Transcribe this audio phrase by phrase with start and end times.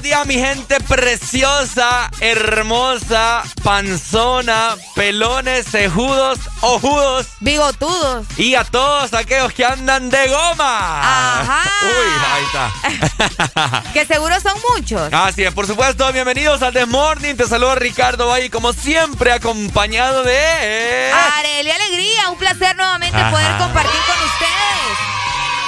[0.00, 7.26] buenos días, mi gente preciosa, hermosa, panzona, pelones, cejudos, ojudos.
[7.40, 8.26] Bigotudos.
[8.38, 11.40] Y a todos aquellos que andan de goma.
[11.40, 11.70] Ajá.
[11.82, 13.82] Uy, ahí está.
[13.92, 15.12] Que seguro son muchos.
[15.12, 17.34] Así es, por supuesto, bienvenidos al The Morning.
[17.34, 21.12] Te saluda Ricardo Valle, como siempre, acompañado de.
[21.12, 23.30] Arely Alegría, un placer nuevamente Ajá.
[23.30, 25.10] poder compartir con ustedes.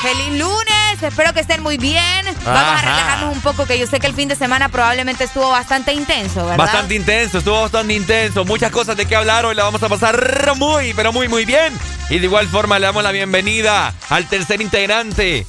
[0.02, 0.71] Feliz lunes,
[1.08, 2.24] espero que estén muy bien.
[2.44, 5.48] Vamos a relajarnos un poco, que yo sé que el fin de semana probablemente estuvo
[5.50, 6.56] bastante intenso, ¿verdad?
[6.58, 8.44] Bastante intenso, estuvo bastante intenso.
[8.44, 9.44] Muchas cosas de qué hablar.
[9.46, 11.72] Hoy la vamos a pasar muy, pero muy, muy bien.
[12.10, 15.46] Y de igual forma le damos la bienvenida al tercer integrante.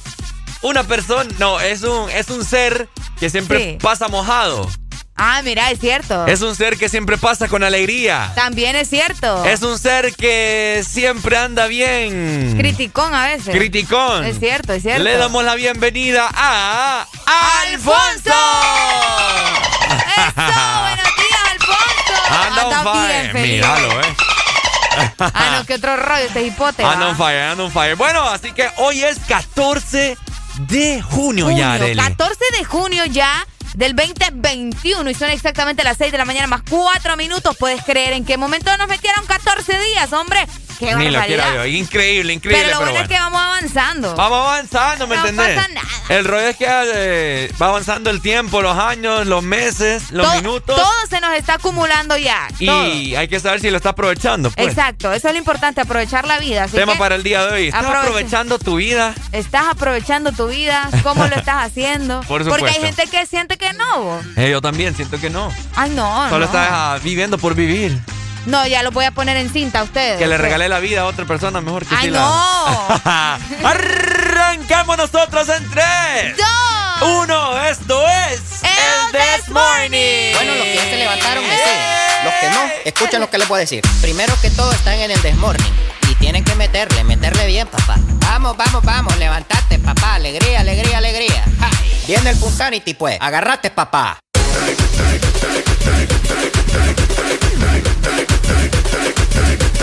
[0.62, 2.88] Una persona, no, es un, es un ser
[3.20, 3.78] que siempre Sí.
[3.82, 4.68] pasa mojado.
[5.16, 6.26] Ah, mira, es cierto.
[6.26, 8.32] Es un ser que siempre pasa con alegría.
[8.34, 9.44] También es cierto.
[9.44, 12.56] Es un ser que siempre anda bien.
[12.58, 13.54] Criticón a veces.
[13.54, 14.24] Criticón.
[14.24, 15.04] Es cierto, es cierto.
[15.04, 17.06] Le damos la bienvenida a
[17.62, 18.32] Alfonso.
[20.16, 20.32] ¡Eso!
[20.80, 22.14] ¡Buenos días, Alfonso!
[22.30, 23.52] Anda on Anda bien feliz.
[23.54, 24.16] Míralo, eh.
[25.18, 26.82] Ah, no, qué otro rollo este hipote.
[26.84, 27.96] Anda on fire, anda on fire.
[27.96, 30.16] Bueno, así que hoy es 14
[30.68, 31.96] de junio, ya, junio, Arely.
[32.00, 36.62] 14 de junio ya del 2021 y son exactamente las 6 de la mañana más
[36.68, 37.56] 4 minutos.
[37.56, 40.46] ¿Puedes creer en qué momento nos metieron 14 días, hombre?
[40.78, 41.66] Qué Ni lo quiero yo.
[41.66, 42.64] Increíble, increíble.
[42.64, 44.14] Pero lo bueno, es que vamos avanzando.
[44.14, 45.56] Vamos avanzando, ¿me no entendés?
[45.56, 45.88] Pasa nada.
[46.08, 50.76] El rollo es que eh, va avanzando el tiempo, los años, los meses, los minutos.
[50.76, 52.48] Todo se nos está acumulando ya.
[52.58, 54.50] Y hay que saber si lo está aprovechando.
[54.50, 54.68] Pues.
[54.68, 56.66] Exacto, eso es lo importante, aprovechar la vida.
[56.68, 57.66] Tema para el día de hoy.
[57.68, 59.14] ¿Estás aprovechando tu vida?
[59.32, 60.88] ¿Estás aprovechando tu vida?
[61.02, 62.20] ¿Cómo lo estás haciendo?
[62.28, 62.50] Por supuesto.
[62.50, 64.20] Porque hay gente que siente que no.
[64.36, 65.52] Eh, yo también siento que no.
[65.74, 66.28] Ay, no.
[66.28, 67.98] Solo estás ah, viviendo por vivir.
[68.46, 70.18] No, ya lo voy a poner en cinta a ustedes.
[70.18, 72.20] Que le regalé la vida a otra persona mejor que ¡Ay, no!
[73.64, 76.36] Arrancamos nosotros en tres.
[76.36, 77.08] ¡Dos!
[77.22, 80.32] Uno, esto es El, This Morning.
[80.34, 82.24] Bueno, los que ya se levantaron me siguen.
[82.24, 83.82] Los que no, escuchen lo que les voy a decir.
[84.00, 85.70] Primero que todo están en el This Morning.
[86.10, 87.96] Y tienen que meterle, meterle bien, papá.
[88.20, 90.14] Vamos, vamos, vamos, levantate, papá.
[90.14, 91.44] Alegría, alegría, alegría.
[92.06, 93.16] Viene el Punsanity, pues.
[93.20, 94.18] Agarrate, papá.
[99.34, 99.73] One,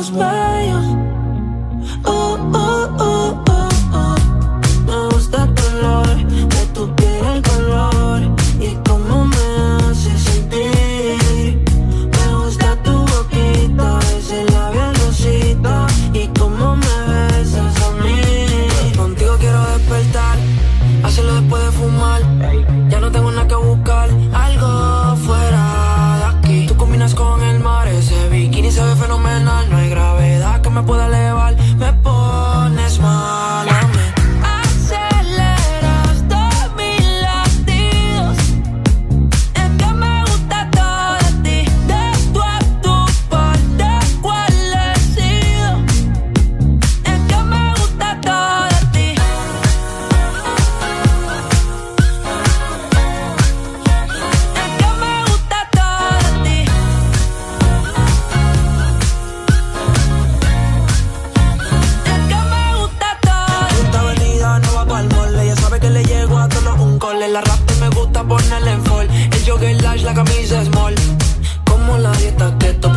[0.00, 0.39] knows my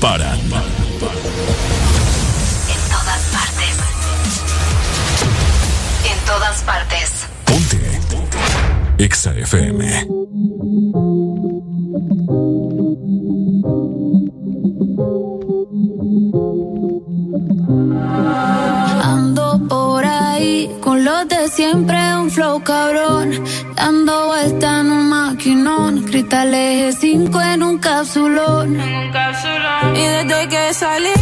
[0.00, 0.38] paran.
[0.38, 0.48] En
[2.88, 3.76] todas partes.
[6.04, 7.10] En todas partes.
[7.44, 8.00] Ponte.
[8.96, 10.06] Exa FM.
[21.52, 23.44] Siempre, un flow cabrón.
[23.76, 26.02] Dando vuelta en un maquinón.
[26.04, 28.80] Cristales 5 en un capsulón.
[29.94, 31.14] Y desde que salí,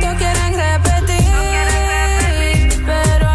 [0.00, 1.24] todos quieren repetir.
[2.86, 3.26] Pero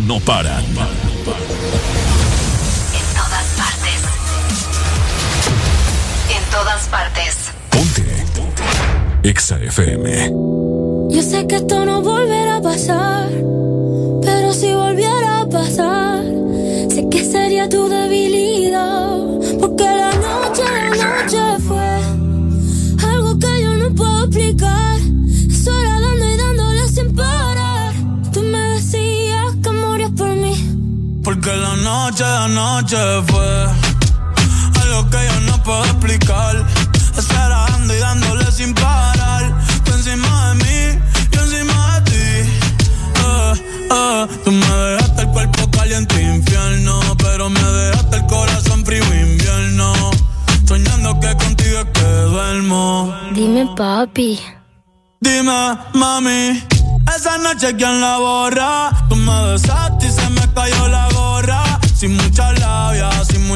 [0.00, 0.64] no paran.
[0.64, 0.72] En
[3.14, 4.00] todas partes.
[6.30, 7.36] En todas partes.
[7.68, 9.28] Ponte.
[9.28, 10.30] Exa FM.
[11.10, 13.28] Yo sé que esto no volverá a pasar.
[14.22, 16.24] Pero si volviera a pasar,
[16.88, 19.25] sé que sería tu debilidad.
[31.86, 32.96] Porque la noche, la noche
[33.28, 33.66] fue
[34.82, 36.66] algo que yo no puedo explicar.
[37.16, 39.54] Estar dando y dándole sin parar.
[39.84, 41.00] Tú encima de mí,
[41.30, 42.50] yo encima de ti.
[43.22, 49.04] Uh, uh, tú me dejaste el cuerpo caliente infierno, pero me dejaste el corazón frío
[49.04, 49.92] invierno.
[50.66, 53.14] Soñando que contigo es que duermo.
[53.32, 54.40] Dime, papi.
[55.20, 56.64] Dime, mami.
[57.14, 58.90] Esa noche, ¿quién la borra?
[59.08, 60.85] Tú me besaste y se me cayó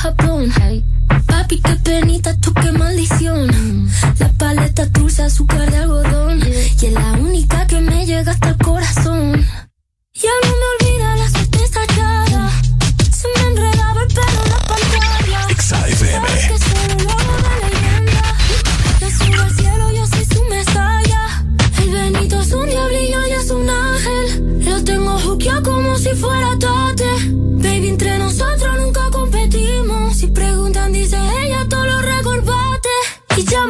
[0.00, 0.50] Japón.
[0.58, 0.82] Hey.
[1.26, 3.86] Papi, qué penita, tú qué maldición.
[4.18, 6.40] La paleta dulce, azúcar de algodón.
[6.40, 9.46] Y es la única que me llega hasta el corazón.
[10.14, 12.50] Y no me olvida la sorpresa echada.
[13.12, 15.50] Se me enredaba el pelo en la pantalla.
[15.50, 16.28] Exa FM.
[16.28, 18.22] Sabes que soy un lobo de leyenda.
[19.00, 21.44] Yo subo al cielo, yo soy su mesaya.
[21.82, 24.64] El Benito es un diablillo y es un ángel.
[24.64, 26.89] Lo tengo juqueado como si fuera tate.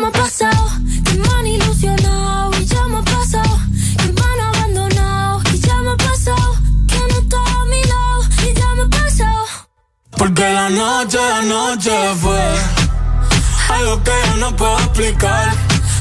[0.01, 0.67] Ya ha pasado,
[1.05, 2.51] que me han ilusionado.
[2.59, 3.59] Y ya ha pasado,
[3.99, 5.43] que me han abandonado.
[5.53, 6.57] Y ya ha pasado,
[6.89, 8.23] que no está a mi lado.
[8.49, 9.45] Y ya ha pasado.
[10.17, 11.91] Porque la noche, la noche
[12.23, 12.41] fue
[13.69, 15.55] algo que yo no puedo explicar.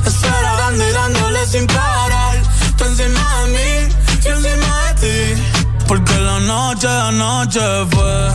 [0.05, 2.37] Esperando y dándole sin parar.
[2.77, 5.43] Tú encima de mí, yo encima de ti.
[5.89, 7.59] Porque la noche, la noche
[7.91, 8.31] fue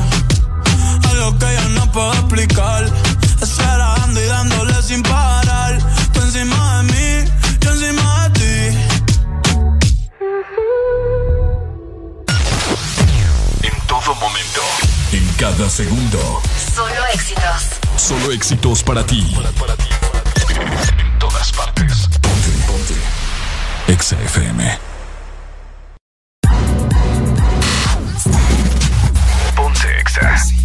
[1.11, 2.85] algo que yo no puedo explicar.
[3.41, 5.44] Esperando dando y dándole sin parar.
[6.35, 8.79] Tú encima de mí, yo encima de ti.
[13.63, 14.61] En todo momento,
[15.13, 16.43] en cada segundo.
[16.75, 17.63] Solo éxitos.
[17.97, 19.37] Solo éxitos para ti.
[20.99, 22.09] En todas partes.
[22.21, 22.95] Ponte, ponte.
[23.93, 24.79] Exa FM.
[29.55, 30.64] Ponte Exa.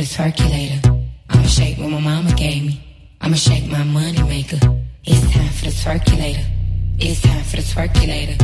[0.00, 1.06] It's time for the circulator.
[1.28, 2.80] I'ma shake what my mama gave me.
[3.20, 4.58] I'ma shake my money maker.
[5.04, 6.40] It's time for the circulator.
[6.98, 8.36] It's time for the circulator.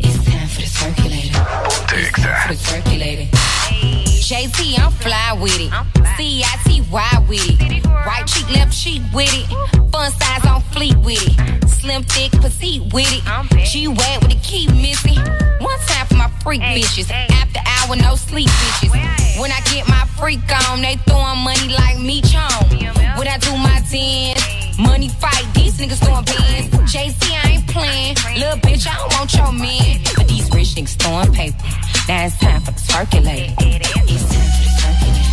[0.00, 1.46] It's time for the circulator.
[1.94, 4.13] It's time for the circulator.
[4.24, 5.70] JT, I'm fly with it.
[6.16, 7.84] C-I-T-Y with it.
[7.84, 9.46] Right cheek, left cheek with it.
[9.92, 11.68] Fun size on fleet with it.
[11.68, 13.66] Slim, thick, petite with it.
[13.66, 15.20] She wet with the key missing.
[15.60, 17.10] One time for my freak bitches.
[17.10, 19.38] After hour, no sleep bitches.
[19.38, 22.70] When I get my freak on, they throwing money like me home.
[23.18, 26.70] When I do my dance, money fight, these niggas throwing pins.
[26.90, 28.16] JC, I ain't playing.
[28.40, 30.00] Little bitch, I don't want your man.
[30.16, 31.83] But these rich niggas throwing paper.
[32.06, 33.54] Now it's time for the circulator.
[33.56, 35.24] It's time for the.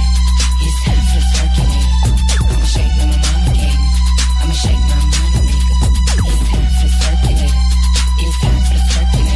[0.61, 1.67] It's time for the.
[2.47, 3.67] I'ma shake my mama.
[4.41, 5.75] I'ma shake my money maker.
[6.81, 7.49] It's time for the.
[8.23, 9.27] It's time for the.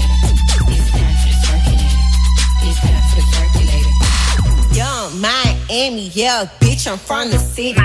[0.72, 1.92] It's time for the.
[2.64, 3.20] It's time for
[3.52, 4.76] the.
[4.78, 7.78] Young Miami, yeah, bitch, I'm from the city.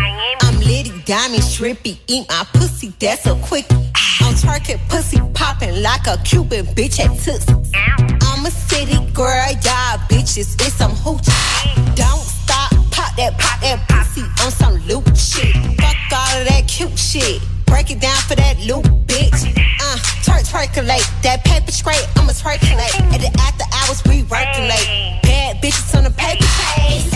[0.43, 3.75] I'm litty, diamond, strippy, eat my pussy, that's a quickie.
[4.21, 8.10] I'm twerking pussy popping like a Cuban bitch at Tootsie.
[8.41, 11.77] I'm a city girl, y'all bitches, it's some hoochie.
[11.95, 15.55] Don't stop, pop that, pop that pussy on some loop shit.
[15.77, 17.43] Fuck all of that cute shit.
[17.67, 19.45] Break it down for that loop, bitch.
[19.85, 21.05] Uh, twerk, twerkulate.
[21.21, 22.97] That paper straight, I'ma twerkulate.
[23.13, 25.21] At the after hours, we working late.
[25.23, 27.13] Bad bitches on the paper chase.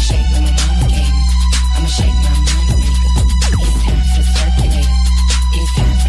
[0.00, 0.32] Shake
[2.08, 3.52] my money maker.
[3.52, 4.96] It's time for the circulator.
[5.52, 6.08] It's time for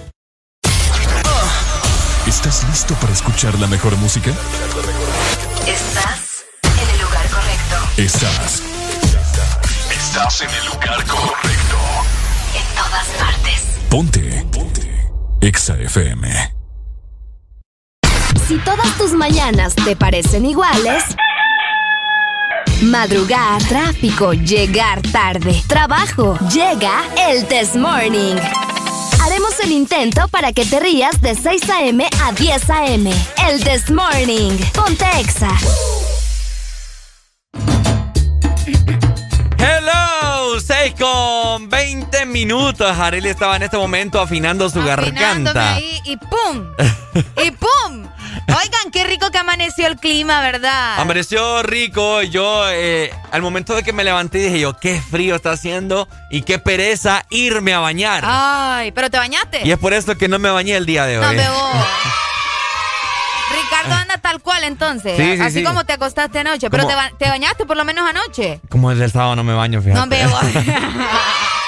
[2.31, 4.31] ¿Estás listo para escuchar la mejor música?
[5.67, 7.75] Estás en el lugar correcto.
[7.97, 8.63] Estás.
[9.91, 11.77] Estás en el lugar correcto.
[12.55, 13.67] En todas partes.
[13.89, 14.45] Ponte.
[14.49, 15.11] Ponte.
[15.41, 16.55] Exa FM.
[18.47, 21.03] Si todas tus mañanas te parecen iguales,
[22.81, 28.37] madrugar, tráfico, llegar tarde, trabajo, llega el Test Morning.
[29.23, 32.07] Haremos el intento para que te rías de 6 a.m.
[32.23, 33.11] a 10 a.m.
[33.47, 34.57] El This Morning.
[34.73, 35.49] Ponte Exa.
[39.57, 42.97] Hello, 6 con 20 minutos.
[42.97, 45.79] Ariel estaba en este momento afinando su Afinándome garganta.
[45.79, 46.65] y ¡pum!
[47.45, 48.07] ¡Y pum!
[48.47, 50.99] Oigan, qué rico que amaneció el clima, ¿verdad?
[50.99, 52.21] Amaneció rico.
[52.23, 56.41] Yo, eh, al momento de que me levanté, dije yo, qué frío está haciendo y
[56.41, 58.23] qué pereza irme a bañar.
[58.25, 59.61] Ay, ¿pero te bañaste?
[59.65, 61.25] Y es por eso que no me bañé el día de hoy.
[61.25, 61.69] No, bebo.
[63.63, 65.63] Ricardo anda tal cual entonces, Sí, sí, así sí.
[65.63, 68.59] como te acostaste anoche, pero te, ba- te bañaste por lo menos anoche.
[68.69, 69.99] Como el del sábado no me baño, fíjate.
[70.23, 70.31] No.
[70.31, 70.65] Con razón,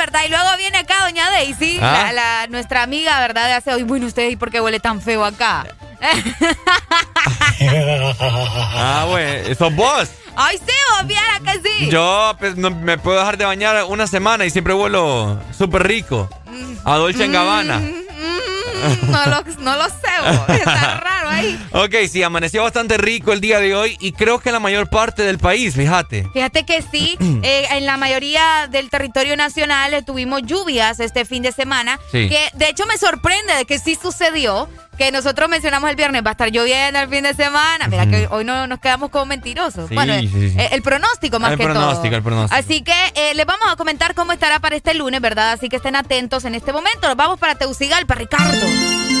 [0.00, 0.20] ¿verdad?
[0.26, 2.04] Y luego viene acá doña Daisy, ¿Ah?
[2.06, 3.46] la, la- nuestra amiga, ¿verdad?
[3.48, 5.66] De hace hoy, bueno, ustedes, ¿y por qué huele tan feo acá?
[7.60, 10.08] ah, bueno, sos vos.
[10.36, 11.88] Ay, sí, vos viera que sí.
[11.90, 16.28] Yo pues, no- me puedo dejar de bañar una semana y siempre huelo súper rico.
[16.84, 17.78] A Dolce en Gabbana.
[17.78, 17.94] Mm,
[19.08, 21.58] no, lo, no lo sé, está raro ahí.
[21.72, 24.88] Ok, sí, amaneció bastante rico el día de hoy y creo que en la mayor
[24.88, 26.28] parte del país, fíjate.
[26.32, 31.42] Fíjate que sí, eh, en la mayoría del territorio nacional eh, tuvimos lluvias este fin
[31.42, 32.28] de semana, Sí.
[32.28, 36.30] que de hecho me sorprende de que sí sucedió, que nosotros mencionamos el viernes, va
[36.30, 39.88] a estar lloviendo el fin de semana, mira que hoy no nos quedamos como mentirosos.
[39.88, 40.54] Sí, bueno, sí, sí.
[40.58, 42.16] eh, el pronóstico más El que pronóstico, todo.
[42.16, 42.60] el pronóstico.
[42.60, 45.52] Así que eh, les vamos a comentar cómo estará para este lunes, ¿verdad?
[45.52, 47.08] Así que estén atentos en este momento.
[47.08, 48.66] Nos vamos para Tegucigalpa, Ricardo.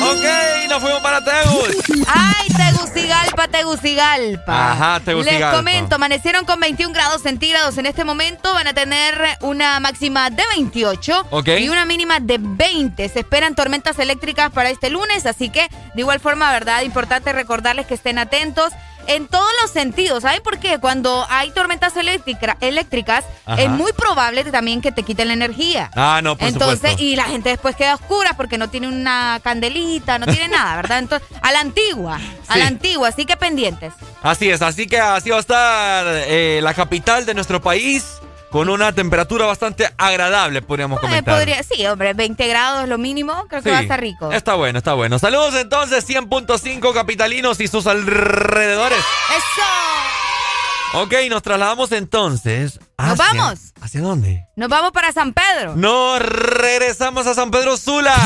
[0.02, 1.76] Ok, nos fuimos para Tegus.
[2.06, 4.72] Ay, Tegucigalpa, Tegucigalpa.
[4.72, 5.46] Ajá, Tegucigalpa.
[5.48, 8.52] Les comento, amanecieron con 21 grados centígrados en este momento.
[8.54, 11.48] Van a tener una máxima de 28 Ok.
[11.60, 13.08] y una mínima de 20.
[13.08, 16.82] Se esperan tormentas eléctricas para este lunes, así que de igual forma, ¿verdad?
[16.82, 18.72] Importante recordarles que estén atentos.
[19.06, 20.78] En todos los sentidos, ¿saben por qué?
[20.78, 23.60] Cuando hay tormentas eléctrica- eléctricas, Ajá.
[23.62, 25.90] es muy probable también que te quiten la energía.
[25.96, 27.02] Ah, no, por Entonces, supuesto.
[27.02, 30.98] y la gente después queda oscura porque no tiene una candelita, no tiene nada, ¿verdad?
[31.00, 33.92] Entonces, a la antigua, a la antigua, así que pendientes.
[34.22, 38.04] Así es, así que así va a estar eh, la capital de nuestro país
[38.50, 41.36] con una temperatura bastante agradable, podríamos Eh, comentar.
[41.36, 44.32] podría, sí, hombre, 20 grados lo mínimo, creo que va a estar rico.
[44.32, 45.18] Está bueno, está bueno.
[45.18, 48.98] Saludos entonces, 100.5 capitalinos y sus alrededores.
[48.98, 51.00] ¡Eso!
[51.02, 52.80] Ok, nos trasladamos entonces.
[52.98, 53.60] ¿Nos hacia- vamos?
[53.80, 54.44] ¿Hacia dónde?
[54.56, 55.76] Nos vamos para San Pedro.
[55.76, 58.16] Nos regresamos a San Pedro Sula.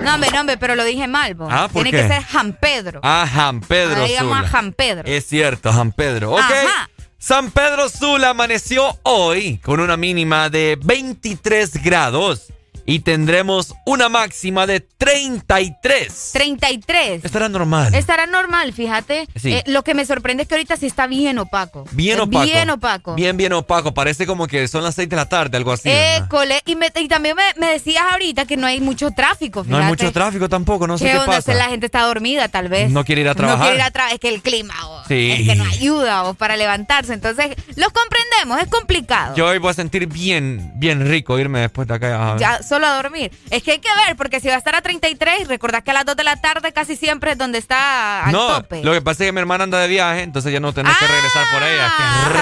[0.00, 1.48] No, hombre, no, hombre, pero lo dije mal, vos.
[1.50, 2.06] Ah, ¿por Tiene qué?
[2.06, 3.00] que ser San Pedro.
[3.02, 4.48] A San Pedro Ahora digamos Sula.
[4.48, 5.02] a San Pedro.
[5.08, 6.32] Es cierto, San Pedro.
[6.32, 6.40] Ok.
[6.40, 6.88] Ajá.
[7.20, 12.52] San Pedro Sula amaneció hoy con una mínima de 23 grados
[12.88, 16.30] y tendremos una máxima de 33.
[16.32, 17.24] 33.
[17.24, 17.94] Estará normal.
[17.94, 19.28] Estará normal, fíjate.
[19.36, 19.52] Sí.
[19.52, 21.84] Eh, lo que me sorprende es que ahorita sí está bien opaco.
[21.92, 22.44] Bien opaco.
[22.44, 23.14] Bien opaco.
[23.14, 23.92] Bien, bien opaco.
[23.92, 25.90] Parece como que son las 6 de la tarde, algo así.
[25.90, 29.64] École, y, me- y también me, me decías ahorita que no hay mucho tráfico, No
[29.64, 29.82] fíjate.
[29.84, 31.32] hay mucho tráfico tampoco, no sé ¿Qué qué onda?
[31.32, 31.52] pasa.
[31.54, 32.90] La gente está dormida, tal vez.
[32.90, 33.60] No quiere ir a No trabajar.
[33.66, 34.14] quiere ir a trabajar.
[34.14, 35.32] Es que el clima, oh, Sí.
[35.32, 37.12] es que no ayuda oh, para levantarse.
[37.12, 39.34] Entonces, los comprendemos, es complicado.
[39.36, 42.36] Yo hoy voy a sentir bien, bien rico irme después de acá.
[42.38, 43.30] Ya, solo a dormir.
[43.50, 45.94] Es que hay que ver, porque si va a estar a 33, recordad que a
[45.94, 48.82] las 2 de la tarde casi siempre es donde está al no, tope.
[48.82, 51.06] lo que pasa es que mi hermana anda de viaje, entonces ya no tenés que
[51.06, 51.92] regresar por ella.
[51.98, 52.30] Ah.
[52.32, 52.40] ¡Qué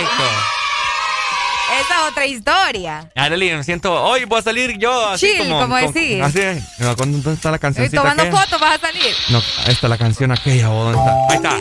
[0.00, 0.24] rico!
[1.80, 3.10] Esa es otra historia.
[3.16, 3.92] Arely, me siento.
[3.92, 5.60] Hoy voy a salir yo así Chill, como.
[5.62, 6.22] como decís.
[6.22, 6.62] así es.
[6.96, 8.02] ¿Dónde está la Estoy cancioncita?
[8.02, 9.14] tomando fotos, vas a salir.
[9.30, 10.70] No, ahí está la canción aquella.
[10.70, 11.56] ¿o ¿Dónde está?
[11.56, 11.58] Ahí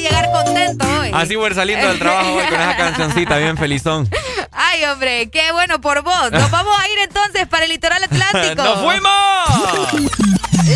[0.00, 1.10] Llegar contento hoy.
[1.12, 4.08] Así voy saliendo del trabajo hoy con esa cancioncita, bien felizón.
[4.52, 6.30] Ay, hombre, qué bueno por vos.
[6.32, 8.62] Nos vamos a ir entonces para el litoral atlántico.
[8.62, 9.10] ¡Nos fuimos!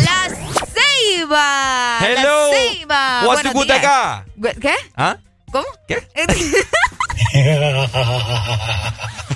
[0.03, 0.29] La
[0.73, 1.97] Ceiba.
[2.01, 2.51] Hello.
[2.51, 3.21] La Ceiba.
[3.25, 4.25] What's acá?
[4.61, 4.75] ¿Qué?
[4.95, 5.17] ¿Ah?
[5.51, 5.65] ¿Cómo?
[5.87, 5.95] ¿Qué?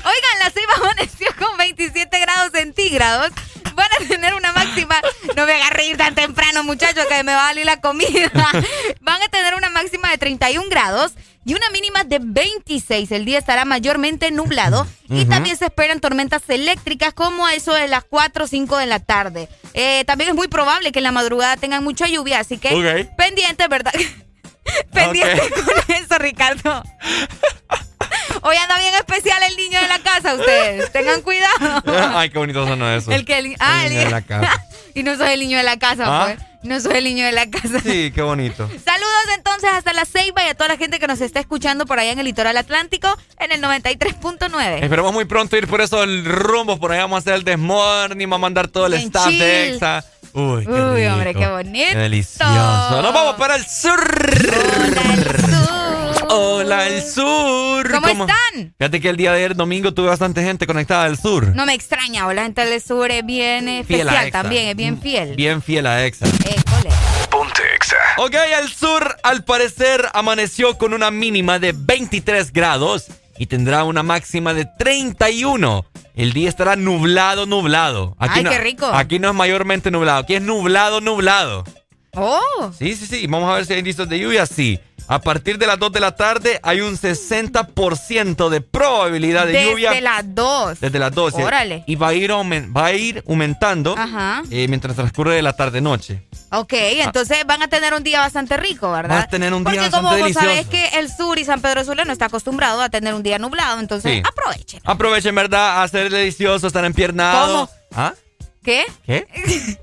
[0.09, 3.31] Oigan, la Ceiba amaneció con 27 grados centígrados.
[3.79, 4.95] Van a tener una máxima.
[5.35, 8.29] No me hagas reír tan temprano, muchachos, que me va a salir la comida.
[9.01, 11.13] Van a tener una máxima de 31 grados
[11.45, 13.11] y una mínima de 26.
[13.11, 17.87] El día estará mayormente nublado y también se esperan tormentas eléctricas como a eso de
[17.87, 19.47] las 4 o 5 de la tarde.
[19.73, 23.15] Eh, también es muy probable que en la madrugada tengan mucha lluvia, así que Ok.
[23.17, 23.93] pendiente, ¿verdad?
[24.93, 26.83] pendiente con eso, Ricardo.
[28.41, 30.91] Hoy anda bien especial el niño de la casa, ustedes.
[30.91, 31.83] Tengan cuidado.
[32.15, 33.11] Ay, qué bonito son eso.
[33.11, 34.65] El que el, ah, El el- niño de la casa.
[34.95, 36.25] y no soy el niño de la casa, ¿Ah?
[36.25, 36.49] pues.
[36.61, 37.79] No soy el niño de la casa.
[37.81, 38.67] Sí, qué bonito.
[38.85, 41.99] Saludos entonces hasta la Ceiba y a toda la gente que nos está escuchando por
[41.99, 44.83] allá en el litoral atlántico en el 93.9.
[44.83, 46.77] Esperamos muy pronto ir por esos rumbos.
[46.79, 49.73] Por allá vamos a hacer el desmorning, vamos a mandar todo el staff de.
[49.73, 50.03] EXA.
[50.33, 51.13] Uy, qué Uy, rico.
[51.13, 51.91] hombre, qué bonito.
[51.91, 53.01] Qué delicioso.
[53.01, 53.99] Nos vamos para el sur.
[56.31, 57.91] Hola, el sur.
[57.91, 58.73] ¿Cómo están?
[58.77, 61.55] Fíjate que el día de ayer, domingo, tuve bastante gente conectada del sur.
[61.55, 64.41] No me extraña, o la gente del sur es bien eh, Fiel a especial Exa.
[64.41, 65.35] también, es bien fiel.
[65.35, 66.27] Bien fiel a EXA.
[67.29, 67.63] Ponte
[68.17, 74.03] Ok, el sur al parecer amaneció con una mínima de 23 grados y tendrá una
[74.03, 75.85] máxima de 31.
[76.19, 78.17] El día estará nublado, nublado.
[78.19, 78.85] Ay, qué rico.
[78.87, 81.63] Aquí no es mayormente nublado, aquí es nublado, nublado.
[82.13, 82.73] Oh.
[82.77, 83.25] Sí, sí, sí.
[83.27, 84.45] Vamos a ver si hay indicios de lluvia.
[84.45, 84.81] Sí.
[85.11, 89.89] A partir de las 2 de la tarde hay un 60% de probabilidad de lluvia.
[89.89, 90.79] Desde las 2.
[90.81, 91.43] Desde las 12.
[91.43, 91.83] Órale.
[91.87, 94.43] Y va a ir, va a ir aumentando Ajá.
[94.51, 96.27] eh, mientras transcurre la tarde-noche.
[96.51, 99.15] Ok, entonces van a tener un día bastante rico, ¿verdad?
[99.15, 101.59] Vas a tener un día Porque bastante como vos sabés que el sur y San
[101.61, 104.21] Pedro Sula no está acostumbrado a tener un día nublado, entonces Sí.
[104.23, 104.79] aprovechen.
[104.85, 105.81] Aprovechen, ¿verdad?
[105.81, 107.67] A ser delicioso, estar empiernado.
[107.67, 107.69] ¿Cómo?
[107.95, 108.13] ¿Ah?
[108.63, 108.85] ¿Qué?
[109.07, 109.25] ¿Qué?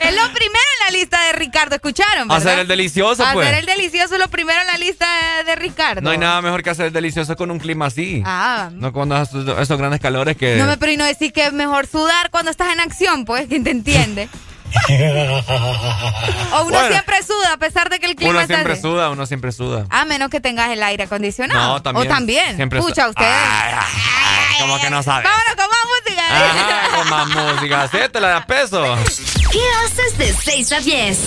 [0.00, 2.28] Es lo primero en la lista de Ricardo, ¿escucharon?
[2.28, 2.46] ¿verdad?
[2.46, 3.46] Hacer el delicioso, pues.
[3.46, 5.06] Hacer el delicioso es lo primero en la lista
[5.44, 6.00] de Ricardo.
[6.00, 8.22] No hay nada mejor que hacer el delicioso con un clima así.
[8.24, 8.70] Ah.
[8.72, 10.56] No cuando esos, esos grandes calores que...
[10.56, 13.46] No me pero y no decir que es mejor sudar cuando estás en acción, pues,
[13.48, 14.28] ¿quién te entiende?
[16.52, 16.88] o uno Bueno.
[16.88, 19.86] siempre suda a pesar de que el clima Uno siempre suda, uno siempre suda.
[19.90, 21.74] A menos que tengas el aire acondicionado.
[21.74, 22.06] No, también.
[22.06, 22.56] O también.
[22.56, 23.24] Siempre Escucha usted.
[23.24, 23.84] Ay, ay,
[24.54, 25.24] ay, como que no sabe.
[25.24, 26.22] Vámonos con más música.
[26.30, 27.88] Ajá, con más música.
[27.88, 28.96] Sí, te la da peso.
[29.50, 31.18] ¿Qué haces de 6 a 10?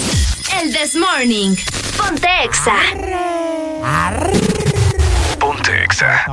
[0.61, 1.55] El This Morning.
[1.97, 2.75] Ponte Exa.
[5.39, 6.25] Ponte Exa.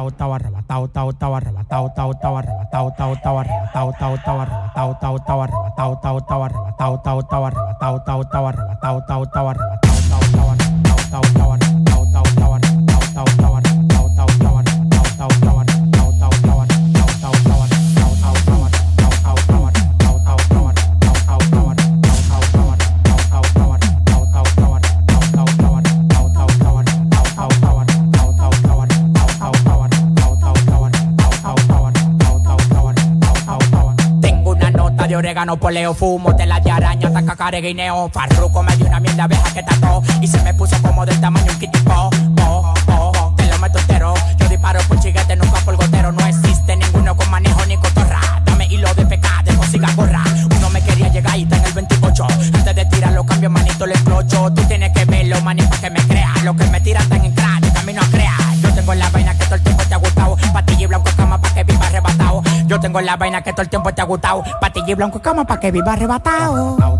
[35.16, 39.50] De orégano, poleo, fumo, tela de araña, taca, guineo, farruco, me dio una mierda abeja
[39.55, 42.11] que tató y se me puso como del tamaño un kitipo,
[42.42, 46.26] oh, oh, oh, te lo meto entero, yo disparo por chiguete, nunca por gotero, no
[46.26, 50.22] existe ninguno con manejo ni cotorra, dame hilo de pecado, de consiga gorra,
[50.55, 53.87] uno me quería llegar y está en el 28, antes de tirar los cambios, manito,
[53.87, 56.06] le explocho, tú tienes que verlo, maní, pa' que me
[62.77, 65.45] yo tengo la vaina que todo el tiempo te ha gustado, patilla y blanco cama
[65.45, 66.95] pa' que viva arrebatado.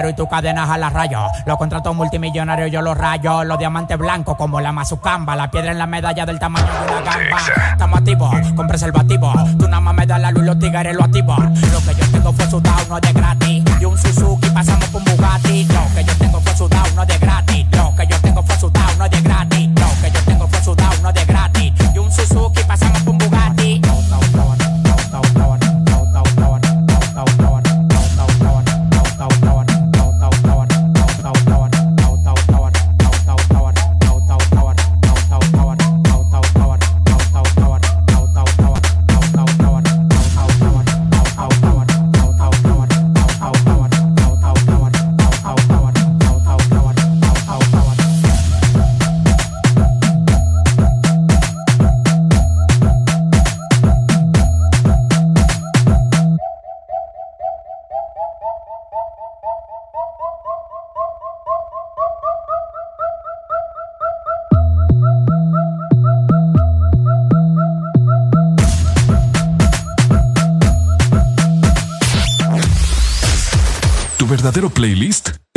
[0.00, 1.20] Dinero y tu cadena jala rayo.
[1.46, 3.44] Los contratos multimillonarios yo los rayo.
[3.44, 5.36] Los diamantes blancos como la mazucamba.
[5.36, 7.38] La piedra en la medalla del tamaño de una gamba.
[7.72, 9.32] Estamos activos con preservativo.
[9.58, 11.36] Tú nada más me das la luz y los tigres lo activo.
[11.36, 13.64] Lo que yo tengo fue sudado, no es de gratis.
[13.80, 15.68] Y un Suzuki pasamos por un Bugatti.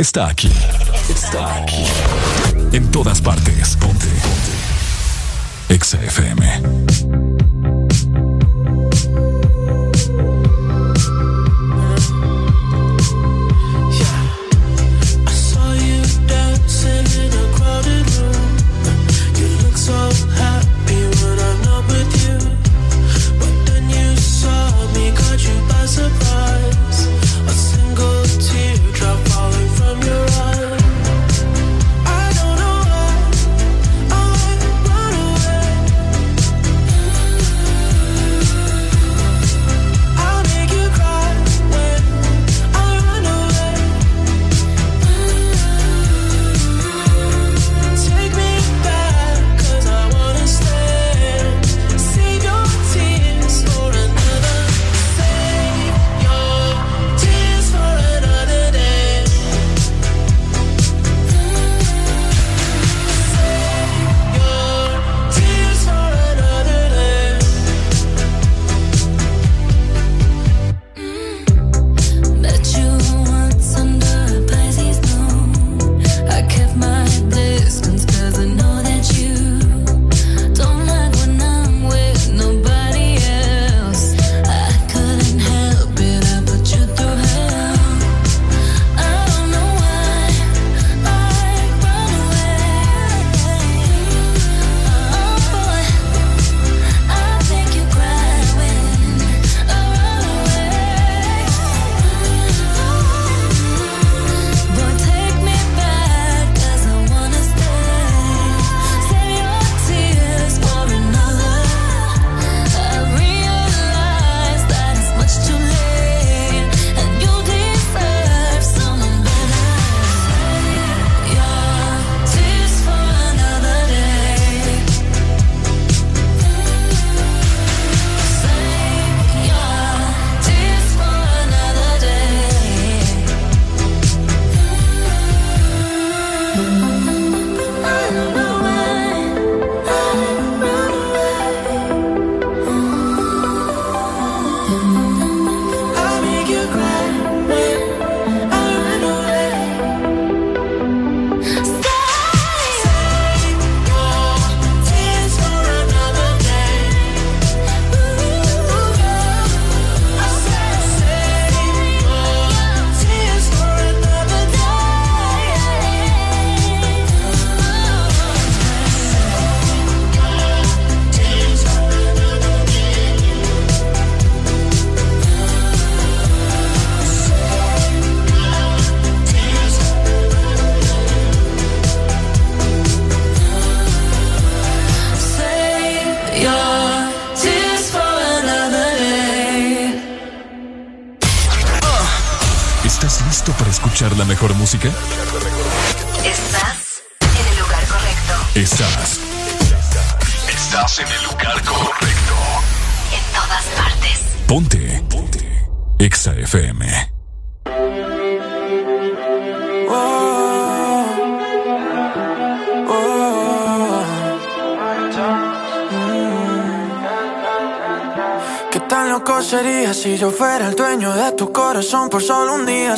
[0.04, 0.52] Está aquí.
[1.08, 1.82] Está aquí.
[2.72, 3.74] En todas partes.
[3.76, 4.06] Ponte.
[4.06, 5.74] Ponte.
[5.74, 7.13] Exa FM.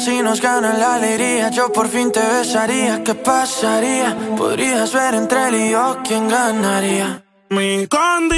[0.07, 4.17] si nos ganan la alegría Yo por fin te besaría, ¿qué pasaría?
[4.37, 8.36] Podrías ver entre él y yo quién ganaría Mi condi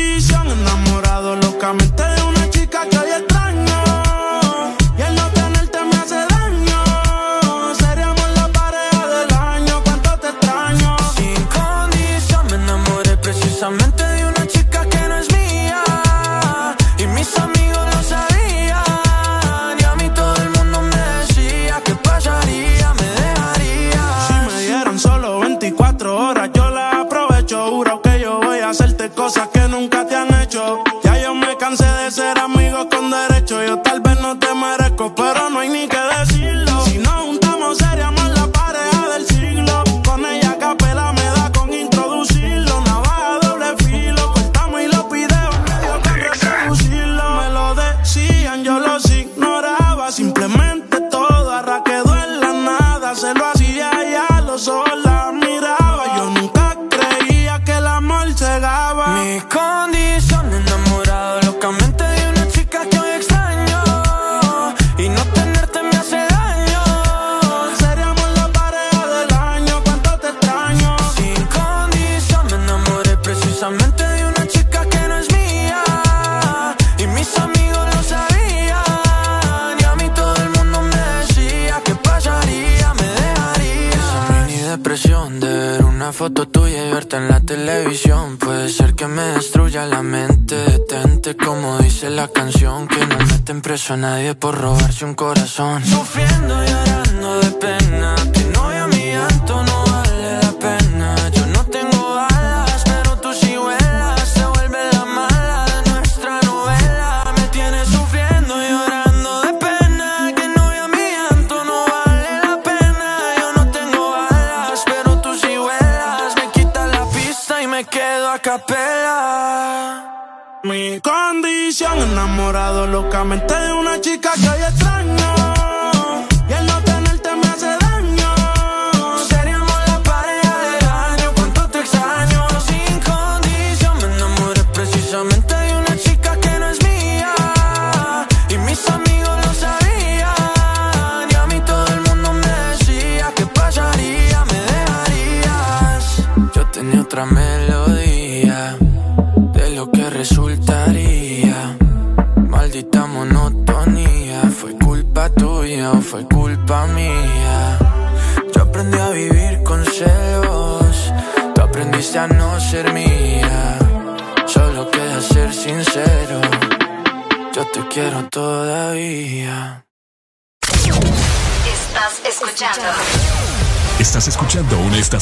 [93.90, 95.37] a nadie por robarse un corazón.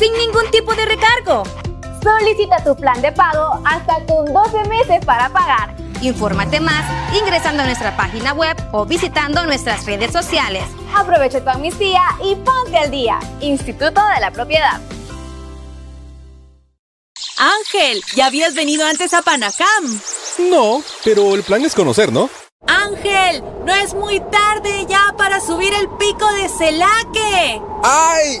[0.00, 1.42] sin ningún tipo de recargo.
[2.02, 5.76] Solicita tu plan de pago hasta con 12 meses para pagar.
[6.00, 10.64] Infórmate más ingresando a nuestra página web o visitando nuestras redes sociales.
[10.96, 13.18] Aprovecha tu amnistía y ponte al día.
[13.42, 14.80] Instituto de la Propiedad.
[17.36, 20.00] Ángel, ¿ya habías venido antes a Panacam?
[20.50, 22.30] No, pero el plan es conocer, ¿no?
[22.66, 27.60] Ángel, no es muy tarde ya para subir el pico de Celaque.
[27.82, 28.40] ¡Ay!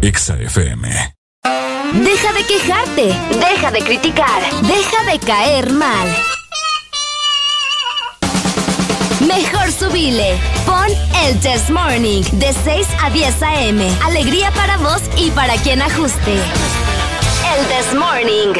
[0.00, 1.16] FM.
[1.92, 3.06] Deja de quejarte.
[3.38, 4.40] Deja de criticar.
[4.62, 6.08] Deja de caer mal.
[9.26, 10.38] Mejor subile.
[10.64, 10.86] Pon
[11.24, 13.90] el Test Morning de 6 a 10 a.m.
[14.04, 16.34] Alegría para vos y para quien ajuste.
[16.34, 18.54] El Test Morning.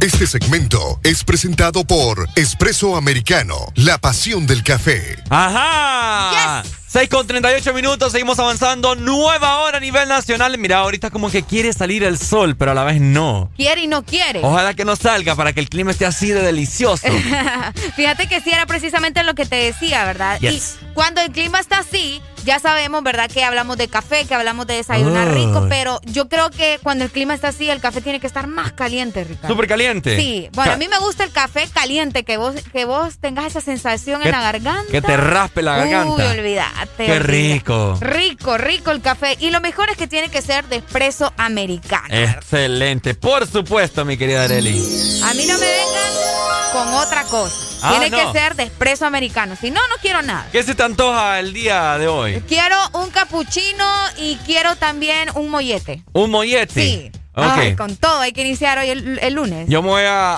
[0.00, 5.16] Este segmento es presentado por Espresso Americano, la pasión del café.
[5.30, 6.62] ¡Ajá!
[6.92, 8.94] 6 con 38 minutos, seguimos avanzando.
[8.94, 10.58] Nueva hora a nivel nacional.
[10.58, 13.50] Mira, ahorita como que quiere salir el sol, pero a la vez no.
[13.56, 14.40] Quiere y no quiere.
[14.42, 17.06] Ojalá que no salga para que el clima esté así de delicioso.
[17.96, 20.38] Fíjate que sí era precisamente lo que te decía, ¿verdad?
[20.40, 20.80] Yes.
[20.82, 23.30] Y cuando el clima está así, ya sabemos, ¿verdad?
[23.30, 25.34] Que hablamos de café, que hablamos de desayunar Ay.
[25.46, 28.46] rico, pero yo creo que cuando el clima está así, el café tiene que estar
[28.46, 29.48] más caliente, Ricardo.
[29.48, 30.16] Súper caliente.
[30.18, 33.46] Sí, bueno, Ca- a mí me gusta el café caliente, que vos, que vos tengas
[33.46, 34.90] esa sensación en la garganta.
[34.90, 36.14] que te raspe la garganta.
[36.14, 37.06] Uy, olvídate.
[37.06, 37.96] Qué rico.
[38.00, 39.36] Rico, rico el café.
[39.40, 42.06] Y lo mejor es que tiene que ser de espresso americano.
[42.10, 43.14] Excelente.
[43.14, 45.20] Por supuesto, mi querida Areli.
[45.24, 47.56] A mí no me vengan con otra cosa.
[47.82, 48.32] Ah, tiene no.
[48.32, 49.56] que ser de espresso americano.
[49.60, 50.46] Si no, no quiero nada.
[50.52, 52.42] ¿Qué se te antoja el día de hoy?
[52.48, 53.84] Quiero un cappuccino
[54.18, 56.02] y quiero también un mollete.
[56.12, 56.72] ¿Un mollete?
[56.72, 57.12] Sí.
[57.34, 57.44] Ok.
[57.44, 59.66] Ay, con todo, hay que iniciar hoy el, el lunes.
[59.68, 60.36] Yo me voy a,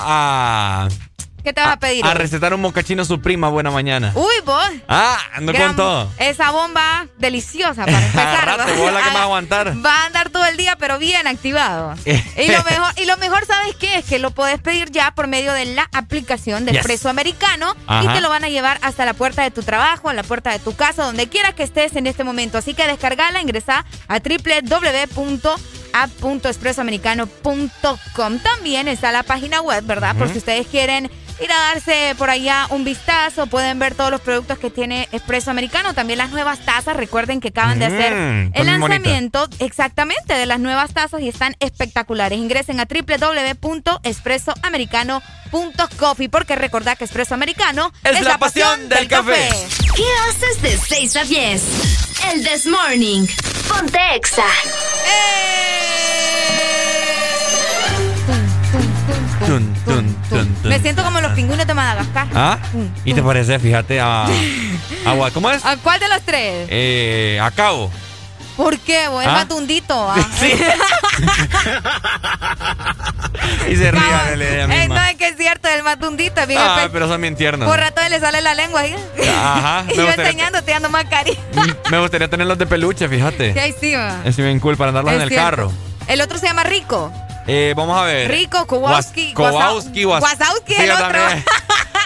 [0.85, 0.89] a,
[1.45, 2.05] ¿Qué te vas a pedir?
[2.05, 3.49] a recetar un mocachino su prima.
[3.51, 4.13] Buena mañana.
[4.15, 4.67] Uy, vos.
[4.89, 6.11] Ah, ando Gran- con todo.
[6.19, 8.77] Esa bomba deliciosa para empezar.
[8.77, 9.85] Vos la que vas a aguantar.
[9.85, 11.95] Va a andar todo el día, pero bien activado.
[12.07, 13.99] y lo mejor, y lo mejor, ¿sabes qué?
[13.99, 16.79] Es que lo puedes pedir ya por medio de la aplicación de Yes.
[16.79, 20.15] Expreso Americano y te lo van a llevar hasta la puerta de tu trabajo, a
[20.15, 22.57] la puerta de tu casa, donde quiera que estés en este momento.
[22.59, 24.21] Así que descargala, ingresa a
[25.95, 28.39] www.app.expresoamericano.com.
[28.39, 30.17] También está la página web, ¿verdad?
[30.17, 31.11] Por si ustedes quieren
[31.43, 35.51] ir a darse por allá un vistazo, pueden ver todos los productos que tiene Expreso
[35.51, 38.81] Americano, también las nuevas tazas, recuerden que acaban de hacer Mm, el bien bonitas.
[38.81, 42.39] lanzamiento exactamente de las nuevas tazas y están espectaculares.
[42.39, 42.87] Ingresen a
[45.55, 49.49] www.expresoamericano.coffee porque recordad que Expreso Americano Es la pasión del café.
[49.95, 51.63] ¿Qué haces de 6 a 10?
[52.33, 53.27] El This Morning.
[53.69, 54.45] Ponte Exa.
[59.47, 60.69] Tun, tun, tun, tun.
[60.71, 62.27] Me siento como los pingüinos de Madagascar.
[62.35, 62.59] ¿Ah?
[63.05, 63.59] ¿Y te parece?
[63.59, 64.25] Fíjate a.
[64.25, 65.65] a ¿Cómo es?
[65.65, 66.67] ¿A cuál de los tres?
[66.71, 67.91] Eh, a cabo.
[68.57, 69.09] ¿Por qué?
[69.09, 69.23] vos?
[69.25, 69.33] El ¿Ah?
[69.35, 69.95] matundito.
[70.11, 70.17] ah.
[73.69, 74.01] Y se ríe.
[74.01, 76.41] Arely, ella Eh, no, es que es cierto, el matundito.
[76.41, 77.69] es bien Ah, espe- pero son bien tiernos.
[77.69, 78.95] Por rato le sale la lengua ahí.
[79.29, 81.39] Ajá, y yo enseñándote dando más cariño.
[81.91, 83.53] Me gustaría tenerlos de peluche, fíjate.
[83.53, 84.17] Sí, ahí sí, va.
[84.25, 85.45] Es bien cool para andarlos Es en el cierto.
[85.45, 85.73] carro.
[86.07, 87.11] El otro se llama Rico.
[87.47, 88.31] Eh, vamos a ver.
[88.31, 89.33] Rico, Kowalski.
[89.35, 90.03] Kowalski.
[90.05, 91.21] Sí, el otro.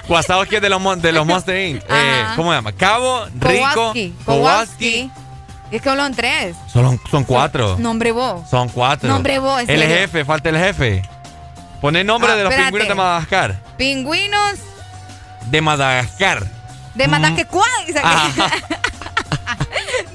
[0.09, 1.83] Wazowski es de los, de los Monster Inc.
[1.89, 2.25] Eh.
[2.37, 2.73] ¿Cómo se llama?
[2.73, 4.15] Cabo, Rico, Kowalski.
[4.25, 5.11] Kowalski.
[5.71, 6.57] Es que hablan tres.
[6.67, 7.77] Son, son cuatro.
[7.79, 8.49] Nombre vos.
[8.49, 9.09] Son cuatro.
[9.09, 9.87] Nombre vos, El serio.
[9.87, 11.03] jefe, falta el jefe.
[11.81, 12.73] Pone el nombre Ah, de los espérate.
[12.73, 13.57] pingüinos de Madagascar.
[13.77, 14.55] Pingüinos
[15.47, 16.47] De Madagascar.
[16.95, 17.69] de Madagascar.
[17.87, 18.09] Dice aquí.
[18.09, 18.51] Ajá.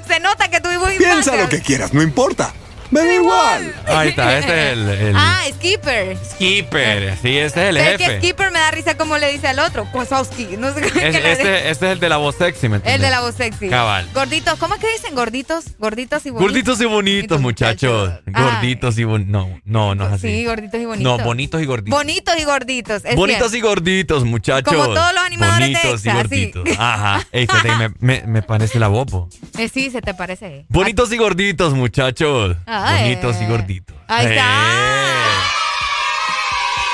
[0.07, 1.41] Se nota que tuvimos Piensa infancia.
[1.43, 2.51] lo que quieras, no importa.
[2.93, 3.73] Me da igual.
[3.87, 6.17] Ahí está, este es el, el Ah, Skipper.
[6.17, 7.17] Skipper.
[7.21, 8.17] Sí, este es el Es que jefe.
[8.19, 9.85] Skipper me da risa como le dice al otro.
[9.91, 10.57] Kozowski.
[10.57, 11.31] No sé qué Es- le dice.
[11.31, 13.01] este, este es el de la voz sexy, ¿me El entiendes?
[13.01, 13.69] de la voz sexy.
[13.69, 14.07] Cabal.
[14.13, 14.59] Gorditos.
[14.59, 15.15] ¿Cómo es que dicen?
[15.15, 15.65] Gorditos.
[15.79, 16.51] Gorditos y bonitos.
[16.51, 18.11] Gorditos y bonitos, muchachos.
[18.33, 18.43] Ay.
[18.43, 19.31] Gorditos y bonitos.
[19.31, 20.27] No, no, no es así.
[20.27, 21.17] Sí, gorditos y bonitos.
[21.17, 21.97] No, bonitos y gorditos.
[21.97, 23.05] Bonitos y gorditos.
[23.05, 23.57] es Bonitos cierto.
[23.57, 24.73] y gorditos, muchachos.
[24.73, 26.63] Como todos los animadores de Bonitos y Exa, gorditos.
[26.69, 26.75] sí.
[26.79, 27.27] Ajá.
[27.31, 27.47] Ey,
[27.79, 29.29] me, me, me parece la bopo.
[29.57, 30.65] Eh, sí, se te parece.
[30.69, 32.55] Bonitos y gorditos, muchachos.
[32.65, 32.82] Ay.
[32.91, 33.95] Bonitos y gorditos.
[34.07, 35.02] Ahí está.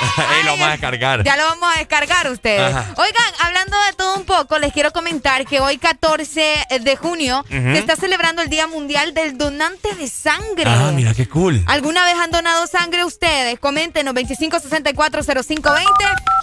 [0.36, 1.24] Ey, lo vamos a descargar.
[1.24, 2.74] Ya lo vamos a descargar ustedes.
[2.74, 2.86] Ajá.
[2.96, 7.78] Oigan, hablando de todo un poco, les quiero comentar que hoy 14 de junio se
[7.78, 10.64] está celebrando el Día Mundial del Donante de Sangre.
[10.66, 11.62] Ah, mira qué cool.
[11.66, 13.58] ¿Alguna vez han donado sangre ustedes?
[13.60, 15.84] Coméntenos 25640520.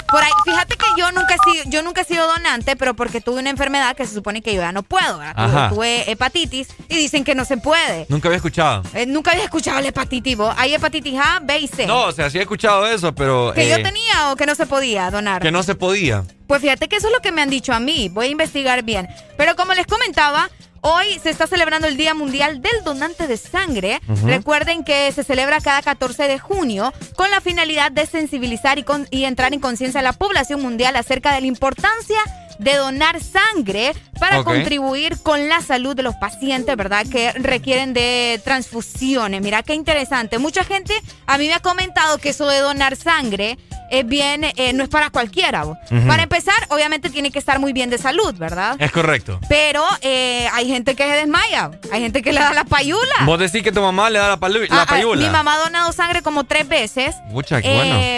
[0.10, 3.20] Por ahí, fíjate que yo nunca he sido, yo nunca he sido donante, pero porque
[3.20, 5.36] tuve una enfermedad que se supone que yo ya no puedo, ¿verdad?
[5.36, 5.70] Tuve-.
[5.70, 8.06] Tuve hepatitis y dicen que no se puede.
[8.08, 8.84] Nunca había escuchado.
[8.94, 10.56] Eh, nunca había escuchado la hepatitis, vos.
[10.58, 11.86] Hay hepatitis A, B y C.
[11.86, 13.66] No, o sea, sí he escuchado eso, pero pero...
[13.68, 15.42] ¿Que yo eh, tenía o que no se podía donar?
[15.42, 16.24] Que no se podía.
[16.48, 18.10] Pues fíjate que eso es lo que me han dicho a mí.
[18.10, 19.08] Voy a investigar bien.
[19.38, 20.50] Pero como les comentaba,
[20.82, 24.00] hoy se está celebrando el Día Mundial del Donante de Sangre.
[24.26, 29.08] Recuerden que se celebra cada 14 de junio con la finalidad de sensibilizar y, con-
[29.12, 32.18] y entrar en conciencia a la población mundial acerca de la importancia
[32.60, 37.06] de donar sangre para contribuir con la salud de los pacientes, ¿verdad?
[37.12, 39.42] Que requieren de transfusiones.
[39.42, 40.38] Mira qué interesante.
[40.40, 40.94] Mucha gente
[41.26, 43.58] a mí me ha comentado que eso de donar sangre
[43.90, 45.64] es bien, eh, no es para cualquiera.
[46.08, 48.76] Para empezar, obviamente tiene que estar muy bien de salud, ¿verdad?
[48.80, 49.40] Es correcto.
[49.50, 53.16] Pero eh, hay gente que se desmaya, hay gente que le da la payula.
[53.26, 55.26] Vos decís que tu mamá le da la, palu- Ah, la ah, payula.
[55.26, 57.16] mi mamá ha donado sangre como tres veces.
[57.32, 57.68] Pucha, qué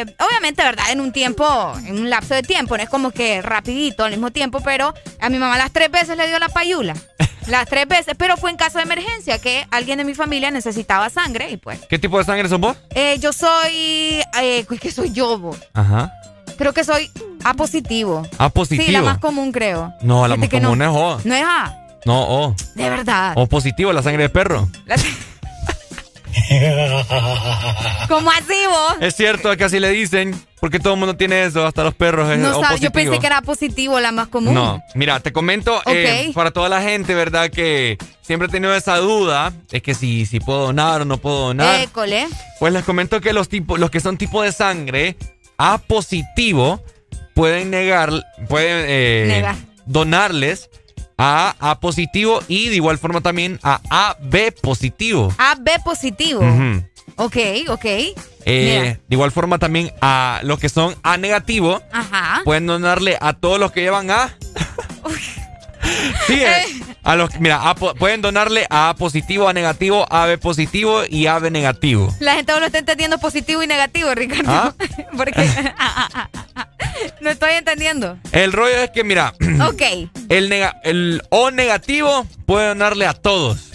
[0.01, 0.86] Eh, Obviamente, ¿verdad?
[0.91, 4.32] En un tiempo, en un lapso de tiempo, no es como que rapidito al mismo
[4.32, 6.93] tiempo, pero a mi mamá las tres veces le dio la payula.
[7.49, 11.09] Las tres veces, pero fue en caso de emergencia que alguien de mi familia necesitaba
[11.09, 11.79] sangre y pues.
[11.89, 12.77] ¿Qué tipo de sangre sos vos?
[12.93, 14.21] Eh, yo soy.
[14.41, 15.37] Eh, ¿Qué soy yo?
[15.39, 15.55] bo?
[15.73, 16.13] Ajá.
[16.57, 17.09] Creo que soy
[17.43, 18.21] A positivo.
[18.37, 18.85] A positivo.
[18.85, 19.93] Sí, la más común, creo.
[20.01, 20.85] No, la Fíjate más común no.
[20.85, 21.27] es O.
[21.27, 22.55] No es A, No, O.
[22.75, 23.33] de verdad.
[23.35, 24.69] O positivo, la sangre de perro.
[28.07, 28.95] ¿Cómo así vos?
[29.01, 30.39] Es cierto, que así le dicen.
[30.59, 33.17] Porque todo el mundo tiene eso, hasta los perros es No O sabes, yo pensé
[33.19, 34.53] que era positivo, la más común.
[34.53, 37.49] No, mira, te comento eh, para toda la gente, ¿verdad?
[37.49, 41.47] Que siempre he tenido esa duda, es que si, si puedo donar o no puedo
[41.47, 41.80] donar.
[41.80, 42.27] École.
[42.59, 45.15] Pues les comento que los tipos, los que son tipo de sangre
[45.57, 46.84] A positivo
[47.34, 48.11] pueden negar,
[48.49, 49.55] pueden eh, Negar.
[49.86, 50.69] donarles
[51.22, 55.34] a A positivo y de igual forma también a AB positivo.
[55.38, 56.39] A, B positivo.
[56.39, 56.84] Ujú.
[57.17, 57.86] Ok, ok.
[57.86, 58.15] Eh,
[58.45, 62.41] de igual forma también a los que son A negativo Ajá.
[62.45, 64.36] pueden donarle a todos los que llevan A.
[66.28, 66.65] Sí, eh,
[67.12, 71.49] a los mira, A pueden donarle a A positivo, A negativo, AB positivo y AB
[71.51, 72.14] negativo.
[72.20, 74.51] La gente no lo está entendiendo positivo y negativo, Ricardo.
[74.51, 74.74] ¿Ah?
[75.18, 75.49] Porque
[77.22, 78.18] no estoy entendiendo.
[78.32, 79.34] El rollo es que mira,
[79.68, 79.82] Ok.
[80.30, 83.66] el, nega- el O negativo puede donarle a todos.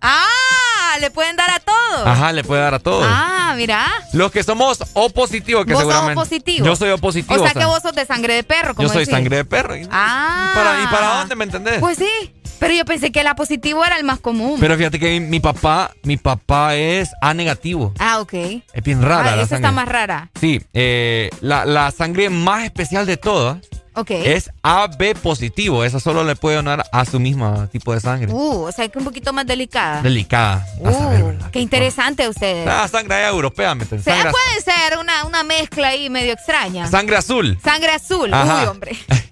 [0.00, 2.06] Ah, le pueden dar a todos.
[2.06, 3.04] Ajá, le puede dar a todos.
[3.08, 3.84] Ah, mira.
[4.12, 6.20] Los que somos O positivo, que Vos sos seguramente.
[6.20, 6.66] O positivo.
[6.66, 7.34] Yo soy O positivo.
[7.34, 9.14] O sea que vos sos de sangre de perro, como Yo soy decís.
[9.14, 9.76] sangre de perro.
[9.76, 10.52] ¿Y Ah.
[10.54, 11.80] para, ¿Y para dónde me entendés?
[11.80, 12.32] Pues sí.
[12.58, 14.58] Pero yo pensé que el A positivo era el más común.
[14.60, 17.92] Pero fíjate que mi, mi papá, mi papá es A negativo.
[17.98, 18.32] Ah, ok.
[18.72, 19.56] Es bien rara ah, la esa sangre.
[19.68, 20.30] está más rara.
[20.40, 23.58] Sí, eh, la, la sangre más especial de todas
[23.94, 24.10] Ok.
[24.10, 25.82] es AB positivo.
[25.84, 28.32] Esa solo le puede donar a su mismo tipo de sangre.
[28.32, 30.02] Uh, o sea que un poquito más delicada.
[30.02, 30.64] Delicada.
[30.84, 32.66] a saber, Uh, qué interesante ustedes.
[32.68, 33.84] Ah, sangre europea, ¿me?
[33.84, 36.86] O sea, puede ser una, una mezcla ahí medio extraña.
[36.88, 37.58] sangre azul.
[37.62, 38.32] Sangre azul.
[38.32, 38.62] Ajá.
[38.62, 38.96] Uy, hombre.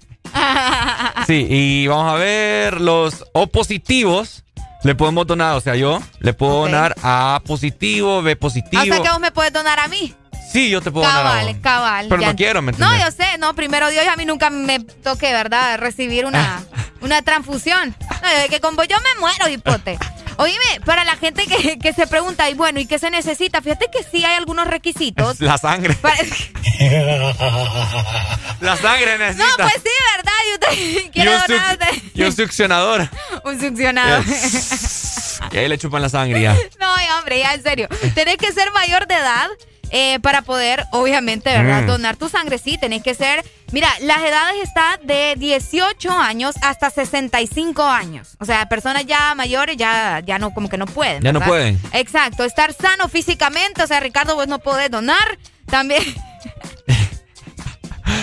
[1.25, 4.43] Sí, y vamos a ver los O positivos.
[4.83, 8.81] Le podemos donar, o sea, yo le puedo donar a positivo, B positivo.
[8.81, 10.13] o sea que vos me puedes donar a mí.
[10.53, 12.05] Sí, yo te puedo donar a Cabal, cabal.
[12.09, 12.27] Pero ya.
[12.29, 13.17] no quiero, ¿me No, entiendes?
[13.17, 15.77] yo sé, no, primero Dios, a mí nunca me toque, ¿verdad?
[15.79, 16.63] Recibir una,
[17.01, 17.95] una transfusión.
[18.09, 19.97] No, que con vos yo me muero, hipote.
[20.37, 23.61] Oíme, para la gente que, que se pregunta, y bueno, ¿y qué se necesita?
[23.61, 25.39] Fíjate que sí hay algunos requisitos.
[25.41, 25.93] La sangre.
[26.01, 26.17] Para-
[28.61, 29.63] La sangre No, necesita.
[29.63, 30.33] pues sí, ¿verdad?
[30.47, 31.31] Y usted quiere
[32.13, 33.09] y y un succionador.
[33.43, 34.23] un succionador.
[35.51, 36.53] Y ahí le chupan la sangre ya.
[36.79, 37.87] No, hombre, ya en serio.
[38.15, 39.47] Tenés que ser mayor de edad
[39.91, 41.83] eh, para poder, obviamente, ¿verdad?
[41.83, 41.87] Mm.
[41.87, 42.57] Donar tu sangre.
[42.57, 43.43] Sí, tenés que ser.
[43.71, 48.35] Mira, las edades están de 18 años hasta 65 años.
[48.39, 51.21] O sea, personas ya mayores ya, ya no, como que no pueden.
[51.21, 51.79] Ya no pueden.
[51.93, 52.43] Exacto.
[52.43, 53.83] Estar sano físicamente.
[53.83, 55.37] O sea, Ricardo, vos no podés donar.
[55.65, 56.03] También.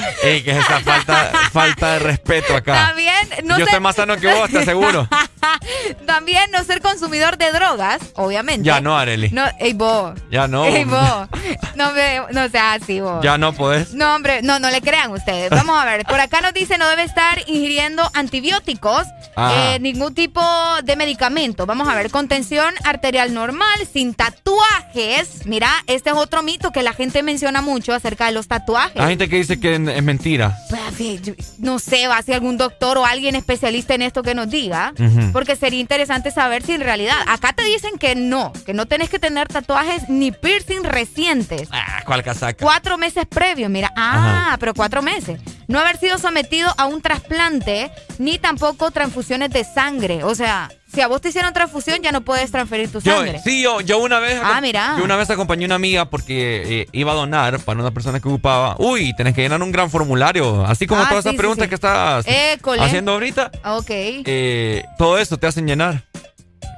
[0.22, 2.88] Ey, que es esa falta, falta de respeto acá.
[2.88, 5.09] También no Yo ser- estoy más sano que vos, te aseguro.
[6.07, 8.64] También no ser consumidor de drogas, obviamente.
[8.66, 9.30] Ya no, Areli.
[9.30, 10.18] No, ey, vos.
[10.30, 10.64] Ya no.
[10.64, 11.28] Ey, vos.
[11.74, 13.22] No, me, no seas así, vos.
[13.22, 13.92] Ya no podés.
[13.94, 15.50] No, hombre, no, no le crean ustedes.
[15.50, 19.74] Vamos a ver, por acá nos dice no debe estar ingiriendo antibióticos, Ah.
[19.74, 20.40] eh, ningún tipo
[20.84, 21.66] de medicamento.
[21.66, 25.44] Vamos a ver, contención arterial normal, sin tatuajes.
[25.46, 29.00] Mira, este es otro mito que la gente menciona mucho acerca de los tatuajes.
[29.00, 30.57] Hay gente que dice que es mentira.
[30.68, 34.49] Pues, no sé, va a ser algún doctor o alguien especialista en esto que nos
[34.51, 34.92] diga,
[35.32, 39.11] porque sería interesante saber si en realidad, acá te dicen que no, que no tenés
[39.11, 41.68] que tener tatuajes ni piercing recientes.
[41.72, 42.62] Ah, ¿cuál casaca?
[42.62, 43.92] Cuatro meses previos, mira.
[43.97, 44.57] Ah, Ajá.
[44.59, 45.40] pero cuatro meses.
[45.68, 50.24] No haber sido sometido a un trasplante, ni tampoco transfusiones de sangre.
[50.24, 53.40] O sea, si a vos te hicieron transfusión, ya no puedes transferir tu Yo, sangre.
[53.45, 54.40] sí, yo, yo una vez.
[54.42, 54.95] Ah, mira.
[54.99, 58.20] Yo una vez acompañé a una amiga porque eh, iba a donar para una persona
[58.20, 58.76] que ocupaba.
[58.78, 60.64] Uy, tenés que llenar un gran formulario.
[60.64, 61.68] Así como Ah, todas sí, esas sí, preguntas sí.
[61.68, 62.80] que estás École.
[62.82, 63.51] haciendo ahorita.
[63.64, 63.86] Ok.
[63.90, 66.03] eh, todo eso te hacen llenar.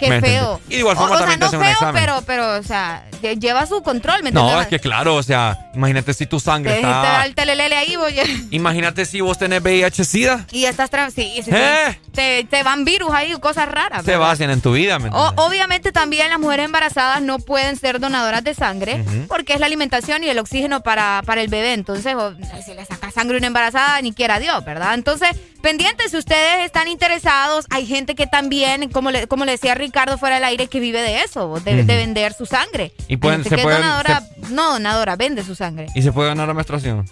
[0.01, 0.61] Qué ¿Me feo.
[0.69, 2.03] Y de igual O- forma o, sea, también te no hacen un feo, examen.
[2.03, 4.67] pero, pero, o sea, lle- lleva su control, ¿me No, entiendes?
[4.67, 7.23] es que claro, o sea, imagínate si tu sangre Te está...
[7.23, 8.15] al telelele ahí, voy.
[8.51, 10.47] Imagínate si vos tenés VIH-Sida.
[10.53, 10.91] Y estás...
[10.91, 11.51] tra- Sí, sí, sí.
[11.53, 11.99] ¿Eh?
[12.13, 14.05] Te, te van virus ahí, cosas raras.
[14.05, 18.01] Se vacian en tu vida, ¿me O- obviamente también las mujeres embarazadas no pueden ser
[18.01, 21.73] donadoras de sangre porque es la alimentación y el oxígeno para, para el bebé.
[21.75, 22.35] Entonces, o-
[22.65, 24.95] si le saca sangre a una embarazada, ni quiera Dios, ¿verdad?
[24.95, 25.31] Entonces,
[25.63, 30.19] pendientes, si ustedes están interesados, hay gente que también, como le, como le decía Ricardo
[30.19, 32.93] fuera del aire, que vive de eso, de, de vender su sangre.
[33.09, 35.87] Y pueden- se que pueden- donadora, no donadora, vende su sangre.
[35.95, 37.09] ¿Y se puede ganar la menstruación?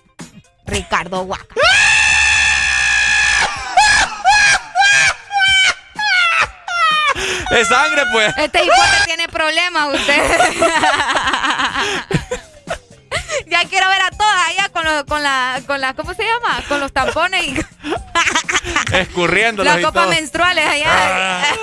[0.66, 1.54] Ricardo Guaca.
[7.50, 8.34] ¡Es sangre, pues!
[8.38, 10.16] Este hipote tiene problemas, usted.
[13.46, 16.60] ya quiero ver a todas allá con, los- con la, con la, ¿cómo se llama?
[16.68, 17.54] Con los tampones y
[18.92, 20.88] Escurriéndolos las copas menstruales allá.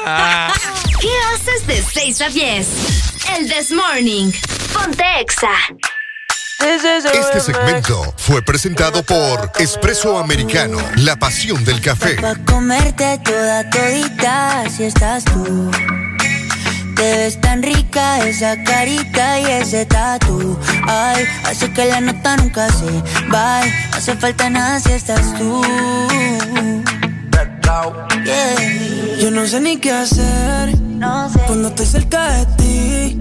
[0.06, 0.54] Ah.
[1.02, 2.68] ¿Qué haces de 6 a 10?
[3.36, 4.32] El This Morning.
[4.72, 5.50] Ponte Exa.
[7.12, 12.22] Este segmento fue presentado por Espresso Americano, la pasión del café.
[12.22, 15.72] Pa' comerte toda todita si estás tú.
[16.96, 20.56] Te ves tan rica esa carita y ese tatu.
[20.88, 22.92] Ay, hace que la nota nunca se
[23.34, 23.66] va.
[23.66, 25.64] No hace falta nada si estás tú.
[28.24, 29.18] Yeah.
[29.20, 30.81] Yo no sé ni qué hacer
[31.48, 33.18] cuando estoy cerca de ti.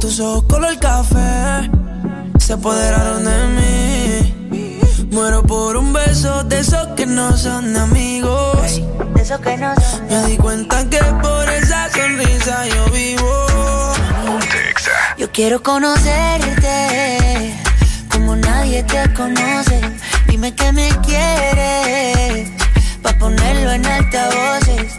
[0.00, 1.70] Tus ojos color café
[2.38, 5.08] se apoderaron de mí.
[5.10, 8.82] Muero por un beso de esos que no son amigos.
[9.14, 10.06] De esos que no son.
[10.08, 13.46] Me di cuenta que por esa sonrisa yo vivo.
[15.16, 17.54] Yo quiero conocerte
[18.10, 19.80] como nadie te conoce.
[20.28, 22.50] Dime que me quieres
[23.02, 24.98] pa ponerlo en altavoces,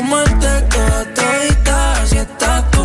[0.00, 2.82] comerte toda todita, así estás tú.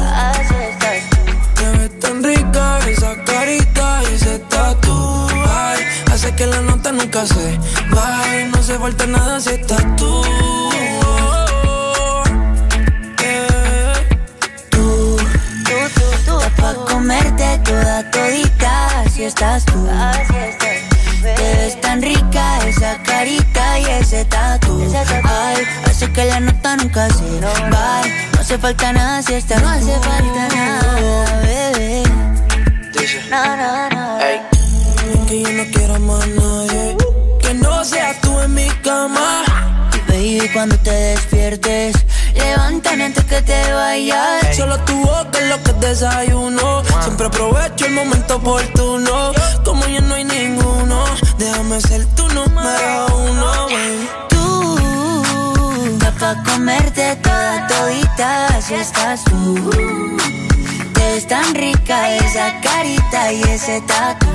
[1.55, 5.28] Te ves tan rica esa carita y ese tatu.
[5.47, 5.80] Ay,
[6.11, 7.57] hace que la nota nunca se
[7.89, 8.49] baje.
[8.53, 10.22] No se falta nada si estás tú.
[14.72, 15.18] Tú, tú,
[15.95, 19.88] tú, tú, está pa' comerte toda todita, así estás tú.
[21.22, 24.84] Te ves tan rica esa carita y ese tatu.
[25.24, 28.01] Ay, hace que la nota nunca se va.
[28.33, 32.03] No hace falta nada si estás No hace falta nada, bebé.
[33.31, 34.17] No, no, no.
[35.27, 36.97] Que yo no quiero más nadie.
[37.39, 39.43] Que no seas tú en mi cama.
[40.09, 41.95] Baby, cuando te despiertes,
[42.33, 44.55] levántame antes que te vayas.
[44.57, 46.83] Solo tu boca es lo que desayuno.
[47.03, 49.31] Siempre aprovecho el momento oportuno.
[49.63, 51.05] Como ya no hay ninguno,
[51.37, 54.34] déjame ser tu número uno, baby.
[56.26, 59.69] Pa' comerte toda todita, así estás tú.
[60.95, 64.26] Te ves tan rica esa carita y ese tatu.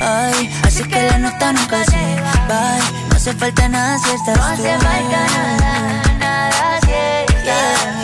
[0.00, 2.02] Ay, así que la nota nunca se
[2.48, 2.78] va.
[3.10, 4.40] No hace falta nada si estás tú.
[4.40, 8.03] No hace falta nada, nada si estás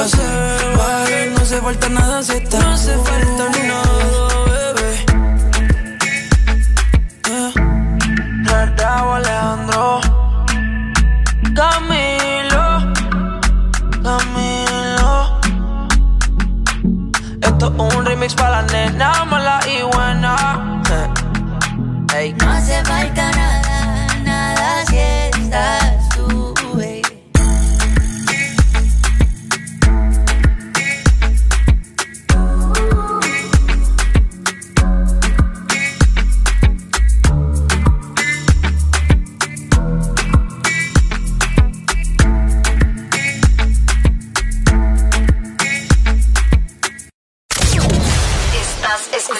[0.00, 1.30] nunca se baje.
[1.30, 5.04] No hace falta nada si estás No hace falta nada, bebé.
[8.76, 10.00] Raúl Alejandro
[11.54, 12.66] Camilo
[14.02, 15.40] Camilo
[17.42, 20.36] Esto es un remix para la nena mala y buena.
[22.38, 23.39] No hace falta nada,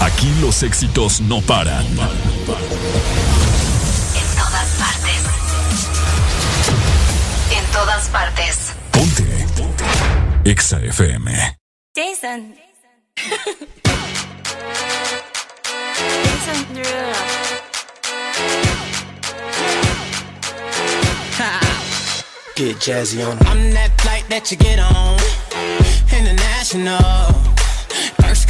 [0.00, 1.84] Aquí los éxitos no paran.
[1.86, 1.96] En
[4.36, 5.22] todas partes.
[7.50, 8.72] En todas partes.
[8.92, 9.46] Ponte.
[10.44, 11.56] EXA FM.
[11.94, 12.54] Jason.
[22.54, 23.36] Get jazzy on.
[23.48, 25.20] I'm that flight that you get on.
[26.10, 27.55] International.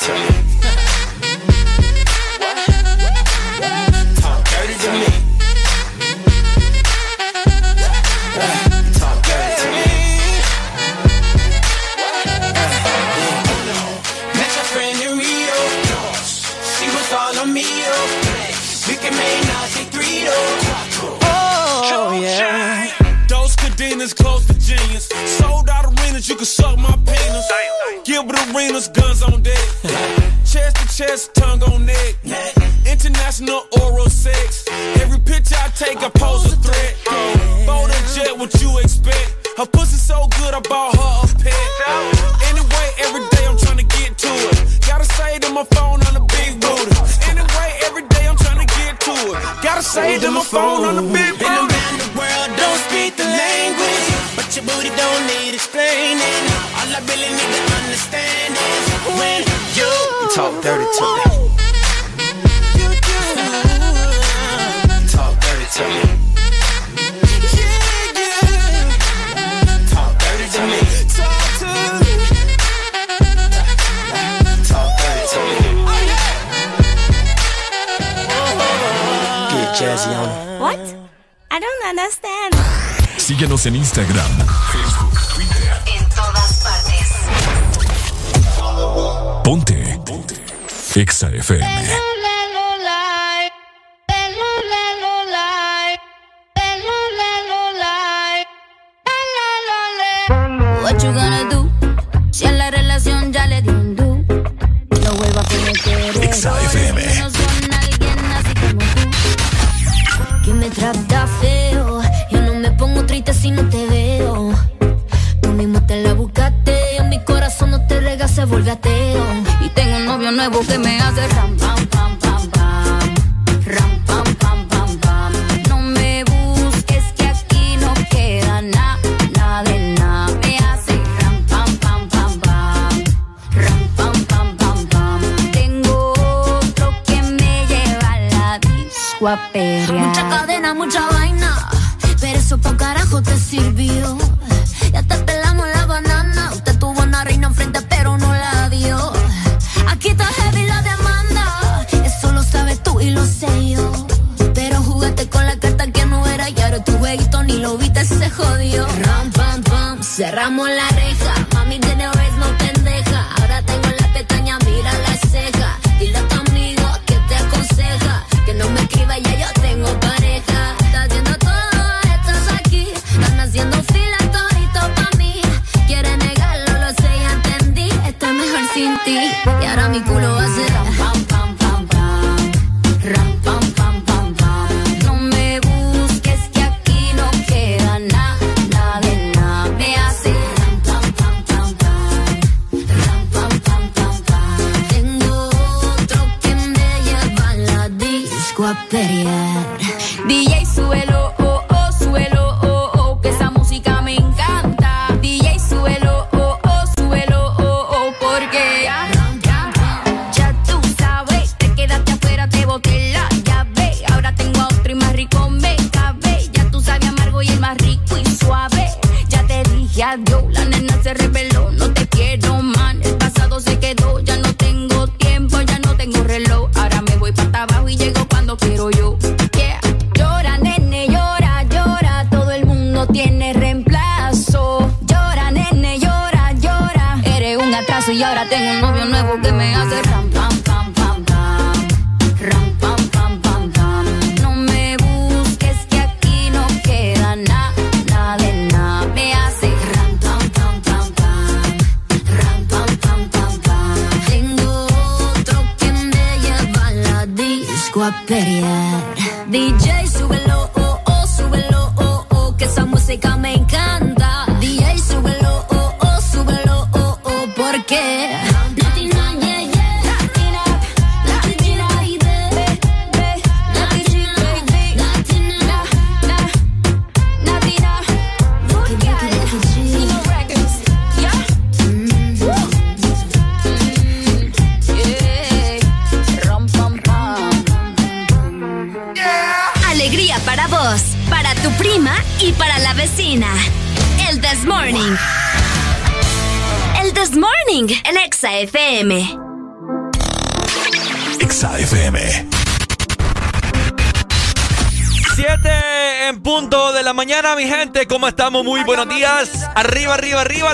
[0.00, 0.55] time.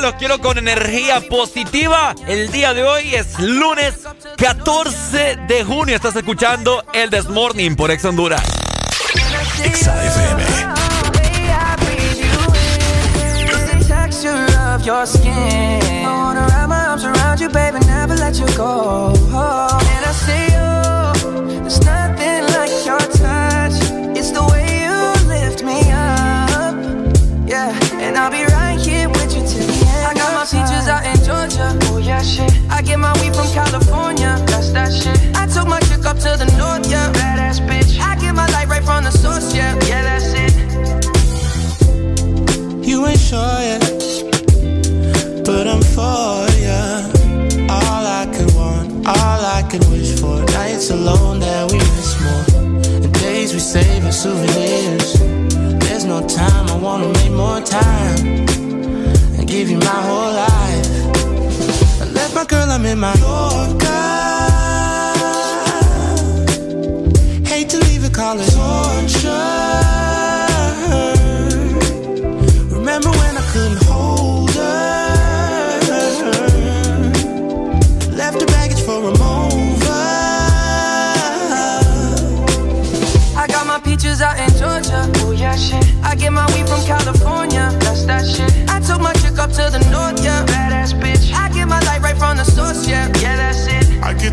[0.01, 2.15] los quiero con energía positiva.
[2.27, 3.95] El día de hoy es lunes
[4.39, 5.97] 14 de junio.
[5.97, 8.62] Estás escuchando el Desmorning por Ex Honduras.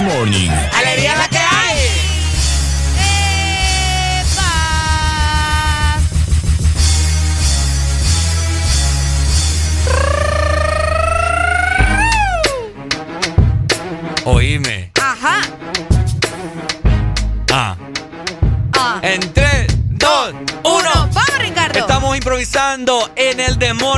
[0.00, 0.50] Morning.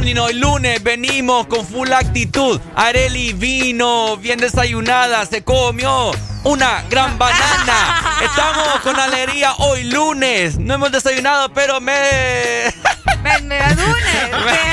[0.09, 0.17] El Morning.
[0.19, 2.61] Hoy lunes venimos con full actitud.
[2.75, 6.13] Areli vino bien desayunada, se comió
[6.45, 8.19] una gran banana.
[8.23, 10.59] Estamos con alegría hoy lunes.
[10.59, 11.93] No hemos desayunado, pero me.
[13.23, 14.31] Me, me da lunes.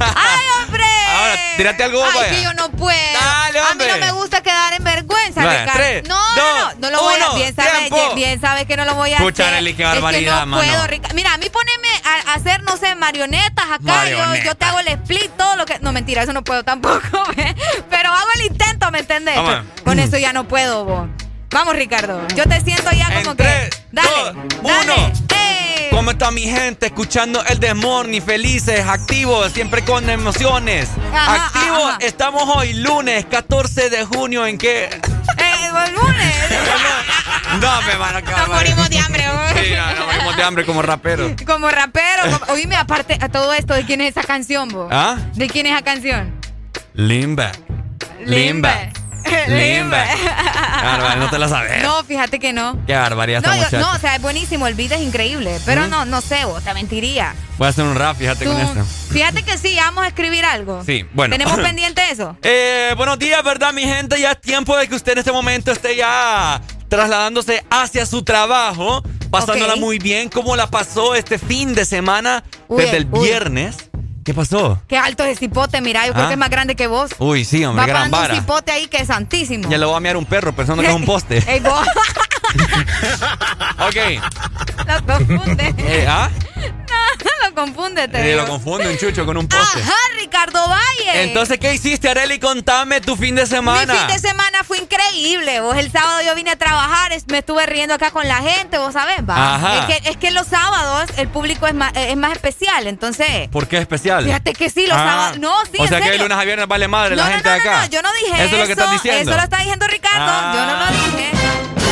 [0.00, 0.84] ¡Ay, hombre!
[1.08, 2.30] Ahora, tírate algo, Ay, vaya.
[2.30, 3.12] que yo no puedo.
[3.20, 4.53] Dale, a mí no me gusta Vaya,
[5.50, 5.72] Ricardo.
[5.74, 7.34] tres, no, dos, no, no, no lo voy a.
[7.34, 9.54] Bien sabes, bien sabes que no lo voy a Pucha, hacer.
[9.54, 10.62] Arely, qué es que barbaridad, no mano.
[10.62, 11.14] puedo, Ricardo.
[11.14, 13.78] Mira, a mí poneme a, hacer, no sé, marionetas acá.
[13.80, 14.44] Yo, Marioneta.
[14.44, 15.78] yo te hago el split, todo lo que.
[15.80, 17.00] No, mentira, eso no puedo tampoco.
[17.90, 19.38] Pero hago el intento, ¿me entendés?
[19.84, 21.08] Con eso ya no puedo, vos.
[21.50, 22.26] Vamos, Ricardo.
[22.34, 23.70] Yo te siento ya como que.
[23.92, 24.38] Dale, dale.
[24.62, 25.12] uno.
[25.34, 25.88] ¡Eh!
[25.90, 26.86] ¿Cómo está mi gente?
[26.86, 30.88] Escuchando el The Morning, felices, activos, siempre con emociones.
[31.12, 31.98] Ajá, activos, ajá.
[32.00, 34.84] estamos hoy lunes 14 de junio en que...
[34.86, 34.90] Eh,
[35.86, 36.34] el lunes.
[37.60, 39.24] No, me van a Nos morimos de hambre.
[39.62, 41.32] Sí, no, nos morimos de hambre como raperos.
[41.46, 42.22] Como rapero.
[42.40, 44.88] como- Oíme, aparte a todo esto, ¿de quién es esa canción, vos?
[44.90, 45.16] ¿Ah?
[45.34, 46.34] ¿De quién es esa canción?
[46.94, 47.52] Limba.
[48.24, 48.74] Limba.
[48.74, 48.74] Limba.
[49.24, 51.82] Bárbara, no te la sabes.
[51.82, 52.78] No, fíjate que no.
[52.86, 53.78] Qué barbaridad No, esta yo- muchacha.
[53.92, 55.90] no, o sea, es buenísimo, el beat es increíble, pero ¿Mm?
[55.90, 57.34] no, no sé, vos, te mentiría.
[57.58, 58.84] Voy a hacer un rap, fíjate Tú- con esto.
[59.12, 60.82] fíjate que sí, vamos a escribir algo.
[60.84, 61.32] Sí, bueno.
[61.36, 62.36] ¿Tenemos pendiente eso?
[62.42, 64.20] Eh, buenos días, ¿verdad, mi gente?
[64.20, 69.02] Ya es tiempo de que usted en este momento esté ya trasladándose hacia su trabajo,
[69.30, 70.28] pasándola muy bien.
[70.28, 73.26] ¿Cómo la pasó este fin de semana Uy, desde el uy.
[73.28, 73.76] viernes?
[74.24, 74.80] ¿Qué pasó?
[74.88, 76.28] Qué alto es el cipote, mira, yo creo ¿Ah?
[76.28, 77.10] que es más grande que vos.
[77.18, 78.34] Uy, sí, hombre, Va gran parando un vara.
[78.34, 79.68] cipote ahí que es santísimo.
[79.68, 81.44] Ya le voy a mirar un perro pensando que es un poste.
[81.46, 81.86] Ey, vos,
[83.86, 83.96] ok.
[84.86, 85.74] lo confunde.
[85.78, 86.30] Eh, ¿Ah?
[87.48, 89.80] lo confunde, te Eh, lo confunde un chucho con un poste.
[89.80, 91.22] Ajá, Ricardo Valle.
[91.24, 92.38] Entonces, ¿qué hiciste, Areli?
[92.38, 93.92] Contame tu fin de semana.
[93.92, 95.60] Mi fin de semana fue increíble.
[95.60, 98.78] Vos el sábado yo vine a trabajar, es- me estuve riendo acá con la gente,
[98.78, 99.54] vos sabés, va.
[99.56, 99.78] Ajá.
[99.88, 103.48] Es que, es que los sábados el público es más, es más especial, entonces.
[103.48, 104.24] ¿Por qué especial?
[104.24, 105.04] Fíjate que sí, los Ah.
[105.04, 105.38] sábados.
[105.38, 107.34] No, sí, O en sea que de lunes a viernes vale madre no, la no,
[107.34, 107.72] gente no, de acá.
[107.76, 108.42] no, no, yo no dije eso.
[108.44, 109.30] Eso es lo que estás diciendo.
[109.30, 110.24] Eso lo está diciendo Ricardo.
[110.26, 110.52] Ah.
[110.54, 111.83] Yo no lo dije.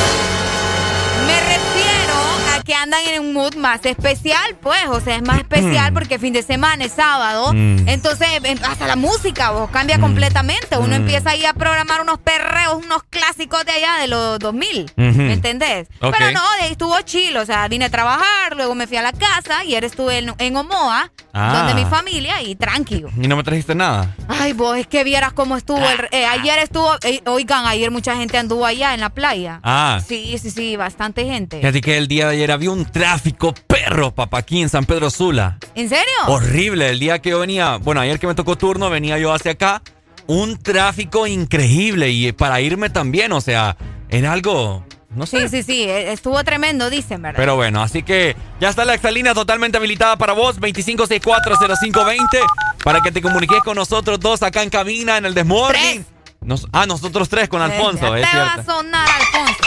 [2.65, 4.79] Que andan en un mood más especial, pues.
[4.89, 5.93] O sea, es más especial Mm.
[5.93, 7.53] porque fin de semana es sábado.
[7.53, 7.87] Mm.
[7.89, 10.77] Entonces, em, hasta la música, vos cambia completamente.
[10.77, 10.93] Uno Mm.
[11.01, 14.83] empieza ahí a programar unos perreos, unos clásicos de allá de los 2000.
[14.97, 15.21] Ujú.
[15.21, 15.87] ¿Me entendés?
[15.99, 17.35] Pero no, de ahí estuvo chill.
[17.37, 19.59] O sea, vine a trabajar, luego me fui a la casa.
[19.59, 21.53] Ayer estuve en, en Omoa, Ah.
[21.67, 23.09] donde mi familia, y tranquilo.
[23.19, 24.15] Y no me trajiste nada.
[24.27, 25.79] Ay, vos, es que vieras cómo estuvo.
[25.83, 29.59] el- eh, ayer estuvo, eh, oigan, ayer mucha gente anduvo allá en la playa.
[29.63, 29.99] Ah.
[30.07, 31.57] Sí, sí, sí, bastante gente.
[31.59, 35.09] Fíjate que el día de ayer había un tráfico perro, papá, aquí en San Pedro
[35.09, 35.57] Sula.
[35.75, 36.05] ¿En serio?
[36.27, 36.89] Horrible.
[36.89, 39.81] El día que yo venía, bueno, ayer que me tocó turno, venía yo hacia acá
[40.27, 43.75] un tráfico increíble y para irme también, o sea,
[44.09, 45.49] era algo, no sé.
[45.49, 47.37] Sí, sí, sí, e- estuvo tremendo, dicen, ¿verdad?
[47.37, 52.39] Pero bueno, así que ya está la exalínea totalmente habilitada para vos, 25640520,
[52.83, 56.05] para que te comuniques con nosotros dos acá en cabina en el Desmorning.
[56.41, 59.63] Nos- ah, nosotros tres con Alfonso, es te va a sonar, Alfonso.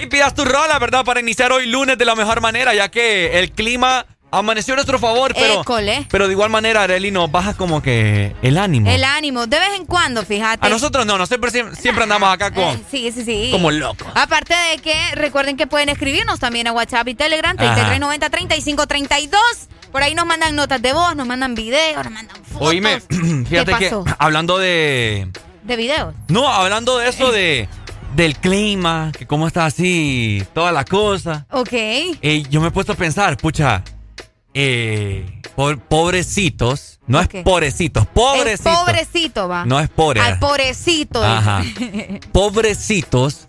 [0.00, 1.04] Y pidas tu rola, ¿verdad?
[1.04, 4.98] Para iniciar hoy lunes de la mejor manera, ya que el clima amaneció a nuestro
[4.98, 6.06] favor, pero, École.
[6.10, 8.90] pero de igual manera, Areli, nos baja como que el ánimo.
[8.90, 10.66] El ánimo, de vez en cuando, fíjate.
[10.66, 12.64] a nosotros no, nosotros siempre, siempre andamos acá con...
[12.64, 13.48] Eh, sí, sí, sí.
[13.52, 14.06] Como locos.
[14.14, 17.98] Aparte de que recuerden que pueden escribirnos también a WhatsApp y Telegram, Ajá.
[17.98, 19.30] 3390-3532.
[19.92, 23.00] Por ahí nos mandan notas de voz, nos mandan videos, nos mandan fotos Oíme,
[23.48, 24.04] fíjate que pasó?
[24.18, 25.28] hablando de...
[25.64, 26.14] de videos.
[26.28, 27.68] No, hablando de eso de
[28.14, 31.46] del clima, que cómo está así, toda la cosa.
[31.50, 31.72] Ok.
[31.72, 33.82] Eh, yo me he puesto a pensar, pucha,
[34.54, 38.76] eh, po- pobrecitos, no es pobrecitos, Es pobrecitos.
[38.78, 39.64] pobrecito, va.
[39.64, 40.20] No es pobre.
[40.20, 41.22] Al pobrecito.
[41.24, 41.62] Ajá.
[42.32, 43.46] Pobrecitos,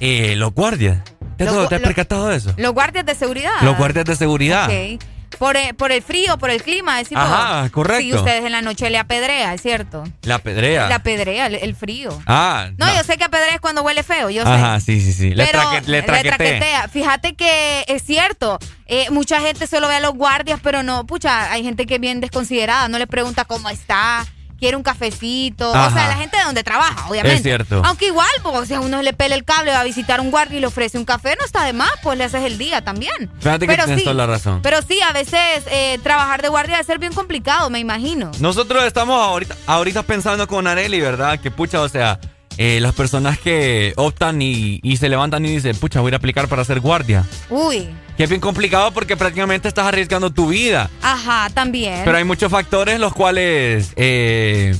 [0.00, 0.98] eh, los guardias.
[1.36, 2.52] ¿Te, has- percatado de eso?
[2.56, 3.52] Los guardias de seguridad.
[3.62, 4.66] Los guardias de seguridad.
[4.68, 5.02] Ok.
[5.38, 7.24] Por el, por el frío, por el clima, decimos.
[7.24, 8.02] Ajá, correcto.
[8.02, 10.04] Sí, ustedes en la noche le apedrea, es cierto.
[10.22, 10.88] La pedrea.
[10.88, 12.10] Le apedrea el, el frío.
[12.26, 14.48] Ah, No, yo sé que apedrea es cuando huele feo, yo sé.
[14.50, 15.34] Ajá, sí, sí, sí.
[15.34, 16.88] Le, Pero traque- le traquetea.
[16.88, 18.58] Fíjate que es cierto.
[18.86, 22.00] eh, mucha gente solo ve a los guardias, pero no, pucha, hay gente que es
[22.00, 22.88] bien desconsiderada.
[22.88, 24.26] No le pregunta cómo está,
[24.60, 25.70] quiere un cafecito.
[25.70, 27.36] O sea, la gente de donde trabaja, obviamente.
[27.38, 27.82] Es cierto.
[27.84, 30.58] Aunque igual, pues, si a uno le pela el cable, va a visitar un guardia
[30.58, 33.30] y le ofrece un café, no está de más, pues le haces el día también.
[33.40, 34.60] Fíjate que pero tienes sí, toda la razón.
[34.62, 38.30] Pero sí, a veces eh, trabajar de guardia debe ser bien complicado, me imagino.
[38.38, 41.40] Nosotros estamos ahorita, ahorita pensando con Areli, ¿verdad?
[41.40, 42.20] Que pucha, o sea,
[42.58, 46.46] eh, las personas que optan y, y se levantan y dicen, pucha, voy a aplicar
[46.48, 47.24] para ser guardia.
[47.48, 47.88] Uy,
[48.20, 50.90] Que es bien complicado porque prácticamente estás arriesgando tu vida.
[51.00, 52.02] ajá, también.
[52.04, 54.76] Pero hay muchos factores los cuales eh,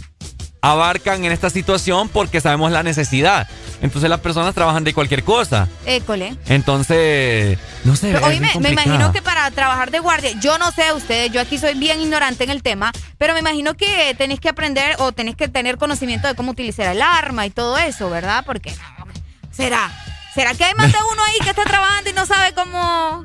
[0.60, 3.48] abarcan en esta situación porque sabemos la necesidad.
[3.80, 5.68] Entonces las personas trabajan de cualquier cosa.
[5.86, 6.36] École.
[6.48, 8.12] Entonces, no sé.
[8.12, 11.56] Pero, oíme, me imagino que para trabajar de guardia, yo no sé ustedes, yo aquí
[11.56, 15.38] soy bien ignorante en el tema, pero me imagino que tenéis que aprender o tenéis
[15.38, 18.42] que tener conocimiento de cómo utilizar el arma y todo eso, ¿verdad?
[18.44, 18.74] Porque
[19.50, 19.90] será,
[20.34, 23.24] será que hay más de uno ahí que está trabajando y no sabe cómo,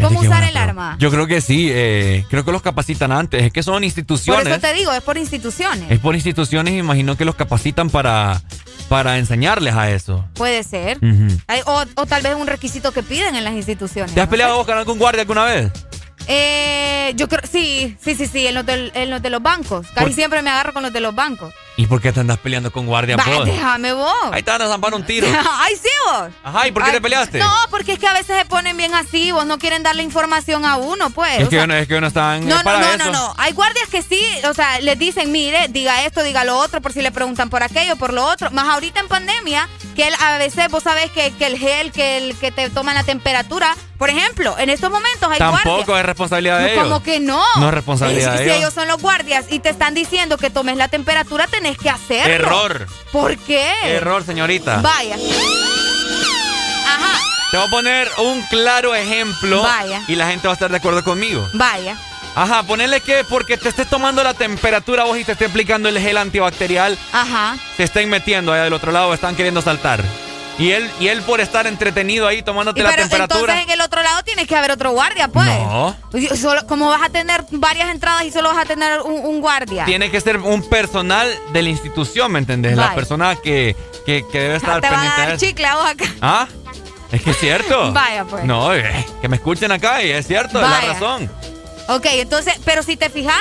[0.00, 0.96] cómo qué usar el arma.
[0.98, 3.42] Yo creo que sí, eh, creo que los capacitan antes.
[3.42, 4.46] Es que son Por instituciones.
[4.46, 5.90] eso te digo, es por instituciones.
[5.90, 8.40] Es por instituciones imagino que los capacitan para,
[8.88, 10.24] para enseñarles a eso.
[10.34, 10.98] Puede ser.
[10.98, 11.36] Ujú.
[11.46, 14.14] Hay- o, o tal vez un requisito que piden en las instituciones.
[14.14, 14.30] ¿Te has ¿no?
[14.30, 15.70] peleado vos con algún guardia alguna vez?
[16.28, 19.86] Eh, yo creo, sí, sí, sí, sí, en los, del- en los de los bancos.
[19.94, 21.54] Casi Por- siempre me agarro con los de los bancos.
[21.78, 23.44] ¿Y por qué te andas peleando con guardia vos?
[23.44, 24.12] déjame vos.
[24.32, 25.26] Ahí te van a zampar un tiro.
[25.60, 26.28] Ay, sí, vos.
[26.42, 27.38] Ajá, ¿y por qué te Ay, peleaste?
[27.38, 30.64] No, porque es que a veces se ponen bien así, vos no quieren darle información
[30.64, 31.38] a uno, pues.
[31.40, 33.04] es, que sea, uno, es que uno está en, no, no, para no, eso.
[33.04, 33.34] no, no.
[33.36, 36.92] Hay guardias que sí, o sea, les dicen, mire, diga esto, diga lo otro, por
[36.94, 38.50] si le preguntan por aquello, por lo otro.
[38.52, 42.16] Más ahorita en pandemia, que él, a veces vos sabés que, que el gel, que
[42.16, 46.00] el que te toman la temperatura, por ejemplo, en estos momentos hay Tampoco guardias.
[46.00, 46.82] es responsabilidad de No, ellos.
[46.84, 47.42] Como que no.
[47.56, 48.58] No es responsabilidad Si- de si ellos.
[48.58, 52.34] ellos son los guardias y te están diciendo que tomes la temperatura, tenés que hacerlo.
[52.34, 52.86] Error.
[53.12, 53.68] ¿Por qué?
[53.84, 54.80] Error, señorita.
[54.80, 55.16] Vaya.
[56.86, 57.20] Ajá.
[57.50, 59.62] Te voy a poner un claro ejemplo.
[59.62, 60.02] Vaya.
[60.08, 61.48] Y la gente va a estar de acuerdo conmigo.
[61.54, 61.96] Vaya.
[62.34, 65.98] Ajá, ponerle que porque te estés tomando la temperatura vos y te estés aplicando el
[65.98, 67.56] gel antibacterial, Ajá.
[67.78, 70.04] te estén metiendo allá del otro lado, están queriendo saltar.
[70.58, 73.40] Y él, y él por estar entretenido ahí tomándote Y la pero temperatura.
[73.40, 75.46] entonces en el otro lado tienes que haber otro guardia, pues.
[75.46, 75.94] No.
[76.10, 79.40] Pues, Solo, como vas a tener varias entradas y solo vas a tener un, un
[79.42, 79.84] guardia.
[79.84, 82.74] Tiene que ser un personal de la institución, ¿me entendés?
[82.76, 82.94] La Vaya.
[82.94, 83.76] persona que,
[84.06, 86.04] que, que debe estar Te a pendiente de dar chicle a vos acá.
[86.22, 86.46] ¿Ah?
[87.12, 87.92] Es que es cierto.
[87.94, 88.44] Vaya, pues.
[88.44, 91.30] No, eh, que me escuchen acá y es cierto, es la razón.
[91.88, 93.36] Ok, entonces, pero si te fijas,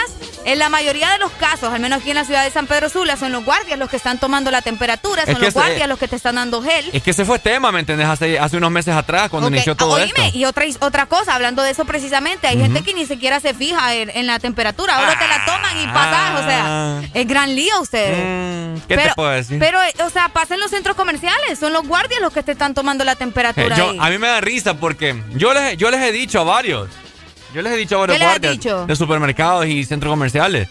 [0.46, 2.88] en la mayoría de los casos, al menos aquí en la ciudad de San Pedro
[2.90, 5.60] Sula, son los guardias los que están tomando la temperatura, Es son que los se-
[5.60, 6.90] guardias los que te están dando gel.
[6.94, 8.08] Es que ese fue tema, ¿me entendés?
[8.08, 10.38] Hace, hace unos meses atrás, cuando inició todo oíme, esto.
[10.38, 13.94] y otra, otra cosa, hablando de eso precisamente, hay gente que ni siquiera se fija
[13.96, 17.82] en, en la temperatura, ahora te la toman y pasas, o sea, es gran lío
[17.82, 18.16] ustedes.
[18.18, 18.80] Ah.
[18.88, 19.58] ¿Qué pero, te puedo decir?
[19.60, 22.74] Pero, o sea, pasa en los centros comerciales, son los guardias los que te están
[22.74, 23.98] tomando la Eh, temperatura yo- ahí.
[24.00, 26.90] a mí me da risa porque yo les, yo les he dicho a varios.
[27.56, 28.86] Yo les he dicho a varios ¿Qué les has guardias dicho?
[28.86, 30.68] de supermercados y centros comerciales.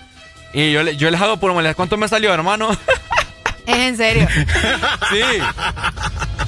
[0.53, 1.75] Y yo, le- yo les hago por molestar.
[1.77, 2.69] ¿Cuánto me salió, hermano?
[3.67, 4.29] Es en serio.
[5.11, 5.21] sí.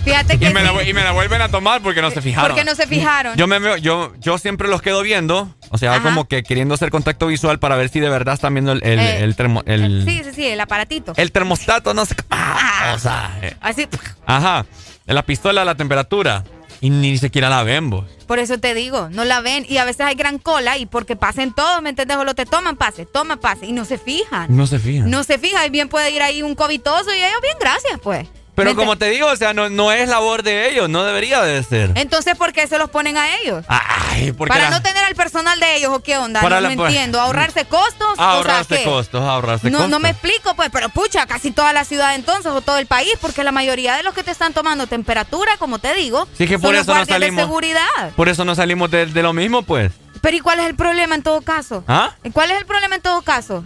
[0.04, 2.20] Fíjate que Y me, la, sí, y me la vuelven a tomar porque no se
[2.20, 2.50] fijaron.
[2.50, 3.36] porque no se fijaron.
[3.36, 6.02] Yo, me veo- yo, yo siempre los quedo viendo, o sea, Ajá.
[6.02, 8.98] como que queriendo hacer contacto visual para ver si de verdad están viendo el, el,
[9.00, 11.14] Eh, el termo- el- sí, sí, sí, el aparatito.
[11.16, 12.14] el termostato, no sé.
[12.30, 13.88] ah, o sea, eh, Así.
[14.26, 14.66] Ajá,
[15.06, 16.44] la pistola, la temperatura.
[16.86, 18.04] Y ni siquiera la ven vos.
[18.28, 21.16] Por eso te digo, no la ven y a veces hay gran cola y porque
[21.16, 22.16] pasen todos, ¿me entiendes?
[22.16, 24.56] Solo te toman pase, toman pase y no se fijan.
[24.56, 25.10] No se fijan.
[25.10, 28.28] No se fijan y bien puede ir ahí un covitoso y ellos bien, gracias pues.
[28.56, 31.42] Pero ¿Me como te digo, o sea, no, no es labor de ellos, no debería
[31.42, 31.92] de ser.
[31.94, 33.64] Entonces, ¿por qué se los ponen a ellos?
[33.68, 36.68] Ay, porque Para la- no tener al personal de ellos o qué onda, Para no,
[36.70, 37.20] la- no entiendo.
[37.20, 38.18] ¿Ahorrarse costos?
[38.18, 39.90] ahorrarse o costos, ahorrarse No, costos.
[39.90, 43.12] no me explico, pues, pero pucha, casi toda la ciudad entonces o todo el país,
[43.20, 46.54] porque la mayoría de los que te están tomando temperatura, como te digo, Sí, que
[46.54, 47.44] son por los eso no guardias de salimos.
[47.44, 48.10] seguridad.
[48.16, 49.92] Por eso no salimos de, de lo mismo, pues.
[50.22, 51.84] Pero ¿y cuál es el problema en todo caso?
[51.86, 52.14] ¿Ah?
[52.32, 53.64] ¿Cuál es el problema en todo caso?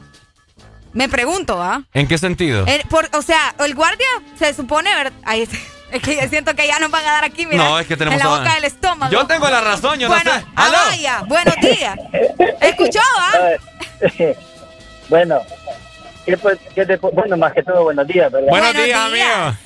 [0.93, 1.83] Me pregunto, ¿ah?
[1.95, 2.65] ¿En qué sentido?
[2.67, 4.07] El- por- o sea, el guardia
[4.39, 5.51] se supone, ver- Ahí es,
[5.93, 7.97] es que yo siento que ya nos van a dar aquí, mira, No, es que
[7.97, 9.13] tenemos en la a- boca del estómago.
[9.13, 10.29] Yo tengo la razón, yo no sé.
[10.31, 10.79] ah, ¡Aló!
[10.89, 11.97] vaya, buenos días.
[12.61, 13.35] ¿Escuchó, ah?
[15.09, 15.39] bueno,
[16.27, 16.37] ¿qué,
[16.75, 18.49] qué te- bueno, más que todo, buenos días, ¿verdad?
[18.51, 19.57] Buenos, días, amigo.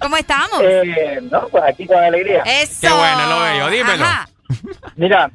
[0.00, 0.60] ¿Cómo estamos?
[0.62, 2.42] Eh, no, pues aquí con alegría.
[2.42, 2.78] Eso.
[2.82, 4.04] Qué bueno, lo veo, dímelo.
[4.04, 4.28] Ajá.
[4.96, 5.30] Mira,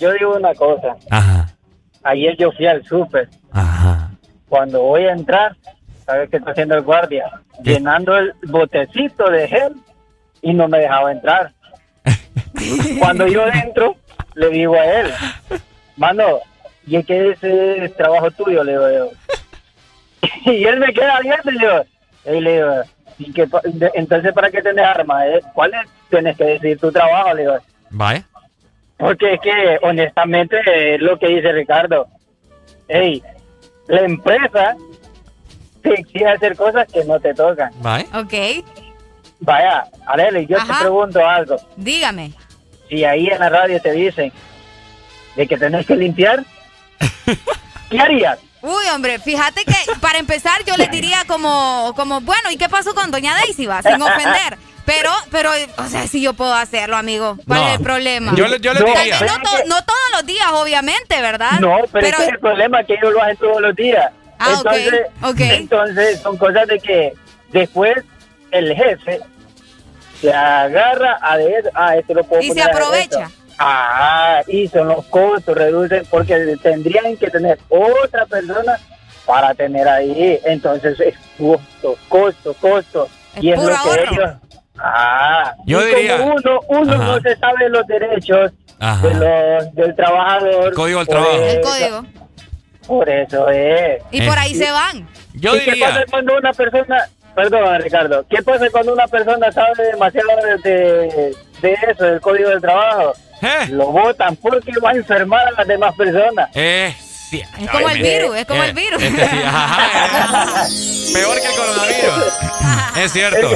[0.00, 0.96] yo digo una cosa.
[1.10, 1.48] Ajá.
[2.02, 3.28] Ayer yo fui al súper.
[4.52, 5.56] Cuando voy a entrar,
[6.04, 7.24] ¿sabes qué está haciendo el guardia?
[7.62, 9.72] Llenando el botecito de gel
[10.42, 11.52] y no me dejaba entrar.
[12.98, 13.96] Cuando yo entro,
[14.34, 15.10] le digo a él,
[15.96, 16.40] mano,
[16.86, 18.62] ¿y es que ese es trabajo tuyo?
[18.62, 19.08] Le digo yo.
[20.52, 21.50] Y él me queda viendo
[22.26, 22.74] y le digo,
[23.18, 25.24] ¿y qué pa- de- entonces ¿para qué tenés armas?
[25.28, 25.40] eh?
[25.54, 25.88] ¿Cuál es?
[26.10, 27.56] Tienes que decir tu trabajo, le digo.
[27.88, 28.22] Vaya.
[28.98, 32.06] Porque es que, honestamente, es lo que dice Ricardo.
[32.86, 33.22] Ey,
[33.88, 34.76] la empresa
[35.82, 37.70] te exige hacer cosas que no te tocan.
[37.80, 38.06] Vaya.
[38.14, 38.34] Ok,
[39.44, 40.74] Vaya, Arely, yo Ajá.
[40.74, 41.56] te pregunto algo.
[41.76, 42.32] dígame.
[42.88, 44.32] Si ahí en la radio te dicen
[45.34, 46.44] de que tenés que limpiar,
[47.90, 48.38] ¿qué harías?
[48.60, 52.94] Uy, hombre, fíjate que para empezar yo les diría como, como bueno, ¿y qué pasó
[52.94, 53.82] con doña Daisy, va?
[53.82, 54.56] Sin ofender.
[54.84, 57.36] Pero, pero, o sea, si yo puedo hacerlo, amigo.
[57.46, 57.68] ¿Cuál No.
[57.68, 58.32] es el problema?
[58.34, 59.20] Yo le- yo le Tal diría.
[59.20, 61.60] No, to- no todos los días, obviamente, ¿verdad?
[61.60, 64.10] No, pero, ese es el problema que ellos lo hacen todos los días.
[64.38, 65.40] Ah, ok, entonces, ok.
[65.40, 67.12] entonces son cosas de que
[67.52, 67.96] después
[68.50, 69.20] el jefe
[70.20, 73.30] se agarra a de ah, esto lo puedo Y se poner aprovecha.
[73.58, 78.78] Ah, y son los costos, reducen, porque tendrían que tener otra persona
[79.24, 80.40] para tener ahí.
[80.44, 83.08] Entonces es costo, costo, costo.
[83.36, 84.12] Es y es puro lo que ahorro.
[84.12, 84.30] ellos.
[84.84, 87.04] Ah, Yo y diría- como uno, uno Ajá.
[87.04, 88.50] no se sabe los derechos
[89.02, 90.66] de los, del trabajador.
[90.68, 91.32] El código del trabajo.
[91.34, 92.04] El eso- código.
[92.86, 94.02] Por eso es.
[94.10, 95.08] Y por ahí se van.
[95.34, 95.88] Yo ¿Y qué diría.
[95.90, 100.28] pasa cuando una persona, perdón Ricardo, qué pasa cuando una persona sabe demasiado
[100.64, 103.12] de, de, de eso, del código del trabajo?
[103.40, 103.68] ¿Eh?
[103.70, 106.48] Lo votan porque va a enfermar a las demás personas.
[106.54, 106.92] Eh,
[107.30, 107.40] sí.
[107.60, 109.02] Es como el virus, es como Eh, el virus.
[109.02, 111.10] este sí, ajá, eh.
[111.14, 112.38] Peor que el coronavirus.
[112.98, 113.48] Es cierto.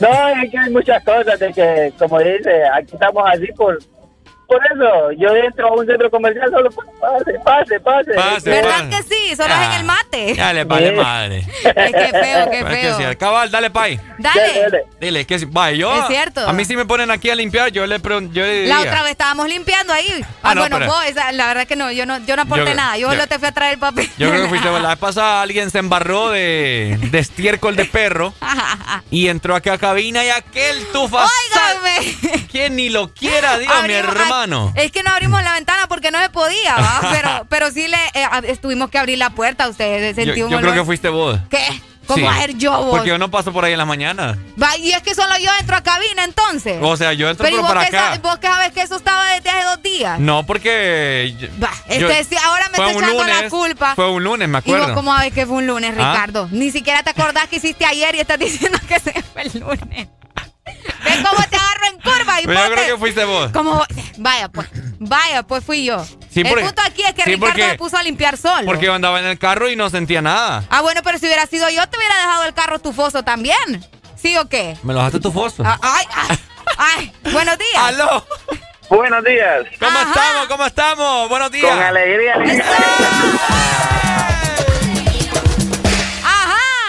[0.00, 3.78] No, es que hay muchas cosas de que, como dice, aquí estamos así por...
[4.46, 8.12] Por eso, yo entro a un centro comercial solo pase, pase, pase.
[8.14, 9.34] Pase, ¿Verdad que sí?
[9.36, 10.34] Solo es en el mate.
[10.36, 10.94] Ya le vale Sí.
[10.96, 11.38] madre.
[11.64, 13.10] Es que feo, qué Es que feo.
[13.10, 13.98] sí, cabal, dale pay.
[14.18, 14.84] Dale.
[15.00, 15.46] Dile que sí.
[15.48, 16.00] Vaya, yo.
[16.02, 16.46] Es cierto.
[16.48, 18.32] A mí si me ponen aquí a limpiar, yo le pregunto.
[18.34, 18.74] Yo le diría.
[18.76, 20.24] La otra vez estábamos limpiando ahí.
[20.42, 22.42] Ah, Ah, no, bueno, pero- vos, esa- la verdad que no, yo no, yo no
[22.42, 22.96] aporté Yo- nada.
[22.96, 24.08] Yo, yo- solo te fui a traer el papel.
[24.16, 24.68] Yo creo que fuiste.
[24.80, 28.32] La vez pasada alguien se embarró de, de estiércol de perro
[29.10, 31.24] y entró aquí a cabina y aquel tufa.
[31.26, 32.46] Óigame.
[32.52, 34.14] Que ni lo quiera, Dios, mi Abrimos-
[34.74, 37.00] Es que no abrimos la ventana porque no se podía, ¿va?
[37.12, 40.16] pero, pero sí le eh, tuvimos que abrir la puerta a ustedes.
[40.16, 41.38] Yo, Sentí un yo creo que fuiste vos.
[41.50, 41.82] ¿Qué?
[42.06, 42.22] ¿Cómo Sí.
[42.22, 42.90] va a ser yo, vos?
[42.90, 44.38] Porque yo no paso por ahí en la mañana.
[44.62, 46.78] Va, y es que solo yo entro a cabina entonces.
[46.80, 47.98] O sea, yo entro pero ¿y vos, para que acá.
[48.06, 50.20] sabes, vos que sabes que eso estaba desde hace dos días.
[50.20, 51.34] No, porque.
[51.36, 53.94] yo- Va, yo- este, sí, ahora me un echando la culpa.
[53.96, 54.94] Fue un lunes, me ¿Y vos acuerdo.
[54.94, 56.12] cómo sabes que fue un lunes, ¿Ah?
[56.12, 56.48] Ricardo?
[56.52, 60.08] Ni siquiera te acordás que hiciste ayer y estás diciendo que se fue el lunes.
[61.04, 61.56] ¿Ves cómo te
[62.12, 62.40] curva?
[62.40, 63.50] Y Pero yo creo que fuiste vos.
[63.52, 63.84] ¿Cómo?
[64.18, 64.68] Vaya, pues.
[64.98, 66.04] Vaya, pues fui yo.
[66.30, 68.64] Sí, el porque- punto aquí es que sí, Ricardo porque- me puso a limpiar solo.
[68.66, 70.64] Porque yo andaba en el carro y no sentía nada.
[70.70, 73.84] Ah, bueno, pero si hubiera sido yo, te hubiera dejado el carro tufoso también.
[74.16, 74.76] ¿Sí o qué?
[74.82, 75.62] Me lo dejaste tu foso.
[75.66, 76.38] Ah, Ay, ay,
[76.78, 77.82] ay, buenos días.
[77.82, 78.26] ¡Aló!
[78.88, 79.64] Buenos días.
[79.80, 80.08] ¿Cómo Ajá.
[80.10, 80.46] estamos?
[80.48, 81.28] ¿Cómo estamos?
[81.28, 81.70] Buenos días.
[81.74, 82.34] Con alegría.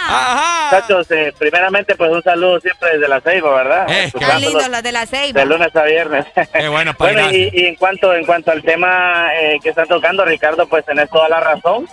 [0.08, 0.70] Ajá.
[0.72, 3.86] Muchachos, eh, primeramente pues un saludo siempre desde la Ceiba, ¿verdad?
[3.90, 5.40] Eh, Qué lindos los de la ceiba.
[5.40, 6.26] De lunes a viernes.
[6.54, 10.26] Eh, bueno, pues Bueno, y, en cuanto en cuanto al tema eh, que están tocando,
[10.26, 11.88] Ricardo, pues tenés toda la razón.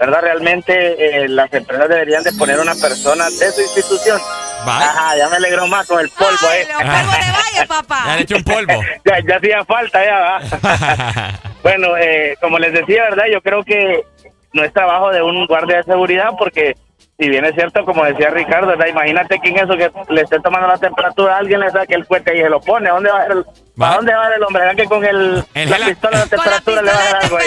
[0.00, 0.20] ¿Verdad?
[0.20, 4.20] Realmente eh, las empresas deberían de poner una persona de su institución.
[4.66, 6.66] Ajá, ya me alegró más con el polvo Ay, ahí.
[6.66, 8.16] los polvos de valle, Ya papá.
[8.16, 8.72] le eché un polvo.
[9.04, 11.40] ya, ya hacía falta, ya va.
[11.62, 13.24] bueno, eh, como les decía, ¿verdad?
[13.32, 14.02] Yo creo que
[14.52, 16.74] no es trabajo de un guardia de seguridad porque
[17.18, 18.88] si bien es cierto, como decía Ricardo, ¿verdad?
[18.88, 22.06] imagínate que en eso que le esté tomando la temperatura a alguien le saque el
[22.06, 22.90] cohete y se lo pone.
[22.90, 23.44] ¿A dónde va a ir el,
[23.82, 24.62] ¿a dónde va a ir el hombre?
[24.62, 27.46] ¿Verdad que con el, la pistola de temperatura le va a dar algo ahí?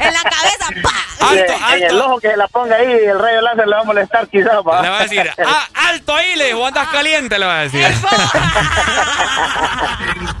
[0.00, 0.90] en la cabeza, ¡pa!
[1.30, 1.38] Sí,
[1.76, 4.28] en el ojo que se la ponga ahí, el rayo láser le va a molestar
[4.28, 4.56] quizás.
[4.56, 4.82] ¿va?
[4.82, 7.86] Le va a decir, ah, alto ahí, le dijo, andas caliente, le va a decir.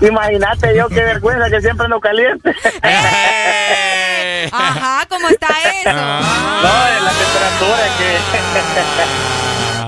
[0.02, 2.54] Imagínate yo qué vergüenza que siempre no caliente.
[2.82, 4.50] Eh.
[4.52, 5.92] Ajá, ¿cómo está eso?
[5.92, 9.44] No, es la temperatura que...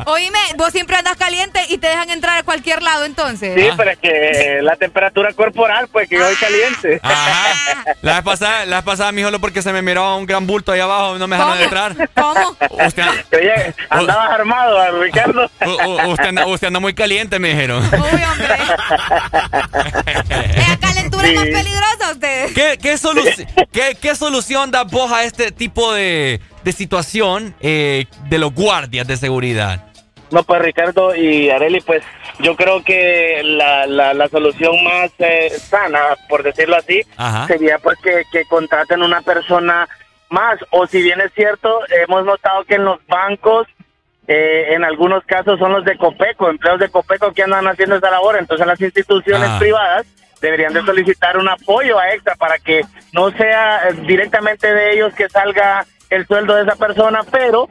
[0.08, 3.60] Oíme, vos siempre andas caliente y te dejan entrar a cualquier lado entonces.
[3.60, 7.00] Sí, pero es que la temperatura corporal, pues que yo soy caliente.
[7.02, 7.84] Ajá.
[8.02, 10.70] La vez pasada, la vez pasada, mi solo porque se me miraba un gran bulto
[10.70, 11.96] ahí abajo, no me dejaron entrar.
[12.14, 12.56] ¿Cómo?
[12.86, 13.02] Usted,
[13.36, 15.50] Oye, andabas armado, ¿eh, Ricardo.
[16.08, 17.82] usted, anda, usted anda muy caliente, me dijeron.
[17.90, 17.98] La
[20.80, 22.52] calentura es más peligrosa ustedes.
[22.52, 28.06] ¿Qué, qué, solu- qué- qué solución da vos a este tipo de, de situación eh,
[28.28, 29.84] de los guardias de seguridad?
[30.32, 32.02] No, pues Ricardo y Areli, pues
[32.40, 37.47] yo creo que la, la, la solución más eh, sana, por decirlo así, Ajá.
[37.47, 39.88] sería pues que, que contraten una persona
[40.28, 40.59] más.
[40.70, 43.68] O si bien es cierto, hemos notado que en los bancos,
[44.26, 48.10] eh, en algunos casos son los de Copeco, empleados de Copeco que andan haciendo esa
[48.10, 48.36] labor.
[48.36, 50.05] Entonces las instituciones privadas
[50.40, 52.80] deberían de solicitar un apoyo a extra para que
[53.12, 57.68] no sea eh, directamente de ellos que salga el sueldo de esa persona, pero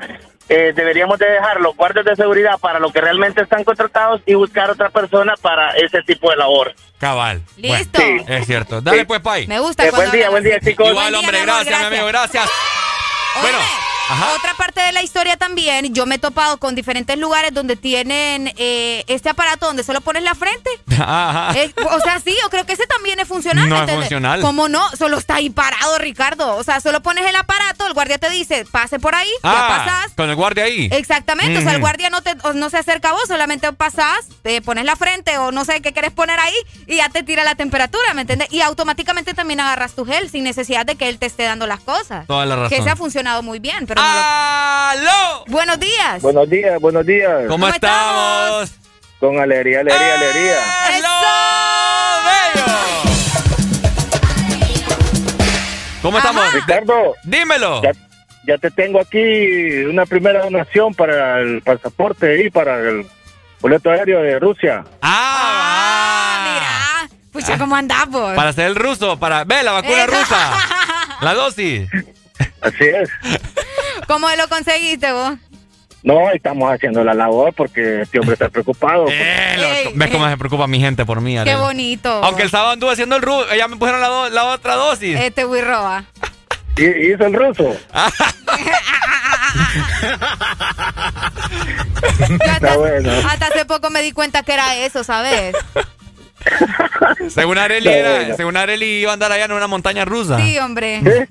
[0.49, 4.34] eh, deberíamos de dejar los guardias de seguridad para lo que realmente están contratados y
[4.36, 6.74] buscar otra persona para ese tipo de labor.
[6.99, 7.41] Cabal.
[7.57, 7.99] Listo.
[8.02, 8.82] Bueno, es cierto.
[8.82, 9.06] Dale Sí.
[9.06, 9.48] pues, Pai.
[9.48, 10.88] Me gusta Eh, buen día, buen día, chicos.
[10.88, 12.49] Igual, Buen día, hombre, gracias, mi amigo, gracias.
[13.41, 13.57] Bueno,
[14.10, 14.34] ajá.
[14.36, 18.53] Otra parte de la historia también, yo me he topado con diferentes lugares donde tienen
[18.57, 20.69] eh, este aparato donde solo pones la frente.
[20.99, 21.52] Ajá.
[21.57, 23.68] Eh, o sea, sí, yo creo que ese también es funcional.
[23.69, 24.41] No es funcional.
[24.41, 24.82] ¿Cómo no?
[24.98, 26.56] Solo está ahí parado, Ricardo.
[26.56, 29.68] O sea, solo pones el aparato, el guardia te dice, pase por ahí, ya Ah,
[29.86, 30.11] pasás.
[30.15, 30.90] con el guardia ahí.
[30.91, 34.61] Exactamente, o sea, el guardia no, te, no se acerca a vos, solamente pasás, te
[34.61, 36.53] pones la frente o no sé qué quieres poner ahí
[36.88, 38.52] y ya te tira la temperatura, ¿me entiendes?
[38.52, 41.80] Y automáticamente también agarras tu gel sin necesidad de que él te esté dando las
[41.80, 42.27] cosas.
[42.27, 42.69] Toda la razón.
[42.77, 44.22] Que se ha funcionado muy bien, pero no lo-
[44.90, 45.44] ¡Aló!
[45.48, 46.22] Buenos días.
[46.22, 47.44] Buenos días, buenos días.
[47.48, 48.72] ¿Cómo, estamos?
[49.20, 50.58] Con alegría, alegría, alegría.
[56.02, 56.54] ¿Cómo estamos?
[56.54, 57.16] Ricardo.
[57.24, 57.82] Dímelo.
[57.82, 57.92] Ya,
[58.48, 63.08] ya te tengo aquí una primera donación para el pasaporte y para el
[63.60, 64.84] boleto aéreo de Rusia.
[65.02, 67.10] Ah, mira.
[67.32, 68.36] Pucha, ¿cómo andás vos?
[68.36, 69.44] Para hacer el ruso, para...
[69.46, 70.12] Ve, la vacuna Eso.
[70.20, 70.52] rusa.
[71.22, 71.90] La dosis.
[72.62, 73.10] Así es.
[74.07, 75.34] ¿Cómo lo conseguiste vos?
[76.03, 79.06] No, estamos haciendo la labor porque este hombre está preocupado.
[79.57, 79.91] Eh.
[79.95, 81.36] ¿Ves cómo se preocupa mi gente por mí?
[81.44, 82.10] Qué bonito.
[82.23, 85.18] Aunque el sábado anduve haciendo el ruso, ya me pusieron la, do- la otra dosis.
[85.19, 86.03] Este Wirroa.
[86.77, 87.76] ¿Y hizo el ruso?
[92.30, 93.11] Está bueno.
[93.30, 95.56] Hasta hace poco me di cuenta que era eso, ¿sabes?
[97.30, 100.38] Según Areli, era- según Areli iba a andar allá en una montaña rusa.
[100.38, 101.02] Sí, hombre.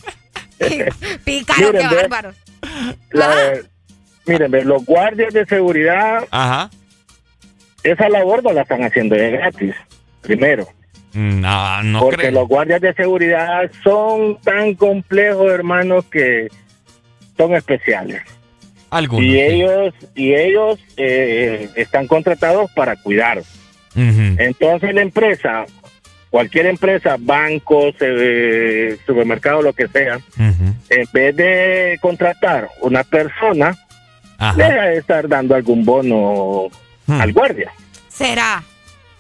[1.25, 2.33] Pícaro, Miren, qué bárbaro.
[3.11, 3.55] La-
[4.27, 6.71] miren, ve, los guardias de seguridad, Ajá.
[7.83, 9.75] esa labor no la están haciendo de gratis,
[10.23, 10.67] primero.
[11.13, 12.33] No, no porque creo.
[12.33, 16.49] los guardias de seguridad son tan complejos, hermanos, que
[17.37, 18.23] son especiales.
[18.91, 19.25] Algunos.
[19.25, 19.41] y sí.
[19.41, 23.43] ellos y ellos eh, están contratados para cuidar.
[23.97, 25.67] Entonces la empresa,
[26.35, 33.79] cualquier empresa, bancos, eh, supermercado, lo que sea, en vez de contratar una persona,
[34.39, 34.57] Ajá.
[34.57, 36.65] deja de estar dando algún bono
[37.07, 37.21] Hmm.
[37.21, 37.71] al guardia.
[38.09, 38.65] ¿Será?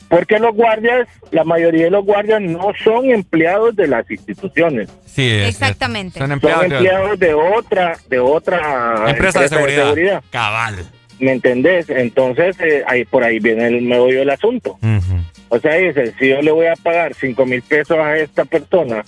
[0.08, 5.30] Porque los guardias, la mayoría de los guardias no son empleados de las instituciones, Sí,
[5.30, 6.18] es- Exactamente.
[6.18, 10.20] Son son empleados de- empleados de otra, de otra empresa de seguridad.
[10.30, 10.84] Cabal.
[11.20, 11.88] ¿Me entendés?
[11.90, 14.72] Entonces, eh, ahí por ahí viene el meollo del asunto.
[14.82, 15.20] Ujú.
[15.54, 19.04] O sea, dice, si yo le voy a pagar cinco mil pesos a esta persona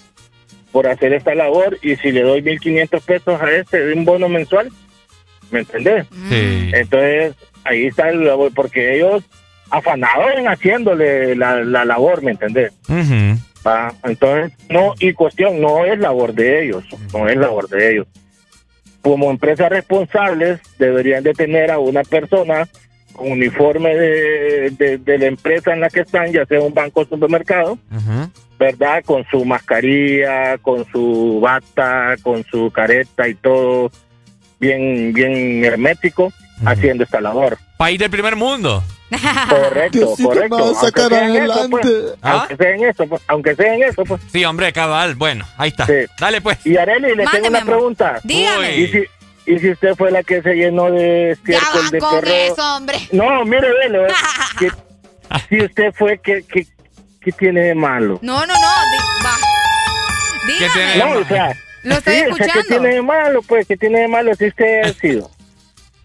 [0.71, 4.05] por hacer esta labor y si le doy mil quinientos pesos a este de un
[4.05, 4.71] bono mensual,
[5.51, 6.07] ¿me entendés?
[6.29, 6.71] Sí.
[6.73, 9.25] Entonces, ahí está el labor, porque ellos
[9.71, 12.73] afanados en haciéndole la, la labor, ¿me entendés?
[13.67, 18.07] Va, Entonces, no, y cuestión, no es labor de ellos, no es labor de ellos.
[19.03, 22.69] Como empresas responsables, deberían de tener a una persona
[23.17, 27.01] con uniforme de, de- de la empresa en la que están, ya sea un banco
[27.01, 27.79] o supermercado.
[28.59, 29.03] ¿verdad?
[29.05, 33.91] Con su mascarilla, con su bata, con su careta y todo
[34.59, 36.33] bien, bien hermético,
[36.65, 37.59] haciendo esta labor.
[37.77, 38.83] País del primer mundo.
[39.49, 40.75] Correcto, Diosito correcto.
[40.75, 41.77] sacar Aunque sea en eso, adelante.
[41.81, 42.15] pues.
[42.23, 42.33] ¿Ah?
[42.49, 43.23] Aunque sea en eso, pues.
[43.29, 44.23] Aunque sea en eso, pues.
[44.33, 45.15] Sí, hombre, cabal.
[45.15, 45.87] Bueno, ahí está.
[45.87, 45.93] Sí.
[46.19, 46.65] Dale, pues.
[46.67, 48.21] Y Areli, le tengo una pregunta.
[48.25, 48.77] Dígame.
[48.79, 49.03] ¿Y si,
[49.47, 52.31] ¿Y si usted fue la que se llenó de estiércol de con perro?
[52.35, 52.99] eso, hombre.
[53.13, 54.07] No, mire, velo.
[54.59, 54.71] que-
[55.49, 56.67] si usted fue, ¿qué, qué,
[57.21, 58.19] qué tiene de malo?
[58.23, 58.53] No, no, no.
[58.55, 59.37] di- va.
[60.47, 60.97] Dígame.
[60.99, 61.53] No, o sea,
[61.83, 62.69] Lo estoy sí, o sea, ¿qué escuchando.
[62.69, 63.43] tiene de malo?
[63.43, 65.31] Pues, ¿qué tiene de malo si usted ha sido?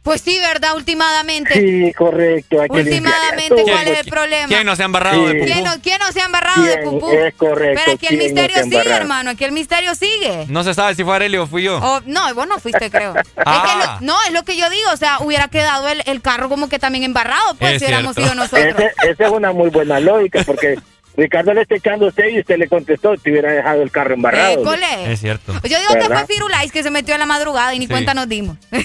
[0.04, 0.76] Pues sí, ¿verdad?
[0.76, 1.54] Últimamente.
[1.54, 2.60] Sí, correcto.
[2.60, 4.48] Hay que Últimamente, ¿cuál es el problema?
[4.48, 5.46] ¿Quién no se ha embarrado de pupú?
[5.46, 7.12] ¿Quién no, quién no se ha embarrado de pupú?
[7.12, 9.02] Es correcto, Pero aquí el ¿quién no se misterio sigue, embarrado?
[9.02, 9.30] hermano.
[9.30, 10.46] Aquí el misterio sigue.
[10.48, 11.78] No se sabe si fue Arelio o fui yo.
[11.84, 13.16] Oh, no, vos no fuiste, creo.
[13.16, 14.00] Es que Ah.
[14.02, 14.90] lo- no, es lo que yo digo.
[14.92, 18.16] O sea, hubiera quedado el, el carro como que también embarrado, pues, Es si hubiéramos
[18.16, 18.74] sido nosotros.
[19.08, 20.80] Esa es una muy buena lógica, porque
[21.18, 24.14] Ricardo le está echando a usted y usted le contestó, te hubiera dejado el carro
[24.14, 24.62] embarrado.
[24.62, 25.12] École.
[25.12, 25.54] Es cierto.
[25.64, 26.26] Yo digo que fue ¿Verdad?
[26.28, 27.92] Firulais que se metió en la madrugada y ni Sí.
[27.92, 28.58] cuenta nos dimos.
[28.72, 28.84] El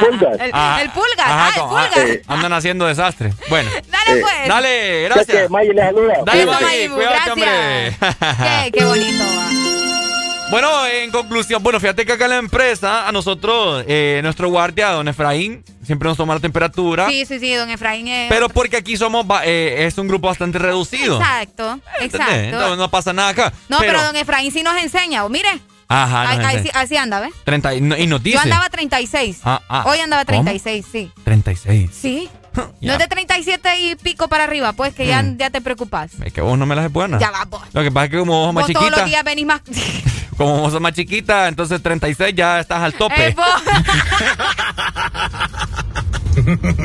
[0.00, 0.40] pulgar.
[0.40, 0.90] El, Ah, el ajá,
[1.28, 2.08] ah, el ah, pulgar.
[2.08, 3.32] eh, andan haciendo desastre.
[3.48, 3.70] Bueno.
[3.90, 4.48] Dale, pues.
[4.48, 5.26] Dale, gracias.
[5.42, 6.14] Que Maggie le saluda.
[6.24, 6.64] Dale, Cuídate.
[6.64, 7.50] Maggie, cuídate, hombre.
[8.64, 9.99] Qué, qué bonito va.
[10.50, 14.90] Bueno, en conclusión, bueno, fíjate que acá en la empresa, a nosotros, eh, nuestro guardia,
[14.90, 17.08] don Efraín, siempre nos toma la temperatura.
[17.08, 18.28] Sí, sí, sí, don Efraín es...
[18.28, 21.18] Pero porque aquí somos, eh, es un grupo bastante reducido.
[21.20, 22.14] Exacto, ¿entendés?
[22.14, 22.34] exacto.
[22.34, 23.52] Entonces no pasa nada acá.
[23.68, 25.48] No, pero, don Efraín sí nos enseña, o mire.
[25.92, 26.62] Ajá, nos Ahí- ahí enseña.
[26.62, 27.32] sí- así anda, ¿ves?
[27.44, 28.36] 30 y, no- y nos dice.
[28.36, 29.40] Yo andaba 36.
[29.44, 29.82] Ah, ah.
[29.86, 30.42] Hoy andaba ¿Cómo?
[30.44, 31.10] 36, sí.
[31.24, 31.90] 36.
[31.92, 32.30] Sí.
[32.54, 32.68] Ya.
[32.80, 35.36] No es de 37 y pico para arriba, pues que ya, Mm.
[35.36, 36.12] ya te preocupas.
[36.24, 37.18] Es que vos no me las es buena.
[37.18, 37.62] Ya va, vos.
[37.72, 39.46] Lo que pasa es que como vos sos más Vos todos chiquita, los días venís
[39.46, 39.60] más...
[40.36, 43.28] como vos sos más chiquita, entonces 36 ya estás al tope.
[43.28, 43.46] Eh, vos.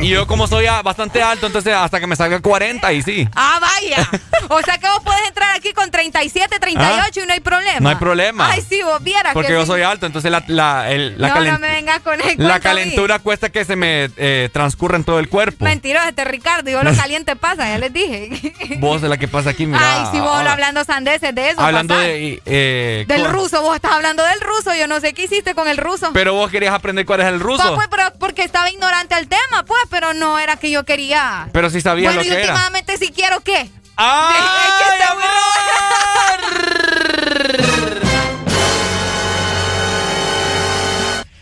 [0.01, 3.27] y yo como soy ah, bastante alto, entonces hasta que me salga 40 y sí.
[3.35, 4.09] Ah, vaya.
[4.49, 7.75] O sea que vos podés entrar aquí con 37, 38 y no hay problema.
[7.77, 7.79] Ah.
[7.81, 8.49] No hay problema.
[8.51, 9.67] Ay, sí, vos vieras Porque que yo sí.
[9.67, 12.59] soy alto, entonces la, la, el- la, no, calen- no me vengas con el la
[12.59, 15.65] calentura cuesta que se me eh, transcurra en todo el cuerpo.
[15.65, 18.77] Mentiroso este Ricardo, yo lo caliente pasa, ya les dije.
[18.79, 19.79] Vos es la que pasa aquí, mira.
[19.81, 21.61] Ay, si vos ahora, hablando sandeces de eso.
[21.61, 22.41] Hablando de...
[22.45, 25.77] eh, Del ruso, vos estás hablando del ruso, yo no sé qué hiciste con el
[25.77, 26.11] ruso.
[26.13, 27.63] Pero vos querías aprender cuál es el ruso.
[27.63, 31.49] Pues, pues, pero porque estaba ignorante al tema, pues, pero no era que yo quería.
[31.51, 32.53] Pero sí bueno, lo y que era.
[32.53, 33.69] últimamente si quiero qué.
[33.97, 34.35] ¡Ay,
[34.67, 35.23] Es que está muy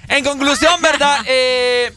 [0.09, 1.19] En conclusión, ¿verdad?
[1.27, 1.91] Eh,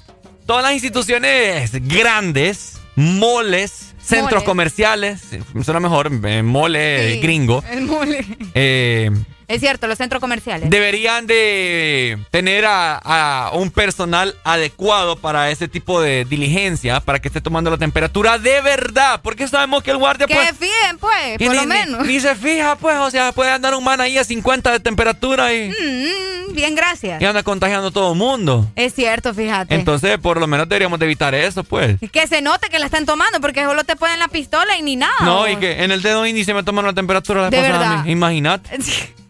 [0.47, 4.45] todas las instituciones grandes, moles, centros Moles.
[4.45, 8.25] comerciales, eh, suena mejor, eh, mole Sí, gringo, el mole.
[8.55, 9.11] eh,
[9.49, 10.69] Es cierto, los centros comerciales.
[10.71, 17.29] deberían de tener a, a un personal adecuado para ese tipo de diligencia, para que
[17.29, 21.41] esté tomando la temperatura de verdad, porque sabemos que el guardia que pues, fíjen, pues,
[21.41, 22.07] y por ni, lo menos.
[22.07, 25.53] Ni, se fija, pues, o sea, puede andar un man ahí a 50 de temperatura
[25.55, 27.21] y, Mm, bien, gracias.
[27.21, 28.71] y anda contagiando a todo el mundo.
[28.77, 29.75] Es cierto, fíjate.
[29.75, 31.97] Entonces, por lo menos deberíamos de evitar eso, pues.
[32.11, 34.97] que se note que la están tomando, porque solo te ponen la pistola y ni
[34.97, 35.15] nada.
[35.23, 35.51] No, vos.
[35.51, 38.05] y que en el dedo índice me tomaron la temperatura la De verdad.
[38.07, 38.71] Imagínate.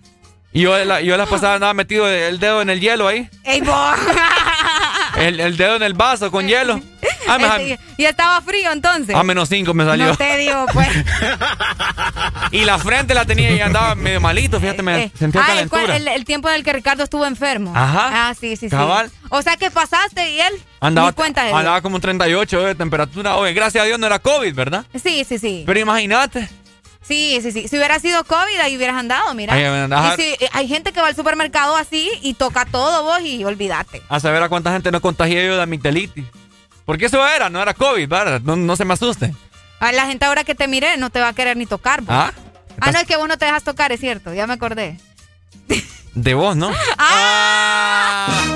[0.56, 3.28] Y yo, la, yo la pasada andaba metido el dedo en el hielo ahí.
[3.44, 3.62] Ey.
[5.18, 6.78] El, el dedo en el vaso con hielo.
[7.26, 9.14] Ah, me- Este, y estaba frío entonces.
[9.16, 10.06] a menos 5 me salió.
[10.08, 10.88] No te digo, pues.
[12.52, 15.68] Y la frente la tenía y andaba medio malito, fíjate, me Eh, sentía ah, el,
[15.70, 15.96] cual- calentura.
[15.96, 17.72] el- el tiempo en el que Ricardo estuvo enfermo.
[17.74, 18.28] Ajá.
[18.28, 19.08] Ah, sí, sí, Cabal.
[19.10, 19.16] sí.
[19.30, 20.52] O sea que pasaste y él.
[20.80, 23.36] Andaba, cuenta de andaba como un 38 de temperatura.
[23.36, 24.84] Oye, gracias a Dios no era COVID, ¿verdad?
[25.02, 25.62] Sí, sí, sí.
[25.66, 26.48] Pero imagínate.
[27.06, 27.68] Sí, sí, sí.
[27.68, 29.54] Si hubiera sido COVID, ahí hubieras andado, mira.
[29.54, 30.14] Ahí andaba.
[30.14, 33.44] Y si, eh, hay gente que va al supermercado así y toca todo vos y
[33.44, 34.02] olvídate.
[34.08, 36.24] A saber a cuánta gente no contagié yo de amigdalitis.
[36.84, 38.40] Porque eso era, no era COVID, ¿verdad?
[38.42, 39.34] No, no se me asuste.
[39.80, 42.00] A la gente ahora que te mire no te va a querer ni tocar.
[42.00, 42.10] vos.
[42.10, 42.32] ¿Ah?
[42.80, 44.34] Ah, no, es que vos no te dejas tocar, es cierto.
[44.34, 44.98] Ya me acordé.
[46.14, 46.70] De vos, ¿no?
[46.98, 48.26] Ah.
[48.28, 48.55] Ah,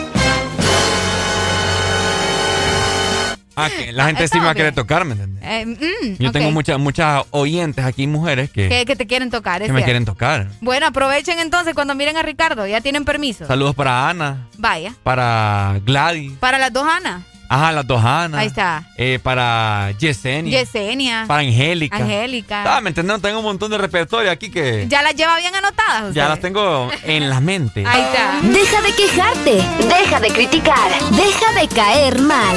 [3.68, 5.44] que la gente sí me va a querer tocar, ¿me entiendes?
[5.44, 9.62] Eh, mm, Yo tengo muchas muchas oyentes aquí, mujeres, que, que, que te quieren tocar,
[9.62, 10.48] es que me quieren tocar.
[10.60, 12.66] Bueno, aprovechen entonces cuando miren a Ricardo.
[12.66, 13.46] Ya tienen permiso.
[13.46, 14.94] Saludos para Ana, Vaya.
[15.02, 17.22] para Gladys, Para las dos Ana.
[17.48, 18.38] ajá, las dos Ana.
[18.38, 18.84] Ahí está.
[18.96, 20.60] Eh, para Yesenia.
[20.60, 21.24] Yesenia.
[21.26, 21.96] Para Angélica.
[21.96, 22.76] Angélica.
[22.76, 23.20] Ah, ¿me entiendes?
[23.20, 26.02] Tengo un montón de repertorio aquí que ¿Ya las lleva bien anotadas?
[26.02, 26.14] usted?
[26.14, 27.84] ya las tengo en la mente.
[27.86, 28.38] Ahí está.
[28.42, 32.56] Deja de quejarte, deja de criticar, deja de caer mal.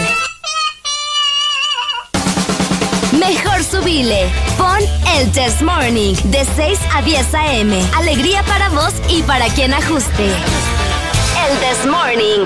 [3.20, 4.32] Mejor subile.
[4.58, 4.80] Pon
[5.16, 7.90] el Test Morning de 6 a 10 a.m.
[7.96, 10.26] Alegría para vos y para quien ajuste.
[10.26, 12.46] El Test Morning.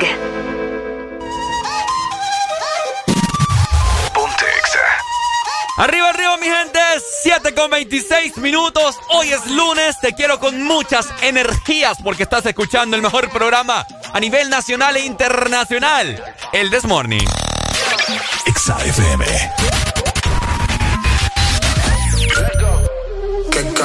[5.78, 6.80] Arriba, arriba, mi gente.
[7.22, 8.98] 7 con 26 minutos.
[9.10, 10.00] Hoy es lunes.
[10.02, 15.06] Te quiero con muchas energías porque estás escuchando el mejor programa a nivel nacional e
[15.06, 16.22] internacional.
[16.52, 17.26] El This Morning.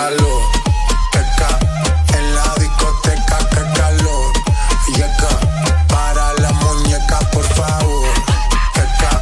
[0.02, 0.42] calor.
[1.12, 1.50] Teca,
[2.18, 4.32] en la discoteca, que calor.
[4.96, 5.32] Yeca,
[5.94, 8.08] para la muñeca, por favor.
[8.74, 9.12] Teca,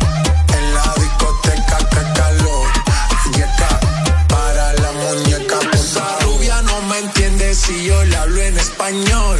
[0.56, 2.66] en la discoteca, que calor.
[3.36, 3.70] Yeca,
[4.28, 6.22] para la muñeca, por Esa favor.
[6.22, 9.38] rubia no me entiende si yo le hablo en español.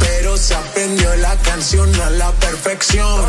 [0.00, 3.28] Pero se aprendió la canción a la perfección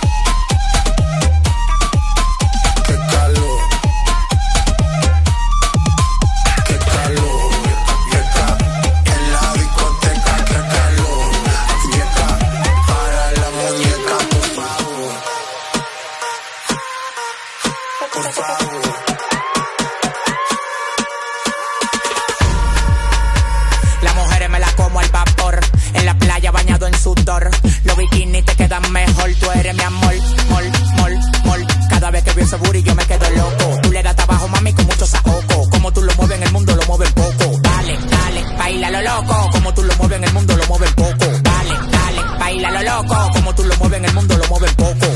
[28.11, 29.31] bikini te quedan mejor.
[29.39, 30.13] Tú eres mi amor,
[30.49, 31.67] mol, mol, mol.
[31.89, 33.79] Cada vez que veo ese booty yo me quedo loco.
[33.81, 35.69] Tú le das trabajo, mami, con mucho saoco.
[35.69, 37.59] Como tú lo mueves en el mundo, lo mueves poco.
[37.61, 39.49] Dale, dale, baila lo loco.
[39.51, 41.25] Como tú lo mueves en el mundo, lo mueves poco.
[41.41, 43.31] Dale, dale, baila lo loco.
[43.33, 45.07] Como tú lo mueves en el mundo, lo mueves poco.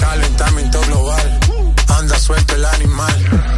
[0.00, 1.40] Calentamiento global.
[1.88, 3.55] Anda suelto el animal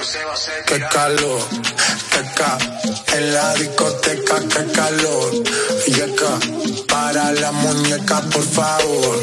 [0.00, 1.42] Qué calor,
[2.10, 2.56] teca,
[3.18, 5.30] en la discoteca, qué calor,
[5.88, 6.38] yeca,
[6.88, 9.22] para la muñeca, por favor,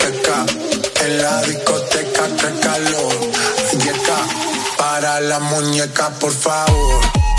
[0.00, 0.44] teca,
[1.04, 3.14] en la discoteca, qué calor,
[3.78, 4.16] yeca,
[4.76, 7.35] para la muñeca, por favor.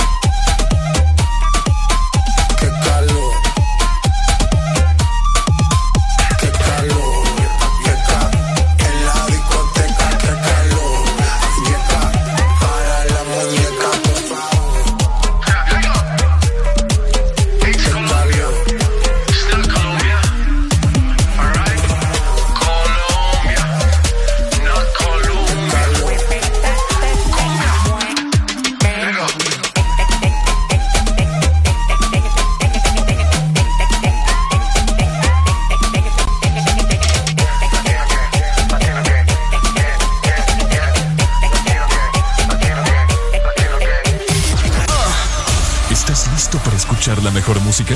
[47.28, 47.94] la mejor música?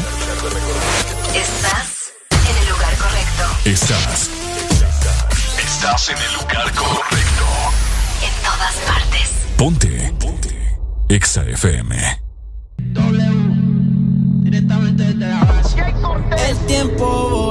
[1.34, 3.44] Estás en el lugar correcto.
[3.64, 4.30] Estás.
[5.58, 7.46] Estás en el lugar correcto.
[8.28, 9.32] En todas partes.
[9.56, 10.14] Ponte.
[10.20, 10.78] Ponte.
[11.08, 12.22] Exa FM.
[12.78, 13.32] W.
[14.44, 15.80] Directamente desde la base.
[16.50, 17.51] El tiempo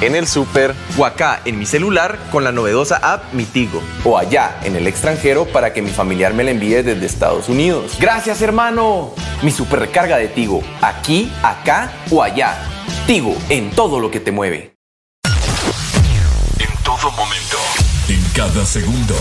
[0.00, 3.82] en el super o acá en mi celular con la novedosa app Mi Tigo.
[4.04, 7.96] O allá en el extranjero para que mi familiar me la envíe desde Estados Unidos.
[7.98, 9.12] Gracias hermano.
[9.42, 12.56] Mi super recarga de Tigo, aquí, acá o allá.
[13.06, 14.74] Tigo, en todo lo que te mueve.
[16.58, 17.56] En todo momento.
[18.08, 19.14] En cada segundo.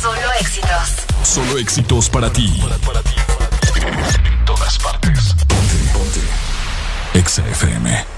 [0.00, 1.06] Solo éxitos.
[1.22, 2.60] Solo éxitos para ti.
[2.60, 5.34] En todas partes.
[5.46, 5.76] Ponte.
[5.92, 6.20] Ponte.
[7.14, 8.17] Exa FM.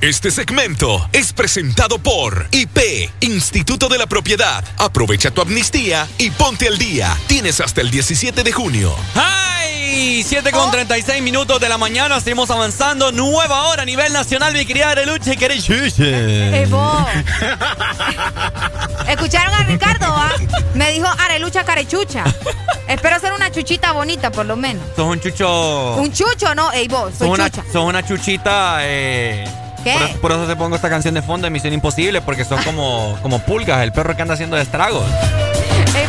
[0.00, 4.64] Este segmento es presentado por IP, Instituto de la Propiedad.
[4.78, 7.14] Aprovecha tu amnistía y ponte al día.
[7.26, 8.94] Tienes hasta el 17 de junio.
[9.14, 10.22] ¡Ay!
[10.26, 12.18] 7 con 36 minutos de la mañana.
[12.20, 13.12] Seguimos avanzando.
[13.12, 15.36] Nueva hora a nivel nacional, mi querida Areluche.
[15.36, 17.06] que eres Ey, vos.
[19.06, 20.06] ¿Escucharon a Ricardo?
[20.08, 20.32] ah?
[20.74, 22.24] Me dijo arelucha carechucha.
[22.88, 24.82] Espero ser una chuchita bonita, por lo menos.
[24.96, 25.96] Sos un chucho.
[25.96, 27.64] Un chucho, no, ey, vos, soy Sos una, chucha.
[27.70, 28.78] sos una chuchita.
[28.82, 29.44] Eh,
[29.84, 29.96] ¿Qué?
[29.98, 33.18] Por, por eso te pongo esta canción de fondo de Misión Imposible, porque son como,
[33.22, 35.04] como pulgas, el perro que anda haciendo estragos.
[35.94, 36.06] Ey.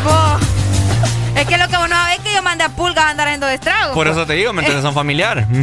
[1.36, 3.28] Es que lo que vos no sabés es que yo mandé a pulgas a andar
[3.28, 3.94] haciendo estragos.
[3.96, 4.84] Por eso te digo, ¿me entiendes?
[4.84, 5.46] Son familiar.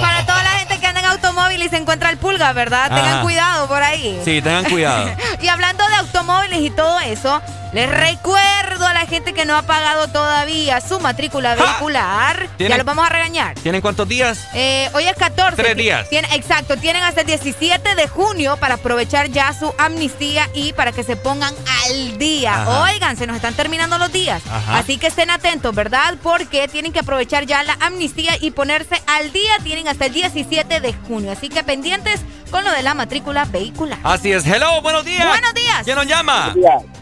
[0.00, 2.88] Para toda la gente que anda en automóvil y se encuentra el pulga, ¿verdad?
[2.88, 4.20] Tengan cuidado por ahí.
[4.24, 5.10] Sí, tengan cuidado.
[5.42, 7.42] Y hablando de automóviles y todo eso,
[7.72, 12.42] les recuerdo a la gente que no ha pagado todavía su matrícula vehicular.
[12.42, 13.54] Ya ¿Tienen- los vamos a regañar.
[13.54, 14.46] ¿Tienen cuántos días?
[14.54, 15.62] Eh, hoy es 14.
[15.62, 16.08] Tres días.
[16.10, 20.92] Tien- exacto, tienen hasta el 17 de junio para aprovechar ya su amnistía y para
[20.92, 21.54] que se pongan
[21.86, 22.62] al día.
[22.62, 22.82] Ajá.
[22.92, 24.42] Oigan, se nos están terminando los días.
[24.50, 24.78] Ajá.
[24.78, 26.16] Así que estén atentos, ¿verdad?
[26.22, 29.52] Porque tienen que aprovechar ya la amnistía y ponerse al día.
[29.64, 31.32] Tienen hasta el 17 de junio.
[31.32, 32.20] Así que pendientes
[32.50, 33.98] con lo de la matrícula vehicular.
[34.02, 34.44] Así es.
[34.46, 35.26] Hello, buenos días.
[35.26, 35.82] Buenos días.
[35.84, 36.52] ¿Quién nos llama?
[36.54, 37.01] Buenos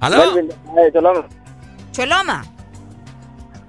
[0.00, 0.34] ¿Aló?
[0.92, 1.26] Choloma.
[1.92, 2.44] Choloma.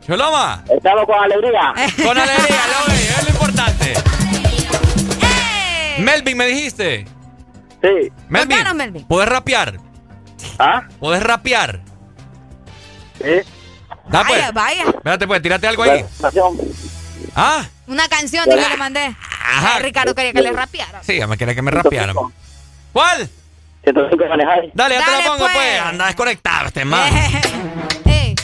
[0.05, 0.63] Choloma.
[0.69, 1.73] Estamos con alegría.
[2.03, 3.93] Con alegría, lo ve, es lo importante.
[5.99, 7.05] Melvin, me dijiste.
[7.81, 8.11] Sí.
[8.29, 8.57] Melvin.
[8.57, 9.05] Contanos, Melvin.
[9.05, 9.77] ¿Puedes rapear?
[10.57, 10.83] ¿Ah?
[10.99, 11.81] ¿Puedes rapear?
[13.19, 13.47] Sí.
[14.09, 14.39] Da, pues.
[14.39, 14.83] Vaya, vaya.
[14.87, 16.03] Espérate, pues, tírate algo ahí.
[17.35, 19.15] Ah, Una canción, dije, le mandé.
[19.45, 21.03] Ay, Ricardo quería que le rapeara.
[21.03, 22.15] sí, ya me quería que me rapearan.
[22.91, 23.29] ¿Cuál?
[23.83, 24.59] 105 manejar.
[24.73, 25.55] Dale, ya te Dale, lo pongo, pues.
[25.55, 25.81] pues.
[25.81, 27.11] Anda desconectado este man.
[28.05, 28.35] Ey,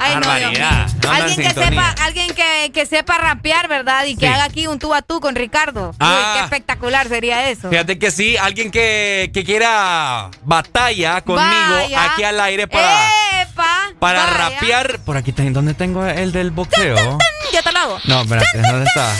[0.00, 0.86] Ay, no, Dios Barbaridad.
[0.86, 0.94] mío.
[1.02, 1.90] No ando en alguien que sintonía.
[1.90, 4.04] sepa, alguien que, que sepa rapear, ¿verdad?
[4.06, 4.32] Y que Sí.
[4.32, 5.92] haga aquí un tú a tú con Ricardo.
[5.98, 6.32] Ah.
[6.32, 7.68] Uy, qué espectacular sería eso.
[7.68, 12.04] Fíjate que sí, alguien que, que quiera batalla conmigo Vaya.
[12.12, 13.10] aquí al aire para,
[13.42, 13.90] ¡Epa!
[13.98, 14.34] para Vaya.
[14.50, 15.00] rapear.
[15.00, 17.18] Por aquí, ten- ¿dónde tengo el del boxeo?
[17.52, 17.98] Yo te lo hago.
[18.04, 19.12] No, espérate, ¿dónde está?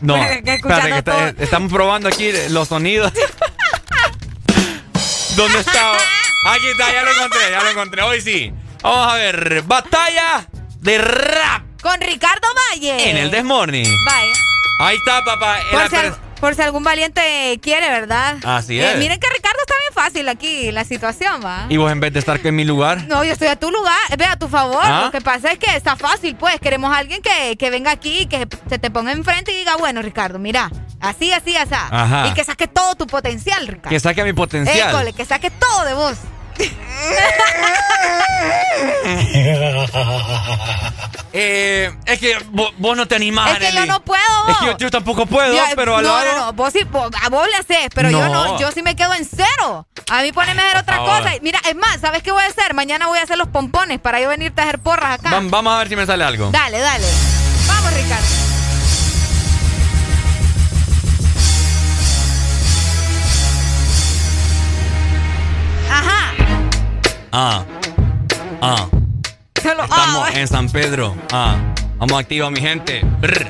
[0.00, 1.44] No, Que- que escuchando espérate, que está- todo.
[1.44, 3.12] estamos probando aquí los sonidos.
[5.36, 5.92] ¿Dónde está?
[6.46, 8.02] Aquí está, ya lo encontré, ya lo encontré.
[8.02, 8.52] Hoy sí.
[8.82, 10.46] Vamos a ver, batalla
[10.80, 13.10] de rap Con Ricardo Valle.
[13.10, 13.88] en el Desmorning.
[14.04, 14.32] Vaya.
[14.80, 15.60] Ahí está, papá.
[15.60, 15.88] en Por
[16.42, 17.22] por si algún valiente
[17.62, 18.36] quiere, ¿verdad?
[18.42, 18.98] Así Eh, es.
[18.98, 21.66] miren que Ricardo está bien fácil aquí, la situación, ¿va?
[21.68, 23.04] Y vos en vez de estar en mi lugar.
[23.06, 24.80] No, yo estoy a tu lugar, eh, ve a tu favor.
[24.82, 25.02] ¿Ah?
[25.04, 26.58] Lo que pasa es que está fácil, pues.
[26.58, 30.02] Queremos a alguien que, que venga aquí, que se te ponga enfrente y diga, bueno,
[30.02, 30.68] Ricardo, mira,
[31.00, 31.72] así, así, así.
[31.74, 32.26] Ajá.
[32.26, 33.90] Y que saque todo tu potencial, Ricardo.
[33.90, 34.90] Que saque mi potencial.
[34.90, 36.16] École, que saque todo de vos.
[41.34, 44.20] Eh, es que vos, vos no te animás, es que yo no puedo.
[44.50, 46.32] Es que yo, yo tampoco puedo, Yo- pero a lo no, hago.
[46.32, 48.58] no, no, vos sí, vos- a vos le haces, pero yo No.
[48.58, 49.86] yo sí me quedo en cero.
[50.10, 51.30] A mí poneme a hacer otra cosa.
[51.40, 52.74] Mira, es más, ¿sabes qué voy a hacer?
[52.74, 55.30] Mañana voy a hacer los pompones para yo venirte a hacer porras acá.
[55.30, 56.50] Vam- vamos a ver si me sale algo.
[56.50, 57.06] Dale, dale.
[57.66, 58.41] Vamos, Ricardo.
[67.34, 67.64] Ah.
[68.60, 68.88] Ah.
[69.62, 71.16] Solo, Estamos ah, en San Pedro.
[71.32, 71.56] Ah.
[71.96, 73.00] Vamos activa, mi gente.
[73.20, 73.46] Brr.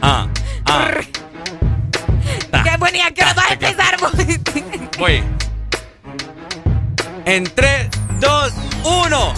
[0.00, 0.28] Ah.
[0.64, 0.90] Ah.
[2.62, 3.96] Qué bonita que vas a empezar.
[4.98, 5.24] Voy.
[7.24, 7.88] En 3,
[8.20, 8.52] 2,
[8.84, 9.34] 1.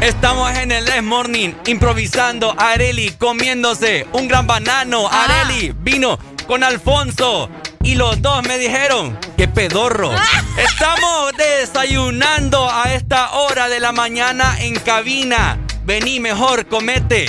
[0.00, 2.54] Estamos en el Les Morning improvisando.
[2.58, 5.08] Areli comiéndose un gran banano.
[5.10, 5.24] Ah.
[5.24, 7.50] Areli vino con Alfonso.
[7.82, 10.10] Y los dos me dijeron, qué pedorro.
[10.12, 10.42] Ah.
[10.58, 15.58] Estamos desayunando a esta hora de la mañana en cabina.
[15.84, 17.26] Vení mejor, comete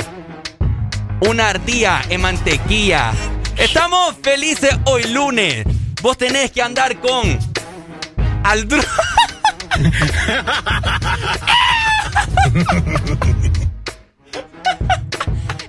[1.22, 3.12] una ardilla en mantequilla.
[3.56, 5.66] Estamos felices hoy lunes.
[6.02, 7.38] Vos tenés que andar con
[8.44, 8.82] Aldru.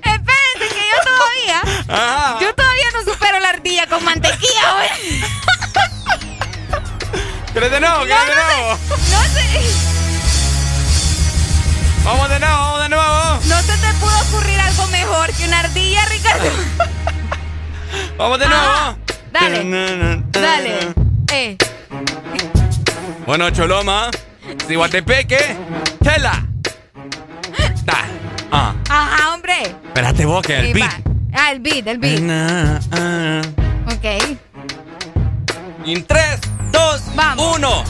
[0.03, 1.61] Espérense que yo todavía.
[1.89, 2.39] Ajá.
[2.41, 3.18] Yo todavía no supero
[3.89, 5.21] con mantequilla, güey.
[7.53, 8.01] ¿Querés de nuevo?
[8.05, 8.79] ¿Querés de nuevo?
[8.89, 9.61] No sé.
[12.05, 13.41] Vamos de nuevo, vamos de nuevo.
[13.45, 16.45] No se te pudo ocurrir algo mejor que una ardilla, Ricardo.
[18.19, 18.57] Vamos de Ajá.
[18.87, 18.99] nuevo.
[19.33, 20.23] Dale.
[20.33, 20.95] Dale.
[21.33, 21.57] Eh.
[23.27, 24.11] Bueno, Choloma,
[24.67, 25.57] Cihuatepeque,
[26.03, 26.45] Chela.
[27.87, 28.05] Ta.
[28.51, 29.63] Ah, Ajá, hombre.
[29.63, 31.08] espérate vos que el beat.
[31.33, 32.23] Ah, el beat, el beat.
[32.93, 33.43] Ah.
[33.87, 34.05] Ok.
[35.85, 36.41] Y En 3,
[36.73, 37.03] 2,
[37.37, 37.85] 1.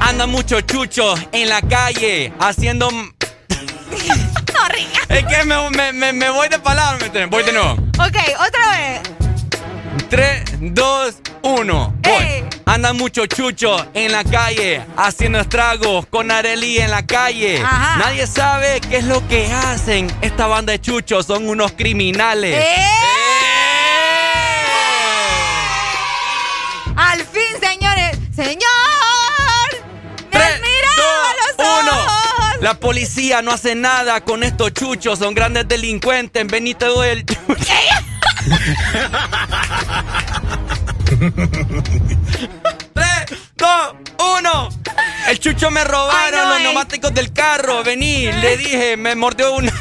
[0.00, 2.88] Anda mucho chucho en la calle haciendo.
[4.52, 4.66] No.
[5.08, 6.98] Es que me, me, me, voy de palabra.
[7.30, 7.72] Voy de nuevo.
[7.98, 9.19] Ok, otra vez.
[10.08, 10.42] 3,
[10.74, 11.94] 2, 1.
[12.02, 12.44] Voy.
[12.66, 17.60] Anda mucho chucho en la calle haciendo estragos con Areli en la calle.
[17.62, 17.98] Ajá.
[17.98, 20.06] Nadie sabe qué es lo que hacen.
[20.20, 22.56] Esta banda de chuchos son unos criminales.
[22.56, 22.76] ¡Eh!
[26.96, 28.18] Al fin, señores.
[28.34, 28.60] Señor.
[30.32, 31.92] Mirado a los Uno.
[31.92, 32.60] ojos.
[32.60, 35.18] La policía no hace nada con estos chuchos.
[35.18, 36.46] Son grandes delincuentes.
[36.46, 37.44] Vení, te doy el chucho.
[42.94, 43.94] Tres, dos,
[44.38, 44.68] uno.
[45.28, 46.62] El chucho me robaron Ay, no, los eh.
[46.64, 47.82] neumáticos del carro.
[47.84, 49.72] Vení, le dije, me mordió una.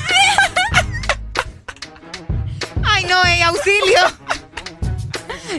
[2.83, 4.01] Ay, no, eh, auxilio.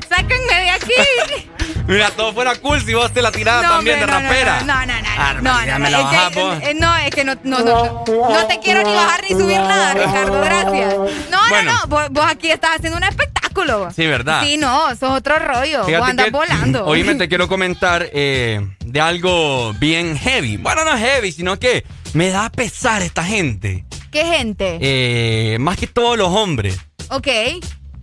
[0.08, 0.92] Sáquenme de aquí.
[1.86, 4.60] Mira, todo fuera cool si vos te la tirabas No, también de no, rapera.
[4.60, 5.40] No, no, no.
[5.42, 6.30] no, no, no, no, es
[6.60, 9.58] que- eh, no, es que no, no, no, no te quiero ni bajar ni subir
[9.58, 10.94] nada, Ricardo, gracias.
[11.30, 11.72] No, Bueno.
[11.72, 13.90] no, no, vos, vos aquí estás haciendo un espectáculo.
[13.94, 14.42] Sí, ¿verdad?
[14.44, 15.82] Sí, no, sos otro rollo.
[15.84, 16.86] vos andas que, volando.
[16.86, 20.56] Oíme, te quiero comentar eh, de algo bien heavy.
[20.58, 23.84] Bueno, no heavy, sino que me da pesar esta gente.
[24.12, 24.78] ¿Qué gente?
[24.80, 26.78] Eh, más que todos los hombres.
[27.10, 27.28] Ok.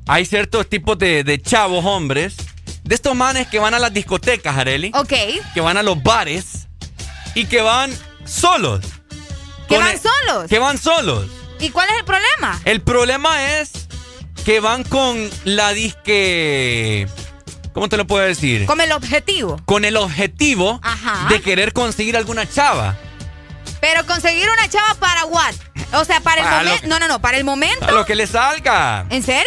[0.07, 2.35] Hay ciertos tipos de, de chavos hombres.
[2.83, 4.91] De estos manes que van a las discotecas, Areli.
[4.93, 5.13] Ok.
[5.53, 6.67] Que van a los bares.
[7.35, 7.91] Y que van
[8.25, 8.81] solos.
[9.67, 10.47] ¿Que Con van el- solos?
[10.49, 11.27] Que van solos.
[11.59, 12.59] ¿Y cuál es el problema?
[12.65, 13.71] El problema es
[14.45, 17.07] que van con la disque.
[17.73, 18.65] ¿Cómo te lo puedo decir?
[18.65, 19.61] Como el objetivo.
[19.65, 21.27] Con el objetivo Ajá.
[21.29, 22.95] de querer conseguir alguna chava.
[23.81, 25.53] Pero conseguir una chava para what?
[25.93, 26.87] O sea, para el momento.
[26.87, 27.85] No, no, no, para el momento.
[27.85, 29.05] A lo que le salga.
[29.09, 29.45] ¿En serio?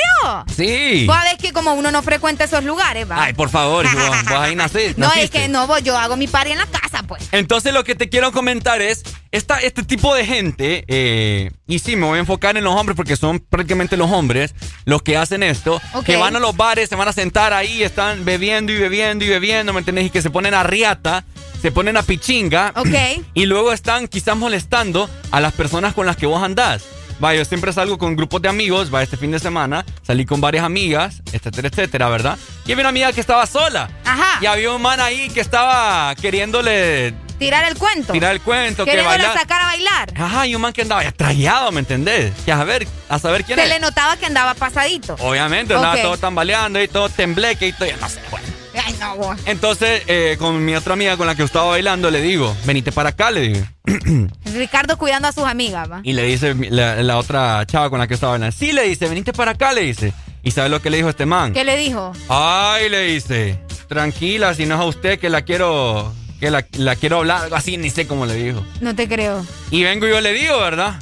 [0.55, 1.05] Sí.
[1.07, 3.25] Vos sabés que como uno no frecuenta esos lugares, va.
[3.25, 4.95] Ay, por favor, vos, vos ahí naciste.
[4.97, 7.29] No, es que no, vos, yo hago mi party en la casa, pues.
[7.33, 9.03] Entonces lo que te quiero comentar es,
[9.33, 12.97] esta, este tipo de gente, eh, y sí, me voy a enfocar en los hombres
[12.97, 14.55] porque son prácticamente los hombres
[14.85, 18.25] los que hacen esto, que van a los bares, se van a sentar ahí, están
[18.25, 20.07] bebiendo y bebiendo y bebiendo, ¿me entendés?
[20.07, 21.25] Y que se ponen a riata,
[21.61, 22.73] se ponen a pichinga.
[22.77, 23.23] Ok.
[23.35, 26.85] Y luego están quizás molestando a las personas con las que vos andás.
[27.23, 30.41] Va, yo siempre salgo con grupos de amigos, va, este fin de semana, salí con
[30.41, 32.39] varias amigas, etcétera, etcétera, ¿verdad?
[32.65, 33.91] Y había una amiga que estaba sola.
[34.07, 34.39] Ajá.
[34.41, 38.13] Y había un man ahí que estaba queriéndole Tirar el cuento.
[38.15, 39.39] tirar el cuento, que Queriéndole bailar.
[39.39, 40.13] sacar a bailar.
[40.17, 42.33] Ajá, y un man que andaba ya trajeado, ¿me entendés?
[42.47, 43.69] Que a saber, a saber quién Se es.
[43.71, 45.17] le notaba que andaba pasadito.
[45.21, 46.01] Obviamente, andaba Ok.
[46.03, 48.47] todo tambaleando y todo tembleque y todo, ya no sé, bueno.
[48.85, 49.37] Ay, no, vos.
[49.47, 53.11] Entonces, eh, con mi otra amiga con la que estaba bailando, le digo, venite para
[53.11, 53.67] acá, le digo.
[54.55, 56.01] Ricardo cuidando a sus amigas, va.
[56.03, 59.09] Y le dice la, la otra chava con la que estaba bailando, sí, le dice,
[59.09, 60.13] venite para acá, le dice.
[60.43, 61.53] ¿Y sabe lo que le dijo este man?
[61.53, 62.13] ¿Qué le dijo?
[62.29, 63.59] Ay, le dice,
[63.89, 67.57] tranquila, si no es a usted que la quiero, que la, la quiero hablar, algo
[67.57, 68.65] así, ni sé cómo le dijo.
[68.81, 69.45] No te creo.
[69.71, 70.99] Y vengo y yo le digo, ¿verdad?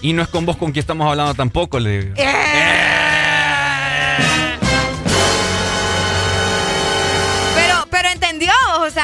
[0.00, 2.14] Y no es con vos con quien estamos hablando tampoco, le digo.
[2.16, 2.30] Pero,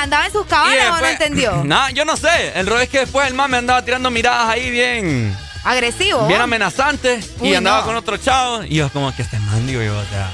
[0.04, 1.64] andaba en sus cabales o no entendió.
[1.64, 2.52] Nah, yo no sé.
[2.54, 5.36] El rollo es que después el man me andaba tirando miradas ahí bien.
[5.64, 6.26] Agresivo.
[6.26, 7.30] Bien amenazantes.
[7.42, 7.86] y andaba no.
[7.86, 8.62] con otro chavo.
[8.64, 10.30] Y yo, como que este man, digo yo, o sea.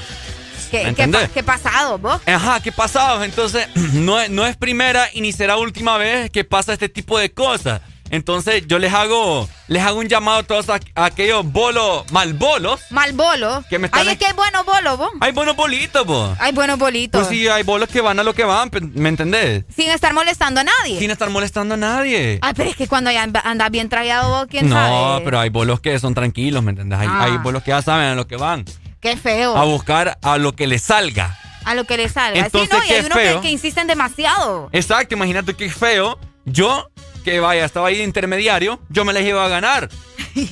[0.69, 1.27] ¿Qué, ¿me qué, entendés?
[1.27, 2.21] pa- qué pasado, vos?
[2.25, 3.23] Ajá, ¿qué pasado?
[3.23, 7.17] Entonces, no, es- no es primera y ni será última vez que pasa este tipo
[7.19, 7.81] de cosas.
[8.11, 12.81] Entonces, yo les hago, les hago un llamado a todos aqu- aquellos bolos, malbolos.
[12.91, 13.63] Mal bolo.
[13.69, 15.11] Que me están Ay, es que hay buenos bolos, vos.
[15.21, 16.37] Hay buenos bolitos, vos.
[16.39, 17.25] Hay buenos bolitos.
[17.25, 19.63] Pues sí, hay bolos que van a lo que van, ¿me entendés?
[19.73, 20.99] Sin estar molestando a nadie.
[20.99, 22.37] Sin estar molestando a nadie.
[22.41, 25.23] Ay, pero es que cuando ya andas bien tragueado vos, ¿quién no, sabe?
[25.23, 26.99] pero hay bolos que son tranquilos, ¿me entendés?
[26.99, 27.23] Hay, Ah.
[27.23, 28.65] hay bolos que ya saben a lo que van.
[28.99, 29.55] Qué feo.
[29.57, 31.39] A buscar a lo que les salga.
[31.63, 32.39] A lo que le salga.
[32.45, 34.67] Entonces, sí, no, y hay unos que insisten demasiado.
[34.73, 36.19] Exacto, imagínate qué feo.
[36.45, 36.89] Yo,
[37.23, 39.89] que vaya, estaba ahí de intermediario, yo me les iba a ganar.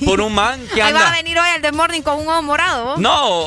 [0.04, 1.16] Por un man que Ahí va a anda.
[1.16, 2.98] venir hoy al The Morning con un ojo morado, vos.
[2.98, 3.44] No, o,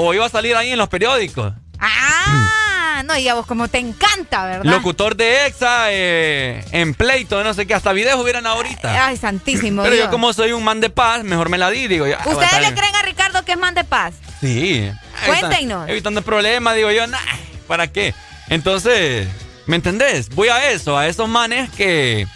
[0.00, 1.52] o- o iba a salir ahí en los periódicos.
[1.80, 4.64] Ah, no, y a vos como te encanta, ¿verdad?
[4.64, 9.06] Locutor de EXA, eh, en pleito, no sé qué, hasta videos hubieran ahorita.
[9.06, 10.06] Ay, santísimo Pero Dios.
[10.06, 12.16] yo como soy un man de paz, mejor me la di, digo yo.
[12.18, 14.14] ah, ¿Ustedes le creen a Ricardo que es man de paz?
[14.40, 14.90] Sí.
[15.26, 15.52] Cuéntenos.
[15.58, 17.18] Evitando, evitando problemas, digo yo, nah,
[17.66, 18.14] ¿para qué?
[18.48, 19.26] Entonces,
[19.66, 20.28] ¿me entendés?
[20.30, 22.26] Voy a eso, a esos manes que,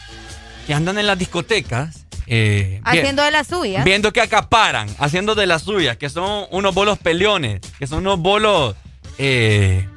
[0.68, 2.04] que andan en las discotecas.
[2.26, 3.84] eh, Haciendo de las suyas.
[3.86, 8.18] Viendo que acaparan, haciendo de las suyas, que son unos bolos peleones, que son unos
[8.18, 8.76] bolos
[9.16, 9.88] eh,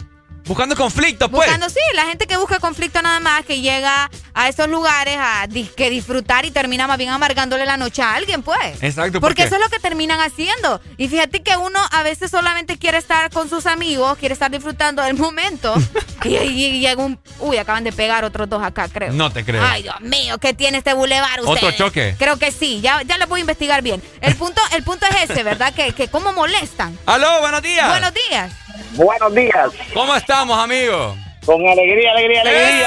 [0.46, 1.48] buscando conflicto, pues.
[1.48, 5.46] Buscando, sí, la gente que busca conflicto nada más, que llega a esos lugares a
[5.48, 8.82] disque disfrutar y termina más bien amargándole la noche a alguien, pues.
[8.82, 10.82] Exacto, Porque eso es lo que terminan haciendo.
[10.98, 15.02] Y fíjate que uno a veces solamente quiere estar con sus amigos, quiere estar disfrutando
[15.02, 15.74] del momento.
[16.24, 17.20] y, y- y llega un.
[17.40, 19.12] Uy, acaban de pegar otros dos acá, creo.
[19.14, 19.64] No te creo.
[19.64, 21.76] Ay, Dios mío, ¿qué tiene este bulevar ¿Otro ustedes?
[21.78, 22.16] choque?
[22.18, 24.02] Creo que sí, ya, ya lo voy a investigar bien.
[24.22, 25.74] El punto, el punto es ese, ¿verdad?
[25.74, 26.98] Que, que cómo molestan.
[27.06, 27.88] ¡Aló, buenos días!
[27.90, 28.52] Buenos días.
[28.94, 29.70] Buenos días.
[29.94, 31.18] ¿Cómo estamos, amigos?
[31.46, 32.86] Con alegría, alegría, alegría.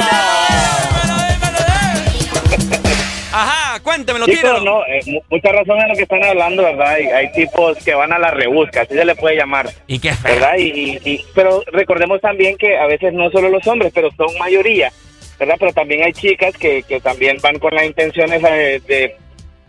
[3.36, 4.64] Ajá, cuéntemelo, Chicos, tíralo.
[4.64, 6.88] no, eh, mu- mucha razón en lo que están hablando, ¿verdad?
[6.94, 9.68] Hay, hay tipos que van a la rebusca, así se le puede llamar.
[9.88, 10.54] ¿Y qué ¿Verdad?
[10.56, 14.28] Y, y- y- pero recordemos también que a veces no solo los hombres, pero son
[14.38, 14.90] mayoría,
[15.38, 15.56] ¿verdad?
[15.58, 19.16] Pero también hay chicas que, que también van con las intenciones eh, de,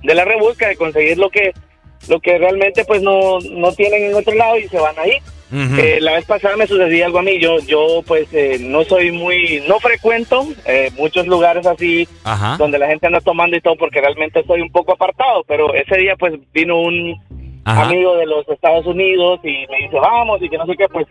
[0.03, 1.51] de la rebusca, de conseguir lo que
[2.07, 5.17] lo que realmente pues no, no tienen en otro lado y se van ahí.
[5.53, 9.11] Eh, la vez pasada me sucedía algo a mí, yo yo pues eh, no soy
[9.11, 12.57] muy, no frecuento eh, muchos lugares así Ajá.
[12.57, 15.97] donde la gente anda tomando y todo porque realmente estoy un poco apartado, pero ese
[15.97, 17.15] día pues vino un
[17.63, 17.83] Ajá.
[17.83, 21.05] amigo de los Estados Unidos y me dice vamos y que no sé qué, pues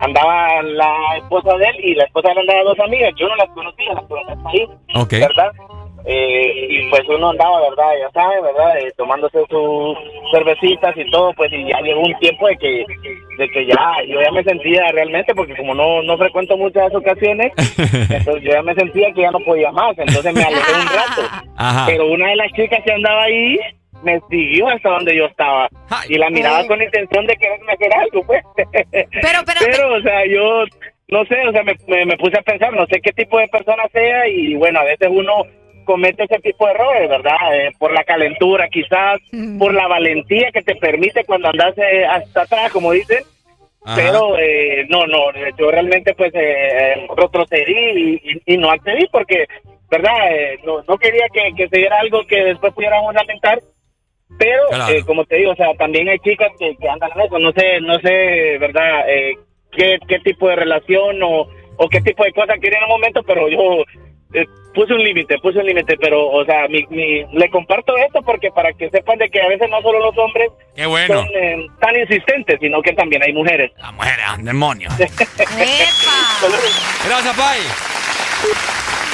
[0.00, 3.36] andaba la esposa de él y la esposa de él andaba dos amigas, yo no
[3.36, 5.10] las conocía, las conocía ahí, Ok.
[5.12, 5.52] ¿verdad?
[6.08, 7.92] Eh, y pues uno andaba, ¿verdad?
[8.00, 8.78] Ya sabe, ¿verdad?
[8.78, 9.98] Eh, tomándose sus
[10.30, 12.84] cervecitas y todo, pues y ya llegó un tiempo de que,
[13.38, 17.50] de que ya, yo ya me sentía realmente, porque como no, no frecuento muchas ocasiones,
[18.10, 21.46] entonces yo ya me sentía que ya no podía más, entonces me alejé un rato.
[21.56, 21.86] Ajá.
[21.88, 23.58] Pero una de las chicas que andaba ahí
[24.04, 25.68] me siguió hasta donde yo estaba
[26.08, 28.44] y la miraba con intención de quererme hacer algo, pues.
[28.92, 30.64] Pero, pero, o sea, yo
[31.08, 33.48] no sé, o sea, me, me, me puse a pensar, no sé qué tipo de
[33.48, 35.44] persona sea y bueno, a veces uno
[35.86, 37.36] comete ese tipo de errores, ¿verdad?
[37.54, 39.18] Eh, por la calentura, quizás,
[39.58, 43.20] por la valentía que te permite cuando andas eh, hasta atrás, como dicen.
[43.86, 43.96] Ajá.
[43.96, 45.18] Pero eh, no, no,
[45.58, 46.40] yo realmente pues eh,
[46.96, 49.46] eh, retrocedí y, y- y no accedí porque
[49.88, 50.12] ¿verdad?
[50.64, 53.60] No, no quería que, que se diera algo que después pudiéramos lamentar.
[54.38, 55.06] Pero, Claro.
[55.06, 57.38] como te digo, o sea, también hay chicas que, que andan en eso.
[57.38, 59.04] No sé, no sé, ¿verdad?
[59.70, 61.46] Qué, qué tipo de relación o,
[61.76, 63.84] o qué tipo de cosas quieren en el momento, pero yo
[64.76, 65.96] puse un límite, puse un límite.
[65.96, 69.48] Pero, o sea, mi, mi- le comparto esto porque para que sepan de que a
[69.48, 71.14] veces no solo los hombres Qué bueno.
[71.14, 73.72] son eh, tan insistentes, sino que también hay mujeres.
[73.78, 74.88] La mujer es un demonio.
[77.08, 77.58] Gracias, Pai.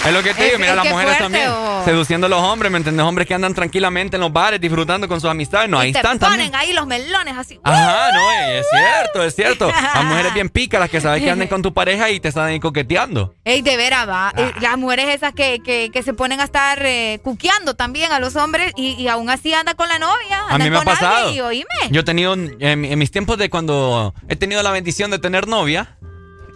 [0.05, 1.51] Es lo que te Es- digo, mira, es las mujeres fuerte, también
[1.85, 3.05] seduciendo a los hombres, ¿me entiendes?
[3.05, 5.69] Hombres que andan tranquilamente en los bares disfrutando con sus amistades.
[5.71, 6.55] No, ahí y te están ponen también.
[6.57, 7.61] ahí los melones así.
[7.63, 9.69] Ajá, no, eh, es cierto, es cierto.
[9.95, 12.59] Las mujeres bien pícaras que sabes que anden con tu pareja y te están ahí
[12.61, 13.35] coqueteando.
[13.45, 14.29] Ey, de veras, va.
[14.29, 14.33] Ah.
[14.37, 18.19] Eh, Las mujeres esas que, que, que se ponen a estar eh, cuqueando también a
[18.19, 20.41] los hombres y, y aún así andan con la novia.
[20.41, 21.33] A andan mí me ha pasado.
[21.33, 21.65] Y oíme.
[21.91, 25.47] Yo he tenido, en, en mis tiempos de cuando he tenido la bendición de tener
[25.49, 25.97] novia,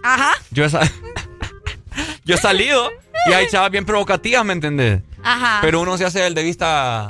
[0.02, 0.68] Ajá, yo he,
[2.24, 2.90] yo he salido
[3.28, 5.00] y hay chavas bien provocativas, ¿me entendés?
[5.22, 5.58] ajá.
[5.60, 7.08] Pero uno se hace el de vista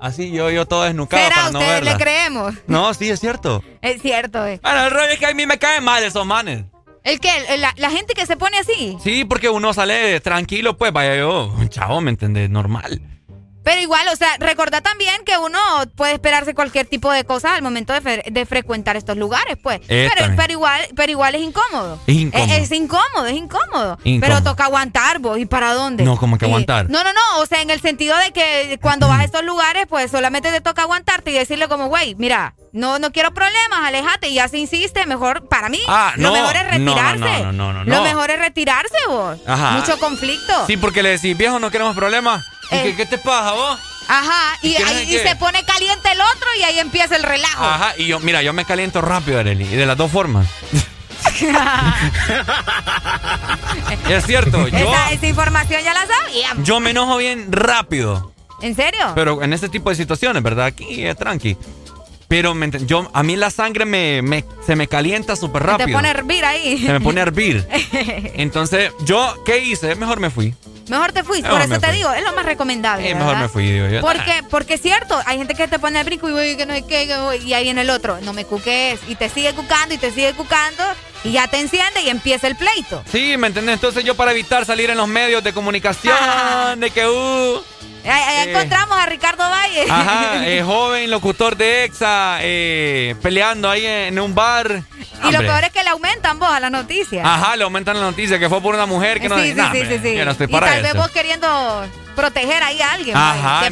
[0.00, 1.34] así, yo, yo todo desnucado ¿Será?
[1.36, 1.98] para no Ustedes le verla.
[2.04, 2.54] creemos.
[2.66, 3.62] No, sí, es cierto.
[3.82, 4.60] Es cierto, eh.
[4.62, 6.64] Bueno, el rollo es que a mí me caen mal esos manes.
[7.02, 7.30] ¿El qué?
[7.50, 8.96] ¿El- La, la gente que se pone así.
[9.02, 12.50] Sí, porque uno sale tranquilo, pues vaya yo, chavo, ¿me entendés?
[12.50, 13.00] Normal.
[13.66, 15.58] Pero igual, o sea, recordá también que uno
[15.96, 19.80] puede esperarse cualquier tipo de cosa al momento de, fre- de frecuentar estos lugares, pues.
[19.88, 21.98] Eh, Pero, igual, pero igual es incómodo.
[22.06, 22.52] Es incómodo.
[22.54, 23.98] Es, es incómodo, es incómodo.
[24.04, 24.20] Incómodo.
[24.20, 25.36] Pero toca aguantar vos.
[25.40, 26.04] ¿Y para dónde?
[26.04, 26.50] No, ¿cómo que Sí.
[26.50, 26.88] aguantar?
[26.88, 27.40] No, no, no.
[27.40, 30.60] O sea, en el sentido de que cuando vas a estos lugares, pues solamente te
[30.60, 34.28] toca aguantarte y decirle como, güey, mira, no, no quiero problemas, aléjate.
[34.28, 36.34] Y ya se insiste, mejor, para mí, Ah, lo no.
[36.34, 37.42] mejor es No, no, retirarse.
[37.46, 38.02] no, no, no, Lo no.
[38.04, 39.38] mejor es retirarse vos.
[39.44, 39.72] Ajá.
[39.72, 40.66] Mucho conflicto.
[40.68, 42.44] Sí, porque le decís, viejo, no queremos problemas.
[42.70, 42.82] ¿Y Eh.
[42.84, 43.78] qué, qué te pasa, vos?
[44.08, 47.22] Ajá, y, ¿Y quieres ahí- y se pone caliente el otro y ahí empieza el
[47.24, 47.64] relajo.
[47.64, 50.46] Ajá, y yo, mira, yo me caliento rápido, Arely, y de las dos formas.
[54.08, 56.66] es cierto, yo, esa, esa información ya la sabíamos.
[56.66, 58.32] yo me enojo bien rápido.
[58.62, 59.12] ¿En serio?
[59.14, 60.66] Pero en este tipo de situaciones, ¿verdad?
[60.66, 61.56] Aquí es tranqui.
[62.28, 65.86] Pero me yo, a mí la sangre me, me- se me calienta súper rápido.
[65.86, 66.78] Te pone a hervir ahí.
[66.84, 67.66] Se me pone a hervir.
[68.34, 69.94] Entonces, yo, ¿qué hice?
[69.94, 70.54] Mejor me fui.
[70.88, 71.96] Mejor te fuiste, por eso te fui.
[71.96, 73.10] digo, es lo más recomendable.
[73.10, 74.00] Eh, mejor me fui, digo yo.
[74.00, 76.74] Porque, porque es cierto, hay gente que te pone al brinco y güey, que no
[76.74, 79.52] sé qué, que voy- y ahí viene el otro, no me cuques, y te sigue
[79.54, 80.84] cucando y te sigue cucando,
[81.26, 83.02] y ya te enciende y empieza el pleito.
[83.10, 83.74] Sí, ¿me entendés?
[83.74, 86.16] Entonces yo para evitar salir en los medios de comunicación,
[86.80, 87.62] de que, uh,
[88.04, 88.44] Eh.
[88.48, 89.84] encontramos a Ricardo Valle.
[89.90, 94.82] ajá, eh, joven locutor de EXA, eh, peleando ahí en un bar.
[95.28, 97.22] y lo peor es que le aumentan vos a la noticia.
[97.24, 99.36] Ajá, le aumentan la noticia que fue por una mujer que no...
[99.38, 100.16] sí, sí, Nah, sí, sí, sí.
[100.16, 101.84] Yo no estoy y tal vez vos queriendo
[102.16, 103.16] proteger ahí a alguien.
[103.16, 103.66] Ajá, ¿qué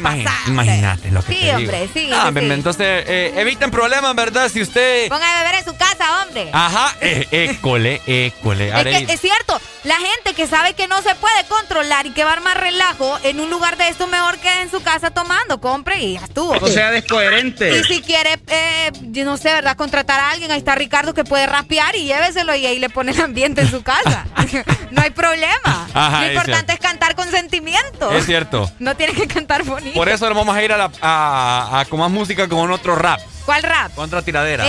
[0.47, 1.57] imagínate lo que Sí, te digo.
[1.57, 2.39] hombre, sí, Ah, sí.
[2.51, 4.49] Entonces, eh, eviten problemas, ¿verdad?
[4.49, 5.09] Si usted...
[5.09, 6.49] Ponga a beber en su casa, hombre.
[6.53, 8.69] Ajá, eh, école, école.
[8.69, 12.23] Es que es cierto, la gente que sabe que no se puede controlar y que
[12.23, 15.59] va a armar relajo en un lugar de esto mejor que en su casa tomando,
[15.59, 16.53] compre y ya estuvo.
[16.53, 17.77] O sea, descoherente.
[17.79, 19.75] Y si quiere, eh, yo no sé, ¿verdad?
[19.75, 23.11] Contratar a alguien, ahí está Ricardo que puede rapear y lléveselo y ahí le pone
[23.11, 24.25] el ambiente en su casa.
[24.91, 25.87] no hay problema.
[25.93, 28.11] Ajá, Lo es importante es cantar con sentimiento.
[28.11, 28.69] Es cierto.
[28.79, 29.93] No tiene que cantar bonito.
[29.93, 32.95] Por eso nos vamos a ir a, la, a, a con más música con otro
[32.95, 33.21] rap.
[33.45, 33.93] ¿Cuál rap?
[33.95, 34.65] Con otra tiradera.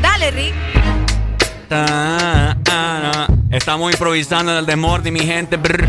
[0.00, 0.54] Dale, Rick.
[3.50, 5.58] Estamos improvisando en el Desmordi, mi gente.
[5.58, 5.86] Brr.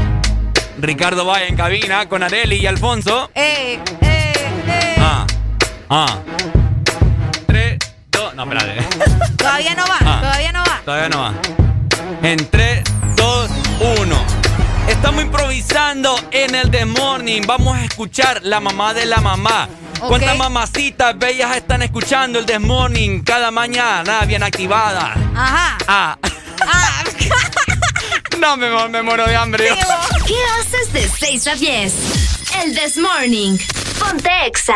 [0.80, 3.32] Ricardo Valle en cabina con Areli y Alfonso.
[3.34, 4.34] Eh, eh,
[4.68, 4.96] eh.
[5.00, 5.26] Ah,
[5.90, 6.20] ah.
[8.38, 8.84] No, espérate.
[9.38, 10.20] Todavía no va, Ah.
[10.22, 10.82] todavía no va.
[10.86, 11.34] Todavía no va.
[12.22, 12.84] En 3,
[13.16, 13.50] 2,
[14.00, 14.16] 1.
[14.88, 17.42] Estamos improvisando en el The Morning.
[17.48, 19.68] Vamos a escuchar la mamá de la mamá.
[20.00, 24.22] ¿Cuántas mamacitas bellas están escuchando el The Morning cada mañana?
[24.26, 25.16] Bien activada.
[25.36, 25.78] Ajá.
[25.88, 26.18] Ah.
[28.38, 29.70] no, me, me muero de hambre.
[30.28, 31.94] ¿Qué haces de 6 a 10?
[32.64, 33.58] El This Morning.
[34.00, 34.76] Ponte Exa.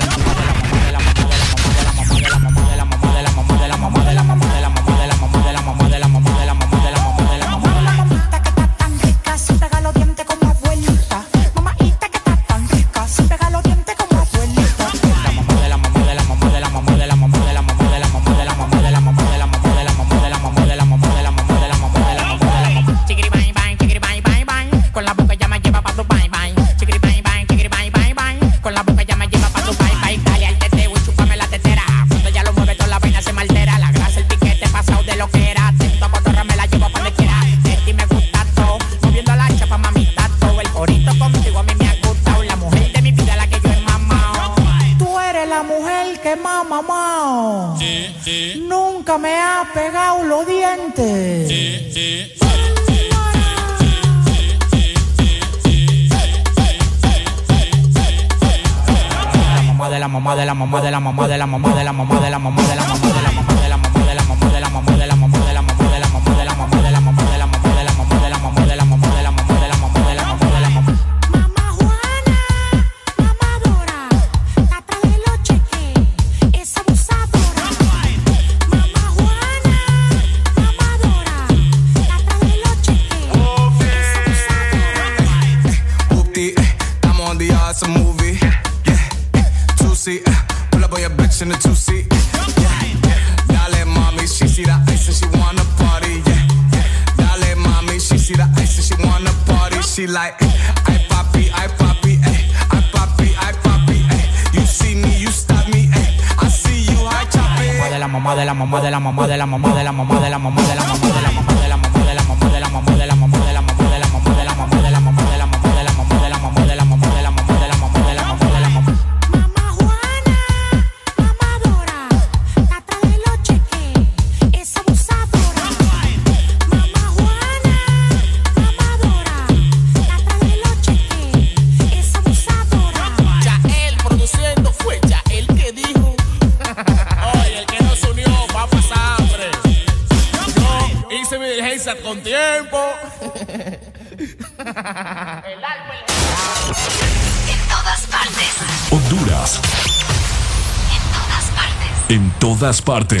[152.91, 153.20] parte.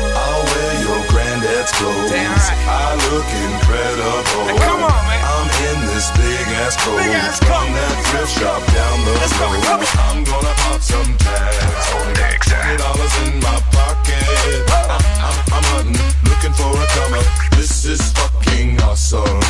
[1.61, 4.49] I look incredible.
[4.65, 5.21] come on, man.
[5.21, 6.97] I'm in this big ass coat
[7.45, 9.61] from that thrift shop down the road.
[10.09, 11.85] I'm gonna pop some tags.
[11.93, 14.25] Only got twenty dollars in my pocket.
[14.73, 17.29] I'm, I'm, I'm hunting, looking for a come up.
[17.53, 19.45] This is fucking awesome.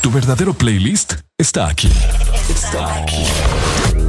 [0.00, 1.90] Tu verdadero playlist está aquí.
[2.48, 3.26] Está aquí.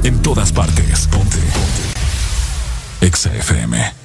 [0.04, 1.08] En todas partes.
[1.08, 1.40] Ponte.
[1.40, 1.82] Ponte.
[3.02, 4.05] Exa FM.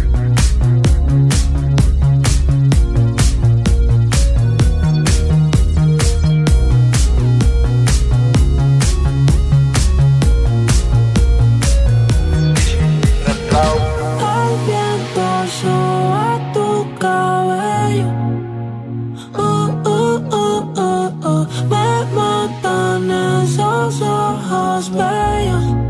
[24.81, 25.63] Ojos bellos.
[25.63, 25.80] Uh,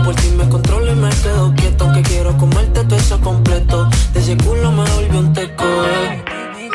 [0.00, 1.84] por si me controlo y me quedo quieto.
[1.84, 3.88] Aunque quiero comerte todo eso completo.
[4.14, 6.24] De ese culo me volvió un teco, eh.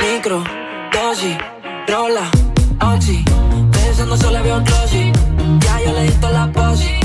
[0.02, 0.44] Micro,
[0.92, 1.38] dosis,
[1.88, 2.30] rola,
[2.94, 3.24] oxi.
[3.72, 5.12] Pensando solo veo glossy.
[5.60, 6.97] Ya yo le di la posi.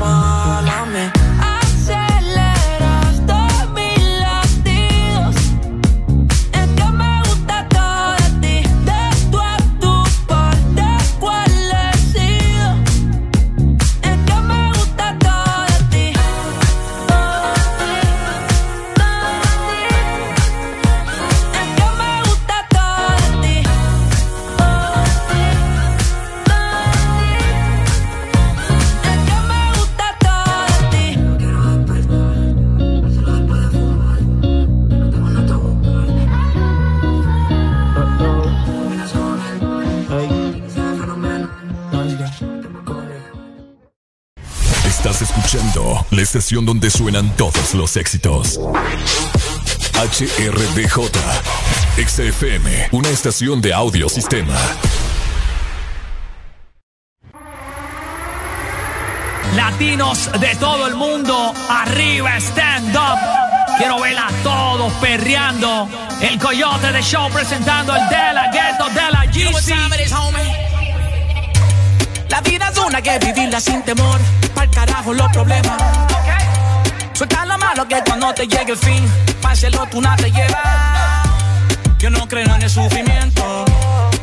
[0.00, 0.49] Pones
[46.10, 48.58] la estación donde suenan todos los éxitos.
[49.94, 51.10] HRDJ,
[52.06, 54.54] XFM, una estación de audio sistema.
[59.54, 63.18] Latinos de todo el mundo, arriba stand up.
[63.78, 65.88] Quiero ver a todos perreando.
[66.20, 70.59] El coyote de show presentando el de la ghetto de la You know what GC.
[72.30, 74.18] La vida es una que vivirla sin temor.
[74.54, 75.76] Pa'l carajo los problemas.
[77.12, 79.04] Suelta lo malo que cuando te llegue el fin,
[79.42, 81.28] páselo tú nada te llevas.
[81.98, 83.64] Yo no creo en el sufrimiento,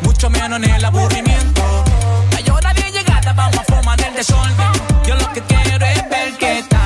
[0.01, 1.83] mucho menos en el aburrimiento.
[2.43, 4.71] La hora bien llegada, vamos a formar el desorden.
[5.05, 6.76] Yo lo que quiero es ver que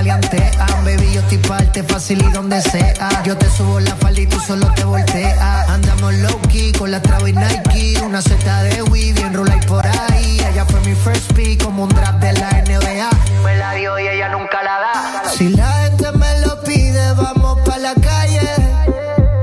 [0.00, 0.84] maleantean.
[0.84, 3.22] Baby, yo estoy parte fácil y donde sea.
[3.24, 5.68] Yo te subo la falda y tú solo te volteas.
[5.68, 8.00] Andamos low key con la traba y Nike.
[8.02, 10.40] Una seta de Wii, bien y por ahí.
[10.50, 13.10] Ella fue mi first pick como un draft de la NBA.
[13.44, 15.30] Me la dio y ella nunca la da.
[15.30, 18.50] Si la gente me lo pide, vamos pa' la calle.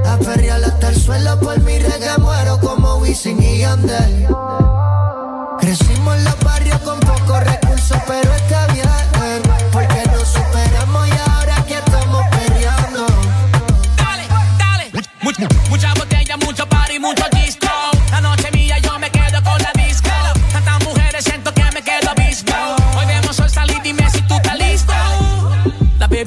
[0.07, 4.27] A perrear hasta el suelo por mi reggae muero como Wisin y Yandel.
[5.59, 8.66] Crecimos en los barrios con pocos recursos, pero está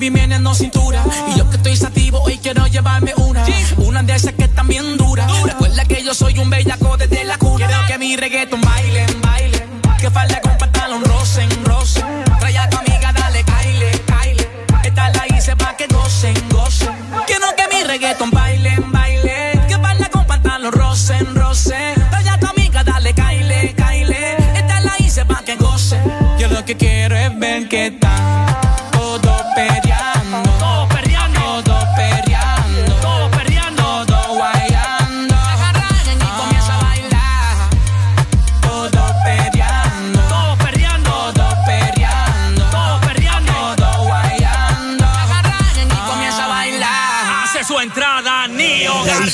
[0.01, 1.05] baby cintura.
[1.29, 3.45] Y yo que estoy sativo, hoy quiero llevarme una.
[3.77, 5.27] Una de esas que están bien dura.
[5.45, 7.67] Recuerda que yo soy un bellaco desde la cuna.
[7.67, 9.69] Quiero que mi reggaeton bailen, bailen.
[10.01, 12.05] Que falda con pantalón rosen, rosen.
[12.41, 14.49] Trae a tu amiga, dale, caile, caile.
[14.83, 16.89] Esta la hice pa' que gocen, gocen.
[17.27, 19.67] Quiero que mi reggaeton bailen, bailen.
[19.69, 21.95] Que falda con pantalón rosen, rosen.
[22.11, 24.37] Trae a tu amiga, dale, caile, caile.
[24.55, 26.03] Esta la hice pa' que gocen.
[26.39, 28.70] Yo lo que quiero es ver que están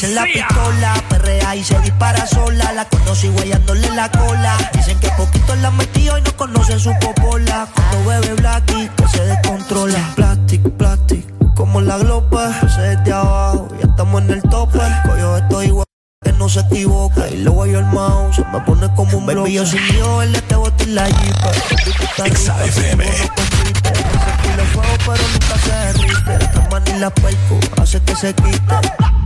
[0.07, 2.73] Dicen la pistola, perrea y se dispara sola.
[2.73, 4.57] La conocí guayándole la cola.
[4.73, 7.67] Dicen que poquito la metió y no conocen su popola.
[7.75, 9.99] Cuando bebe Blacky, que se descontrola.
[10.15, 11.27] Plastic, plastic,
[11.57, 12.53] como la glopa.
[12.73, 14.79] Se desde abajo, ya estamos en el tope.
[15.09, 15.87] Coyo, estoy igual
[16.23, 17.29] que no se equivoca.
[17.29, 20.41] Y luego yo el mouse, se me pone como un Baby, yo sin miedo, él
[20.47, 21.53] te bote en la jeepa.
[22.33, 23.05] XAFM.
[24.57, 26.45] Le fuego, pero nunca se derrite.
[26.45, 29.26] Esta manila perco hace que se quite.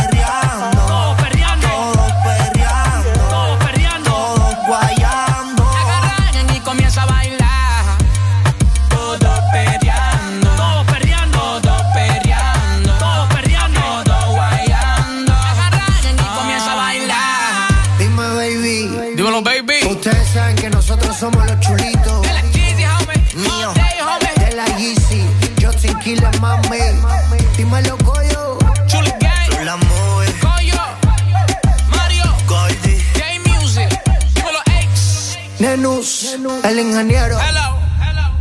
[35.83, 37.39] El ingeniero.
[37.39, 37.79] Hello.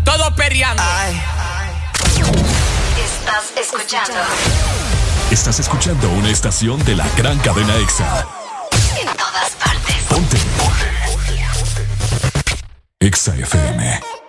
[0.04, 0.82] Todos perreando.
[3.02, 4.12] Estás escuchando
[5.30, 8.26] Estás escuchando una estación de la gran cadena EXA.
[9.00, 9.96] en todas partes.
[10.10, 10.36] Ponte.
[13.00, 14.19] EXA FM.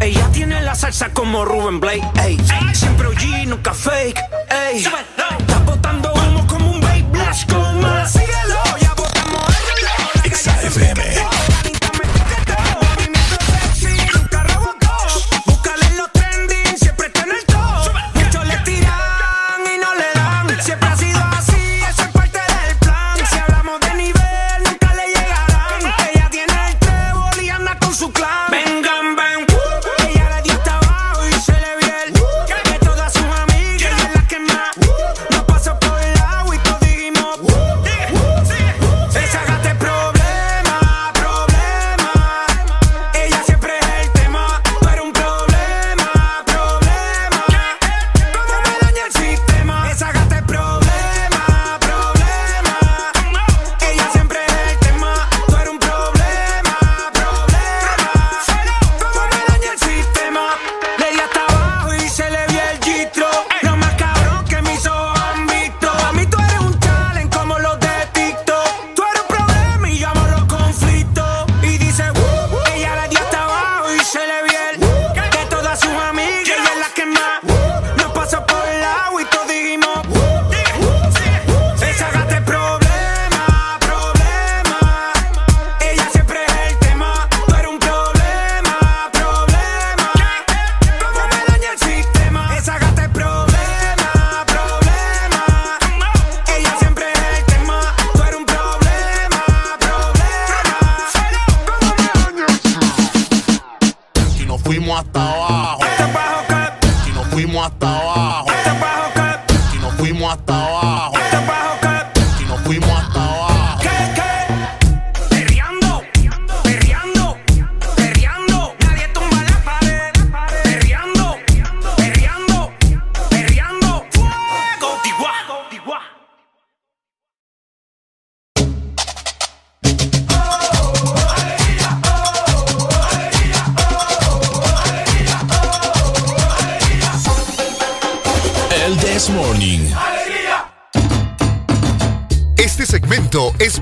[0.00, 2.38] Ella tiene la salsa como Ruben Blake, ey.
[2.72, 4.18] Siempre OG, nunca fake,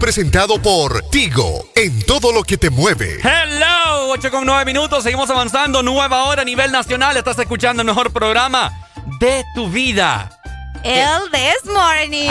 [0.03, 3.21] presentado por Tigo en todo lo que te mueve.
[3.23, 7.87] Hello, 8 con 9 minutos, seguimos avanzando, nueva hora a nivel nacional, estás escuchando el
[7.87, 8.73] mejor programa
[9.21, 10.29] de tu vida.
[10.83, 12.31] El This Morning.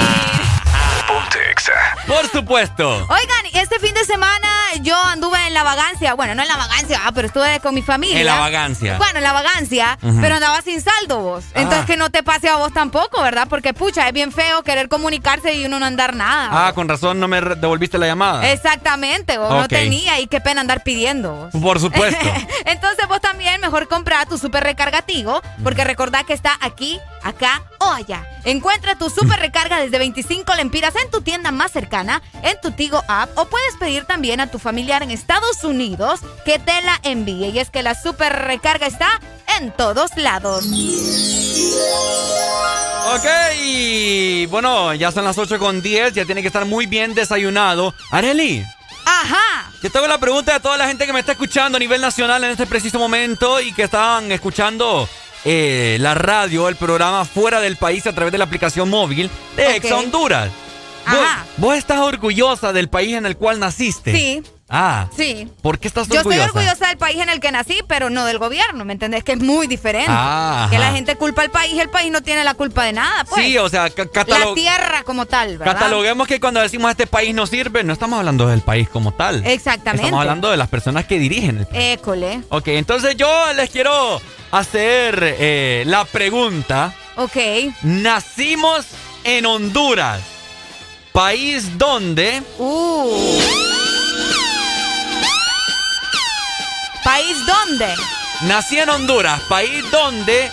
[2.08, 3.08] Por supuesto.
[3.08, 4.50] Oigan, este fin de semana
[4.82, 6.14] yo anduve en la vagancia.
[6.14, 8.20] Bueno, no en la vagancia, ah, pero estuve con mi familia.
[8.20, 8.98] En la vagancia.
[8.98, 11.44] Bueno, en la vagancia, pero andaba sin saldo vos.
[11.54, 11.86] Entonces Ah.
[11.86, 13.48] que no te pase a vos tampoco, ¿verdad?
[13.50, 16.50] Porque pucha, es bien feo querer comunicarse y uno no andar nada.
[16.68, 18.50] Ah, con razón no me devolviste la llamada.
[18.52, 21.62] Exactamente, vos no tenía y qué pena andar pidiendo vos.
[21.62, 22.26] Por supuesto.
[22.66, 27.86] Entonces vos también mejor compra tu super recargativo, porque recordá que está aquí, acá o
[27.92, 28.26] allá.
[28.44, 33.04] Encuentra tu super recarga desde 25 lempiras en tu tienda más cercana, en tu Tigo
[33.08, 37.50] app, o puedes pedir también a tu familiar en Estados Unidos que te la envíe.
[37.50, 39.20] Y es que la super recarga está
[39.60, 40.66] en todos lados.
[43.14, 47.94] Ok, bueno, ya son las 8 con 10, ya tiene que estar muy bien desayunado.
[48.12, 48.64] Areli,
[49.06, 49.72] Ajá.
[49.82, 52.44] yo tengo la pregunta de toda la gente que me está escuchando a nivel nacional
[52.44, 55.10] en este preciso momento y que estaban escuchando
[55.44, 59.68] eh, la radio, el programa fuera del país a través de la aplicación móvil de
[59.68, 59.74] Ok.
[59.76, 60.50] Exa Honduras.
[61.08, 61.46] ¿Vos, Ajá.
[61.58, 64.14] vos estás orgullosa del país en el cual naciste?
[64.16, 64.44] Sí.
[64.74, 65.50] Ah, Sí.
[65.62, 66.88] ¿por qué estás Yo estoy orgullosa?
[66.88, 69.24] del país en el que nací, pero no del gobierno, ¿me entendés?
[69.24, 70.08] Que es muy diferente.
[70.10, 73.26] Ah, que la gente culpa al país, el país no tiene la culpa de nada,
[73.26, 73.46] pues.
[73.46, 75.74] Sí, o sea, la tierra como tal, ¿verdad?
[75.74, 79.46] cataloguemos que cuando decimos este país no sirve, no estamos hablando del país como tal.
[79.46, 80.06] Exactamente.
[80.06, 81.98] Estamos hablando de las personas que dirigen el país.
[82.00, 82.42] École.
[82.50, 84.22] Ok, entonces yo les quiero
[84.52, 86.94] hacer eh, la pregunta.
[87.18, 87.36] Ok.
[87.84, 88.86] Nacimos
[89.26, 90.22] en Honduras,
[91.12, 92.42] país donde...
[92.58, 93.41] Uh.
[97.32, 97.96] ¿País dónde?
[98.42, 100.52] Nací en Honduras, país donde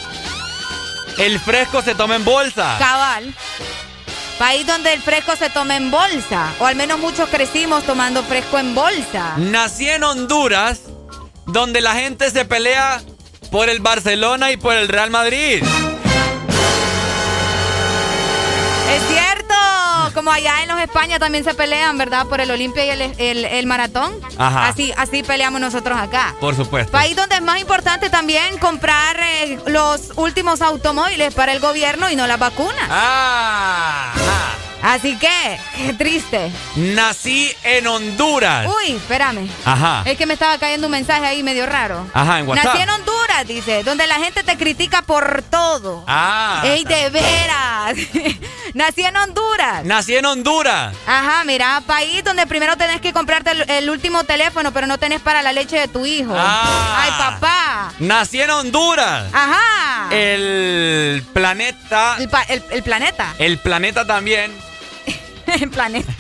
[1.17, 2.77] el fresco se toma en bolsa.
[2.79, 3.35] Cabal.
[4.39, 6.53] País donde el fresco se toma en bolsa.
[6.61, 9.35] O al menos muchos crecimos tomando fresco en bolsa.
[9.39, 10.83] Nací en Honduras,
[11.47, 13.03] donde la gente se pelea
[13.51, 15.61] por el Barcelona y por el Real Madrid.
[18.95, 19.38] Es cierto.
[20.19, 22.27] Como allá en los España también se pelean, ¿verdad?
[22.27, 24.13] Por el Olimpia y el, el- el maratón.
[24.37, 24.67] Ajá.
[24.67, 26.35] Así, así peleamos nosotros acá.
[26.41, 26.91] Por supuesto.
[26.91, 32.17] País donde es más importante también comprar eh, los últimos automóviles para el gobierno y
[32.17, 32.89] no las vacunas.
[32.91, 34.13] Ah.
[34.83, 36.51] Así que, qué triste.
[36.77, 38.67] Nací en Honduras.
[38.69, 39.49] Uy, espérame.
[39.65, 40.03] Ajá.
[40.05, 42.07] Es que me estaba cayendo un mensaje ahí medio raro.
[42.15, 42.65] Ajá, en WhatsApp.
[42.67, 46.05] Nací en Honduras, dice, donde la gente te critica por todo.
[46.07, 46.63] Ah.
[46.65, 47.95] ¡Ey, de veras!
[48.75, 49.85] Nací en Honduras.
[49.85, 50.95] Nací en Honduras.
[51.07, 55.21] Ajá, mira, país donde primero tenés que comprarte el, el último teléfono, pero no tenés
[55.21, 56.35] para la leche de tu hijo.
[56.37, 57.01] Ah.
[57.03, 57.93] ¡Ay, papá!
[57.99, 59.25] Nací en Honduras.
[59.33, 60.09] Ajá.
[60.15, 62.17] El planeta.
[62.19, 63.35] El, pa- el- el planeta.
[63.39, 64.53] El planeta también.
[65.61, 66.13] el planeta.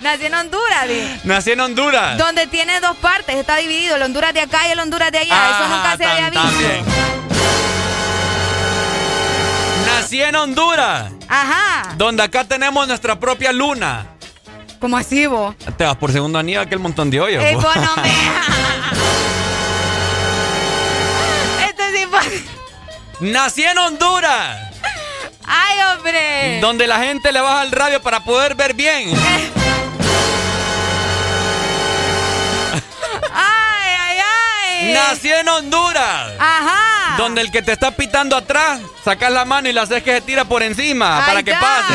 [0.00, 1.20] Nací en Honduras, di.
[1.24, 2.18] Nací en Honduras.
[2.18, 5.50] Donde tiene dos partes, está dividido, el Honduras de acá y el Honduras de allá.
[5.50, 6.48] Eso Ajá, nunca se había Ah, visto.
[6.48, 6.84] también.
[9.86, 11.12] Nací en Honduras.
[11.28, 11.94] Ajá.
[11.96, 14.06] Donde acá tenemos nuestra propia luna.
[14.80, 15.54] ¿Cómo así vos?
[15.76, 17.44] Te vas por segundo anillo aquel montón de hoyos.
[17.44, 17.60] No
[18.02, 18.10] me-
[21.68, 22.42] Esto sí fue-
[23.30, 24.71] Nací en Honduras.
[25.46, 26.60] ¡Ay, hombre!
[26.60, 29.10] Donde la gente le baja el radio para poder ver bien.
[33.34, 34.92] ¡Ay, ay, ay!
[34.92, 36.32] Nací en Honduras.
[36.38, 37.16] Ajá.
[37.16, 40.20] Donde el que te está pitando atrás, sacas la mano y le haces que se
[40.22, 41.94] tira por encima para que pase.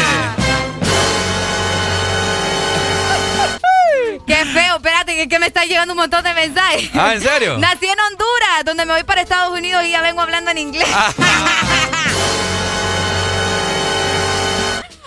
[4.26, 4.76] ¡Qué feo!
[4.76, 6.90] Espérate, que, que me está llegando un montón de mensajes.
[6.94, 7.58] Ah, ¿en serio?
[7.58, 10.88] Nací en Honduras, donde me voy para Estados Unidos y ya vengo hablando en inglés.
[10.88, 11.97] o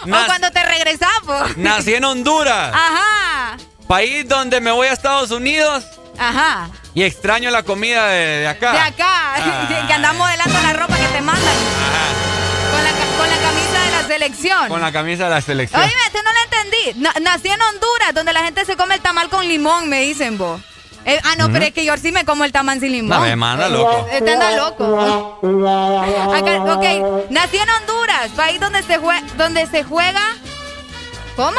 [0.06, 1.56] Nac- cuando te regresas, pues.
[1.56, 2.72] Nací en Honduras.
[2.74, 3.56] Ajá.
[3.88, 5.84] País donde me voy a Estados Unidos
[6.18, 6.68] Ajá.
[6.94, 8.72] y extraño la comida de, de acá.
[8.72, 9.34] De acá.
[9.36, 9.84] Ah.
[9.86, 11.54] que andamos modelando la ropa que te mandan.
[12.72, 14.68] Con la, ca- con la camisa de la selección.
[14.68, 15.82] Con la camisa de la selección.
[15.82, 17.00] Oye, este no lo entendí.
[17.00, 20.38] Na- nací en Honduras, donde la gente se come el tamal con limón, me dicen
[20.38, 20.60] vos.
[21.06, 23.10] Eh, ah, no, pero es que yo sí me como el tamal sin limón.
[23.18, 24.06] No, me manda loco.
[24.12, 25.00] Este anda loco.
[26.34, 30.20] Acá, ok, nací en Honduras, país donde se, jue- donde se juega...
[31.40, 31.56] ¿Cómo?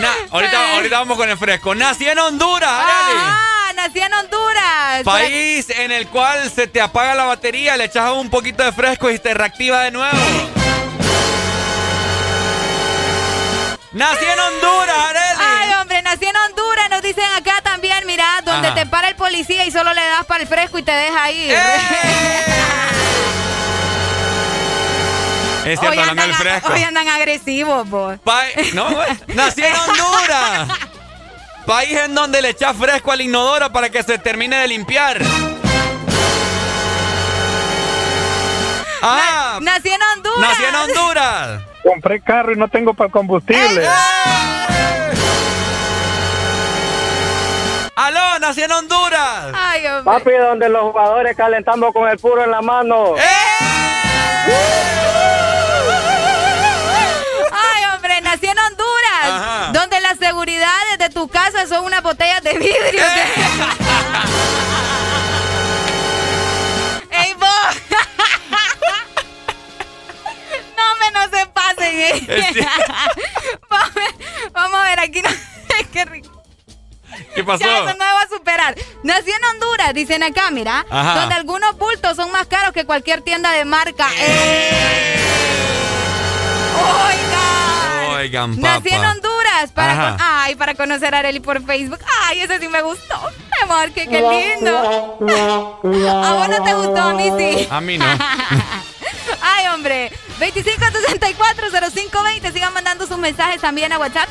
[0.00, 1.74] Na- ahorita, ahorita vamos con el fresco.
[1.74, 3.20] Nací en Honduras, Arely.
[3.20, 3.38] ¡Ah!
[3.76, 5.02] Nací en Honduras.
[5.04, 9.10] País en el cual se te apaga la batería, le echas un poquito de fresco
[9.10, 10.18] y te reactiva de nuevo.
[13.92, 15.38] Nací en Honduras, Arely.
[15.38, 16.88] Ay, hombre, nací en Honduras.
[16.90, 17.51] Nos dicen acá
[18.52, 18.74] donde Ajá.
[18.76, 21.56] te para el policía y solo le das para el fresco y te deja ir.
[25.64, 26.72] Es cierto, hoy, andan, del fresco.
[26.72, 28.18] hoy andan agresivos, vos.
[28.24, 28.42] Pa-
[28.74, 29.08] no, güey.
[29.28, 30.68] nací en Honduras.
[31.66, 35.18] País en donde le echas fresco al inodoro para que se termine de limpiar.
[39.04, 40.40] Ah, Nací en Honduras.
[40.50, 41.60] nací en Honduras.
[41.84, 43.86] Compré carro y no tengo para combustible.
[47.94, 49.52] Aló, nací en Honduras.
[49.54, 50.14] Ay, hombre.
[50.14, 53.14] Papi, donde los jugadores calentando con el puro en la mano.
[57.52, 59.70] Ay, hombre, nací en Honduras, Ajá.
[59.72, 63.04] donde las seguridades de tu casa son unas botellas de vidrio.
[67.10, 67.76] ¡Ey, vos!
[70.78, 72.26] no me no se pasen, eh.
[74.52, 75.28] Vamos a ver, aquí no...
[75.92, 76.41] Qué rico.
[77.34, 77.64] ¿Qué pasó?
[77.64, 78.74] Ya, eso no me va a superar.
[79.02, 81.20] Nací en Honduras, dicen acá, mira, Ajá.
[81.20, 84.08] donde algunos bultos son más caros que cualquier tienda de marca.
[84.18, 85.18] ¡Eh!
[86.76, 88.16] Oiga.
[88.16, 88.68] Oigan, papá.
[88.78, 92.00] Nací en Honduras para, ay, para conocer a Areli por Facebook.
[92.24, 93.18] Ay, ese sí me gustó.
[93.38, 94.78] Mi amor, qué, qué lindo.
[96.24, 97.00] ¿A vos no te gustó?
[97.00, 97.66] A mí sí.
[97.70, 98.04] A mí no.
[99.40, 100.12] Ay, hombre.
[100.38, 102.52] 25640520.
[102.52, 104.30] Sigan mandando sus mensajes también a WhatsApp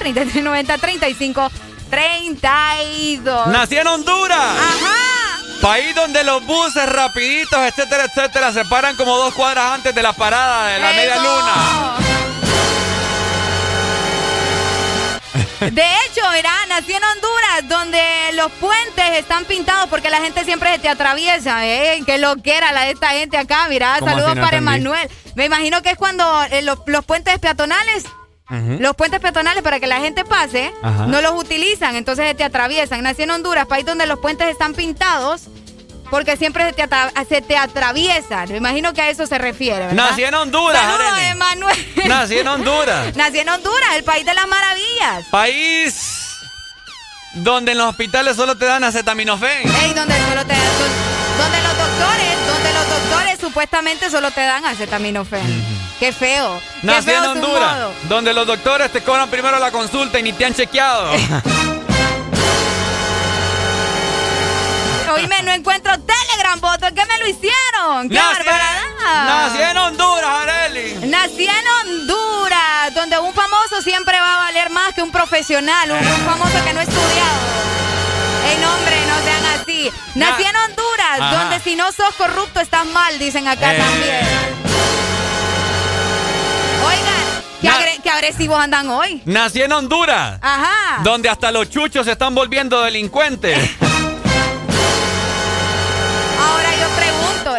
[1.92, 3.48] 3390-3532.
[3.48, 4.40] Nací en Honduras.
[4.40, 5.40] Ajá.
[5.62, 10.14] País donde los buses rapiditos, etcétera, etcétera, se paran como dos cuadras antes de la
[10.14, 11.98] parada de la media luna.
[15.62, 18.02] De hecho, mira, nací en Honduras, donde
[18.34, 22.02] los puentes están pintados porque la gente siempre se te atraviesa, ¿eh?
[22.04, 23.98] Qué loquera la de esta gente acá, mira.
[24.00, 24.58] ¿Cómo Saludos para.
[24.58, 25.08] Emanuel.
[25.36, 28.06] Me imagino que es cuando eh, los, los puentes peatonales,
[28.80, 31.06] los puentes peatonales para que la gente pase, Ajá.
[31.08, 33.02] no los utilizan, entonces se te atraviesan.
[33.02, 35.44] Nací en Honduras, país donde los puentes están pintados
[36.10, 36.86] porque siempre se te,
[37.30, 38.50] se te atraviesan.
[38.50, 39.94] Me imagino que a eso se refiere, ¿verdad?
[39.94, 41.20] Nací en Honduras, Saludos.
[41.32, 41.78] Emanuel.
[42.06, 43.16] Nací en Honduras.
[43.16, 45.26] Nací en Honduras, el país de las maravillas.
[45.32, 46.21] País
[47.34, 49.64] donde en los hospitales solo te dan acetaminofén.
[49.82, 54.66] Ey, donde solo te don- donde los doctores, donde los doctores supuestamente solo te dan
[54.66, 55.82] acetaminofén.
[56.00, 56.60] Qué feo.
[56.82, 57.94] Qué Nací feo en Honduras, modo.
[58.10, 61.12] donde los doctores te cobran primero la consulta y ni te han chequeado.
[65.14, 66.88] Oíme, no encuentro Telegram, voto.
[66.96, 68.10] ¿Qué me lo hicieron?
[68.10, 69.26] ¡Qué Nací, barbaridad!
[69.26, 70.94] nací en Honduras, Areli.
[71.08, 72.31] Nací en Honduras,
[74.72, 77.40] más que un profesional, un, un famoso que no ha estudiado.
[78.50, 79.92] Ey, no, hombre, no sean así.
[80.16, 81.36] Nací Na- en Honduras, Ajá.
[81.44, 83.78] donde si no sos corrupto estás mal, dicen acá Eh.
[83.78, 84.26] también.
[86.84, 89.22] Oigan, qué, Na- agre- qué agresivos andan hoy.
[89.26, 91.02] Nací en Honduras, Ajá.
[91.04, 93.58] donde hasta los chuchos se están volviendo delincuentes.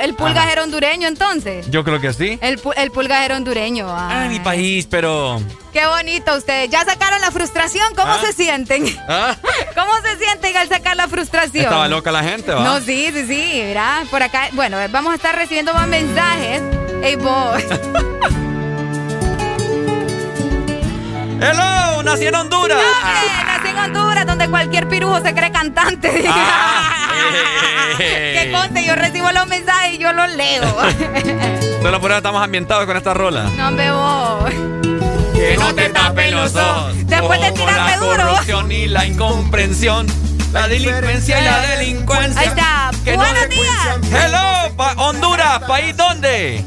[0.03, 0.17] ¿el
[0.51, 1.71] era hondureño entonces?
[1.71, 2.39] Yo creo que sí.
[2.43, 3.87] El, el pulgas era hondureño.
[3.89, 4.29] Ah, ay.
[4.29, 5.41] mi país, pero.
[5.73, 6.69] Qué bonito ustedes.
[6.71, 7.95] ¿Ya sacaron la frustración?
[7.95, 8.19] ¿Cómo Ah.
[8.23, 8.85] se sienten?
[9.09, 9.37] ¿Ah?
[9.75, 11.65] ¿Cómo se sienten al sacar la frustración?
[11.65, 12.63] Estaba loca la gente, ¿va?
[12.63, 16.63] No, sí, sí, sí, mira, por acá, bueno, vamos a estar recibiendo más mensajes.
[17.03, 17.63] Ey, vos.
[21.43, 22.79] Hello, nací en Honduras.
[22.79, 26.25] Eh, Nací en Honduras, donde cualquier pirujo se cree cantante.
[26.29, 27.09] Ah.
[27.99, 30.63] que conste, yo recibo los mensajes y yo los leo.
[31.83, 33.45] Solo por eso estamos ambientados con esta rola.
[33.57, 34.53] no me voy.
[35.35, 36.95] Que no te tapen los ojos.
[37.07, 38.23] Después de tirarme la duro.
[38.29, 40.07] corrupción y la incomprensión.
[40.53, 42.41] La delincuencia y la delincuencia.
[42.41, 42.91] Ahí está.
[43.05, 43.99] Que no Buenos se- días.
[44.25, 46.63] Hello, pa- Honduras, ¿país dónde?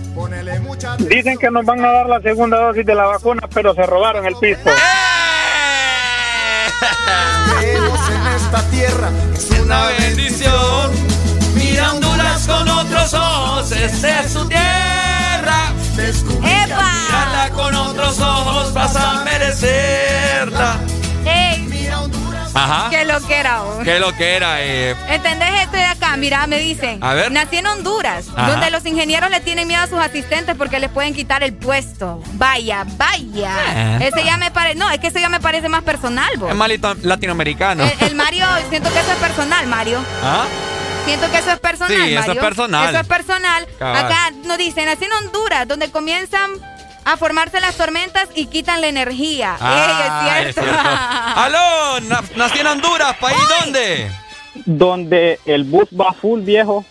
[1.08, 4.26] Dicen que nos van a dar la segunda dosis de la vacuna, pero se robaron
[4.26, 4.60] el piso.
[7.60, 10.92] Creemos en esta tierra, es una bendición.
[11.56, 15.72] Mira Honduras con otros ojos, esa es su tierra.
[16.42, 20.78] Mírala con otros ojos, vas a merecerla.
[22.56, 22.90] Ajá.
[22.90, 23.84] ¡Qué lo que era vos!
[23.84, 24.62] ¿Qué lo que era?
[24.64, 26.16] Eh, ¿Entendés esto de acá?
[26.18, 27.04] Mira, me dicen.
[27.04, 27.32] A ver.
[27.32, 28.50] Nací en Honduras, Ajá.
[28.52, 32.22] donde los ingenieros le tienen miedo a sus asistentes porque les pueden quitar el puesto.
[32.34, 34.00] Vaya, vaya.
[34.00, 34.10] Eh.
[34.14, 34.76] Ese ya me parece.
[34.76, 36.50] No, es que ese ya me parece más personal, vos.
[36.50, 37.84] es malito latinoamericano.
[37.84, 40.00] El, el Mario, siento que eso es personal, Mario.
[40.24, 40.46] ¿Ah?
[41.06, 42.34] Siento que eso es personal, Sí, eso Mario.
[42.34, 42.90] es personal.
[42.90, 43.68] Eso es personal.
[43.78, 44.06] Cabal.
[44.06, 46.52] Acá nos dicen, nací en Honduras, donde comienzan
[47.06, 49.56] a formarse las tormentas y quitan la energía.
[49.62, 50.72] Ah, Ey, es cierto.
[51.36, 54.12] Aló, na- nací en Honduras, ¿país dónde?
[54.66, 56.84] Donde el bus va full viejo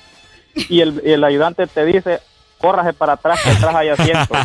[0.55, 2.21] y el, y el ayudante te dice,
[2.61, 4.35] córrase para atrás, que atrás hay asiento.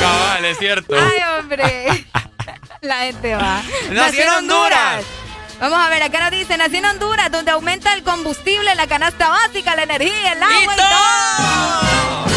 [0.00, 0.94] Cabal, es cierto.
[0.96, 2.06] Ay, hombre.
[2.80, 3.60] La gente va.
[3.90, 5.04] Nací en Honduras.
[5.60, 9.28] Vamos a ver, acá nos dice, nací en Honduras, donde aumenta el combustible, la canasta
[9.28, 12.29] básica, la energía, el agua y, todo.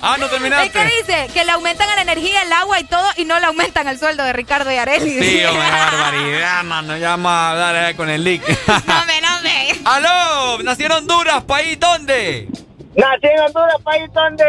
[0.00, 0.70] Ah, no terminaste.
[0.70, 3.46] Que dice que le aumentan a la energía, el agua y todo, y no le
[3.46, 5.10] aumentan el sueldo de Ricardo y Areli.
[5.18, 6.96] Sí, hombre, qué barbaridad, mano.
[6.96, 8.42] Ya vamos a hablar eh, con el leak.
[8.86, 9.68] No me, no me.
[9.84, 12.48] Aló, nací en Honduras, ¿país dónde?
[12.94, 14.44] Nací en Honduras, país donde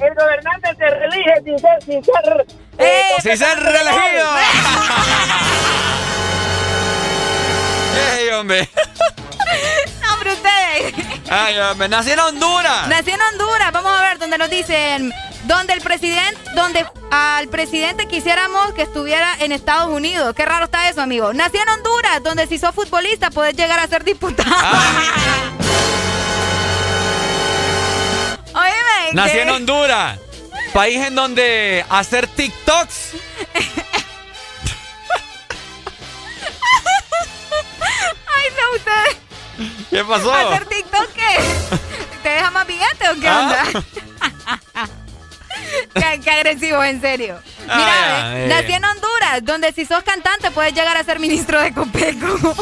[0.00, 2.46] el gobernante se reelige sin ser, sin ser,
[2.78, 4.26] eh, Sin ser reelegido.
[8.18, 8.68] Ey, hombre.
[10.02, 10.94] No, hombre, ustedes.
[11.30, 12.88] Ay, hombre, nací en Honduras.
[12.88, 15.12] Nací en Honduras, vamos a ver, donde nos dicen,
[15.44, 20.34] donde el presidente, donde al presidente quisiéramos que estuviera en Estados Unidos.
[20.34, 21.32] Qué raro está eso, amigo.
[21.32, 24.50] Nací en Honduras, donde si sos futbolista puedes llegar a ser diputado.
[28.54, 30.18] Oíme, Nací en Honduras.
[30.72, 33.12] País en donde hacer TikToks.
[39.90, 40.32] ¿Qué pasó?
[40.32, 41.78] ¿Hacer TikTok qué?
[42.22, 43.64] ¿Te deja más billete o qué Ah.
[43.72, 43.84] onda?
[45.94, 47.40] qué, qué agresivo, en serio.
[47.62, 48.48] Mira, Ah, ve, eh.
[48.48, 52.26] nací en Honduras, donde si sos cantante puedes llegar a ser ministro de Copeco.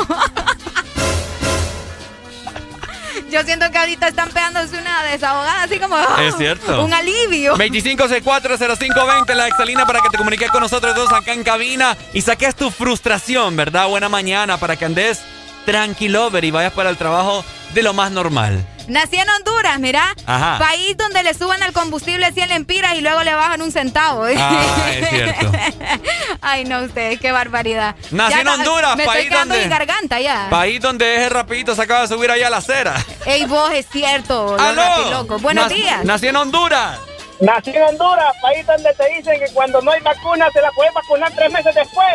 [3.30, 6.84] Yo siento que ahorita están pegándose una desahogada, así como Es cierto.
[6.84, 7.56] un alivio.
[7.56, 12.54] 25640520, la exalina para que te comuniques con nosotros dos acá en cabina y saques
[12.54, 13.88] tu frustración, ¿verdad?
[13.88, 15.20] Buena mañana para que andes
[15.64, 18.64] tranquilover y vayas para el trabajo de lo más normal.
[18.86, 20.14] Nací en Honduras, mira.
[20.26, 20.58] Ajá.
[20.58, 24.24] País donde le suban al combustible 100 lempiras y luego le bajan un centavo.
[24.36, 25.52] Ah, es cierto.
[26.42, 27.94] Ay, no, ustedes, qué barbaridad.
[28.10, 30.48] Nací Ya en Honduras, me país estoy donde- mi garganta ya.
[30.50, 32.94] País donde ese rapidito se acaba de subir allá a la acera.
[33.24, 34.54] Ey, vos, es cierto.
[34.60, 34.82] ¡Aló!
[34.82, 35.40] rapilocos.
[35.40, 36.04] Buenos Nac- días.
[36.04, 36.98] Nací en Honduras.
[37.40, 40.92] Nací en Honduras, país donde te dicen que cuando no hay vacuna se la puedes
[40.92, 42.06] vacunar tres meses después.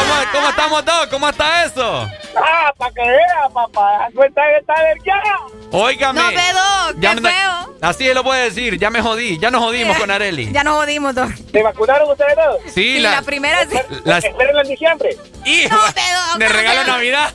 [0.00, 1.06] ¿Cómo, cómo estamos todos?
[1.08, 2.08] ¿Cómo está eso?
[2.36, 4.08] Ah, para que vea, papá.
[4.14, 5.36] Cuenta que está alergiada.
[5.72, 6.20] Óigame.
[6.20, 7.74] No, Bedo, qué me- feo.
[7.82, 10.50] Así lo puedo decir, ya me jodí, ya nos jodimos con Areli.
[10.52, 11.30] Ya nos jodimos todos.
[11.52, 12.56] ¿Se vacunaron ustedes dos?
[12.66, 13.76] Sí, Sí, la, la primera sí.
[14.04, 15.16] las- en diciembre.
[15.44, 16.84] Hijo, No, Bedo, de no, regalo.
[16.84, 17.34] Navidad.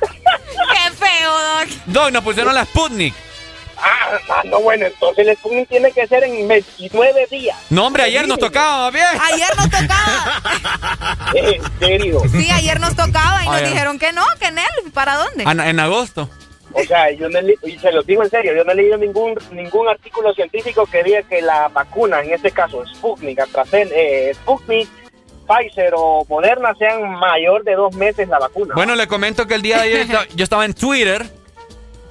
[0.00, 1.68] Qué feo, Doc.
[1.86, 3.14] Doc, nos pusieron la Sputnik.
[3.86, 7.56] Ah, no, bueno, entonces el Sputnik tiene que ser en 29 días.
[7.68, 9.04] No, hombre, ayer nos tocaba, bien.
[9.32, 10.42] Ayer nos tocaba.
[11.34, 12.22] ¿En serio?
[12.32, 14.92] Sí, ayer nos tocaba y nos dijeron que no, que en él.
[14.94, 15.44] ¿Para dónde?
[15.46, 16.30] Ah, En, en agosto.
[16.72, 18.74] O sea, yo no he le- y se los digo en serio, yo no he
[18.74, 23.94] leído ningún ningún artículo científico que diga que la vacuna, en este caso Sputnik, AstraZeneca,
[23.96, 24.88] eh, Sputnik,
[25.46, 28.74] Pfizer o Moderna sean mayor de dos meses la vacuna.
[28.74, 31.24] Bueno, le comento que el día de ayer yo estaba en Twitter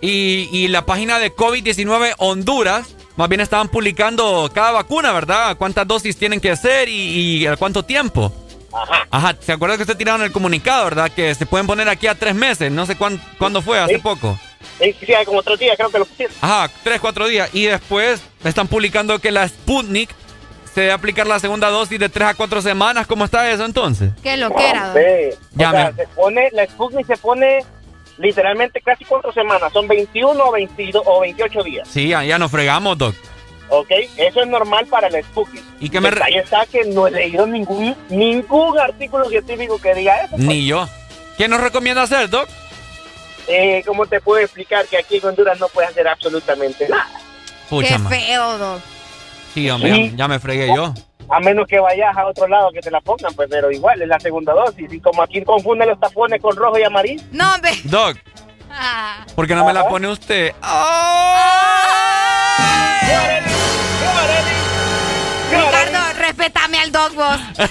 [0.07, 5.55] y, y la página de COVID-19 Honduras, más bien estaban publicando cada vacuna, ¿verdad?
[5.57, 8.33] Cuántas dosis tienen que hacer y, y a cuánto tiempo.
[8.73, 9.07] Ajá.
[9.11, 11.11] Ajá, ¿se acuerdan que usted tiraron el comunicado, verdad?
[11.11, 14.01] Que se pueden poner aquí a tres meses, no sé cuán- cuándo fue, hace Sí.
[14.01, 14.37] poco.
[14.79, 14.93] Sí,
[15.25, 16.35] como otro día, creo que lo pusieron.
[16.41, 17.49] Ajá, tres, cuatro días.
[17.53, 20.09] Y después están publicando que la Sputnik
[20.73, 23.05] se debe aplicar la segunda dosis de tres a cuatro semanas.
[23.05, 24.09] ¿Cómo está eso entonces?
[24.23, 24.97] Qué lo que era, Doc.
[24.97, 25.37] Sí.
[25.53, 27.59] Ya o sea, se pone, la Sputnik se pone
[28.17, 31.87] literalmente casi cuatro semanas, son 21 o 22 o 28 días.
[31.87, 33.15] Sí, ya, ya nos fregamos, Doc.
[33.69, 33.89] ¿Ok?
[34.17, 35.63] Eso es normal para la Sputnik.
[35.79, 39.79] ¿Y qué me El re- detalle está que no he leído ningún, ningún artículo científico
[39.81, 40.35] que diga eso.
[40.37, 40.87] Ni yo.
[41.37, 42.47] ¿Qué nos recomienda hacer, Doc?
[43.47, 47.09] Eh, ¿Cómo te puedo explicar que aquí en Honduras no puedes hacer absolutamente nada?
[47.69, 48.81] Pucha, Qué feo, Doc.
[49.53, 50.93] Sí, hombre, ya, ya me fregué yo.
[51.29, 54.07] A menos que vayas a otro lado que te la pongan, pues, pero igual es
[54.07, 54.91] la segunda dosis.
[54.93, 57.23] Y como aquí confunden los tapones con rojo y amarillo.
[57.31, 57.71] No, ve.
[57.85, 58.17] Doc,
[58.71, 59.25] Ah.
[59.35, 60.53] ¿por qué no me la pone usted?
[60.61, 61.79] ¡Ah!
[65.51, 67.39] Ricardo, respétame al dog vos.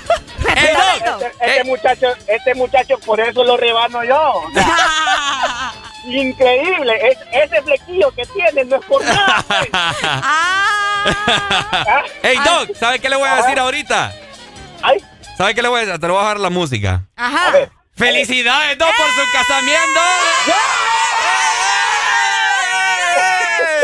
[0.53, 1.23] Al dog.
[1.23, 4.43] Este, este muchacho, este muchacho, por eso lo rebano yo.
[6.05, 6.99] Increíble.
[7.11, 9.45] Es- ese flequillo que tiene no es por nada.
[9.49, 9.69] pues.
[12.23, 14.13] Hey, Doc, ¿sabe qué le voy a decir ahorita?
[15.37, 16.01] ¿Sabe qué le voy a decir?
[16.01, 17.03] Te lo voy a bajar la música.
[17.17, 17.53] Ajá.
[17.97, 20.01] ¡Felicidades, Doc, por su casamiento!
[20.49, 20.53] ¡Eh!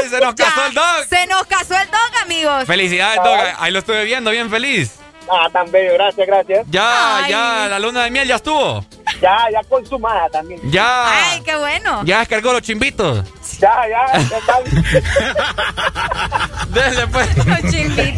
[0.09, 1.05] ¡Se nos casó el Doc!
[1.09, 2.65] Se nos casó el dog, amigos.
[2.67, 3.39] ¡Felicidades, Doc!
[3.59, 4.97] Ahí lo estuve viendo, bien feliz.
[5.31, 6.67] Ah, tan bello, gracias, gracias.
[6.71, 7.31] Ya, Ay.
[7.31, 8.85] ya, la luna de miel ya estuvo.
[9.21, 10.61] Ya, ya consumada también.
[10.71, 11.33] Ya.
[11.33, 12.03] Ay, qué bueno.
[12.05, 13.25] Ya descargó los chimbitos.
[13.59, 14.39] Ya, ya, ya.
[16.69, 17.29] Dele, pues.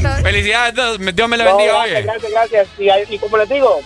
[0.03, 0.21] Los.
[0.23, 0.75] Felicidades.
[1.15, 2.03] Dios me le No, bendiga, gracias, oye.
[2.03, 2.69] gracias, gracias.
[3.09, 3.81] Y, y como les digo,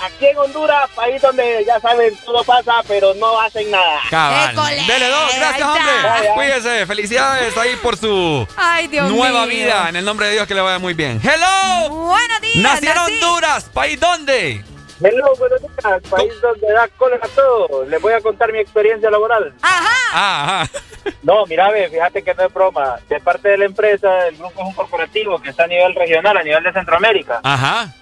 [0.00, 4.00] aquí en Honduras, país donde ya saben, todo pasa, pero no hacen nada.
[4.10, 4.56] Cabal.
[4.86, 5.30] Dele, Doc.
[5.36, 5.72] Gracias, está.
[5.72, 5.92] hombre.
[6.34, 6.86] Cuídese.
[6.86, 9.56] Felicidades ahí por su Ay, Dios nueva mío.
[9.64, 9.88] vida.
[9.88, 11.20] En el nombre de Dios que le vaya muy bien.
[11.22, 11.88] ¡Hello!
[11.90, 12.56] Buenos días.
[12.56, 13.12] Nací en nací.
[13.22, 13.64] Honduras.
[13.72, 14.64] ¿País dónde?
[14.98, 17.84] Hello, buenos días, país donde da cola a todo.
[17.84, 19.52] Les voy a contar mi experiencia laboral.
[19.60, 19.96] Ajá.
[20.12, 20.80] Ah, ajá.
[21.22, 22.98] No, mira, ve, fíjate que no es broma.
[23.08, 26.36] De parte de la empresa, el grupo es un corporativo que está a nivel regional,
[26.36, 27.40] a nivel de Centroamérica.
[27.42, 27.94] Ajá.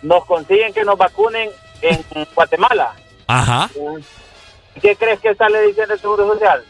[0.00, 1.50] Nos consiguen que nos vacunen
[1.82, 2.04] en
[2.34, 2.94] Guatemala.
[3.26, 3.68] Ajá.
[4.80, 6.64] ¿Qué crees que sale diciendo el Seguro Social?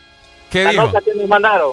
[0.50, 0.82] ¿Qué la dijo?
[0.84, 1.72] nota que nos mandaron.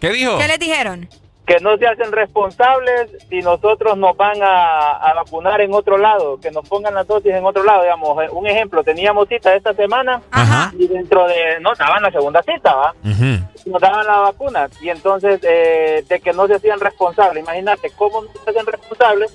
[0.00, 0.38] ¿Qué dijo?
[0.38, 1.08] ¿Qué les dijeron?
[1.50, 6.38] Que no se hacen responsables si nosotros nos van a, a vacunar en otro lado,
[6.38, 7.82] que nos pongan las dosis en otro lado.
[7.82, 10.72] Digamos, eh, un ejemplo, teníamos cita esta semana Ajá.
[10.78, 12.94] y dentro de, no, daban la segunda cita, ¿va?
[13.02, 13.44] Ujú.
[13.66, 17.42] nos daban la vacuna y entonces eh, de que no se hacían responsables.
[17.42, 19.34] Imagínate cómo no se hacen responsables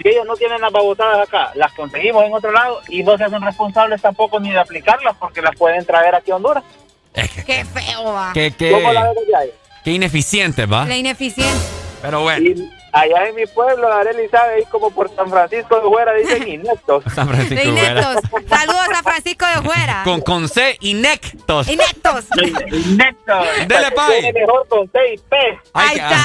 [0.00, 3.24] si ellos no tienen las babosadas acá, las conseguimos en otro lado y no se
[3.24, 6.64] hacen responsables tampoco ni de aplicarlas porque las pueden traer aquí a Honduras.
[7.12, 8.30] Qué feo va.
[8.32, 9.50] ¿Qué, ¿Cómo la ves desde ahí?
[9.84, 10.84] Qué ineficiente, ¿va?
[10.86, 11.70] La ineficiencia.
[12.02, 12.44] Pero bueno.
[12.46, 16.46] Y allá en mi pueblo, Arely sabe, ahí como por San Francisco de Fuera dicen
[16.60, 17.04] ineptos.
[17.14, 18.00] San Francisco De Vera.
[18.00, 18.30] ineptos.
[18.48, 20.02] Saludos a Francisco de Fuera.
[20.04, 21.68] Con, con C, inectos.
[21.68, 22.24] Ineptos.
[22.72, 23.46] Ineptos.
[23.66, 24.20] Dele, pai.
[24.20, 25.36] Tiene mejor con C y P.
[25.72, 26.18] Ahí está.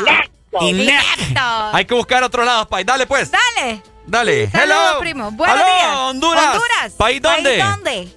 [0.00, 0.32] Inect.
[0.60, 1.74] Ineptos.
[1.74, 2.86] Hay que buscar otro lado, país.
[2.86, 3.30] Dale, pues.
[3.30, 3.82] Dale.
[4.06, 4.50] Dale.
[4.50, 5.00] Saludos, Hello.
[5.00, 5.30] primo.
[5.32, 5.96] Buenos días.
[5.96, 6.44] Honduras.
[6.54, 6.92] Honduras.
[6.96, 7.50] ¿País dónde?
[7.58, 8.08] ¿País dónde?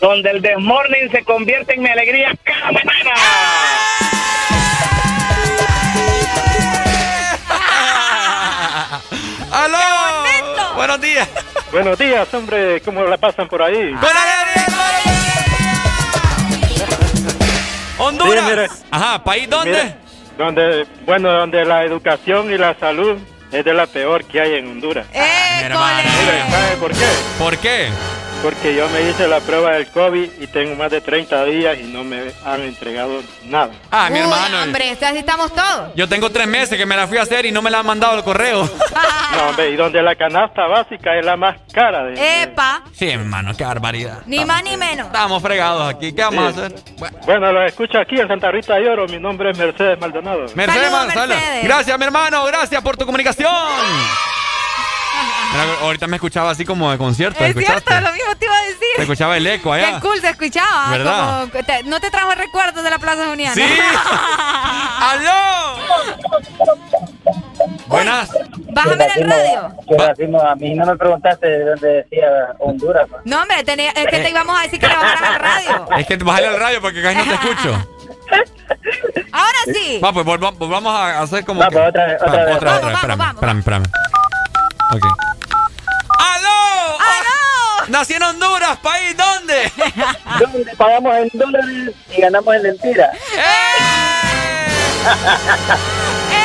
[0.00, 3.10] Donde el desmorning se convierte en mi alegría cada mañana.
[9.52, 10.74] ¡Aló!
[10.76, 11.28] Buenos días.
[11.72, 13.94] Buenos días, hombre, ¿cómo la pasan por ahí?
[17.98, 18.44] Honduras.
[18.44, 18.66] Sí, mire.
[18.90, 19.70] Ajá, ¿país dónde?
[19.70, 19.94] Mire,
[20.36, 23.16] donde, bueno, donde la educación y la salud
[23.50, 25.06] es de la peor que hay en Honduras.
[25.12, 25.22] Eh,
[25.62, 27.06] Mire, ¿sabe por qué?
[27.38, 27.88] ¿Por qué?
[28.46, 31.82] Porque yo me hice la prueba del COVID y tengo más de 30 días y
[31.82, 33.70] no me han entregado nada.
[33.90, 34.62] Ah, mi Uy, hermano.
[34.62, 35.92] Hombre, así estamos todos.
[35.96, 37.86] Yo tengo tres meses que me la fui a hacer y no me la han
[37.86, 38.70] mandado el correo.
[39.36, 42.42] No, hombre, y donde la canasta básica es la más cara de...
[42.44, 42.82] Epa.
[42.94, 44.22] Sí, hermano, qué barbaridad.
[44.24, 45.08] Ni más ni menos.
[45.08, 46.12] Estamos fregados aquí.
[46.14, 46.60] ¿Qué vamos Sí.
[46.60, 46.80] a hacer?
[47.26, 49.06] Bueno, lo escucho aquí en Santa Rita de Oro.
[49.08, 50.46] Mi nombre es Mercedes Maldonado.
[50.54, 51.14] Mercedes, Saludos.
[51.28, 51.64] Mercedes.
[51.64, 52.44] Gracias, mi hermano.
[52.46, 53.50] Gracias por tu comunicación.
[55.82, 57.42] Ahorita me escuchaba así como de concierto.
[57.42, 57.82] Es ¿escuchaste?
[57.88, 58.86] cierto, lo mismo te iba a Se decir.
[58.98, 59.94] escuchaba el eco allá.
[59.94, 60.90] Qué cool se escuchaba.
[60.90, 61.48] ¿Verdad?
[61.50, 63.54] Como te- no te trajo recuerdos de la Plaza Juniana.
[63.54, 63.62] Sí.
[65.00, 65.76] ¡Aló!
[67.86, 68.30] Buenas.
[68.72, 70.40] Bájame el radio.
[70.42, 73.08] A mí no me preguntaste de dónde decía Honduras.
[73.08, 73.18] pa.
[73.24, 75.88] No, hombre, tenía- es que te íbamos a decir que le bajaras el radio.
[75.98, 77.86] Es que bájale el radio porque casi no te escucho.
[79.32, 80.00] Ahora sí.
[80.02, 81.60] Va, pues volva- volvamos a hacer como.
[81.60, 82.56] Va, que- pues, otra vez, otra vez.
[82.56, 83.34] otra, Vamos, otra, vamos, espérame, vamos.
[83.34, 83.84] espérame, espérame.
[84.92, 85.04] Ok.
[86.18, 86.98] ¡Aló!
[86.98, 87.86] ¡Aló!
[87.88, 89.72] Nací en Honduras, país, ¿dónde?
[90.40, 93.16] ¿Dónde pagamos en dólares y ganamos en lentiras?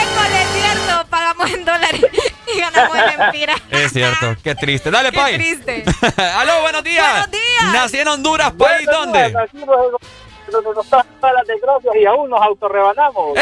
[0.01, 1.05] École, es cierto.
[1.09, 2.05] Pagamos en dólares
[2.53, 3.57] y ganamos en lempiras.
[3.69, 4.91] Es cierto, qué triste.
[4.91, 5.37] Dale, Qué país.
[5.37, 5.83] triste.
[6.37, 7.09] ¡Aló, buenos días!
[7.11, 7.73] Buenos días.
[7.73, 9.31] Nací en Honduras, país, ¿dónde?
[9.31, 9.75] Nacimos
[10.47, 13.37] en donde nos pasan todas las desgracias y aún nos autorrebanamos.
[13.37, 13.41] ¡Eh!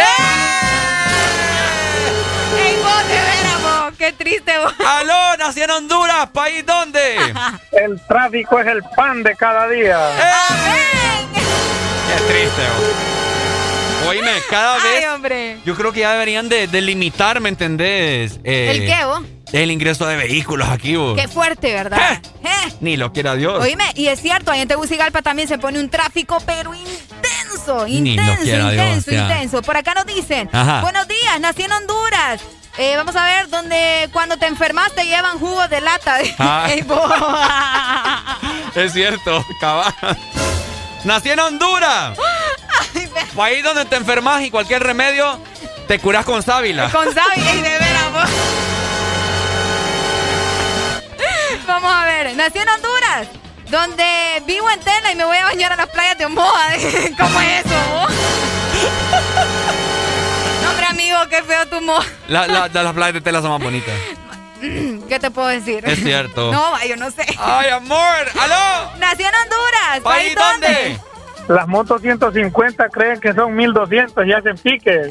[2.57, 3.93] ¡Ey, vos de veras, vos!
[3.97, 4.73] ¡Qué triste vos!
[4.85, 5.37] ¡Aló!
[5.37, 7.17] Nací en Honduras, país, ¿dónde?
[7.71, 10.11] El tráfico es el pan de cada día.
[12.07, 13.38] Qué triste, vos.
[14.07, 15.07] Oíme, cada ¡Ay, vez.
[15.09, 15.57] hombre!
[15.65, 18.39] Yo creo que ya deberían de, de limitar, ¿me entendés?
[18.43, 19.21] Eh, ¿El qué, vos?
[19.51, 21.19] El ingreso de vehículos aquí, vos.
[21.19, 22.21] ¡Qué fuerte, verdad!
[22.43, 22.73] Eh.
[22.81, 23.61] Ni lo quiera Dios.
[23.61, 28.15] Oíme, y es cierto, ahí en Tegucigalpa también se pone un tráfico, pero intenso, Ni
[28.15, 29.21] lo intenso, quiera Dios, intenso, ya.
[29.23, 29.61] intenso.
[29.61, 30.81] Por acá nos dicen, Ajá.
[30.81, 32.41] buenos días, nací en Honduras.
[32.77, 36.17] Eh, vamos a ver, donde cuando te enfermas te llevan jugos de lata.
[36.39, 36.67] Ah.
[38.75, 39.93] Es cierto, cabal.
[41.03, 42.17] Nací en Honduras.
[43.35, 45.39] País donde te enfermas y cualquier remedio
[45.87, 46.89] te curas con sábila.
[46.91, 48.29] Con sábila y de veras, vos.
[51.67, 53.27] Vamos a ver, nací en Honduras,
[53.69, 56.65] donde vivo en Tela y me voy a bañar a las playas de Omoa.
[57.17, 58.11] ¿Cómo es eso, vos?
[60.61, 62.03] No, hombre, amigo, qué feo tu modo.
[62.27, 63.93] La- la- las playas de tela son más bonitas.
[65.09, 65.83] ¿Qué te puedo decir?
[65.87, 66.51] Es cierto.
[66.59, 67.25] No, yo no sé.
[67.37, 67.99] ¡Ay, amor!
[68.39, 68.91] ¡Aló!
[68.97, 69.99] Nací en Honduras.
[70.03, 70.99] ¿País dónde?
[71.47, 75.07] Las motos 150 creen que son 1200 y hacen piques.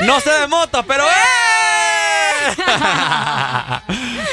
[0.00, 2.54] No sé de motos, pero ¡eh!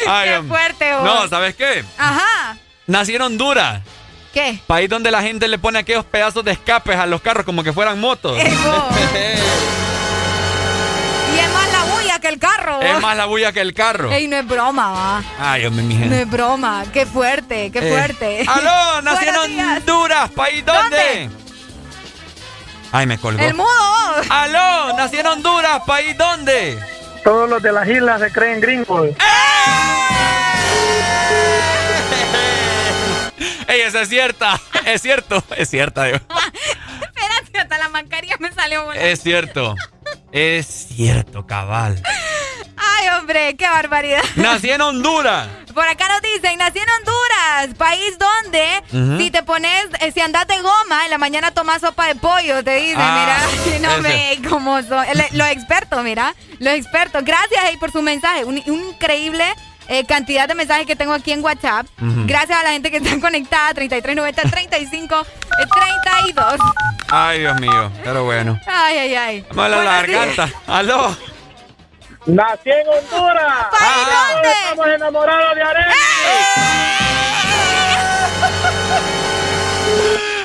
[0.07, 1.03] Ay, Qué fuerte, vos.
[1.03, 1.83] No, ¿sabes qué?
[1.97, 2.57] Ajá.
[2.85, 3.81] Nací en Honduras.
[4.33, 4.59] ¿Qué?
[4.67, 7.73] País donde la gente le pone aquellos pedazos de escapes a los carros como que
[7.73, 8.37] fueran motos.
[12.17, 12.81] bulla que el carro.
[12.81, 14.11] es más la bulla que el carro.
[14.11, 15.23] Ey, no es broma, va.
[15.39, 16.21] Ay, hombre, mi No gente.
[16.23, 16.83] es broma.
[16.91, 18.45] Qué fuerte, qué Eh, fuerte.
[18.47, 19.01] ¡Aló!
[19.01, 19.35] Nací en.
[19.35, 20.29] Honduras.
[20.31, 21.29] ¿País dónde?
[22.91, 23.43] Ay, me colgó.
[23.43, 23.67] El mudo.
[24.29, 24.93] ¡Aló!
[24.97, 25.81] Nací en Honduras.
[25.85, 26.79] ¿País dónde?
[27.23, 29.09] Todos los de las islas se creen gringos.
[33.67, 34.59] Ey, esa es cierta.
[34.85, 35.43] Es cierto.
[35.57, 36.17] Es cierta, digo.
[37.01, 39.05] Espérate, hasta la mascarilla me salió volando.
[39.05, 39.75] Es cierto.
[40.31, 42.01] Es cierto, cabal.
[42.75, 44.21] Ay, hombre, qué barbaridad.
[44.35, 45.47] Nací en Honduras.
[45.73, 50.47] Por acá nos dicen, nací en Honduras, país donde si te pones, eh, si andas
[50.47, 54.01] de goma, en la mañana tomas sopa de pollo, te dicen, Ah, mira, no ese.
[54.41, 57.23] me, como son, los expertos, mira, los expertos.
[57.23, 59.45] Gracias por su mensaje, un, un increíble
[59.89, 61.87] eh, cantidad de mensajes que tengo aquí en WhatsApp.
[61.99, 65.25] Gracias a la gente que está conectada, 3390 35
[65.59, 65.65] eh,
[66.23, 66.59] 32.
[67.09, 67.91] Ay, Dios mío.
[68.03, 68.59] Pero bueno.
[68.67, 69.45] Ay, ay, ay.
[69.53, 70.49] Vamos a la garganta.
[70.67, 71.15] ¡Aló!
[72.25, 73.67] Nací en Honduras.
[73.71, 74.49] ¿País dónde?
[74.51, 75.93] Estamos enamorados de Arely.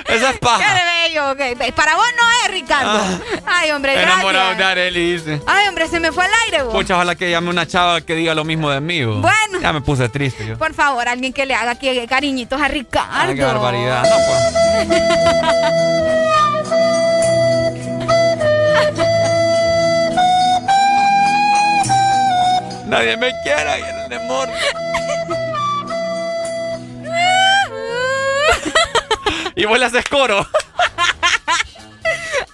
[0.06, 0.91] Esa es Qué paja.
[1.18, 1.72] Ok.
[1.74, 3.00] Para vos no es, Ricardo.
[3.46, 4.12] Ay, hombre, gracias.
[4.12, 4.14] Ah.
[4.14, 5.40] Enamorado de Arely, dice.
[5.46, 6.74] Ay, hombre, se me fue el aire, vos.
[6.74, 9.04] Pucha, ojalá que llame una chava que diga lo mismo de mí.
[9.04, 9.60] Bueno.
[9.60, 10.58] Ya me puse triste yo.
[10.58, 11.76] Por favor, alguien que le haga
[12.08, 13.10] cariñitos a Ricardo.
[13.12, 14.02] Ay, qué barbaridad.
[14.02, 14.88] No, pues.
[22.92, 24.50] Nadie me quiere y en el amor.
[29.56, 30.46] Y vos le haces coro.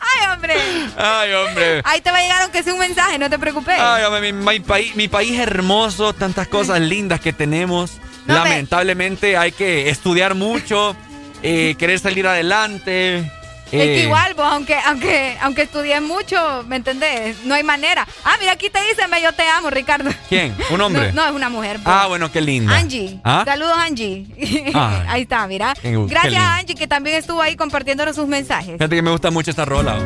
[0.01, 0.55] Ay, hombre.
[0.97, 1.83] Ay, hombre.
[1.85, 3.77] Ahí te va a llegar aunque sea un mensaje, no te preocupes.
[3.79, 7.93] Ay, hombre, mi, mi país, mi país hermoso, tantas cosas lindas que tenemos.
[8.27, 10.95] No, me- Lamentablemente hay que estudiar mucho,
[11.43, 13.31] eh, querer salir adelante.
[13.71, 17.37] Es que eh, igual, vos, aunque, aunque, aunque estudies mucho, ¿me entendés?
[17.45, 18.07] No hay manera.
[18.25, 20.11] Ah, mira, aquí te dicen, yo te amo, Ricardo.
[20.29, 20.57] ¿Quién?
[20.71, 21.13] ¿Un hombre?
[21.13, 21.79] No, no, es una mujer.
[21.83, 21.95] pues.
[21.95, 22.75] Ah, bueno, qué linda.
[22.77, 23.21] Angie.
[23.25, 23.43] ¿Ah?
[23.45, 24.27] Saludos, Angie.
[24.75, 25.05] Ay.
[25.09, 25.75] ahí está, mira.
[25.83, 28.73] Gracias a Angie que también estuvo ahí compartiéndonos sus mensajes.
[28.73, 29.99] Fíjate que me gusta mucho esta rola.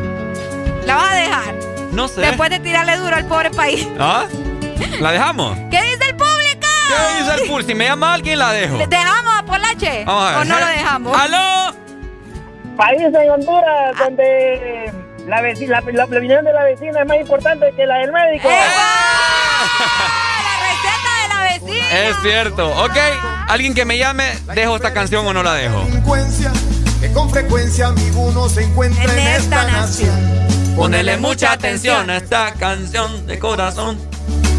[0.86, 1.55] La vas a dejar.
[1.92, 2.20] No sé.
[2.23, 3.86] Después de tirarle duro al pobre país.
[3.99, 4.24] ¿Ah?
[5.00, 5.57] ¿La dejamos?
[5.70, 6.66] ¿Qué dice el público?
[6.89, 7.68] ¿Qué dice el pulso?
[7.68, 8.76] Si me llama alguien, la dejo.
[8.76, 10.05] ¿Le ¿Dejamos a Polache?
[10.05, 10.39] Vamos a ver.
[10.41, 11.18] ¿O no lo dejamos?
[11.18, 11.61] ¡Aló!
[12.76, 14.92] País en Honduras donde
[15.26, 18.12] la, veci- la, la, la opinión de la vecina es más importante que la del
[18.12, 18.49] médico.
[18.49, 18.57] La
[20.60, 22.09] receta de la vecina.
[22.09, 22.68] Es cierto.
[22.84, 22.97] Ok,
[23.49, 25.86] alguien que me llame, ¿dejo esta canción o no la dejo?
[27.01, 30.15] que con frecuencia amigo uno se encuentra en, esta nación.
[30.76, 33.99] Ponele mucha atención a esta canción de corazón.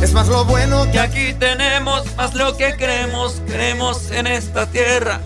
[0.02, 5.22] Es más lo bueno Que aquí tenemos más lo que queremos, queremos en esta tierra.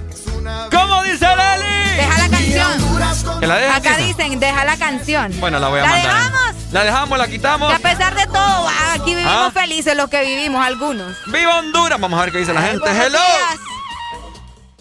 [0.72, 1.96] ¿Cómo dice Leli?
[1.98, 3.40] Deja la canción.
[3.40, 3.76] ¿Que la dejes?
[3.78, 4.08] Acá dice?
[4.24, 5.32] dicen, deja la canción.
[5.40, 6.14] Bueno, la voy a ¿La mandar.
[6.14, 6.56] dejamos?
[6.72, 7.70] La dejamos, la quitamos.
[7.70, 9.52] Que a pesar de todo, aquí vivimos Ah.
[9.54, 11.16] felices los que vivimos, algunos.
[11.28, 12.00] ¡Viva Honduras!
[12.00, 12.90] Vamos a ver qué dice la gente.
[12.90, 13.20] ¡Hello!
[13.20, 13.60] días.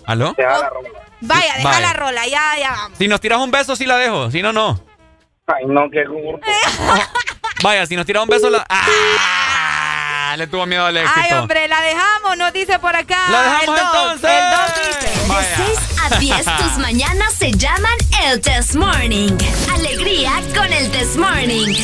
[0.06, 0.34] ¿Aló?
[1.20, 1.80] Vaya, deja Vaya.
[1.80, 2.98] la rola, ya, ya vamos.
[2.98, 4.30] Si nos tiras un beso, sí la dejo.
[4.30, 4.80] Si no, no.
[5.48, 6.04] Ay, no, que
[7.62, 8.64] Vaya, si nos tiras un beso, la.
[8.68, 10.34] ¡Ah!
[10.36, 11.18] Le tuvo miedo al éxito.
[11.22, 13.16] Ay, hombre, la dejamos, nos dice por acá.
[13.30, 14.30] La dejamos el dos, entonces.
[14.30, 15.15] El 2 dice.
[15.28, 15.56] Vaya.
[15.56, 19.32] 6 a 10 tus mañanas se llaman el Test Morning.
[19.74, 21.74] Alegría con el Test Morning.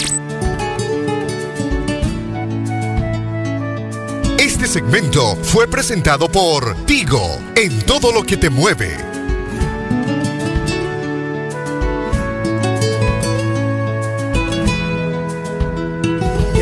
[4.38, 9.12] Este segmento fue presentado por Tigo, en todo lo que te mueve.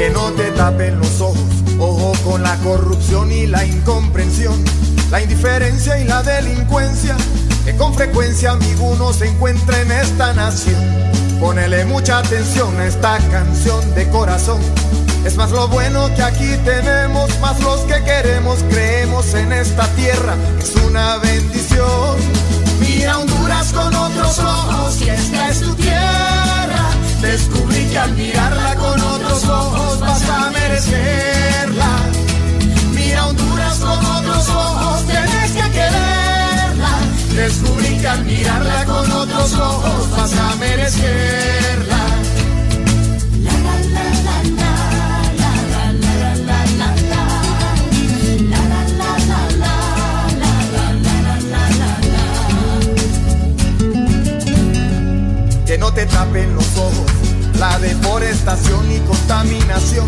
[0.00, 1.59] que no te tapen los ojos.
[2.00, 4.64] Con la corrupción y la incomprensión,
[5.10, 7.14] la indiferencia y la delincuencia,
[7.64, 10.82] que con frecuencia amigo uno se encuentra en esta nación.
[11.38, 14.60] Ponele mucha atención a esta canción de corazón.
[15.26, 20.36] Es más lo bueno que aquí tenemos, más los que queremos, creemos en esta tierra,
[20.58, 22.16] es una bendición.
[22.80, 26.90] Mira Honduras con otros ojos y esta es tu tierra.
[27.20, 31.39] Descubrí que al mirarla con otros ojos vas a merecerla.
[37.50, 41.96] Descubrí que al mirarla con otros ojos vas a merecerla.
[55.66, 57.06] que no te tapen los ojos,
[57.58, 60.06] la deforestación y contaminación,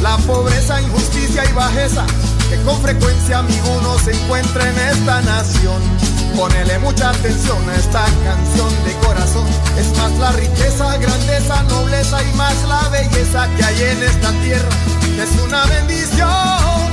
[0.00, 2.04] la pobreza, injusticia y bajeza
[2.50, 6.11] que con frecuencia amigo se encuentra en esta nación.
[6.36, 9.46] Ponele mucha atención a esta canción de corazón,
[9.78, 14.68] es más la riqueza, grandeza, nobleza y más la belleza que hay en esta tierra,
[15.22, 16.92] es una bendición.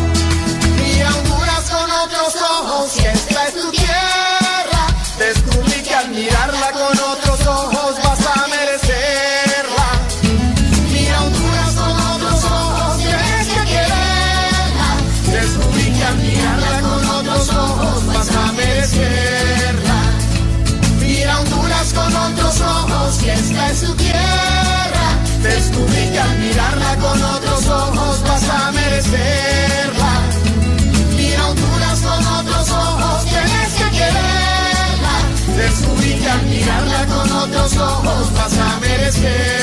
[0.78, 2.98] Mira Honduras con otros ojos.
[2.98, 4.82] Y esta es tu tierra,
[5.18, 7.29] descubrí que al mirarla con otros
[37.60, 39.59] otros ojos vas a merecerla.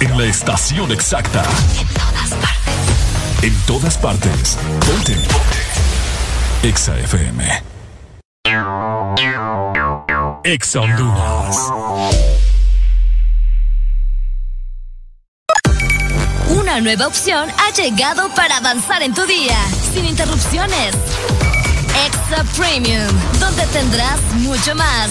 [0.00, 1.42] En la estación exacta.
[1.78, 3.42] En todas partes.
[3.42, 4.58] En todas partes.
[4.86, 5.16] Ponte.
[6.62, 7.62] Exa FM.
[10.44, 11.58] Exa Honduras.
[16.48, 19.58] Una nueva opción ha llegado para avanzar en tu día,
[19.92, 20.94] sin interrupciones.
[22.06, 25.10] Extra Premium, donde tendrás mucho más,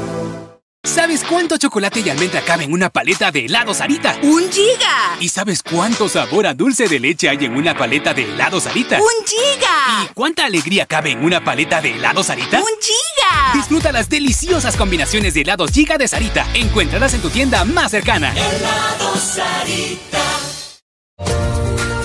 [0.83, 4.17] ¿Sabes cuánto chocolate y almendra cabe en una paleta de helado Sarita?
[4.23, 5.15] ¡Un giga!
[5.19, 8.97] ¿Y sabes cuánto sabor a dulce de leche hay en una paleta de helado Sarita?
[8.97, 10.03] ¡Un giga!
[10.03, 12.59] ¿Y cuánta alegría cabe en una paleta de helado Sarita?
[12.59, 13.53] ¡Un giga!
[13.53, 16.47] Disfruta las deliciosas combinaciones de helados Giga de Sarita.
[16.55, 18.33] Encuéntralas en tu tienda más cercana.
[18.33, 20.19] Helado Sarita.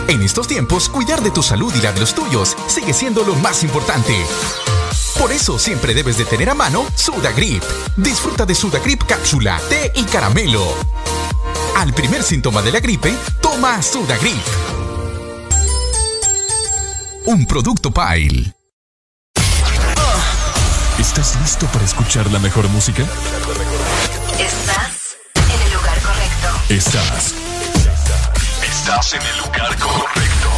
[0.08, 3.34] En estos tiempos, cuidar de tu salud y la de los tuyos sigue siendo lo
[3.36, 4.14] más importante.
[5.18, 7.62] Por eso siempre debes de tener a mano Sudagrip.
[7.96, 10.74] Disfruta de Sudagrip cápsula, té y caramelo.
[11.76, 14.42] Al primer síntoma de la gripe, toma Sudagrip.
[17.26, 18.54] Un producto Pile.
[20.98, 23.02] ¿Estás listo para escuchar la mejor música?
[24.38, 26.48] Estás en el lugar correcto.
[26.68, 27.34] Estás.
[28.62, 30.50] Estás en el lugar correcto.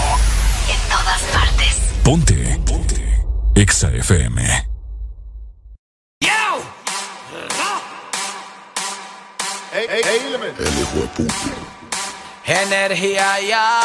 [0.69, 1.77] En todas partes.
[2.03, 2.61] Ponte.
[2.65, 3.08] Ponte.
[3.59, 4.41] Exa FM.
[12.47, 13.81] Energía ya.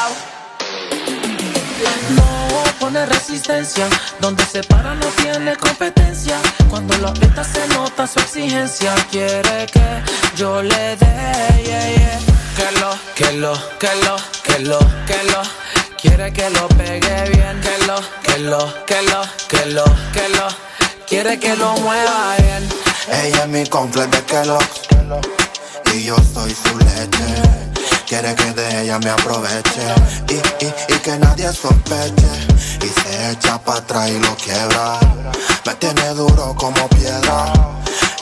[2.11, 3.89] No pone resistencia,
[4.21, 6.37] donde se para no tiene competencia.
[6.69, 8.93] Cuando lo aprieta se nota su exigencia.
[9.09, 10.03] Quiere que
[10.35, 12.19] yo le dé, yeah, yeah.
[12.55, 15.62] Que lo, que lo, que lo, que lo, que lo.
[16.03, 17.61] Quiere que lo pegue bien.
[17.61, 20.47] Que lo, que lo, que lo, que lo, que lo.
[21.07, 22.67] Quiere que lo mueva bien.
[23.07, 24.81] Ella es mi completo de Kellogg's
[25.93, 27.41] Y yo soy su leche
[28.07, 29.81] Quiere que de ella me aproveche
[30.29, 32.23] Y, y, y que nadie sospeche
[32.83, 34.99] Y se echa para atrás y lo quiebra
[35.65, 37.53] Me tiene duro como piedra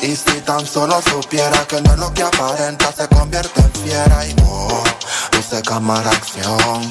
[0.01, 4.27] Y si tan solo supiera que no es lo que aparenta Se convierte en fiera
[4.27, 4.83] y oh,
[5.33, 6.87] luce cámara acción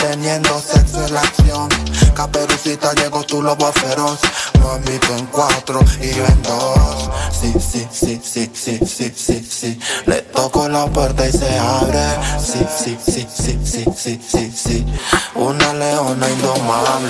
[0.00, 1.68] teniendo sexo en la acción.
[2.14, 4.18] Caperucita llegó tu lobo feroz.
[4.62, 7.10] Mamito en cuatro y yo en dos.
[7.32, 9.80] Sí, sí, sí, sí, sí, sí, sí, sí.
[10.06, 12.04] Le toco la puerta y se abre.
[12.38, 14.86] Sí, sí, sí, sí, sí, sí, sí, sí.
[15.34, 17.09] Una leona indomable.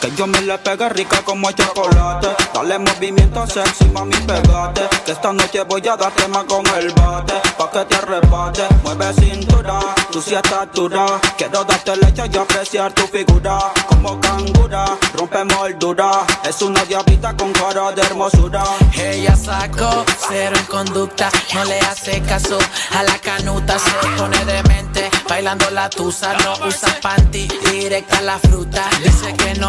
[0.00, 2.28] que yo me le pegue rica como chocolate.
[2.54, 4.88] Dale movimiento sexy, mami, pegate.
[5.04, 7.34] Que esta noche voy a darte más con el bate.
[7.58, 9.80] Pa' que te arrebate, mueve cintura,
[10.10, 11.20] tu sí estás dura.
[11.36, 13.58] Quiero darte leche y apreciar tu figura.
[13.88, 16.26] Como cangura, rompe moldura.
[16.48, 18.64] Es una diablita con cara de hermosura.
[18.96, 22.58] Ella sacó cero en conducta, no le hace caso
[22.96, 28.88] a la canuta, se pone demente, bailando la tusa, no usa panty, directa la fruta.
[29.02, 29.68] Dice que no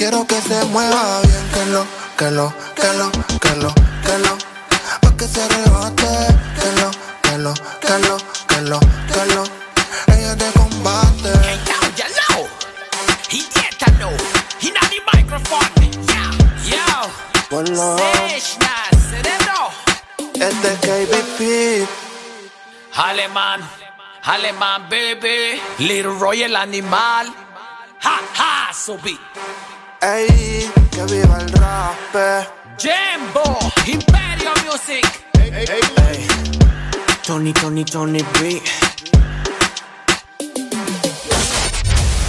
[0.00, 4.38] Quiero que se mueva bien, que lo, que lo, que lo, que lo, que lo.
[5.02, 6.08] Pa' que se rebate,
[6.58, 8.16] que lo, que lo, que lo,
[8.48, 9.44] que lo, que lo.
[10.06, 11.32] Ella te combate.
[11.94, 12.48] ya lo.
[13.28, 14.08] Idiota no.
[14.62, 15.68] Inna the microphone.
[16.08, 16.22] Yo.
[16.64, 17.10] Yo.
[17.50, 17.98] Ponlo.
[17.98, 18.74] Seshna,
[19.10, 19.68] cerebro.
[20.32, 21.88] Este es KBP.
[22.94, 23.70] Alemán.
[24.22, 25.60] Alemán, baby.
[25.76, 27.34] Little Roy el animal.
[28.02, 29.20] Ha, ha, subí.
[30.02, 32.48] Ey, que viva el rap.
[32.78, 33.58] Jambo.
[33.86, 35.06] Imperio Music.
[37.22, 38.62] Tony, Tony, Tony B.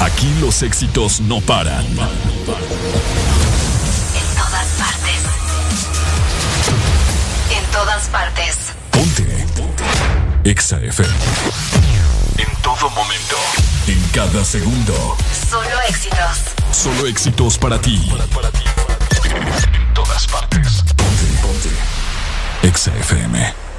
[0.02, 1.86] Aquí los éxitos no paran.
[1.86, 1.96] En
[4.36, 5.22] todas partes.
[7.58, 8.58] En todas partes.
[8.92, 9.46] Ponte.
[10.44, 11.14] Exa FM.
[12.38, 13.38] En todo momento.
[13.88, 15.18] En cada segundo.
[15.50, 16.38] Solo éxitos.
[16.72, 18.00] Solo éxitos para ti.
[19.74, 20.84] En todas partes.
[20.96, 21.42] Ponte.
[21.42, 21.70] Ponte.
[22.64, 23.71] Exa FM.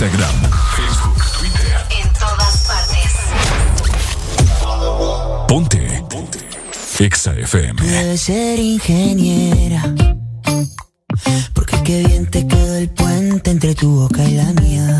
[0.00, 1.76] Instagram, Facebook, Twitter.
[1.90, 3.12] En todas partes.
[5.46, 6.04] Ponte.
[6.08, 6.38] Ponte.
[6.98, 7.74] Exa FM.
[7.74, 9.82] Puede ser ingeniera.
[11.52, 14.99] Porque qué bien te quedó el puente entre tu boca y la mía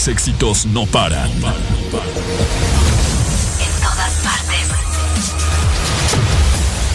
[0.00, 1.30] Los éxitos no paran.
[1.30, 1.42] En
[3.82, 4.66] todas partes.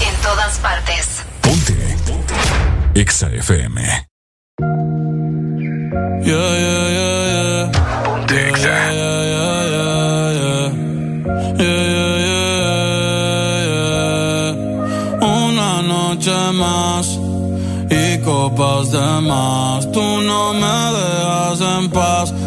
[0.01, 1.23] En todas partes.
[1.41, 1.75] Ponte.
[2.95, 4.07] Exa FM.
[6.23, 7.69] Yeah, yeah, yeah, yeah.
[8.27, 8.49] Yeah.
[8.57, 9.61] Yeah, yeah,
[13.35, 13.95] yeah, yeah.
[15.21, 17.05] Una noche más
[17.89, 19.91] y copas de más.
[19.91, 22.33] Tú no me dejas en paz,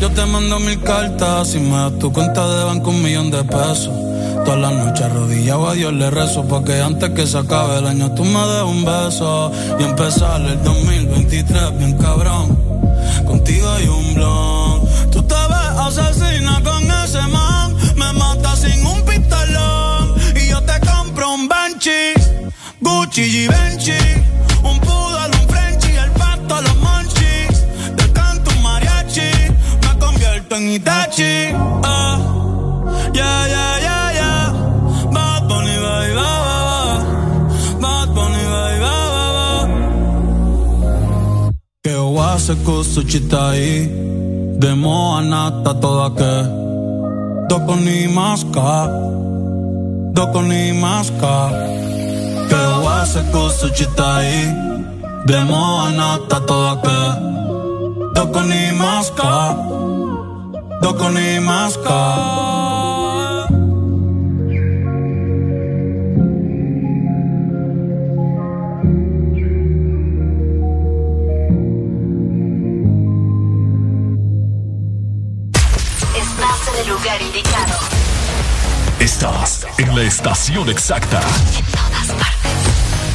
[0.00, 1.48] yo te mando mil cartas.
[1.48, 3.92] Si me das tu cuenta de banco, un millón de pesos.
[4.44, 8.12] Todas las noches arrodillado a Dios le rezo Porque antes que se acabe el año
[8.12, 9.50] tú me des un beso
[9.80, 12.55] Y empezar el 2023 bien cabrón
[31.16, 32.16] Itachi ah.
[33.14, 34.52] Yeah, yeah, yeah, yeah.
[35.12, 37.80] Bad Bunny, bye, bye, bye, bye.
[37.80, 39.68] Bad Bunny, bye, bye, bye, bye.
[41.82, 43.54] Che ho a se questo città
[44.58, 46.48] Demo a nata toda che
[47.46, 48.06] Doko ni
[50.40, 51.48] ni maska
[52.48, 54.20] Che ho a se questo città
[55.24, 57.00] Demo a nata toda che
[58.12, 59.95] Doko ni maska
[60.82, 62.00] Doko ni maska
[76.16, 77.78] Estás en el lugar indicado.
[79.00, 81.20] Estás en la estación exacta.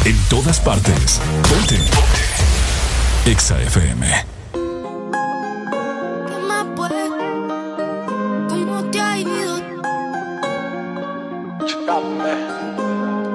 [0.06, 1.19] En todas partes.
[1.49, 1.80] Ponte.
[3.25, 4.30] Exa FM.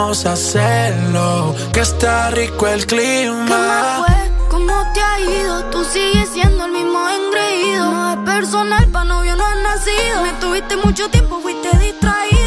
[0.00, 1.54] Vamos a hacerlo.
[1.74, 4.02] Que está rico el ¿Qué clima.
[4.06, 4.48] fue?
[4.48, 5.64] ¿Cómo te ha ido?
[5.66, 7.84] Tú sigues siendo el mismo engreído.
[7.92, 10.22] No es personal, pa' novio no has nacido.
[10.22, 12.39] Me tuviste mucho tiempo, fuiste distraído.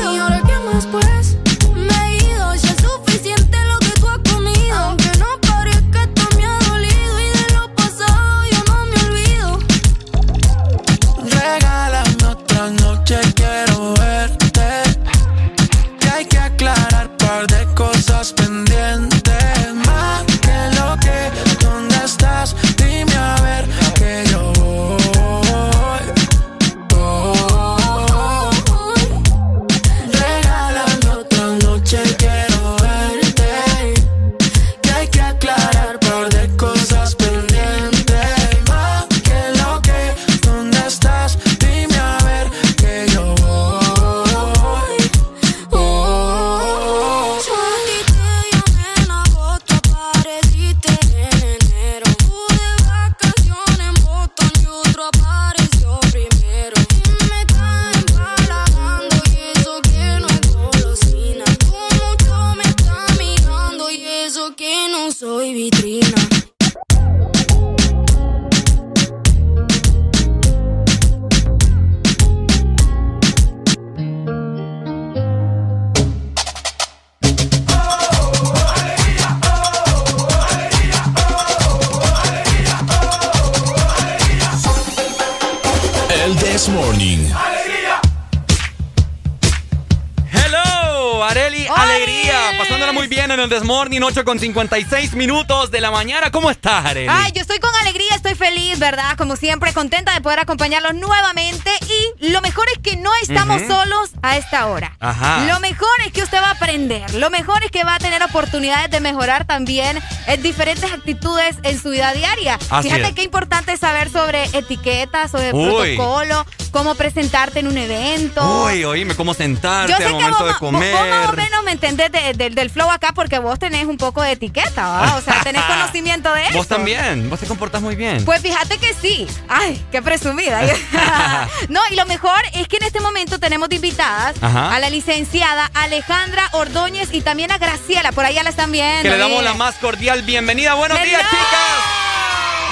[94.04, 96.32] Desmorning, 8 con 56 minutos de la mañana.
[96.32, 97.08] ¿Cómo estás, Areli?
[97.10, 99.16] Ay, yo estoy con alegría, estoy feliz, ¿verdad?
[99.18, 101.72] Como siempre, contenta de poder acompañarlos nuevamente.
[102.20, 104.93] Y lo mejor es que no estamos solos a esta hora.
[105.04, 105.46] Ajá.
[105.46, 107.14] Lo mejor es que usted va a aprender.
[107.16, 111.82] Lo mejor es que va a tener oportunidades de mejorar también en diferentes actitudes en
[111.82, 112.58] su vida diaria.
[112.70, 113.14] Así Fíjate es.
[113.16, 115.96] qué importante es saber sobre etiquetas, sobre Uy.
[115.98, 118.64] protocolo, cómo presentarte en un evento.
[118.66, 120.94] Uy, oíme, cómo sentarte Yo sé al que momento vos, de comer.
[120.96, 123.98] vos más o menos me entendés de- de- del flow acá porque vos tenés un
[123.98, 125.16] poco de etiqueta, ¿va?
[125.18, 126.58] O sea, tenés conocimiento de eso.
[126.58, 128.24] Vos también, vos te comportas muy bien.
[128.26, 129.28] Pues fíjate que sí.
[129.50, 130.62] Ay, qué presumida.
[131.70, 134.74] no, y lo mejor es que en este momento tenemos de invitadas Ajá.
[134.74, 138.12] a la licenciada Alejandra Ordóñez y también a Graciela.
[138.12, 139.02] Por ahí ya la están viendo.
[139.02, 140.76] que le damos la más cordial bienvenida.
[140.76, 141.50] Buenos días, chicas.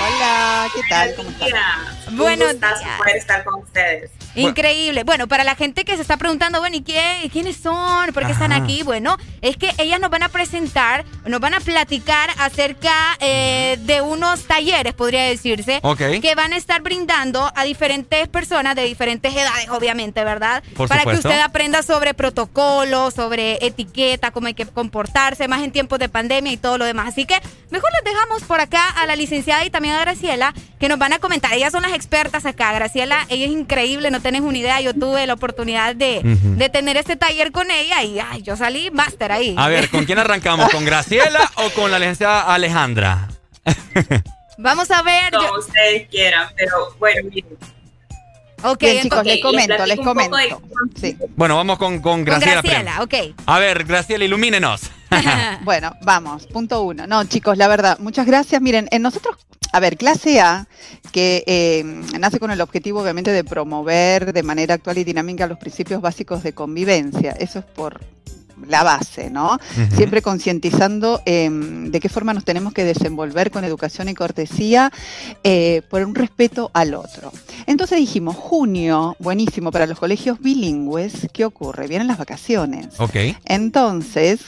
[0.07, 1.15] Hola, ¿qué tal?
[1.15, 2.17] ¿Cómo están?
[2.17, 2.97] Buenos días.
[2.99, 4.11] poder estar con ustedes.
[4.35, 5.03] Increíble.
[5.03, 8.13] Bueno, para la gente que se está preguntando, bueno, ¿y quién, quiénes son?
[8.13, 8.83] ¿Por qué están aquí?
[8.83, 14.01] Bueno, es que ellas nos van a presentar, nos van a platicar acerca eh, de
[14.01, 15.81] unos talleres, podría decirse,
[16.21, 20.63] que van a estar brindando a diferentes personas de diferentes edades, obviamente, ¿verdad?
[20.75, 21.23] Por para supuesto.
[21.23, 26.09] que usted aprenda sobre protocolo, sobre etiqueta, cómo hay que comportarse, más en tiempos de
[26.09, 27.09] pandemia y todo lo demás.
[27.09, 27.35] Así que
[27.69, 31.13] mejor les dejamos por acá a la licenciada y también a Graciela, que nos van
[31.13, 31.53] a comentar.
[31.53, 32.71] Ellas son las expertas acá.
[32.73, 34.81] Graciela, ella es increíble, no tenés una idea.
[34.81, 39.31] Yo tuve la oportunidad de, tener este taller con ella y ay, yo salí máster
[39.31, 39.55] ahí.
[39.57, 40.69] A ver, ¿con quién arrancamos?
[40.69, 43.27] ¿Con Graciela o con la licenciada Alejandra?
[44.57, 45.31] Vamos a ver.
[45.33, 47.57] Como yo- ustedes quieran, pero bueno, miren.
[48.63, 50.37] Ok, Bien, chicos, entonces- les comento, les comento.
[50.99, 51.17] Sí.
[51.35, 52.61] Bueno, vamos con, con Con Graciela.
[52.61, 53.35] Graciela, primero.
[53.47, 54.81] A ver, Graciela, ilumínenos.
[55.63, 57.05] Bueno, vamos, punto uno.
[57.07, 58.61] No, chicos, la verdad, muchas gracias.
[58.61, 59.37] Miren, en nosotros,
[59.71, 60.67] a ver, clase A,
[61.11, 61.83] que eh,
[62.19, 66.43] nace con el objetivo, obviamente, de promover de manera actual y dinámica los principios básicos
[66.43, 67.31] de convivencia.
[67.31, 68.01] Eso es por
[68.67, 69.59] la base, ¿no?
[69.95, 74.91] Siempre concientizando eh, de qué forma nos tenemos que desenvolver con educación y cortesía
[75.43, 77.31] eh, por un respeto al otro.
[77.65, 81.87] Entonces dijimos, junio, buenísimo para los colegios bilingües, ¿qué ocurre?
[81.87, 82.87] Vienen las vacaciones.
[82.99, 83.15] Ok.
[83.45, 84.41] Entonces,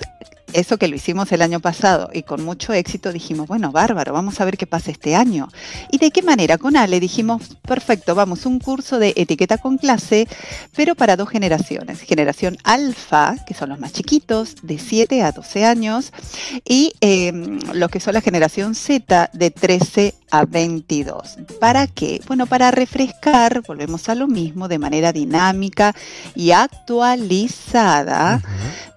[0.54, 4.40] eso que lo hicimos el año pasado y con mucho éxito, dijimos, bueno, bárbaro, vamos
[4.40, 5.50] a ver qué pasa este año.
[5.92, 6.58] ¿Y de qué manera?
[6.58, 10.28] Con Ale dijimos, perfecto, vamos, un curso de etiqueta con clase,
[10.76, 12.02] pero para dos generaciones.
[12.02, 16.14] Generación alfa, que son los más chiquitos, de 7 a 12 años,
[16.66, 17.32] y eh,
[17.74, 21.38] los que son la generación Z, de 13 a 22.
[21.60, 22.22] ¿Para qué?
[22.28, 25.96] Bueno, para refrescar, volvemos a lo mismo, de manera dinámica
[26.36, 28.42] y actualizada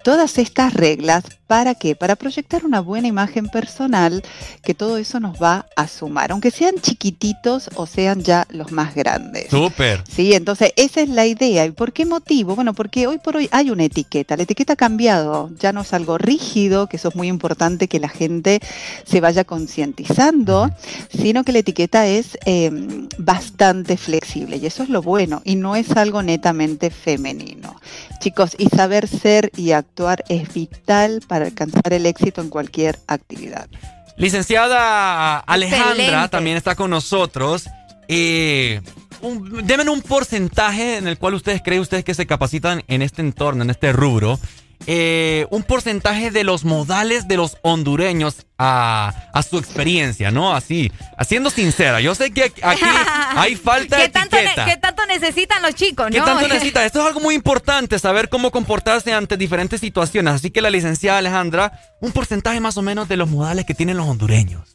[0.07, 1.25] todas estas reglas.
[1.47, 1.95] ¿Para qué?
[1.95, 4.23] Para proyectar una buena imagen personal,
[4.65, 8.95] que todo eso nos va a sumar, aunque sean chiquititos o sean ya los más
[8.97, 9.51] grandes.
[9.51, 10.03] Súper.
[10.11, 11.65] Sí, entonces esa es la idea.
[11.65, 12.57] ¿Y por qué motivo?
[12.57, 14.37] Bueno, porque hoy por hoy hay una etiqueta.
[14.37, 18.01] La etiqueta ha cambiado, ya no es algo rígido, que eso es muy importante que
[18.01, 18.61] la gente
[19.05, 20.71] se vaya concientizando,
[21.17, 22.71] sino que la etiqueta es eh,
[23.19, 27.77] bastante flexible y eso es lo bueno y no es algo netamente femenino.
[28.19, 33.69] Chicos, y saber ser y actuar es vital para alcanzar el éxito en cualquier actividad.
[34.17, 36.29] Licenciada Alejandra Excelente.
[36.31, 37.69] también está con nosotros.
[38.09, 38.81] Eh,
[39.21, 43.23] un, denme un porcentaje en el cual ustedes creen ustedes que se capacitan en este
[43.23, 44.39] entorno, en este rubro.
[44.87, 50.55] Eh, un porcentaje de los modales de los hondureños a, a su experiencia, ¿no?
[50.55, 52.01] Así, haciendo sincera.
[52.01, 52.83] Yo sé que aquí
[53.37, 54.65] hay falta de ¿Qué tanto, ne- etiqueta.
[54.67, 56.25] ¿Qué tanto necesitan los chicos, ¿Qué no?
[56.25, 56.85] tanto necesita?
[56.85, 60.35] Esto es algo muy importante, saber cómo comportarse ante diferentes situaciones.
[60.35, 63.97] Así que la licenciada Alejandra, un porcentaje más o menos de los modales que tienen
[63.97, 64.75] los hondureños.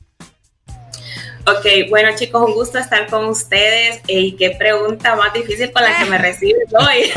[1.48, 5.82] Ok, bueno chicos, un gusto estar con ustedes Eh, y qué pregunta más difícil con
[5.84, 7.12] la que me recibes hoy.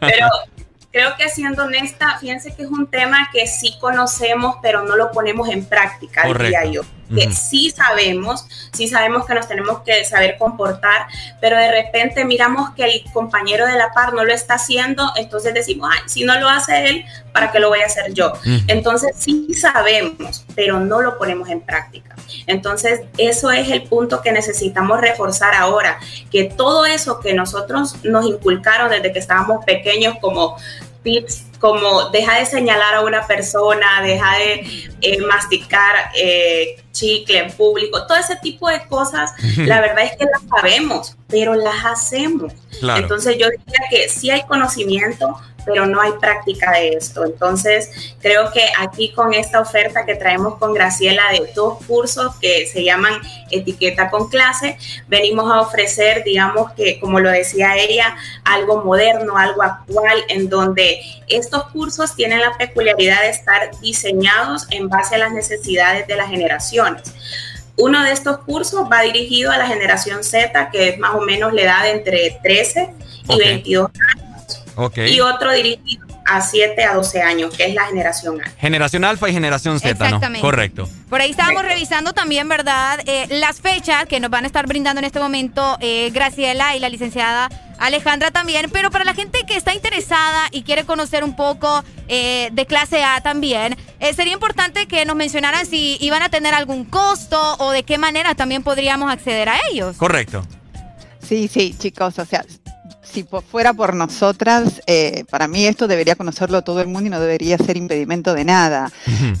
[0.00, 0.26] pero
[0.96, 5.12] creo que siendo honesta, fíjense que es un tema que sí conocemos, pero no lo
[5.12, 6.70] ponemos en práctica, diría Correcto.
[6.72, 6.82] yo.
[7.14, 11.06] Que sí sabemos, sí sabemos que nos tenemos que saber comportar,
[11.38, 15.52] pero de repente miramos que el compañero de la par no lo está haciendo, entonces
[15.52, 18.32] decimos, ay, si no lo hace él, ¿para qué lo voy a hacer yo?
[18.66, 22.16] Entonces sí sabemos, pero no lo ponemos en práctica.
[22.46, 25.98] Entonces eso es el punto que necesitamos reforzar ahora,
[26.30, 30.56] que todo eso que nosotros nos inculcaron desde que estábamos pequeños como
[31.06, 37.52] tips como deja de señalar a una persona, deja de eh, masticar eh, chicle en
[37.52, 42.52] público, todo ese tipo de cosas, la verdad es que las sabemos, pero las hacemos.
[42.80, 43.02] Claro.
[43.02, 47.24] Entonces yo diría que sí hay conocimiento, pero no hay práctica de esto.
[47.24, 52.66] Entonces creo que aquí con esta oferta que traemos con Graciela de dos cursos que
[52.66, 58.84] se llaman etiqueta con clase, venimos a ofrecer, digamos que como lo decía ella, algo
[58.84, 65.16] moderno, algo actual, en donde estos cursos tienen la peculiaridad de estar diseñados en base
[65.16, 66.30] a las necesidades de las
[67.78, 71.52] Uno de estos cursos va dirigido a la generación Z, que es más o menos
[71.52, 72.90] la edad de entre 13
[73.28, 73.38] y Ok.
[73.38, 74.98] 22 años, Ok.
[74.98, 78.50] y otro dirigido a 7 a 12 años, que es la generación A.
[78.58, 80.04] Generación Alfa y Generación Z, ¿no?
[80.04, 80.40] Exactamente.
[80.40, 80.88] Correcto.
[81.08, 83.00] Por ahí estábamos revisando también, ¿verdad?
[83.06, 86.80] Eh, las fechas que nos van a estar brindando en este momento eh, Graciela y
[86.80, 87.48] la licenciada
[87.78, 88.70] Alejandra también.
[88.72, 93.02] Pero para la gente que está interesada y quiere conocer un poco eh, de clase
[93.04, 97.70] A también, eh, sería importante que nos mencionaran si iban a tener algún costo o
[97.70, 99.96] de qué manera también podríamos acceder a ellos.
[99.96, 100.46] Correcto.
[101.20, 102.44] Sí, sí, chicos, o sea,
[103.16, 107.18] si fuera por nosotras, eh, para mí esto debería conocerlo todo el mundo y no
[107.18, 108.92] debería ser impedimento de nada.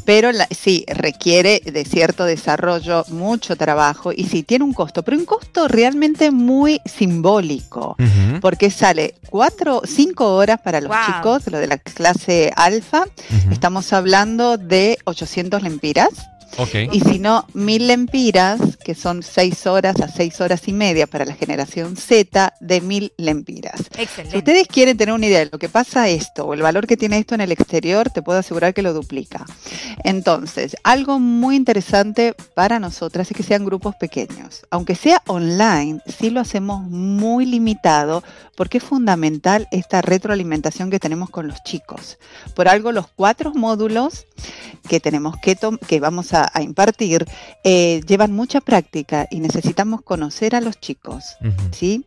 [0.06, 5.18] Pero la- sí, requiere de cierto desarrollo, mucho trabajo y sí, tiene un costo, pero
[5.18, 7.96] un costo realmente muy simbólico,
[8.40, 10.98] porque sale cuatro, cinco horas para los Wow.
[11.06, 13.04] chicos, lo de la clase alfa,
[13.50, 16.08] estamos hablando de 800 lempiras.
[16.92, 21.24] Y si no, mil lempiras, que son seis horas a seis horas y media para
[21.24, 23.82] la generación Z, de mil lempiras.
[24.30, 26.96] Si ustedes quieren tener una idea de lo que pasa esto o el valor que
[26.96, 29.44] tiene esto en el exterior, te puedo asegurar que lo duplica.
[30.04, 34.64] Entonces, algo muy interesante para nosotras es que sean grupos pequeños.
[34.70, 38.22] Aunque sea online, sí lo hacemos muy limitado
[38.56, 42.18] porque es fundamental esta retroalimentación que tenemos con los chicos.
[42.54, 44.26] Por algo, los cuatro módulos
[44.88, 47.26] que tenemos que, que vamos a, a impartir
[47.64, 51.36] eh, llevan mucha práctica y necesitamos conocer a los chicos,
[51.72, 52.04] ¿sí?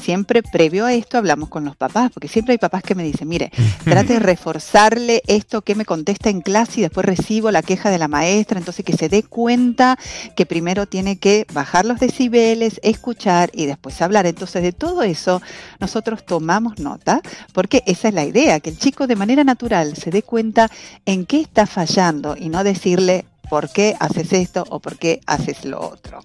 [0.00, 3.28] Siempre previo a esto hablamos con los papás, porque siempre hay papás que me dicen,
[3.28, 3.50] mire,
[3.84, 7.98] trate de reforzarle esto que me contesta en clase y después recibo la queja de
[7.98, 9.98] la maestra, entonces que se dé cuenta
[10.36, 14.26] que primero tiene que bajar los decibeles, escuchar y después hablar.
[14.26, 15.42] Entonces de todo eso
[15.80, 17.20] nosotros tomamos nota,
[17.52, 20.70] porque esa es la idea, que el chico de manera natural se dé cuenta
[21.06, 25.64] en qué está fallando y no decirle por qué haces esto o por qué haces
[25.64, 26.20] lo otro.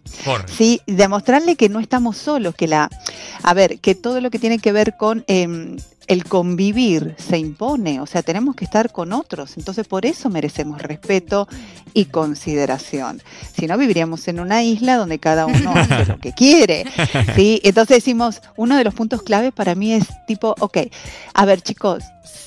[0.47, 2.89] Sí, demostrarle que no estamos solos, que la,
[3.43, 5.77] a ver, que todo lo que tiene que ver con em,
[6.07, 10.81] el convivir se impone, o sea, tenemos que estar con otros, entonces por eso merecemos
[10.81, 11.47] respeto
[11.93, 13.21] y consideración.
[13.55, 16.85] Si no, viviríamos en una isla donde cada uno hace lo que quiere.
[17.35, 17.61] ¿sí?
[17.63, 20.77] Entonces decimos, uno de los puntos claves para mí es tipo, ok,
[21.33, 22.03] a ver chicos,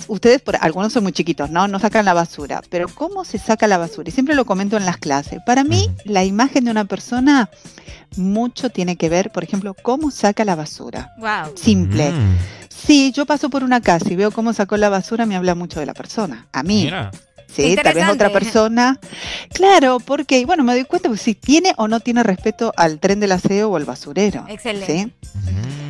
[0.09, 1.69] ustedes, por, algunos son muy chiquitos, ¿no?
[1.69, 4.09] No sacan la basura, pero ¿cómo se saca la basura?
[4.09, 5.41] Y siempre lo comento en las clases.
[5.47, 7.51] Para mí, la imagen de una persona
[8.17, 11.13] mucho tiene que ver, por ejemplo, cómo saca la basura.
[11.19, 11.57] Wow.
[11.57, 12.13] Simple.
[12.77, 15.81] Si yo paso por una casa y veo cómo sacó la basura, me habla mucho
[15.81, 16.47] de la persona.
[16.53, 16.85] A mí.
[16.85, 17.11] Mira.
[17.53, 18.99] Sí, tal vez otra persona.
[19.53, 23.19] Claro, porque, bueno, me doy cuenta pues, si tiene o no tiene respeto al tren
[23.19, 24.45] del aseo o al basurero.
[24.49, 24.93] Excelente.
[24.93, 25.13] ¿sí?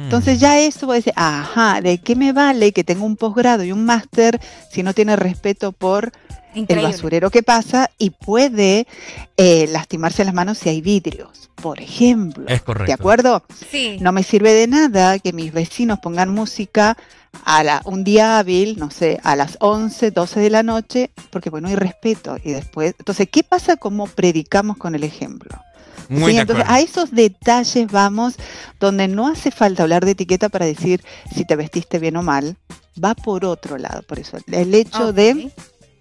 [0.06, 3.64] Entonces ya eso voy a decir, ajá, ¿de qué me vale que tenga un posgrado
[3.64, 6.12] y un máster si no tiene respeto por
[6.54, 6.86] Increíble.
[6.86, 8.86] el basurero que pasa y puede
[9.36, 12.44] eh, lastimarse las manos si hay vidrios, por ejemplo?
[12.46, 12.86] Es correcto.
[12.86, 13.42] ¿De acuerdo?
[13.68, 13.98] Sí.
[14.00, 16.96] No me sirve de nada que mis vecinos pongan música
[17.44, 21.50] a la, un día hábil, no sé, a las 11, 12 de la noche, porque
[21.50, 22.36] bueno, hay respeto.
[22.44, 25.60] Y después, entonces, ¿qué pasa cómo predicamos con el ejemplo?
[26.08, 26.80] Muy Sí, de entonces acuerdo.
[26.80, 28.34] a esos detalles vamos
[28.80, 31.02] donde no hace falta hablar de etiqueta para decir
[31.34, 32.56] si te vestiste bien o mal,
[33.02, 34.02] va por otro lado.
[34.02, 35.50] Por eso, el hecho de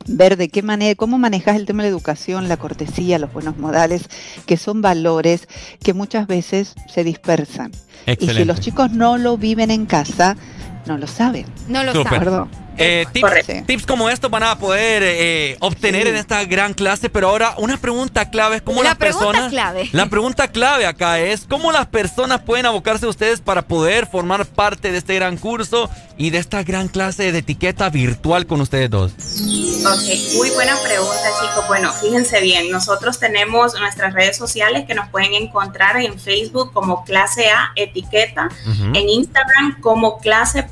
[0.07, 3.57] ver de qué manera, cómo manejas el tema de la educación, la cortesía, los buenos
[3.57, 4.03] modales,
[4.45, 5.47] que son valores
[5.81, 7.71] que muchas veces se dispersan.
[8.19, 10.37] Y si los chicos no lo viven en casa,
[10.85, 11.45] no lo saben.
[11.67, 12.19] No lo Súper.
[12.19, 12.49] Perdón.
[12.77, 17.29] Eh, tips, tips como estos van a poder eh, obtener en esta gran clase, pero
[17.29, 19.51] ahora una pregunta clave es cómo La las pregunta personas...
[19.51, 19.89] clave.
[19.91, 24.45] La pregunta clave acá es cómo las personas pueden abocarse a ustedes para poder formar
[24.45, 28.89] parte de este gran curso y de esta gran clase de etiqueta virtual con ustedes
[28.89, 29.11] dos.
[29.11, 31.67] Ok, muy buena pregunta, chicos.
[31.67, 37.03] Bueno, fíjense bien, nosotros tenemos nuestras redes sociales que nos pueden encontrar en Facebook como
[37.05, 40.65] clase A etiqueta, en Instagram como clase.a.etiqueta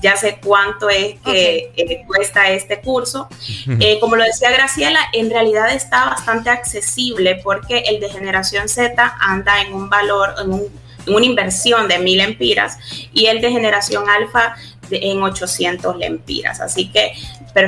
[0.00, 3.28] ya sé cuánto es que eh, cuesta este curso.
[3.80, 9.16] Eh, como lo decía Graciela, en realidad está bastante accesible porque el de generación Z
[9.20, 10.80] anda en un valor, en, un-
[11.14, 12.78] una inversión de mil empiras
[13.12, 14.54] y el de generación alfa
[14.88, 16.60] de- en 800 lempiras.
[16.60, 17.12] Así que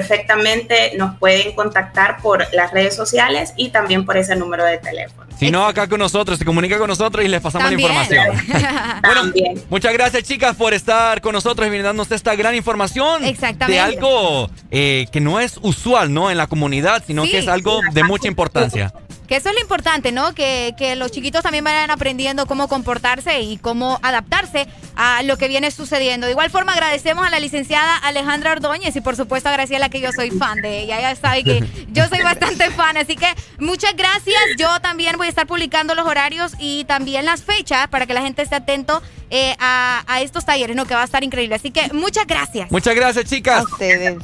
[0.06, 5.22] perfectamente nos pueden contactar por las redes sociales y también por ese número de teléfono.
[5.38, 7.92] Si no, acá con nosotros, se comunica con nosotros y les pasamos También.
[7.92, 9.02] la información.
[9.02, 13.24] bueno, muchas gracias chicas por estar con nosotros y brindarnos esta gran información.
[13.24, 13.72] Exactamente.
[13.72, 16.30] De algo eh, que no es usual, ¿no?
[16.30, 17.32] En la comunidad, sino Sí.
[17.32, 18.92] que es algo de mucha importancia.
[19.32, 20.34] Que eso es lo importante, ¿no?
[20.34, 25.48] Que, que los chiquitos también vayan aprendiendo cómo comportarse y cómo adaptarse a lo que
[25.48, 26.26] viene sucediendo.
[26.26, 30.00] De igual forma, agradecemos a la licenciada Alejandra Ordóñez y por supuesto a Graciela, que
[30.00, 31.00] yo soy fan de ella.
[31.00, 33.28] Ya sabe que yo soy bastante fan, así que
[33.58, 34.38] muchas gracias.
[34.58, 38.20] Yo también voy a estar publicando los horarios y también las fechas para que la
[38.20, 39.00] gente esté atento
[39.34, 40.84] eh, a, a estos talleres, ¿no?
[40.84, 41.54] Que va a estar increíble.
[41.56, 42.70] Así que muchas gracias.
[42.70, 43.64] Muchas gracias, chicas.
[43.64, 44.18] ustedes.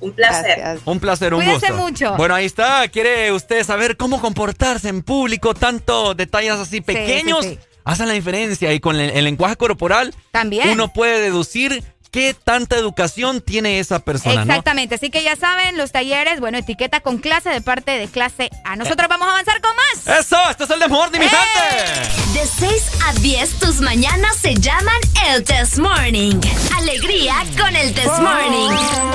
[0.00, 0.78] Un placer.
[0.84, 1.82] Un placer, un Cuídense gusto.
[1.82, 2.16] mucho.
[2.16, 2.88] Bueno, ahí está.
[2.88, 5.54] ¿Quiere usted saber cómo comportarse en público?
[5.54, 7.58] Tanto detalles así pequeños sí.
[7.84, 8.72] hacen la diferencia.
[8.72, 10.68] Y con el, el lenguaje corporal, También.
[10.70, 14.52] uno puede deducir qué tanta educación tiene esa persona, ¿no?
[14.52, 18.50] Exactamente, así que ya saben, los talleres, bueno, etiqueta con clase de parte de clase
[18.64, 18.76] A.
[18.76, 20.18] Nosotros vamos a avanzar con más.
[20.20, 22.38] Eso, esto es el de Morning, mi gente.
[22.38, 26.38] De 6 a 10, tus mañanas se llaman el Test Morning.
[26.76, 28.70] Alegría con el Test Morning.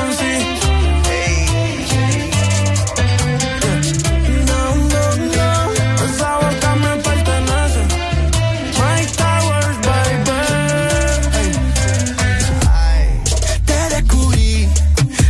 [0.10, 0.77] Esa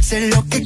[0.07, 0.65] sé lo que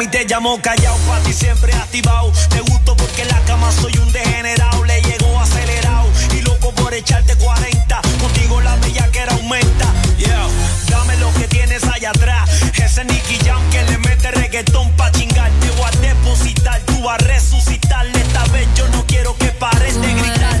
[0.00, 2.32] mami te llamó callao, pa' ti siempre activado.
[2.48, 6.94] Te gusto porque en la cama soy un degenerado, le llegó acelerado y loco por
[6.94, 8.00] echarte 40.
[8.18, 9.92] Contigo la bella que era aumenta.
[10.16, 10.46] Yeah,
[10.88, 12.48] dame lo que tienes allá atrás.
[12.82, 15.50] Ese Nicky Jam que le mete reggaetón pa' chingar.
[15.60, 18.06] Te voy a depositar, tú vas a resucitar.
[18.06, 20.60] Esta vez yo no quiero que pares de gritar.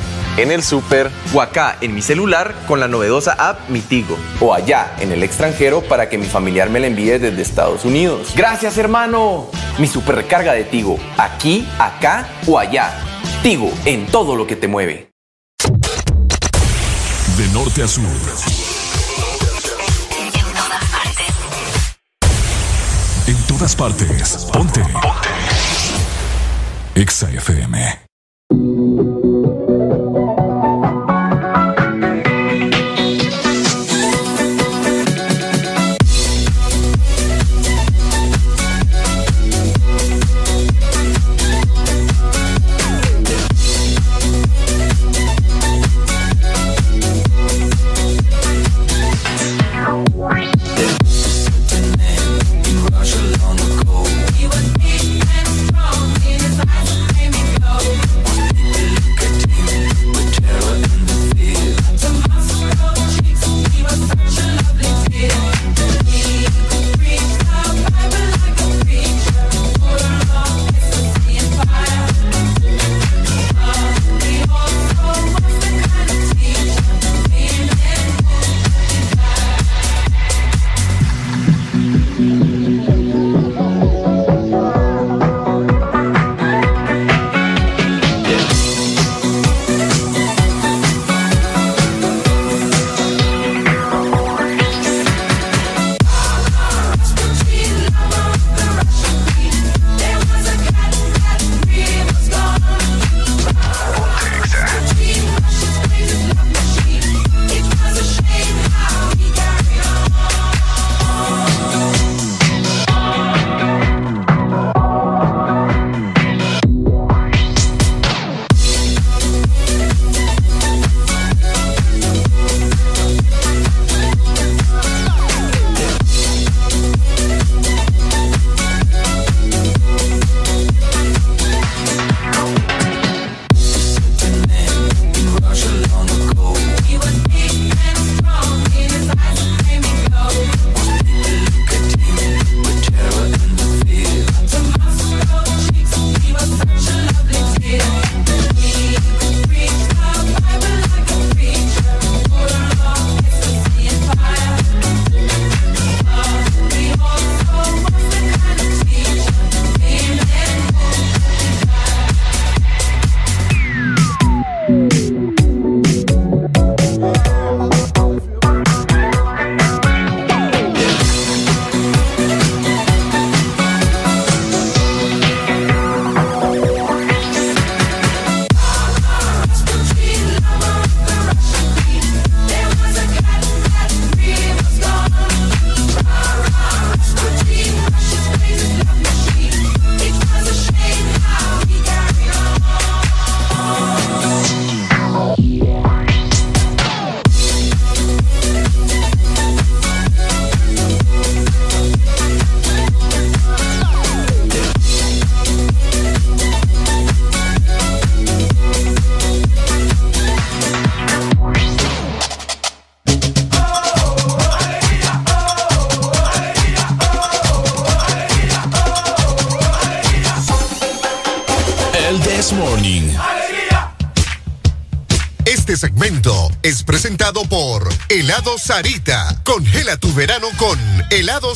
[0.37, 4.17] en el super o acá en mi celular con la novedosa app Mi Tigo.
[4.39, 8.33] O allá en el extranjero para que mi familiar me la envíe desde Estados Unidos.
[8.35, 9.47] Gracias hermano.
[9.77, 12.91] Mi super recarga de Tigo, aquí, acá o allá.
[13.43, 15.09] Tigo en todo lo que te mueve.
[17.37, 18.05] De norte a sur.
[23.27, 24.47] En todas partes.
[24.51, 24.81] Ponte.
[24.81, 25.29] Ponte.
[26.95, 28.10] Exa FM.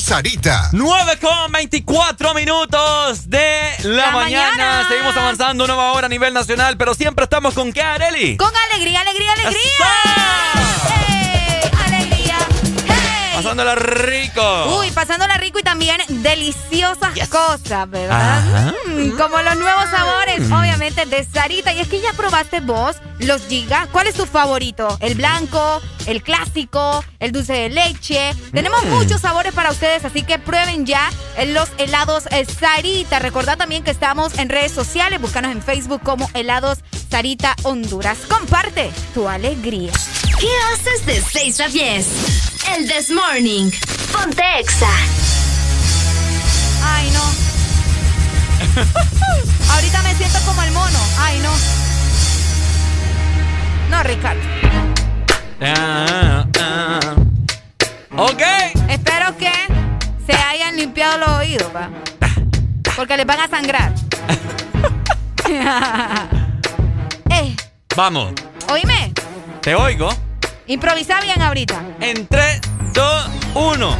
[0.00, 0.70] Sarita.
[0.72, 4.50] 9 con 24 minutos de la, La mañana.
[4.50, 4.88] mañana.
[4.88, 8.36] Seguimos avanzando nueva hora a nivel nacional, pero siempre estamos con qué, Areli.
[8.36, 9.60] Con alegría, alegría, alegría.
[11.08, 11.70] ¡Ey!
[11.86, 12.36] ¡Alegría!
[12.86, 13.32] ¡Hey!
[13.36, 14.78] Pasándola rico.
[14.78, 18.72] Uy, pasándola rico y también deliciosas cosas, ¿verdad?
[18.86, 21.72] Mm, como los nuevos sabores, obviamente, de Sarita.
[21.72, 23.88] Y es que ya probaste vos los gigas.
[23.92, 24.96] ¿Cuál es tu favorito?
[25.00, 25.80] ¿El blanco?
[26.06, 27.04] ¿El clásico?
[27.18, 28.32] ¿El dulce de leche?
[28.52, 28.90] Tenemos Mm.
[28.90, 31.10] muchos sabores para ustedes, así que prueben ya
[31.48, 33.18] los helados eh, Sarita.
[33.18, 35.20] Recordad también que estamos en redes sociales.
[35.20, 36.78] Búscanos en Facebook como helados
[37.10, 38.18] Sarita Honduras.
[38.28, 39.92] Comparte tu alegría.
[40.38, 42.06] ¿Qué haces de 6 a 10?
[42.76, 43.70] El This Morning.
[44.12, 44.88] Ponte Exa.
[46.84, 47.22] Ay, no.
[49.74, 50.98] Ahorita me siento como el mono.
[51.18, 51.52] Ay, no.
[53.90, 54.40] No, Ricardo.
[55.60, 57.00] Ah, ah.
[58.16, 58.42] Ok.
[58.88, 59.50] Espero que
[60.26, 61.88] se hayan limpiado los oídos, va.
[62.94, 63.92] Porque les van a sangrar.
[67.30, 67.56] eh,
[67.94, 68.32] Vamos.
[68.70, 69.12] oíme.
[69.60, 70.08] Te oigo.
[70.66, 71.82] Improvisa bien ahorita.
[72.00, 72.60] En 3,
[72.92, 73.96] 2, 1.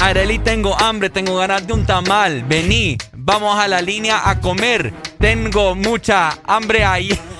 [0.00, 2.44] Areli, tengo hambre, tengo ganas de un tamal.
[2.44, 4.92] Vení, vamos a la línea a comer.
[5.18, 7.18] Tengo mucha hambre ahí.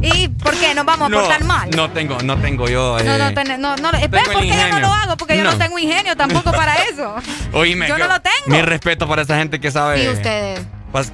[0.00, 1.70] ¿Y por qué nos vamos a portar mal?
[1.70, 2.98] no tengo, no tengo yo.
[3.04, 5.16] No, eh, no, ten- no, no, espera, ¿por qué yo no lo hago?
[5.16, 5.58] Porque yo no No.
[5.58, 7.14] tengo ingenio tampoco para eso.
[7.52, 8.46] Oíme, yo no lo tengo.
[8.46, 10.02] Mi respeto para esa gente que sabe.
[10.02, 10.60] Sí, ustedes.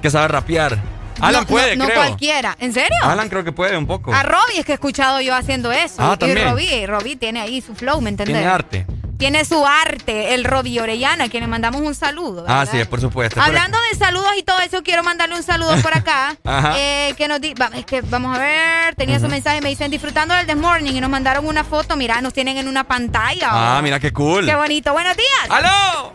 [0.01, 0.77] Que sabe rapear.
[1.21, 2.01] Alan no, puede, no, no creo.
[2.03, 2.57] cualquiera.
[2.59, 2.97] ¿En serio?
[3.01, 4.13] Alan creo que puede un poco.
[4.13, 5.95] A Robbie es que he escuchado yo haciendo eso.
[5.99, 6.49] Ah, y también.
[6.49, 8.35] Robbie, Robbie tiene ahí su flow, ¿me entendés?
[8.35, 8.85] Tiene arte.
[9.25, 12.45] Tiene su arte, el Robbie Orellana, a quien le mandamos un saludo.
[12.47, 12.71] Ah, ¿verdad?
[12.83, 13.41] sí, por supuesto.
[13.41, 16.35] Hablando de saludos y todo eso, quiero mandarle un saludo por acá.
[16.43, 16.75] Ajá.
[16.77, 19.89] eh, que nos di va- es que vamos a ver, tenía su mensaje, me dicen
[19.89, 23.47] disfrutando del The Morning y nos mandaron una foto, mira, nos tienen en una pantalla.
[23.49, 24.45] Ah, mira qué cool.
[24.45, 24.93] Qué bonito.
[24.93, 25.49] Buenos días.
[25.49, 26.13] ¡Aló!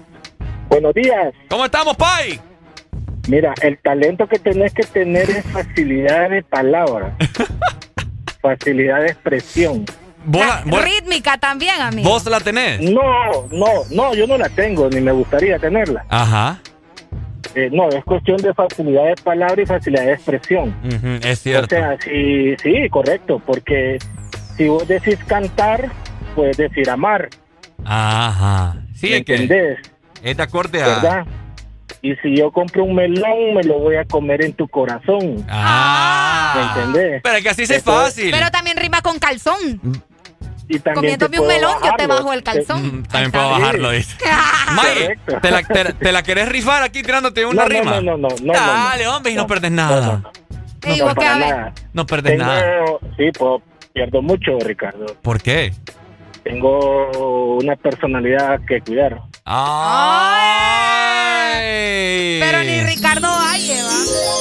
[0.69, 1.35] Buenos días.
[1.49, 2.41] ¿Cómo estamos, Pai?
[3.27, 7.17] Mira, el talento que tenés que tener es facilidad de palabra,
[8.41, 9.85] facilidad de expresión.
[10.25, 12.09] ¿Vos, la- vos- Rítmica también, amigo.
[12.09, 12.81] vos la tenés?
[12.81, 13.03] No,
[13.51, 16.05] no, no, yo no la tengo, ni me gustaría tenerla.
[16.09, 16.61] Ajá.
[17.55, 20.75] Eh, no, es cuestión de facilidad de palabra y facilidad de expresión.
[21.25, 21.75] Es cierto.
[21.75, 23.99] O sea, sí, sí, correcto, porque
[24.57, 25.91] si vos decís cantar,
[26.37, 27.29] puedes decir amar,
[27.85, 28.77] Ajá.
[28.95, 29.79] Sí, ¿me es que entendés?
[30.23, 30.87] es de acorde a.
[30.87, 31.27] ¿Verdad?
[32.03, 35.45] Y si yo compro un melón, me lo voy a comer en tu corazón.
[35.49, 36.53] Ah.
[36.55, 37.21] ¿Me entendés?
[37.23, 38.31] Pero es que así sí es Eso- fácil.
[38.31, 39.81] Pero también rima con calzón.
[40.73, 42.15] Y también Comiéndome un melón, yo te bajarlo.
[42.15, 42.87] bajo el calzón.
[43.01, 44.17] Mm, También puedo bajarlo, dice.
[44.73, 47.91] May, ¿te la, te, te la querés rifar aquí tirándote una No, no, rima?
[48.01, 49.17] no, no, no, no, no, Dale, no.
[49.17, 50.23] hombre, y no perdes nada.
[50.87, 51.73] No, nada.
[51.93, 52.85] No perdes Tengo, nada.
[53.17, 55.07] sí, pues, pierdo mucho, Ricardo.
[55.23, 55.75] ¿Por qué?
[56.45, 59.21] Tengo una personalidad que cuidar.
[61.51, 62.39] Ay.
[62.41, 64.40] Pero ni Ricardo Valle, va.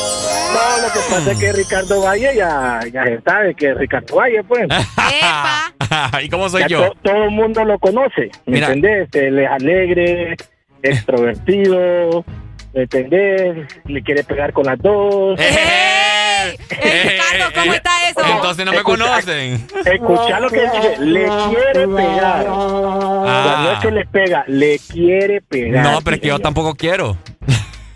[0.60, 4.16] No, lo que pasa es que Ricardo Valle ya, ya se sabe que es Ricardo
[4.16, 4.68] Valle, pues.
[6.24, 6.88] ¿Y cómo soy Ya yo?
[6.90, 8.68] to- todo el mundo lo conoce, ¿me Mira.
[8.68, 9.08] entendés?
[9.14, 10.36] Él es alegre,
[10.84, 12.26] extrovertido,
[12.74, 13.68] ¿me entendés?
[13.86, 15.40] Le quiere pegar con las dos.
[15.40, 16.58] ¡Ey!
[16.70, 18.22] Ey, Ricardo, ¿cómo está eso?
[18.36, 19.68] Entonces no me Escucha- conocen.
[19.86, 22.46] Escucha lo que dice, le quiere pegar.
[22.50, 25.84] O sea, no es que le pega, le quiere pegar.
[25.84, 27.18] No, pero es que yo tampoco quiero.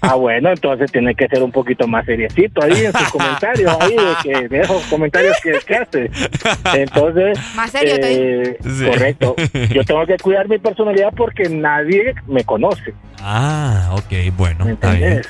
[0.06, 3.96] Ah, bueno, entonces tiene que ser un poquito más seriecito ahí en sus comentarios, ahí
[3.96, 6.12] de, que, de esos comentarios que, que hace.
[6.74, 9.36] Entonces, Más serio, eh, correcto.
[9.74, 12.94] Yo tengo que cuidar mi personalidad porque nadie me conoce.
[13.22, 15.22] Ah, ok, bueno, está bien.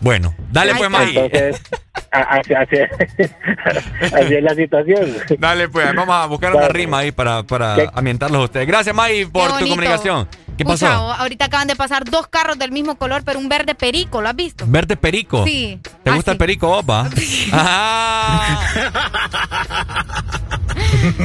[0.00, 1.20] Bueno, dale pues, Maggie.
[1.24, 1.62] Entonces,
[2.10, 2.76] así, así-
[4.14, 5.16] así es la situación.
[5.38, 8.66] Dale pues, vamos a buscar una rima ahí para, para ambientarlos a ustedes.
[8.66, 10.28] Gracias, Maggie, por tu comunicación.
[10.56, 10.86] ¿Qué pasó?
[10.86, 14.22] Pucha, o- ahorita acaban de pasar dos carros del mismo color, pero un verde perico,
[14.22, 14.64] ¿lo has visto?
[14.68, 15.44] Verte perico.
[15.44, 15.80] Sí.
[16.02, 17.08] ¿Te Ah, gusta el perico, opa?
[17.52, 18.68] Ah.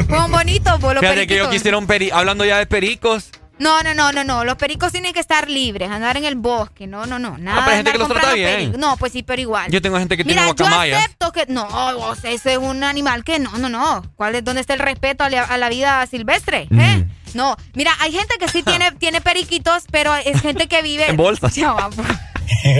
[0.09, 2.15] Son bonitos, vos, los Fíjate que yo quisiera un perico.
[2.15, 3.29] Hablando ya de pericos.
[3.57, 4.45] No, no, no, no, no.
[4.45, 6.87] Los pericos tienen que estar libres, andar en el bosque.
[6.87, 7.37] No, no, no.
[7.37, 7.57] Nada.
[7.57, 8.73] Ah, pero hay gente que los trata bien.
[8.77, 9.69] No, pues sí, pero igual.
[9.69, 10.65] Yo tengo gente que tiene Mira, yo
[10.97, 11.45] acepto que.
[11.49, 11.67] No,
[11.97, 14.01] vos, ese es un animal que no, no, no.
[14.15, 16.67] ¿Cuál es, ¿Dónde está el respeto a la, a la vida silvestre?
[16.71, 16.97] ¿Eh?
[17.05, 17.11] Mm.
[17.35, 21.09] No, mira, hay gente que sí tiene, tiene periquitos, pero es gente que vive.
[21.09, 21.53] En bolsas.
[21.59, 22.07] Ya pues.
[22.63, 22.73] Hay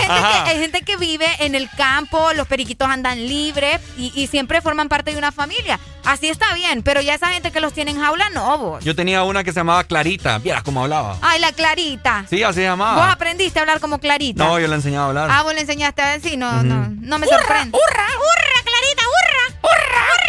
[0.00, 4.26] gente, que, hay gente que vive en el campo, los periquitos andan libres y, y
[4.26, 5.78] siempre forman parte de una familia.
[6.04, 8.84] Así está bien, pero ya esa gente que los tiene en jaula, no, vos.
[8.84, 10.38] Yo tenía una que se llamaba Clarita.
[10.38, 11.18] Vieras cómo hablaba.
[11.20, 12.24] Ay, la Clarita.
[12.28, 13.12] Sí, así se Vos llamaba.
[13.12, 14.42] aprendiste a hablar como Clarita.
[14.44, 15.28] No, yo le enseñaba a hablar.
[15.30, 17.76] Ah, vos le enseñaste a decir, no, no, no me sorprende.
[17.76, 18.06] ¡Hurra!
[18.06, 19.02] ¡Hurra, Clarita!
[19.02, 19.58] ¡Hurra!
[19.62, 20.02] ¡Hurra!
[20.14, 20.21] ¡Hurra!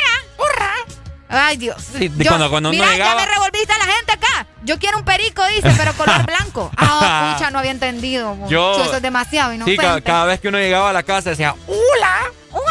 [1.33, 1.77] Ay, Dios.
[1.97, 4.47] Sí, de cuando- cuando mira, llegaba- ya me revolviste a la gente acá.
[4.63, 6.71] Yo quiero un perico, dice, pero color blanco.
[6.77, 8.37] Ah, pucha, no había entendido.
[8.47, 9.81] Yo- Eso es demasiado Sí, inocente.
[9.83, 12.63] ca- cada, vez que uno llegaba a la casa decía, Hola, hola,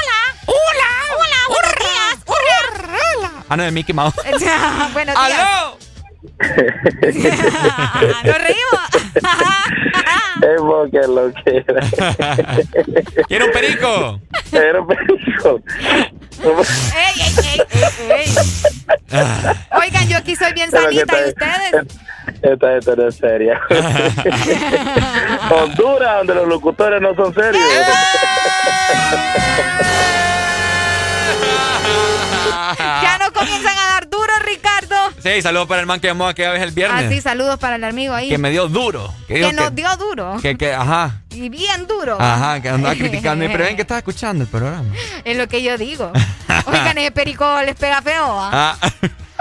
[0.47, 3.31] hola, hola, buenos días, hola.
[3.49, 4.15] ah, no, de Mickey Mouse.
[4.94, 5.16] Buenos días.
[5.16, 5.78] ¡Aló!
[8.25, 8.81] Nos reímos.
[10.42, 11.81] Es porque lo quiera.
[13.28, 14.20] ¿Quiere un perico?
[14.51, 15.60] Quiero un perico.
[16.42, 17.60] ey, ey, ey,
[18.10, 18.26] ey, ey.
[19.78, 21.86] Oigan, yo aquí soy bien Pero que sanita y ustedes.
[22.42, 23.60] Esta gente no es seria.
[25.51, 27.62] Honduras, donde los locutores no son serios.
[32.78, 34.01] Ya no comienzan a dar.
[35.23, 37.07] Sí, saludos para el man que llamó aquella vez el viernes.
[37.07, 38.28] Así, saludos para el amigo ahí.
[38.28, 39.12] Que me dio duro.
[39.28, 40.36] Que, nos que, dio duro.
[40.42, 41.20] que, que- ajá.
[41.31, 42.18] Y bien duro.
[42.20, 43.47] Ajá, que andaba criticando.
[43.47, 44.84] Pero ven que estás escuchando el programa.
[45.25, 46.12] Es lo que yo digo.
[46.67, 48.25] Oigan, ese perico les pega feo.
[48.41, 48.76] ¿ah?
[48.81, 48.91] Ah,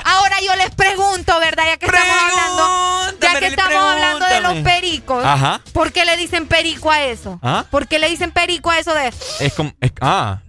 [0.03, 1.63] Ahora yo les pregunto, ¿verdad?
[1.67, 5.61] Ya que estamos hablando, ya que estamos hablando de los pericos, Ajá.
[5.73, 7.39] ¿por qué le dicen perico a eso?
[7.43, 7.65] ¿Ah?
[7.69, 9.09] ¿Por qué le dicen perico a eso de?
[9.39, 9.71] es como.
[9.79, 10.39] es- ah,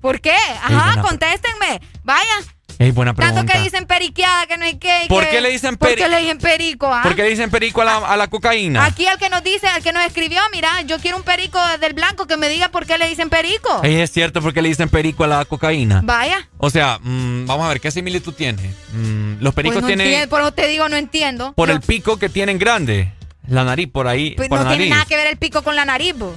[0.00, 0.34] ¿Por qué?
[0.62, 1.80] Ajá, contéstenme.
[2.02, 2.34] Vaya,
[2.82, 3.40] es buena pregunta.
[3.40, 5.06] tanto que dicen periqueada, que no hay que.
[5.08, 6.92] ¿Por que- qué le dicen ¿Por peri- qué le dicen perico?
[6.92, 7.00] ah?
[7.02, 8.84] ¿Por qué le dicen perico a la, a la cocaína?
[8.84, 11.92] Aquí el que nos dice, el que nos escribió, mira, yo quiero un perico del
[11.94, 13.80] blanco que me diga por qué le dicen perico.
[13.82, 16.00] Es cierto porque le dicen perico a la cocaína.
[16.04, 16.48] Vaya.
[16.58, 18.70] O sea, mm, vamos a ver, ¿qué similitud tiene?
[18.92, 20.06] Mm, los pericos Pues no tienen.
[20.06, 21.52] entiendo, por eso te digo, no entiendo.
[21.54, 21.74] Por No.
[21.74, 23.12] el pico que tienen grande.
[23.48, 24.34] La nariz por ahí.
[24.36, 26.34] Pues por no la tiene nada que ver el pico con la nariz, bo.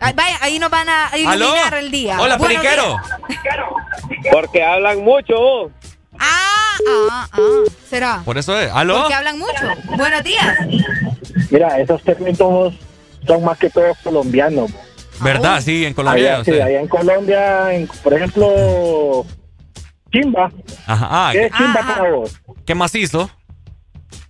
[0.00, 2.18] Ay, Vaya, ahí nos van a iluminar el día.
[2.20, 2.96] Hola, Buenos periquero.
[3.28, 4.28] días.
[4.32, 5.34] Porque hablan mucho.
[5.38, 5.72] vos.
[6.18, 7.38] Ah, ah, ah.
[7.88, 8.22] ¿Será?
[8.24, 8.70] Por eso es.
[8.72, 9.00] ¿Aló?
[9.00, 9.60] Porque hablan mucho.
[9.96, 10.58] Buenos días.
[11.50, 12.74] Mira, esos términos
[13.26, 14.70] son más que todos colombianos.
[15.20, 15.60] ¿Verdad?
[15.60, 16.36] Sí, en Colombia.
[16.36, 19.26] Allá, o sí, allá en Colombia, en- por ejemplo,
[20.12, 20.50] chimba.
[20.86, 21.08] Ajá.
[21.10, 22.40] Ah, ¿Qué es chimba Ah, para vos?
[22.64, 23.30] ¿Qué macizo?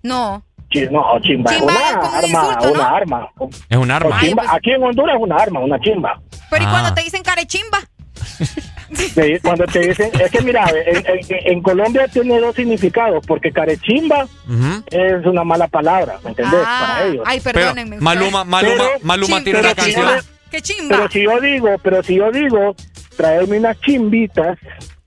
[0.03, 0.43] No.
[0.91, 3.29] No, chimba, Chimba una arma, insulto, una arma.
[3.69, 4.21] Es un arma.
[4.21, 6.21] chimba- pues- Aquí en Honduras es una arma, una chimba.
[6.51, 6.71] Pero ¿y Ah.
[6.71, 7.79] cuando te dicen carechimba?
[8.93, 13.53] Sí, Cuando te dicen, es que mira, en, en- en Colombia tiene dos significados, porque
[13.53, 14.85] carechimba Ujú.
[14.91, 16.59] es una mala palabra, ¿me entendés?
[16.67, 17.23] Ah, Para ellos.
[17.25, 17.97] ay, Pero perdónenme.
[17.99, 18.03] ustedes.
[18.03, 20.09] Maluma, Maluma, Pero- Maluma tiene una pero canción.
[20.51, 20.97] ¡Qué chimba!
[20.97, 22.75] Pero si yo digo, pero si yo digo,
[23.17, 24.59] traerme unas chimbitas,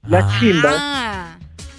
[0.08, 0.38] las Ah.
[0.40, 1.33] chimbas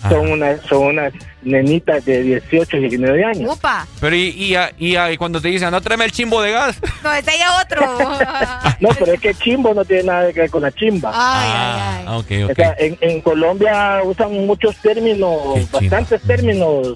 [0.04, 3.56] Ah, son unas son unas nenitas de 18 y 19 años.
[3.56, 3.86] upa.
[4.00, 6.78] Pero y, y, y- y cuando te dicen, no tráeme el chimbo de gas.
[7.02, 7.98] No, ese ya otro.
[8.80, 11.10] No, pero es que chimbo no tiene nada que ver con la chimba.
[11.14, 12.04] Ay, ay, ay.
[12.06, 12.56] Ah, ok, O ok.
[12.56, 15.80] sea, en, en Colombia usan muchos términos, Qué chimba.
[15.80, 16.94] bastantes términos,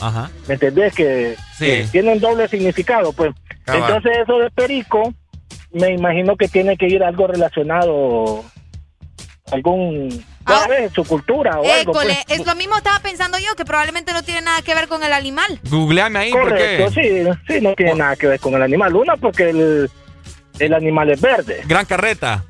[0.00, 0.30] Ajá.
[0.48, 0.94] ¿me entendés?
[0.94, 1.64] Que, Sí.
[1.66, 3.32] que tienen doble significado, pues.
[3.64, 3.82] Cabal.
[3.82, 5.12] Entonces eso de perico,
[5.72, 8.44] me imagino que tiene que ir algo relacionado,
[9.52, 10.08] algún,
[10.46, 10.60] Ah.
[10.62, 10.92] ¿sabes?
[10.92, 11.92] Su cultura o algo.
[11.92, 12.40] École, pues.
[12.40, 15.12] es lo mismo estaba pensando yo, que probablemente no tiene nada que ver con el
[15.12, 15.60] animal.
[15.68, 18.94] Googleame ahí, Correcto, porque sí, sí, no tiene nada que ver con el animal.
[18.94, 19.90] Una, porque el,
[20.58, 21.62] el animal es verde.
[21.66, 22.44] Gran carreta.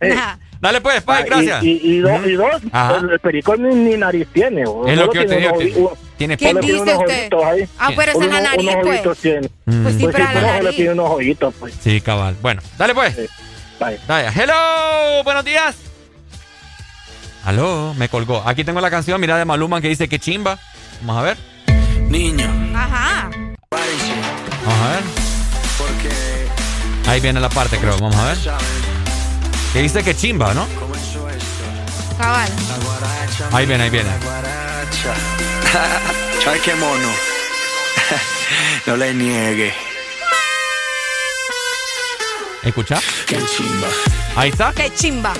[0.00, 0.16] Eh.
[0.60, 1.64] Dale pues, Spike, ah, y- gracias.
[1.64, 2.62] Y, y, dos, y dos,
[3.10, 4.64] el, perico ni, ni nariz tiene.
[4.64, 7.18] o Es lo que yo te tiene digo, unos que tiene ¿Quién dice unos usted?
[7.20, 7.68] ojitos ahí.
[7.80, 8.94] Ah, pero esa es la Unos- nariz, unos pues.
[8.94, 9.50] ojitos tiene.
[9.64, 9.82] Mm.
[9.82, 10.76] Pues sí, Pues pero sí, a pero la nariz.
[10.76, 11.74] tiene unos ojitos, pues.
[11.80, 12.36] Sí, cabal.
[12.40, 13.14] Bueno, dale pues.
[13.16, 13.26] Sí.
[13.80, 13.98] Bye.
[14.06, 14.28] Dale.
[14.40, 15.76] Hello, buenos días.
[17.44, 18.42] Aló, me colgó.
[18.46, 20.58] Aquí tengo la canción, mira, de Maluma que dice que chimba.
[21.02, 21.36] Vamos a ver.
[22.08, 23.30] Niño, Ajá.
[23.70, 25.02] Vamos a ver.
[25.78, 27.94] porque Ahí viene la parte, creo.
[27.98, 28.38] Vamos a ver.
[29.72, 30.66] Que dice que chimba, ¿no?
[32.18, 32.48] Cabal.
[32.68, 33.48] La guaracha.
[33.56, 34.10] Ahí viene, ahí viene.
[34.10, 35.14] La guaracha.
[36.50, 37.08] Ay, qué mono.
[38.86, 39.74] no le niegue.
[42.62, 43.00] ¿Escucha?
[43.26, 43.88] Qué chimba.
[44.36, 44.72] Ahí está.
[44.72, 45.32] ¡Qué chimba!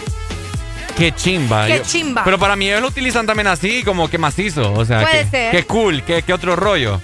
[0.96, 1.66] Qué chimba.
[1.66, 2.22] Qué Yo- chimba.
[2.24, 4.72] Pero para mí ellos lo utilizan también así, como que macizo.
[4.74, 5.50] O sea, Puede que, ser.
[5.50, 7.00] que cool, que, que otro rollo.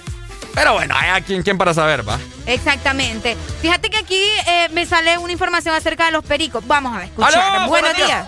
[0.55, 2.17] Pero bueno, hay a quien, quien para saber, va.
[2.45, 3.37] Exactamente.
[3.61, 6.65] Fíjate que aquí eh, me sale una información acerca de los pericos.
[6.67, 7.33] Vamos a ver, escuchar.
[7.33, 7.49] ¡Aló!
[7.51, 8.07] Buenos Buenos días.
[8.07, 8.27] días.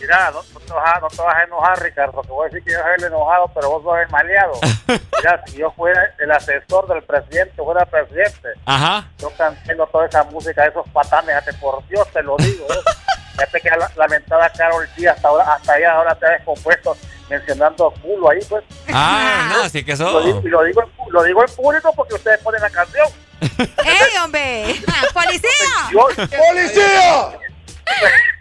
[0.00, 2.50] Mira, no, no te vas a, no te vas a enojar, Ricardo, porque voy a
[2.50, 4.52] decir que yo soy el enojado, pero vos sos el maleado.
[4.86, 9.08] Mira, si yo fuera el asesor del presidente, fuera presidente, Ajá.
[9.18, 12.64] yo cancelo toda esa música de esos patanes, por Dios te lo digo.
[12.70, 12.76] ¿eh?
[13.38, 16.96] Fíjate que la, lamentada Carol G hasta ahora, hasta allá ahora te ha descompuesto
[17.30, 18.64] mencionando culo ahí, pues.
[18.92, 20.48] Ah, no, así que Lo digo, eso.
[20.48, 23.06] y lo digo, en lo digo en público porque ustedes ponen la canción.
[23.40, 24.74] ¡Ey, hombre!
[25.14, 25.50] ¡Policía!
[25.92, 27.38] Yo, ¡Policía!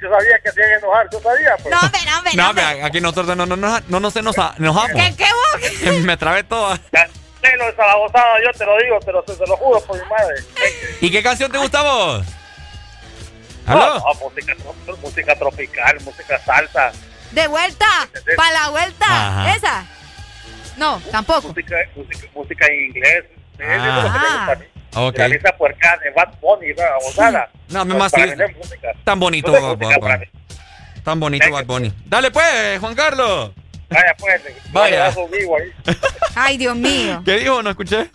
[0.01, 1.55] Yo sabía que se iban a enojar, yo sabía.
[1.61, 1.73] Pues.
[1.73, 2.65] No, hombre, no, hombre, no, No, hombre.
[2.75, 4.91] ve, aquí nosotros no, no, no, no nos enoja- enojamos.
[5.01, 5.25] ¿Qué, qué
[5.91, 5.95] vos?
[6.03, 6.75] Me trabé todo.
[6.91, 10.35] Cancelo esa babosada, yo te lo digo, te lo, te lo juro por mi madre.
[11.01, 12.25] ¿Y qué canción te gusta a vos?
[13.67, 13.99] No, ¿Aló?
[13.99, 16.91] no, música, tro- música tropical, música salsa,
[17.31, 17.85] De vuelta,
[18.35, 19.05] para la vuelta.
[19.07, 19.55] Ajá.
[19.55, 19.85] ¿Esa?
[20.77, 21.49] No, tampoco.
[21.49, 23.25] Música, música, música en inglés.
[23.59, 24.65] Es eso lo que me gusta a mí.
[24.95, 25.17] Ok.
[25.17, 26.93] La risa puerca de Bad Bunny, ¿verdad?
[27.01, 27.49] Abusada.
[27.69, 28.43] No, me Pues más sí.
[29.03, 30.21] Tan bonito No Bad para.
[31.03, 31.93] Tan bonito Bad Bunny.
[32.05, 33.51] Dale pues, Juan Carlos.
[33.89, 34.41] Vaya, pues.
[34.71, 35.07] Vaya.
[35.07, 35.73] ahí.
[36.35, 37.21] Ay, Dios mío.
[37.25, 37.61] ¿Qué dijo?
[37.63, 38.09] No escuché.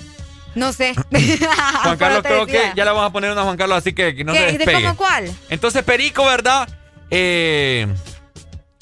[0.54, 0.94] No sé.
[1.82, 3.92] Juan Carlos, Pero creo que ya le vamos a poner una a Juan Carlos, así
[3.94, 4.52] que, no se ¿Qué?
[4.52, 4.82] ¿De despegue.
[4.82, 5.30] cómo cuál?
[5.48, 6.68] Entonces, Perico, ¿verdad?
[7.10, 7.86] Eh,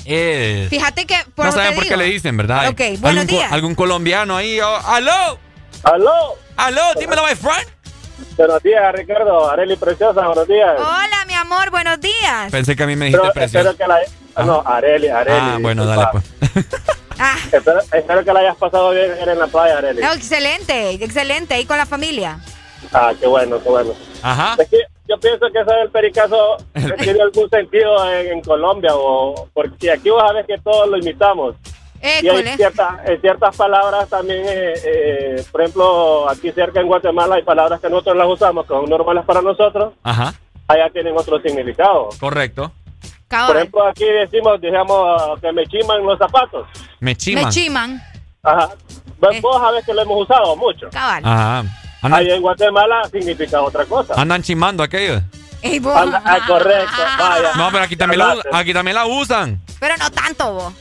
[0.05, 2.68] eh, Fíjate que por no saben por qué le dicen, ¿verdad?
[2.68, 3.52] Ok, buenos ¿Algún, co- días.
[3.52, 4.60] algún colombiano ahí?
[4.60, 5.39] oh, ¡Aló!
[5.84, 6.36] ¡Aló!
[6.57, 6.82] ¡Aló!
[6.99, 7.68] Dímelo, my friend.
[8.36, 9.50] Buenos días, Ricardo.
[9.50, 10.74] Areli Preciosa, buenos días.
[10.78, 12.50] Hola, mi amor, buenos días.
[12.50, 13.70] Pensé que a mí me dijiste Pero precioso.
[13.70, 13.99] espero que la...
[14.36, 15.39] ah, No, Areli, Areli.
[15.40, 16.82] Ah, bueno, dale disculpa.
[17.20, 17.55] pues.
[17.55, 20.00] Espero, espero que la hayas pasado bien en la playa, Areli.
[20.02, 22.40] No, excelente, excelente, ahí con la familia.
[22.92, 23.92] Ah, qué bueno, qué bueno.
[24.23, 24.57] Ajá.
[24.58, 26.57] Es que yo pienso que eso del pericazo
[26.99, 31.57] tiene algún sentido en, en Colombia, o porque aquí vos sabés que todos lo imitamos.
[32.02, 37.34] Y hay ciertas, en ciertas palabras también, eh, eh, por ejemplo, aquí cerca en Guatemala
[37.34, 40.32] hay palabras que nosotros las usamos, que son normales para nosotros, Ajá.
[40.66, 42.08] allá tienen otro significado.
[42.18, 42.73] Correcto.
[43.31, 46.67] Por ejemplo, aquí decimos, digamos, que me chiman los zapatos.
[46.99, 47.44] Me chiman.
[47.44, 48.02] Me chiman.
[48.42, 48.70] Ajá.
[49.18, 50.89] Vos vos sabés que lo hemos usado mucho.
[50.91, 51.23] Cabal.
[51.25, 51.59] Ajá.
[52.02, 54.15] Andan, Ahí en Guatemala significa otra cosa.
[54.17, 55.23] andan chimando aquellos.
[55.62, 55.94] Ey, vos.
[55.94, 57.52] Anda- ah, correcto, vaya.
[57.55, 59.60] No, pero aquí también, la, aquí también la usan.
[59.78, 60.73] Pero no tanto, vos.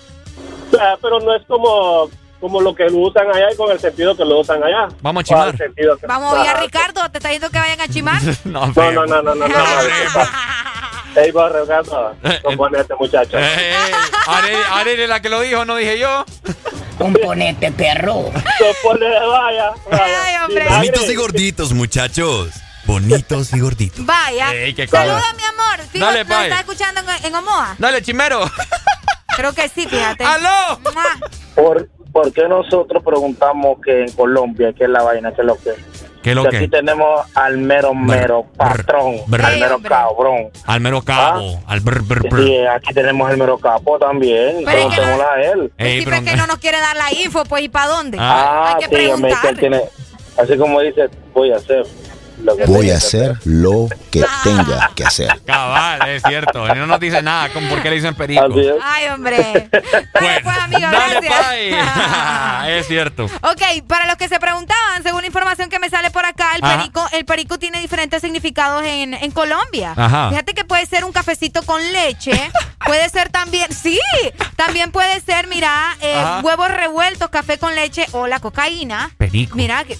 [0.79, 4.15] Ah, pero no es como, como lo que lo usan allá y con el sentido
[4.15, 4.87] que lo usan allá.
[5.01, 5.47] Vamos a O chimar.
[5.49, 7.87] al sentido que- Vamos a oír a Ah, Ricardo, te está diciendo que vayan a
[7.89, 8.21] chimar.
[8.45, 9.55] no, No, no, no, no, no, no.
[11.15, 13.37] Ey, vos, Ricardo, componete, muchacho.
[13.39, 13.73] Eh,
[14.71, 16.23] Arely es la que lo dijo, no dije yo.
[16.97, 18.25] Componente, perro.
[18.59, 20.23] Componete, vaya, vaya.
[20.23, 20.67] Ay, hombre.
[20.69, 22.49] Bonitos y gorditos, muchachos.
[22.85, 24.05] Bonitos y gorditos.
[24.05, 24.53] Vaya.
[24.53, 25.33] Ey, qué Saluda, cosa.
[25.33, 25.87] mi amor.
[25.91, 26.49] Fijo, Dale, ¿Nos pai.
[26.49, 27.75] está escuchando en, en Omoa?
[27.77, 28.49] Dale, chimero.
[29.35, 30.23] Creo que sí, fíjate.
[30.23, 30.79] ¡Aló!
[31.55, 35.55] ¿Por, ¿Por qué nosotros preguntamos que en Colombia qué es la vaina, qué es lo
[35.57, 35.71] que?
[36.21, 36.57] ¿Qué es lo Que que?
[36.57, 39.45] aquí tenemos al mero mero patrón, brr.
[39.45, 40.49] al mero cabrón.
[40.65, 41.59] Al mero cabo.
[41.65, 42.41] Al brr, brr, brr.
[42.41, 44.63] Y aquí tenemos el mero capo también.
[44.65, 45.71] Pero es que Preguntémosle a él.
[45.77, 47.87] Ey, Sí, pero- pero es que no nos quiere dar la info, pues, ¿y para
[47.87, 48.17] dónde?
[48.19, 49.81] Ah, Hay que sí, hombre, que él tiene,
[50.37, 51.85] así como dice, voy a hacer
[52.67, 55.41] Voy a que hacer lo que tenga que hacer.
[55.45, 56.73] Cabal, es cierto.
[56.73, 58.43] No nos dice nada con por qué le dicen perico.
[58.45, 58.75] Así es.
[58.83, 59.69] Ay, hombre.
[60.19, 61.45] Bueno, pues, amigo, Dale, gracias.
[61.47, 62.71] pay.
[62.79, 63.25] es cierto.
[63.25, 66.63] Ok, para los que se preguntaban, según la información que me sale por acá, el
[66.63, 66.77] Ajá.
[66.77, 69.93] perico, el perico tiene diferentes significados en, en Colombia.
[69.95, 70.29] Ajá.
[70.29, 72.51] Fíjate que puede ser un cafecito con leche,
[72.85, 73.99] puede ser también, sí,
[74.55, 79.11] también puede ser, mira, eh, huevos revueltos, café con leche o la cocaína.
[79.17, 79.55] Perico.
[79.55, 79.97] Mira, que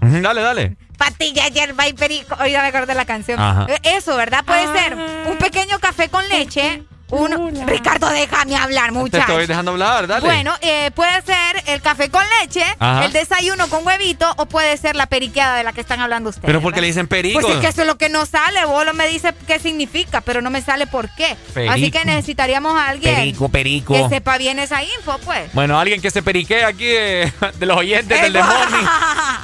[0.00, 0.76] Dale, dale.
[0.96, 2.34] patilla, yerba y perico.
[2.38, 3.38] Ahorita me acordé de la canción.
[3.40, 3.66] Ajá.
[3.82, 4.44] Eso, ¿verdad?
[4.44, 6.82] Puede ser un pequeño café con leche.
[7.10, 7.66] Un...
[7.66, 9.20] Ricardo, déjame hablar, Te muchacho.
[9.32, 10.26] estoy dejando hablar, dale.
[10.26, 13.06] Bueno, eh, puede ser el café con leche, Ajá.
[13.06, 16.44] el desayuno con huevito o puede ser la periqueada de la que están hablando ustedes.
[16.46, 16.82] Pero porque ¿verdad?
[16.82, 17.40] le dicen perico.
[17.40, 18.64] Pues es que eso es lo que no sale.
[18.66, 21.36] Bolo me dice qué significa, pero no me sale por qué.
[21.54, 21.72] Perico.
[21.72, 23.94] Así que necesitaríamos a alguien Perico, perico.
[23.94, 25.52] que sepa bien esa info, pues.
[25.54, 28.86] Bueno, alguien que se periquee aquí de, de los oyentes del The Morning,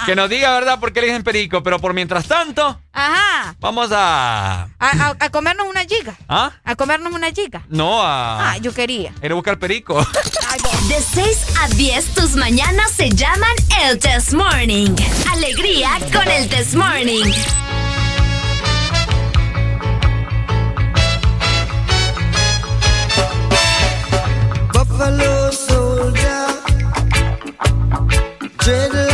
[0.06, 1.62] que nos diga, ¿verdad?, por qué le dicen perico.
[1.62, 3.54] Pero por mientras tanto, Ajá.
[3.58, 4.68] vamos a...
[4.78, 6.14] A, a- a comernos una giga.
[6.28, 6.50] ¿Ah?
[6.64, 7.53] A comernos una giga.
[7.68, 8.52] No, a...
[8.52, 9.12] Ah, yo quería.
[9.23, 9.99] Ir a buscar perico.
[10.89, 14.94] De 6 a 10 tus mañanas se llaman el Test Morning.
[15.33, 17.24] Alegría con el Test Morning.
[24.73, 26.47] Buffalo soldier,
[28.58, 29.13] dreadlock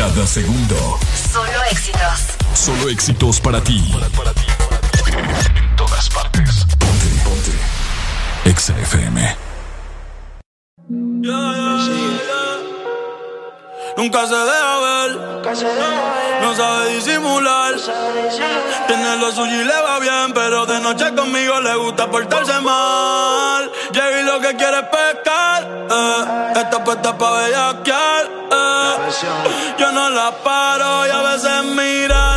[0.00, 0.98] Cada segundo.
[1.30, 2.20] Solo éxitos.
[2.54, 3.92] Solo éxitos para ti.
[5.54, 6.64] En todas partes.
[6.78, 7.08] Ponte.
[7.22, 7.52] Ponte.
[8.46, 9.36] Exa FM.
[13.98, 15.10] Nunca se deja ver,
[16.40, 17.74] no sabe disimular.
[18.86, 23.70] Tiene lo suyo y le va bien, pero de noche conmigo le gusta portarse mal.
[23.92, 26.52] Llega y lo que quiere es pescar, eh.
[26.56, 28.49] está puesta pa' bellaquear.
[29.78, 32.29] Yo no la paro y a veces mira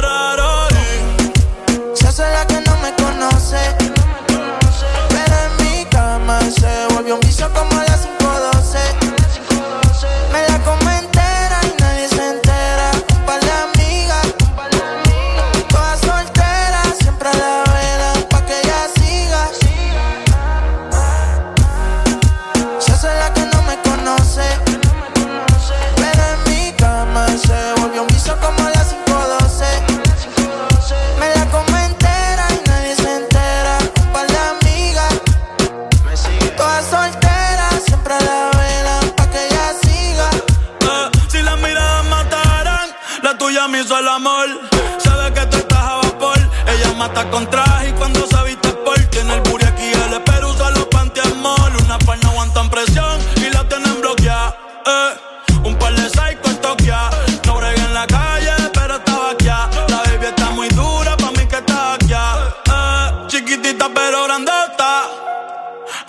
[47.26, 51.72] Y cuando se viste por tiene el booty aquí, el espero usa los pantiamol.
[51.86, 54.58] Una par no aguantan presión y la tienen bloqueada.
[54.86, 57.10] Eh, un par de psycho en Tokia.
[57.46, 59.46] No bregué en la calle, pero estaba aquí.
[59.46, 62.14] La baby está muy dura, pa' mí que está aquí.
[62.14, 65.04] Eh, chiquitita pero grandota.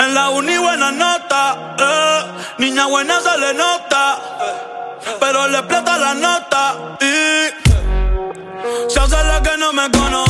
[0.01, 2.25] En la uni buena nota, eh.
[2.59, 4.19] niña buena se le nota,
[5.21, 10.24] pero le explota la nota y se hace la que no me conoce.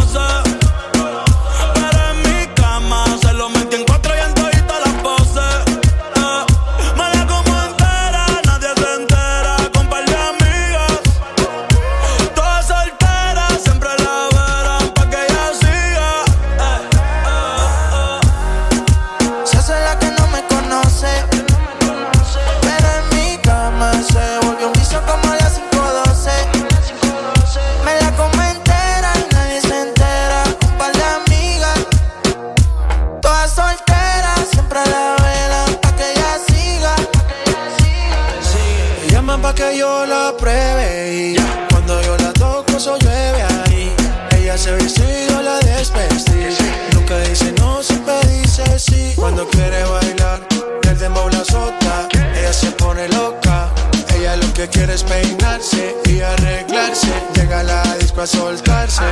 [49.24, 50.46] Cuando quiere bailar,
[50.82, 52.08] el dembow la azota.
[52.12, 53.70] Ella se pone loca.
[54.14, 57.10] Ella lo que quiere es peinarse y arreglarse.
[57.34, 59.02] Llega a la disco a soltarse.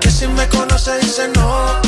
[0.00, 1.80] Que si me conoce dice no,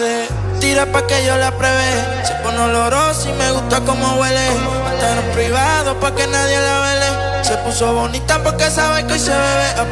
[0.00, 0.60] o 12.
[0.60, 1.90] Tira pa' que yo la pruebe.
[2.24, 4.46] Se pone olorosa y me gusta como huele.
[4.94, 7.44] Estar privado pa' que nadie la vele.
[7.44, 9.68] Se puso bonita porque sabe que hoy se bebe.
[9.78, 9.84] A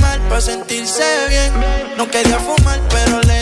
[0.00, 1.52] mal pa' sentirse bien.
[1.96, 3.33] No quería fumar, pero le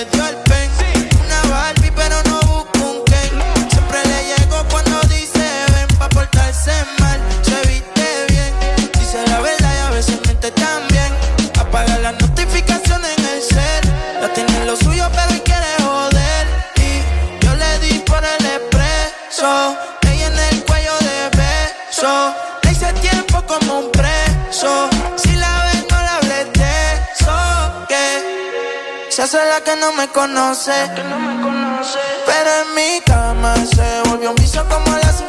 [19.42, 22.34] beso, ella en el cuello de beso.
[22.62, 24.88] Le hice tiempo como un preso.
[25.16, 26.72] Si la ves, no la hables de.
[27.88, 30.72] Que se hace la que no me conoce.
[32.26, 35.22] Pero en mi cama se volvió un vicio como a las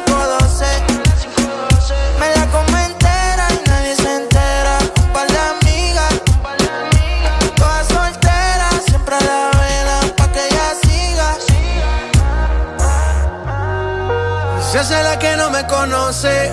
[14.84, 16.52] Es la que no me conoce.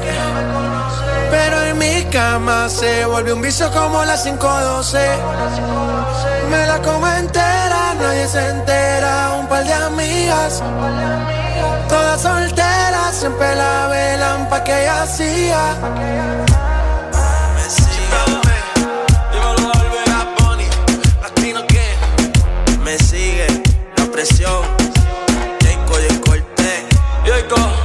[1.30, 5.00] Pero en mi cama se volvió un vicio como las 512.
[6.50, 9.36] Me la como entera, nadie se entera.
[9.38, 10.64] Un par de amigas,
[11.90, 15.06] todas solteras, siempre la velan pa' que ella
[21.68, 23.48] que me sigue
[23.98, 24.62] la presión.
[25.62, 27.81] Jacob y el corte.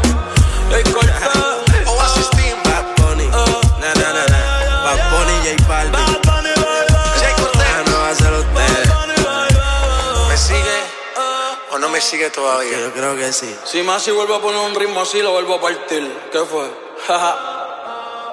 [12.06, 12.78] Sigue todavía?
[12.78, 13.52] Yo creo que sí.
[13.64, 16.10] Si Masi vuelve a poner un ritmo así, lo vuelvo a partir.
[16.30, 16.70] ¿Qué fue?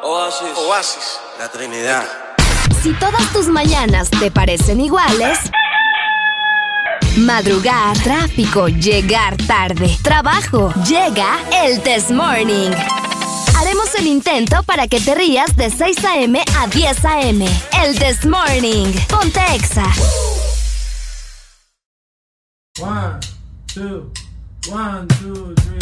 [0.03, 0.57] Oasis.
[0.57, 1.19] Oasis.
[1.39, 2.05] La Trinidad.
[2.81, 5.39] Si todas tus mañanas te parecen iguales,
[7.17, 12.71] madrugar, tráfico, llegar tarde, trabajo, llega el Test Morning.
[13.57, 16.43] Haremos el intento para que te rías de 6 a.m.
[16.59, 17.47] a 10 a.m.
[17.83, 18.93] El Test Morning.
[19.09, 19.85] Ponte Exa.
[22.81, 23.19] One,
[23.73, 24.11] two,
[24.69, 25.79] one, two, three.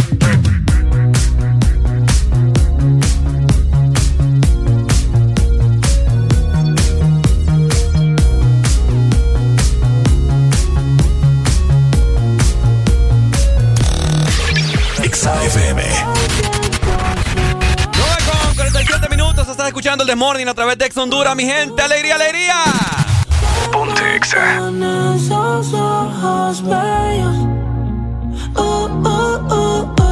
[15.04, 15.84] Exa FM.
[17.92, 19.50] 9 con 47 minutos.
[19.50, 21.82] Estás escuchando el The Morning a través de Ex Honduras, mi gente.
[21.82, 22.56] ¡Alegría, alegría!
[23.74, 24.72] Ponte Exa.
[28.54, 30.11] Con esos ojos bellos.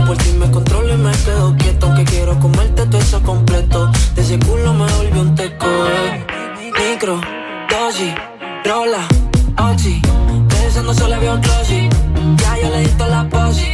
[0.00, 1.86] Por si me controlo y me quedo quieto.
[1.86, 3.90] Aunque quiero comerte todo eso completo.
[4.14, 6.24] De ese culo me volvió un teco, eh.
[6.90, 7.20] Micro,
[7.68, 8.14] dosis,
[8.64, 9.06] rola,
[9.70, 10.00] oxi.
[10.48, 11.88] Pensando solo había un glossy.
[12.36, 13.71] Ya yo le di toda la posi.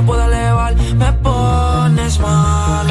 [0.00, 2.90] Me pueda elevar, me pones mal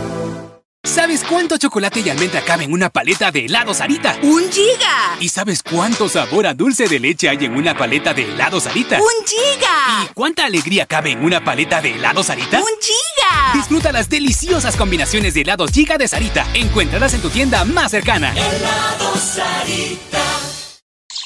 [0.83, 4.17] ¿Sabes cuánto chocolate y almendra cabe en una paleta de helado Sarita?
[4.23, 5.15] ¡Un giga!
[5.19, 8.97] ¿Y sabes cuánto sabor a dulce de leche hay en una paleta de helado Sarita?
[8.99, 10.03] ¡Un giga!
[10.03, 12.59] ¿Y cuánta alegría cabe en una paleta de helado Sarita?
[12.59, 13.53] ¡Un giga!
[13.53, 16.47] Disfruta las deliciosas combinaciones de helados Giga de Sarita.
[16.55, 18.31] Encuéntralas en tu tienda más cercana.
[18.31, 20.19] Helado Sarita.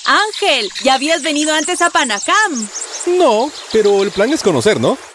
[0.06, 2.68] Ángel, ¿ya habías venido antes a Panacam?
[3.18, 4.98] No, pero el plan es conocer, ¿no?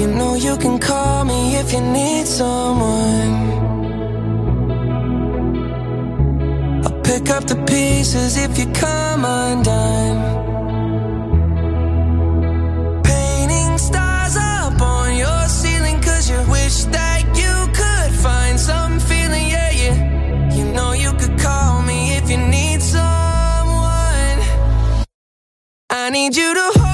[0.00, 3.34] You know you can call me if you need someone.
[6.84, 10.33] I'll pick up the pieces if you come undone.
[26.04, 26.93] I need you to hold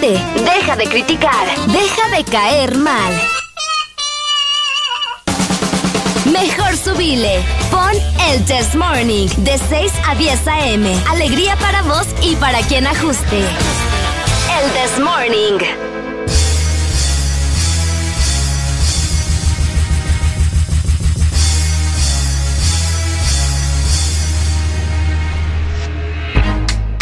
[0.00, 3.12] deja de criticar, deja de caer mal.
[6.26, 7.42] Mejor subile.
[7.70, 7.90] Pon
[8.30, 11.02] el Test Morning de 6 a 10 a.m.
[11.08, 13.38] Alegría para vos y para quien ajuste.
[13.38, 15.87] El Test Morning.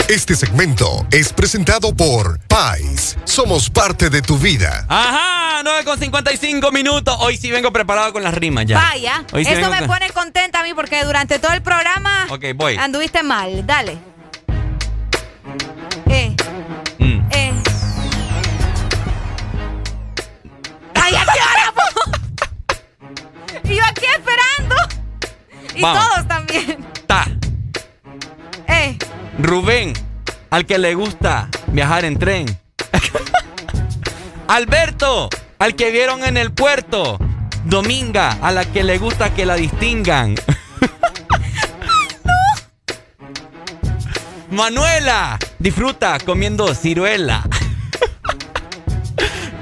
[0.08, 3.18] Este segmento es presentado por Pais.
[3.24, 4.86] Somos parte de tu vida.
[4.88, 7.16] Ajá, 9 con 55 minutos.
[7.18, 8.78] Hoy sí vengo preparado con las rimas ya.
[8.78, 12.76] Vaya, Hoy eso me pone contenta a mí porque durante todo el programa okay, voy.
[12.76, 13.66] anduviste mal.
[13.66, 13.98] Dale.
[16.08, 16.36] Eh.
[17.00, 17.28] Mm.
[17.32, 17.52] Eh.
[20.94, 21.72] ¡Ay, a qué hora,
[23.64, 24.76] Y yo aquí esperando.
[25.74, 26.86] Y todos también.
[27.08, 27.26] Ta.
[28.68, 28.96] Eh.
[29.38, 29.92] Rubén,
[30.50, 32.46] al que le gusta viajar en tren.
[34.48, 37.18] Alberto, al que vieron en el puerto.
[37.64, 40.36] Dominga, a la que le gusta que la distingan.
[44.50, 47.42] Manuela, disfruta comiendo ciruela.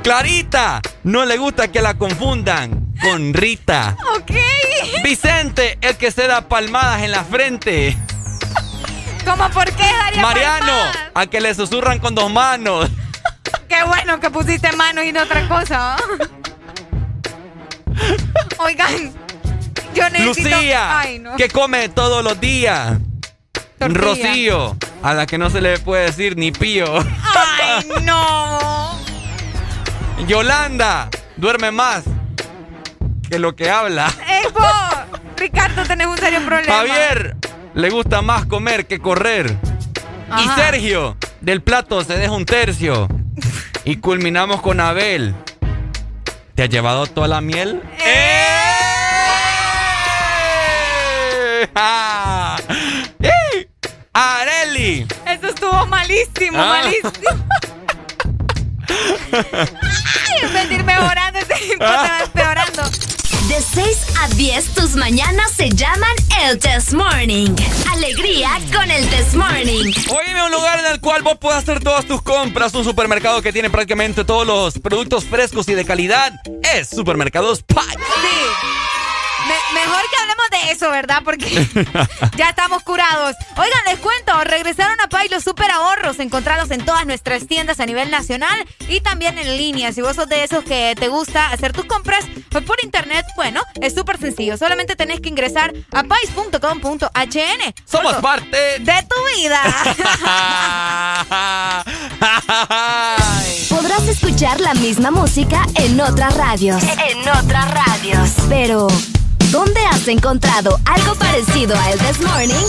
[0.03, 3.97] Clarita, no le gusta que la confundan con Rita.
[4.17, 4.33] ok.
[5.03, 7.97] Vicente, el que se da palmadas en la frente.
[9.25, 10.73] ¿Cómo por qué daría Mariano,
[11.15, 12.91] a que le susurran con dos manos.
[13.69, 15.97] Qué bueno que pusiste manos y no otra cosa.
[15.97, 15.99] ¿ah?
[18.59, 19.13] Oigan,
[19.95, 20.49] yo necesito...
[20.51, 21.37] Lucía, Ay, no.
[21.37, 22.99] que come todos los días.
[23.79, 24.01] Tortilla.
[24.01, 26.87] Rocío, a la que no se le puede decir ni pío.
[26.97, 28.99] Ay, no.
[30.27, 32.05] Yolanda, duerme más
[33.29, 34.13] que lo que habla.
[34.29, 35.21] ¡Ey, vos!
[35.37, 36.73] Ricardo, tenés un serio problema.
[36.77, 37.37] Javier,
[37.75, 39.57] le gusta más comer que correr.
[40.39, 40.49] Y.
[40.61, 43.09] Sergio, del plato se deja un tercio.
[43.85, 45.35] Y culminamos con Abel.
[46.55, 47.83] ¿Te ha llevado toda la miel?
[48.05, 48.41] ¡Eh!
[51.75, 52.57] ¡Ah!
[53.21, 53.69] ¡Eh!
[54.13, 55.07] ¡Areli!
[55.27, 56.81] Eso estuvo malísimo, Ah.
[56.83, 57.11] malísimo.
[59.33, 61.39] Ay, en vez de ir mejorando,
[62.25, 62.83] empeorando.
[63.49, 66.11] De 6 a 10, tus mañanas se llaman
[66.45, 67.55] el Test Morning.
[67.93, 69.93] Alegría con el Test Morning.
[70.09, 72.75] Oíme un lugar en el cual vos puedas hacer todas tus compras.
[72.75, 76.33] Un supermercado que tiene prácticamente todos los productos frescos y de calidad.
[76.75, 77.85] Es Supermercados Pai.
[77.87, 78.94] Sí.
[79.73, 81.23] Me- mejor que hablemos de eso, ¿verdad?
[81.25, 81.47] Porque
[82.37, 83.35] ya estamos curados.
[83.57, 87.87] Oigan, les cuento, regresaron a Pay los super ahorros, encontrados en todas nuestras tiendas a
[87.87, 89.93] nivel nacional y también en línea.
[89.93, 93.63] Si vos sos de esos que te gusta hacer tus compras pues por internet, bueno,
[93.81, 94.57] es súper sencillo.
[94.57, 97.75] Solamente tenés que ingresar a pais.com.hn.
[97.85, 99.61] Somos parte de tu vida.
[103.69, 106.83] Podrás escuchar la misma música en otras radios.
[106.83, 108.31] En otras radios.
[108.49, 108.87] Pero,
[109.55, 112.67] ¿dónde has encontrado algo parecido a el This Morning?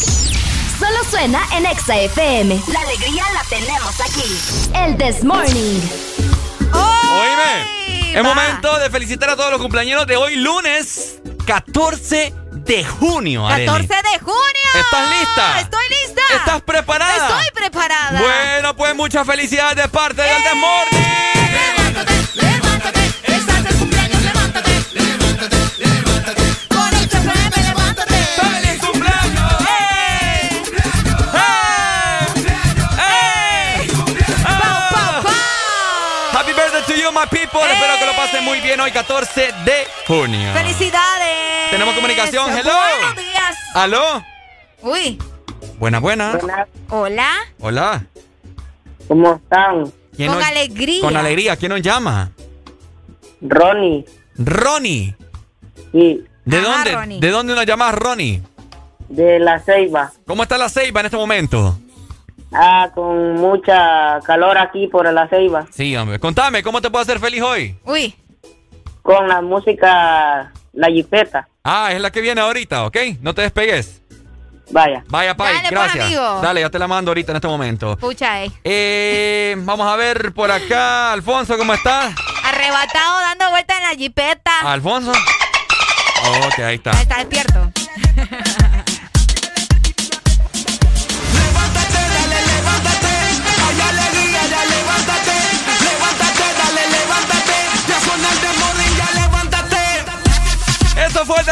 [0.79, 2.61] Solo suena en Exa FM.
[2.71, 4.37] La alegría la tenemos aquí.
[4.75, 5.81] El This Morning.
[6.71, 11.15] Oíme, es momento de felicitar a todos los cumpleaños de hoy, lunes
[11.47, 13.47] 14 de junio.
[13.47, 13.65] Arely.
[13.65, 14.69] 14 de junio.
[14.75, 15.59] ¿Estás lista?
[15.61, 16.21] Estoy lista.
[16.35, 17.15] ¿Estás preparada?
[17.15, 18.21] Estoy preparada.
[18.21, 21.25] Bueno, pues muchas felicidades de parte del The Morning.
[23.23, 23.34] ¡Feliz
[37.29, 37.59] people.
[37.71, 40.53] Espero que lo pasen muy bien hoy, 14 de junio.
[40.53, 41.69] ¡Felicidades!
[41.71, 42.49] Tenemos comunicación.
[42.57, 42.71] Hello.
[42.99, 43.57] Buenos días.
[43.73, 44.23] ¿Aló?
[44.81, 45.19] Uy.
[45.79, 46.37] Buena, buena.
[46.89, 47.37] Hola.
[47.59, 48.03] Hola.
[49.07, 49.91] ¿Cómo están?
[50.15, 51.01] ¿Quién Con nos- alegría.
[51.01, 51.55] Con alegría.
[51.57, 52.31] ¿Quién nos llama?
[53.41, 54.05] Ronnie.
[54.37, 55.15] Ronnie.
[55.91, 56.91] Sí, ¿De Ajá, dónde?
[56.93, 57.19] Ronnie.
[57.19, 58.41] ¿De dónde nos llamas, Ronnie?
[59.09, 60.11] de La Ceiba.
[60.25, 61.77] ¿Cómo está la ceiba en este momento?
[62.57, 65.65] Ah, con mucha calor aquí por La Ceiba.
[65.71, 66.19] Sí, hombre.
[66.19, 67.77] Contame, ¿cómo te puedo hacer feliz hoy?
[67.83, 68.15] Uy.
[69.01, 71.47] Con la música La Jipeta.
[71.63, 72.97] Ah, es la que viene ahorita, ¿ok?
[73.21, 74.01] No te despegues.
[74.71, 75.03] Vaya.
[75.09, 76.05] Vaya, Pai, Dale, pues, gracias.
[76.05, 76.41] amigo.
[76.41, 77.97] Dale, ya te la mando ahorita en este momento.
[77.97, 78.51] Pucha, eh.
[78.63, 81.11] Eh, vamos a ver por acá.
[81.13, 82.13] Alfonso, ¿cómo estás?
[82.43, 84.51] Arrebatado dando vueltas en la jipeta.
[84.71, 85.11] ¿Alfonso?
[85.11, 86.91] Ok, ahí está.
[86.91, 87.64] Ahí está despierto.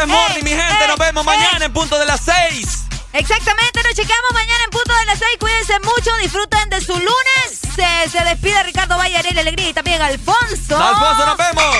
[0.04, 0.86] The Morning, mi gente.
[0.86, 2.84] Nos vemos mañana en punto de las 6.
[3.14, 5.30] Exactamente, nos chequeamos mañana en punto de las 6.
[5.40, 7.60] Cuídense mucho, disfruten de su lunes.
[7.74, 10.76] Se, se despide Ricardo Valle, Ariel Alegría y también Alfonso.
[10.76, 11.76] Alfonso, nos vemos.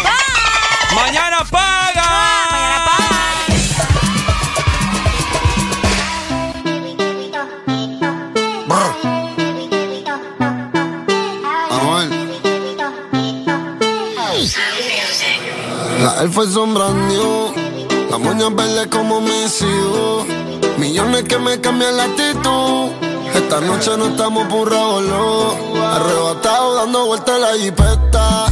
[0.94, 2.48] Mañana paga.
[2.50, 3.24] Mañana paga.
[16.00, 16.74] La Air Force son
[18.14, 20.24] las moñas verdes como mis hijos.
[20.78, 22.92] Millones que me cambian la actitud.
[23.34, 25.50] Esta noche no estamos por revolú.
[25.82, 28.46] Arrebatado dando vueltas la jipeta.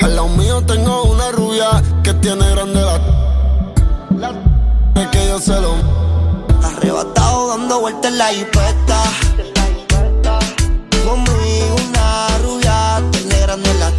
[0.00, 4.32] Al lado mío tengo una rubia que tiene grande la.
[5.02, 5.74] Es que yo se lo.
[6.62, 9.02] Arrebatado dando vueltas la jipeta.
[11.04, 13.90] Conmigo una rubia, tiene grande la.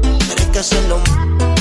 [0.00, 0.96] Tienes que hacerlo.
[0.96, 1.51] Arrebatado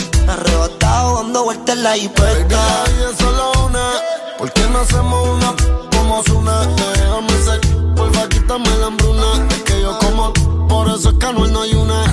[1.21, 2.83] dando vueltas en la hipeta.
[2.97, 3.91] Y es solo una,
[4.37, 5.55] ¿por qué no hacemos una
[5.95, 6.61] como Zuna?
[6.65, 7.61] Déjame ser,
[7.95, 9.47] porfa, quítame la hambruna.
[9.49, 10.33] Es que yo como,
[10.67, 12.03] por eso es que no hay una.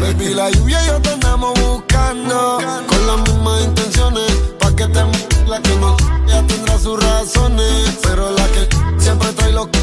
[0.00, 5.00] Baby, la lluvia y yo te andamos buscando, con las mismas intenciones, pa' que te
[5.46, 5.96] la que no,
[6.26, 9.78] ya tendrá sus razones, pero la que siempre trae lo que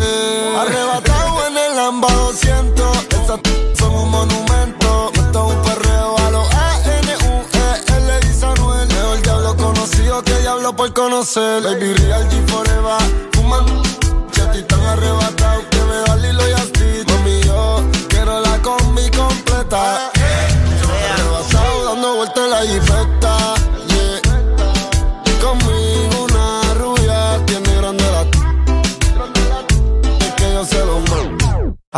[0.00, 0.56] eh.
[0.60, 3.07] Arrebatado en el Lamba 200
[10.88, 11.62] por conocer.
[11.62, 12.98] Baby Real G Forever.
[13.32, 13.64] Fuman
[14.30, 15.62] Chetty tan arrebatado.
[15.70, 20.10] Que me da Lilo y Asti Mami yo quiero la combi completa.
[21.12, 23.27] Arrebatado dando vueltas la jipeta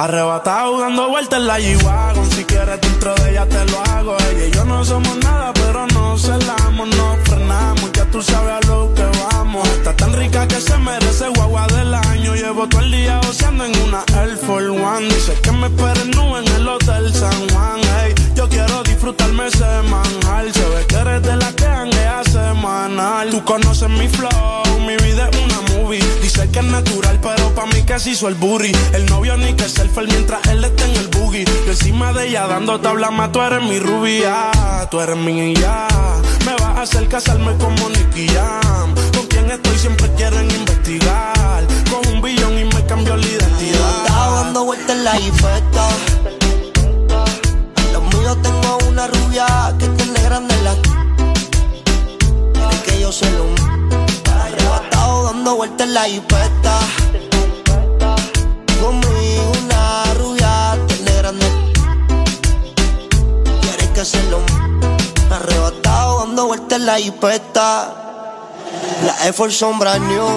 [0.01, 4.17] Arrebatado dando vueltas en la G-Wagon Si quieres dentro de ella te lo hago.
[4.31, 8.67] Ella y yo no somos nada pero no celamos No frenamos, ya tú sabes a
[8.67, 9.69] lo que vamos.
[9.69, 12.35] Está tan rica que se merece guagua del año.
[12.35, 15.07] Llevo todo el día oceando en una Air Force One.
[15.07, 17.81] Dice que me esperen nube en el Hotel San Juan.
[18.03, 21.67] Ey, Yo quiero disfrutarme semanal Se ve que eres de la que
[23.31, 26.03] Tú conoces mi flow, mi vida es una movie.
[26.21, 28.71] Dice que es natural pero pa' mí que se hizo el booty.
[28.93, 31.45] El novio ni que selfie mientras él está en el boogie.
[31.45, 34.51] Yo encima de ella dando tabla más Tú eres mi rubia,
[34.91, 35.89] tú eres mi ya.
[36.45, 41.65] Me vas a hacer casarme como Nicky Jam Con quien estoy siempre quieren investigar.
[41.91, 44.05] Con un billón y me cambió la identidad.
[44.07, 45.89] Estaba dando vueltas en la jipeta.
[47.95, 49.47] Los míos tengo una rubia
[49.79, 51.10] que tiene grande la.
[53.11, 56.79] Arrebatado dando vueltas en la jipeta.
[58.81, 61.47] Conmigo una rubia tiene grande.
[63.63, 64.39] Quiere que se lo.
[65.29, 67.95] Arrebatado dando vueltas en la jipeta.
[69.05, 70.29] La Force son new.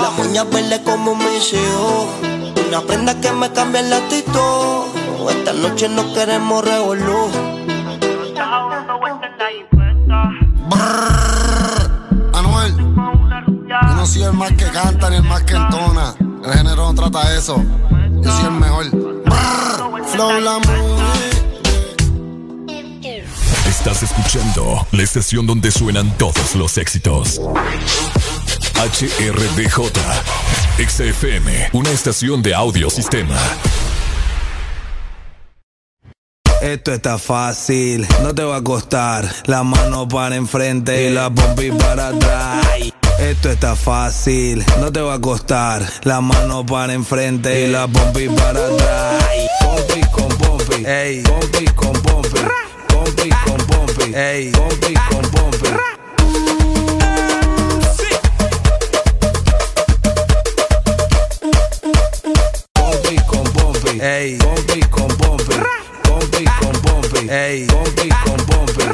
[0.00, 2.06] La moña verde como mis hijos.
[2.68, 4.84] Una prenda que me cambia el actitud.
[5.30, 7.28] Esta noche no queremos revolú.
[8.40, 10.47] Anuel,
[13.68, 16.14] yo no soy el más que canta ni el más que entona.
[16.44, 17.62] El género no trata eso.
[18.22, 18.90] Yo soy el mejor.
[18.90, 21.28] Brrr, Flow la movie.
[23.68, 27.40] Estás escuchando la estación donde suenan todos los éxitos.
[28.74, 29.90] HRDJ,
[30.78, 33.36] XFM, una estación de audio sistema.
[36.62, 39.32] Esto está fácil, no te va a costar.
[39.46, 42.66] La mano para enfrente y la pompi para atrás.
[43.18, 45.84] Esto está fácil, no te va a costar.
[46.04, 49.24] La mano para enfrente y la pompi para atrás.
[49.60, 52.40] Pompi con pompi, ey, pompi con pompi.
[52.88, 55.68] Pompi con pompi, ey, pompi con pompi.
[62.72, 65.54] Pompi con pompi, ey, pompi con pompi.
[66.02, 68.84] Pompi con pompi, ey, pompi con pompi.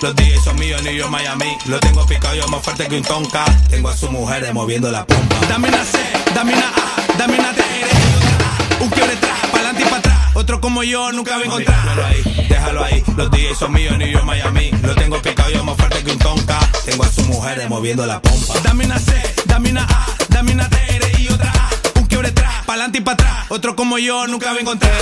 [0.00, 1.58] Los DJs son míos, New York, Miami.
[1.66, 3.44] Lo tengo picado yo más fuerte que un tonka.
[3.68, 5.36] Tengo a su mujer moviendo la pompa.
[5.46, 5.98] Dame una C,
[6.34, 8.82] dame una A, dame una A.
[8.82, 10.16] Un quiebre atrás, pa'lante y para atrás.
[10.34, 11.82] Otro como yo nunca va a encontrar.
[11.82, 13.04] Déjalo ahí, déjalo ahí.
[13.14, 14.70] Los DJs son míos, New York, Miami.
[14.82, 16.58] Lo tengo picado yo más fuerte que un tonka.
[16.86, 18.54] Tengo a su mujer moviendo la pompa.
[18.62, 19.12] Dame una C,
[19.44, 21.98] dame una A, dame una eres y otra A.
[21.98, 23.46] Un quiebre atrás, pa'lante y para atrás.
[23.50, 24.92] Otro como yo nunca va a encontrar.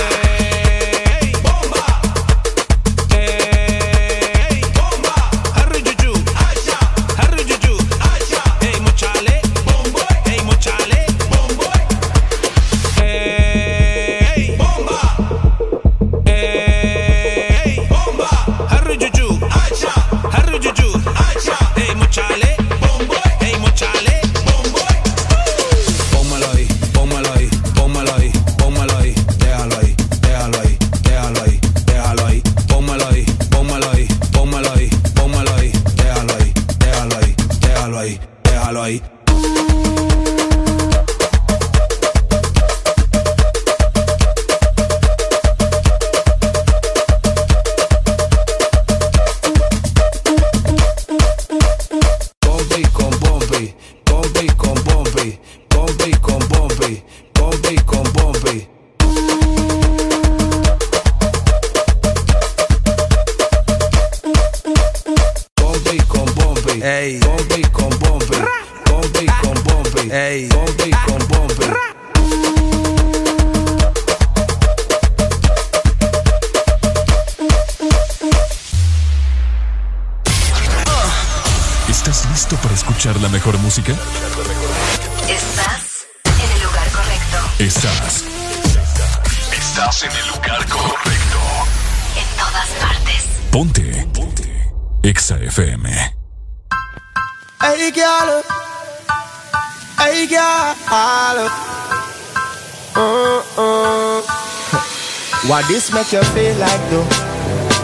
[105.79, 107.07] This make you feel like though?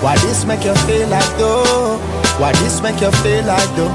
[0.04, 1.96] Why this make you feel like though?
[2.36, 3.88] Why this make you feel like though?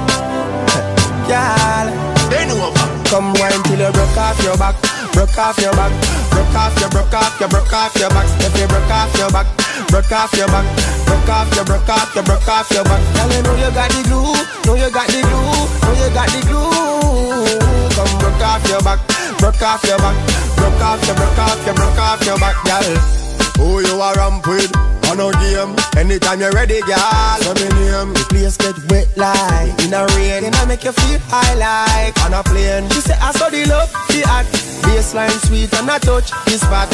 [1.29, 1.87] Girl,
[2.25, 2.87] bend over.
[3.13, 4.73] Come wine till you broke off your back,
[5.13, 5.93] broke off your back,
[6.33, 8.25] broke off your, broke off your, broke off your back.
[8.41, 9.45] If you broke off your back,
[9.93, 10.65] broke off your back,
[11.05, 13.01] broke off your, broke off your, broke off your back.
[13.13, 14.33] Girl, you know you got the glue,
[14.65, 17.53] know you got the glue, know you got the glue.
[17.93, 18.97] Come broke off your back,
[19.37, 20.17] broke off your back,
[20.57, 23.20] broke off your, broke off your, broke off your back, girl.
[23.61, 24.73] Who you are ramp with?
[25.13, 25.77] On a game.
[25.93, 27.37] Anytime you're ready, girl.
[27.45, 28.13] Let me name.
[28.17, 30.49] The place get wet like in a rain.
[30.49, 32.89] And I make you feel high like on a plane.
[32.89, 34.49] She say I saw the love, the act.
[34.81, 36.89] Baseline sweet and I touch this spot.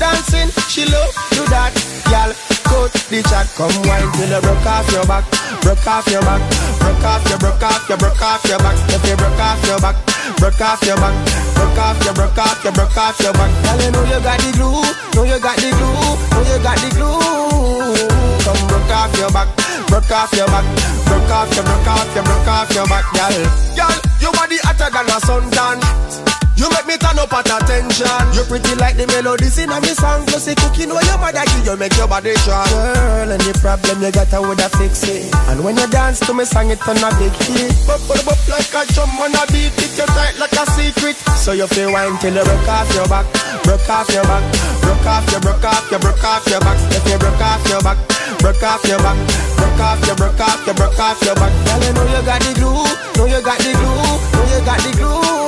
[0.00, 1.76] Dancing, she love do that.
[2.08, 2.32] Girl,
[2.64, 3.46] coat the chat.
[3.58, 5.28] Come wine till you broke off your back.
[5.60, 6.40] Broke off your back.
[6.80, 8.76] Broke off your, broke off your, broke off your back.
[8.88, 9.96] If you broke off your back.
[10.38, 11.37] Broke off your back.
[11.58, 13.50] Broke off your, broke off your, broke off your back.
[13.66, 14.78] Girl, you know you got the glue.
[15.14, 16.14] Know you got the glue.
[16.30, 17.18] Know you got the glue.
[18.46, 19.48] Come broke off your back.
[19.90, 20.64] Broke off your back.
[21.06, 23.34] Broke off your, broke off your, broke off your back, girl.
[23.74, 26.27] Girl, your body hotter than a suntan.
[26.58, 28.10] You make me turn up at attention.
[28.34, 30.26] You pretty like the melodies in a me song.
[30.26, 32.66] Plus the cooking where your mother give you make your body strong.
[32.66, 35.30] Girl, any problem you got, I woulda fix it.
[35.46, 37.70] And when you dance to me song, it turn a big hit.
[37.86, 39.70] Bop, bop, bop like a drum on a beat.
[39.78, 41.14] It you tight like a secret.
[41.38, 43.30] So you feel wine till you broke off your back,
[43.62, 44.42] broke off your back,
[44.82, 46.78] broke off your, broke off your, broke off your back.
[46.90, 47.98] If you broke off your back,
[48.42, 49.18] broke off your back,
[49.54, 51.54] broke off your, broke off your, broke off your back.
[51.54, 52.82] Girl, you know you got the glue,
[53.14, 53.94] know you got the glue,
[54.34, 55.47] know you got the glue.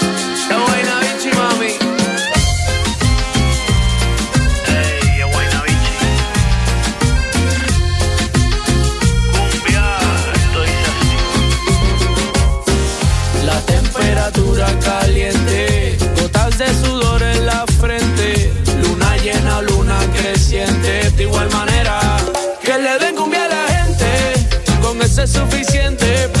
[25.23, 26.40] es suficiente,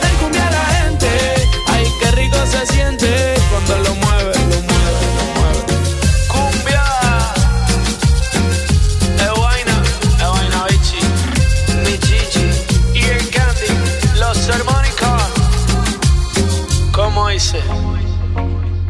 [17.41, 17.63] dice?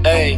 [0.03, 0.37] Ey.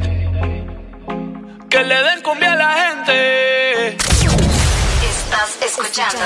[1.69, 3.87] Que le den cumbia a la gente.
[3.89, 6.25] Estás escuchando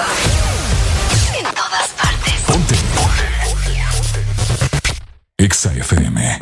[1.39, 2.33] en todas partes.
[5.37, 6.39] Exa FM.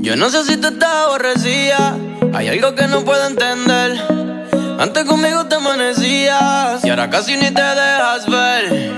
[0.00, 1.96] Yo no sé si tú estás aborrecida.
[2.34, 4.21] Hay algo que no puedo entender.
[4.82, 8.90] Antes conmigo te amanecías y ahora casi ni te dejas ver.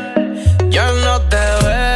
[0.70, 1.93] Ya no te veo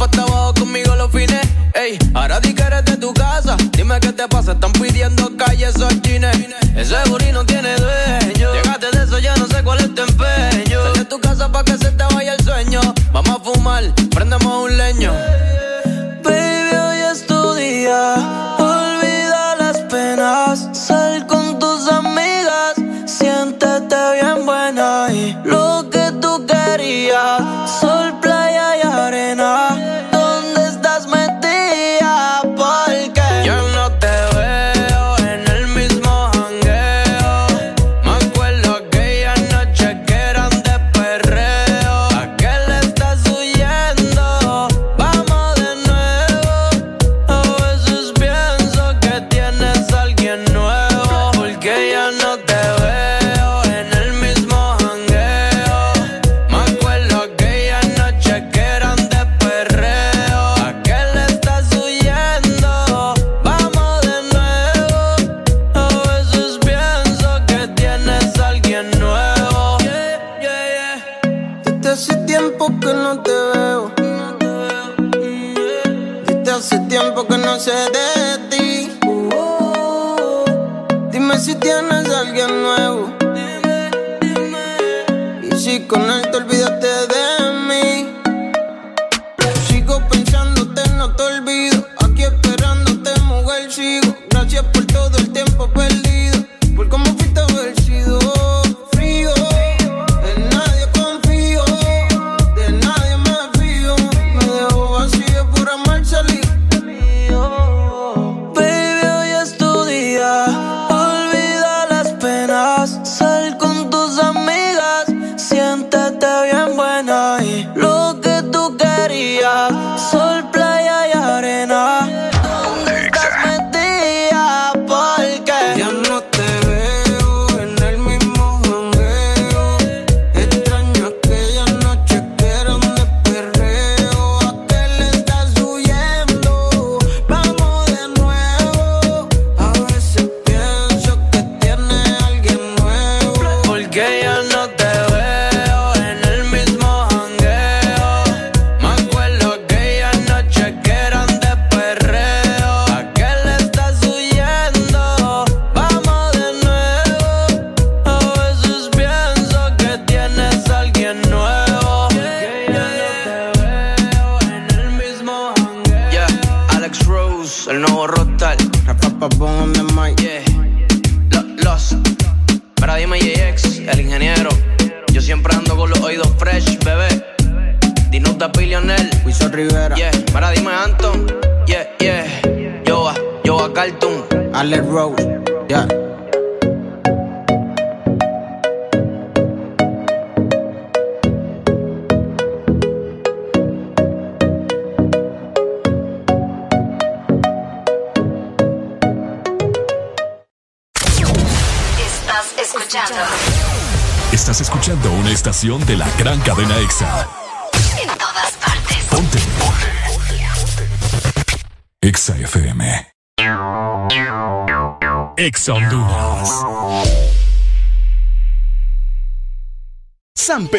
[0.00, 1.46] Salías pa' abajo conmigo los fines.
[1.74, 3.54] Ey, ahora di que eres de tu casa.
[3.72, 6.34] Dime qué te pasa, están pidiendo calles esos chines.
[6.74, 6.96] Ese
[7.32, 7.79] no tiene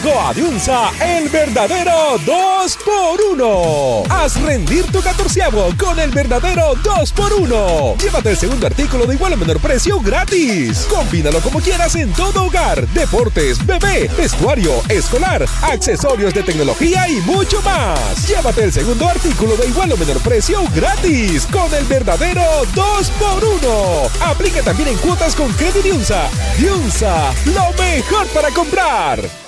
[0.00, 4.06] Llegó a Diunsa el verdadero 2x1.
[4.08, 7.98] Haz rendir tu catorceavo con el verdadero 2x1.
[7.98, 10.86] Llévate el segundo artículo de igual o menor precio gratis.
[10.88, 17.60] Combínalo como quieras en todo hogar, deportes, bebé, vestuario, escolar, accesorios de tecnología y mucho
[17.62, 18.28] más.
[18.28, 24.10] Llévate el segundo artículo de igual o menor precio gratis con el verdadero 2x1.
[24.20, 26.28] Aplica también en cuotas con Credit Diunsa.
[26.56, 29.47] Diunsa, lo mejor para comprar.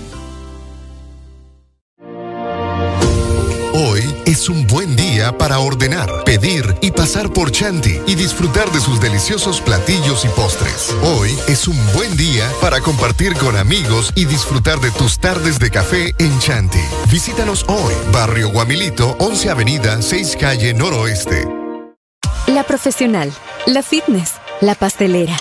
[4.31, 9.01] Es un buen día para ordenar, pedir y pasar por Chanti y disfrutar de sus
[9.01, 10.95] deliciosos platillos y postres.
[11.03, 15.69] Hoy es un buen día para compartir con amigos y disfrutar de tus tardes de
[15.69, 16.79] café en Chanti.
[17.11, 21.45] Visítanos hoy, Barrio Guamilito, 11 Avenida, 6 Calle Noroeste.
[22.47, 23.33] La profesional,
[23.65, 25.35] la fitness, la pastelera,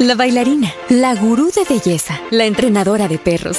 [0.00, 3.58] la bailarina, la gurú de belleza, la entrenadora de perros,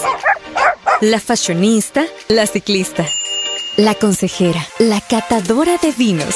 [0.99, 3.07] la fashionista, la ciclista,
[3.77, 6.35] la consejera, la catadora de vinos.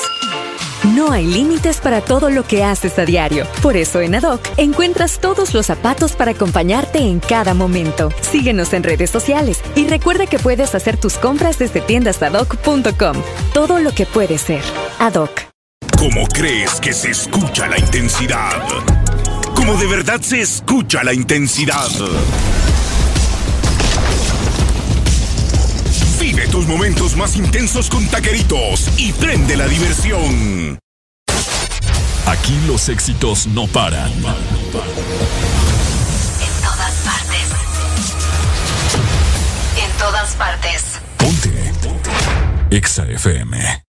[0.96, 3.46] No hay límites para todo lo que haces a diario.
[3.62, 8.12] Por eso en Adoc encuentras todos los zapatos para acompañarte en cada momento.
[8.22, 13.22] Síguenos en redes sociales y recuerda que puedes hacer tus compras desde tiendasadoc.com.
[13.54, 14.62] Todo lo que puede ser.
[15.00, 15.42] Adoc.
[15.98, 18.62] ¿Cómo crees que se escucha la intensidad?
[19.56, 21.90] ¿Cómo de verdad se escucha la intensidad?
[26.58, 30.80] Tus momentos más intensos con taqueritos y prende la diversión.
[32.26, 34.12] Aquí los éxitos no paran.
[34.12, 34.24] En
[36.64, 37.48] todas partes.
[39.84, 40.84] En todas partes.
[42.72, 43.87] EXA FM.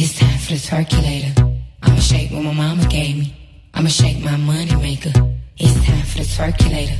[0.00, 1.34] It's time for the circulator.
[1.82, 3.34] I'ma shake what my mama gave me.
[3.74, 5.10] I'ma shake my money maker.
[5.56, 6.94] It's time for the circulator.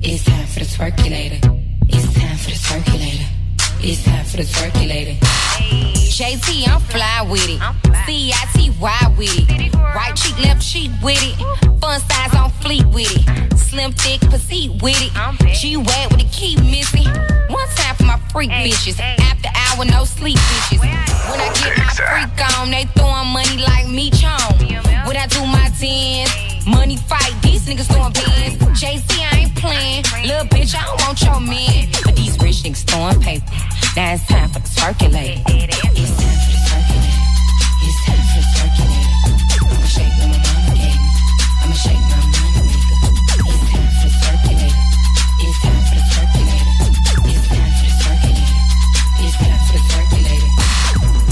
[0.00, 1.40] It's time for the circulator.
[1.88, 3.37] It's time for the circulator.
[3.80, 5.12] It's time for the circulator.
[6.18, 7.60] JT, I'm fly with it.
[8.06, 9.74] C-I-T-Y with it.
[9.74, 11.36] Right cheek, left cheek with it.
[11.80, 13.56] Fun size on fleet with it.
[13.56, 15.12] Slim, thick, petite with it.
[15.54, 17.06] G-Wag with the key missing.
[17.48, 18.98] One time for my freak bitches.
[18.98, 20.80] After hour, no sleep bitches.
[20.80, 24.58] When I get my freak on, they throwing money like me chong.
[25.06, 28.58] When I do my tens, money fight, these niggas throwing pins.
[28.74, 30.02] JC, I ain't playing.
[30.26, 31.88] Little bitch, I don't want your man.
[32.04, 33.44] But these rich throwing paper.
[33.96, 35.38] Now it's time for the circulate.
[35.46, 37.14] It's time for the circulate.
[37.82, 39.06] It's time for the circulate.
[39.68, 41.00] I'ma shake my mama gave.
[41.62, 42.96] I'ma shake my money maker.
[43.48, 44.76] It's time for the circulate.
[45.40, 46.66] It's time for the circulate.
[47.28, 48.52] It's time for the circulate.
[49.20, 50.46] It's time for the circulate.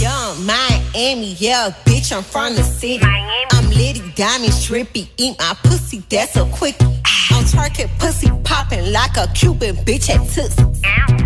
[0.00, 3.04] Young Miami, yeah, bitch, I'm from the city.
[3.04, 6.95] I'm litty, diamonds, trippy, eat my pussy, that's a quickie.
[7.36, 10.64] I'm twerking, pussy popping like a Cuban bitch at Tootsie.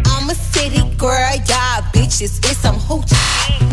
[0.06, 3.14] I'm a city girl, y'all bitches, it's some hoochie.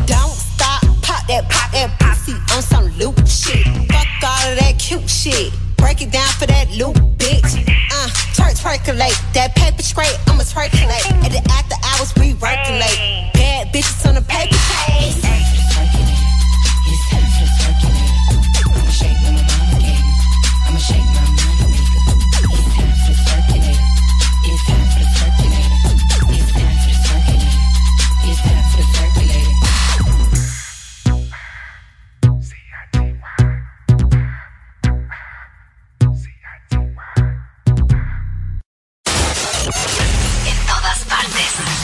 [0.05, 3.65] Don't stop, pop that, pop that pussy on some loop shit.
[3.89, 5.51] Fuck all of that cute shit.
[5.77, 7.57] Break it down for that loop, bitch.
[7.91, 8.07] Uh,
[8.37, 9.17] twerk, twerkulate.
[9.33, 11.09] That paper straight, I'ma twerkulate.
[11.25, 12.77] At the after hours, we working.
[13.33, 15.25] Bad bitches on the paper chase.
[18.93, 20.13] Shake my mama gave me.
[20.67, 21.46] I'ma shake my money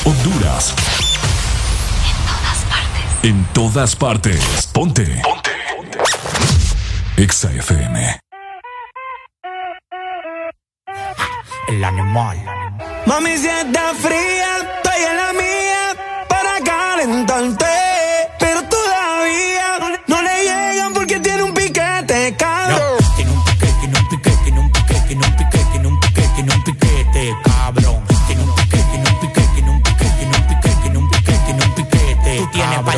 [0.06, 0.74] Honduras.
[2.04, 3.24] En todas partes.
[3.24, 4.70] En todas partes.
[4.74, 5.22] Ponte.
[5.24, 6.00] Ponte.
[7.16, 8.20] Exa FM.
[11.70, 12.38] El animal.
[13.06, 17.73] Mami, si está fría, estoy en la mía para calentarte.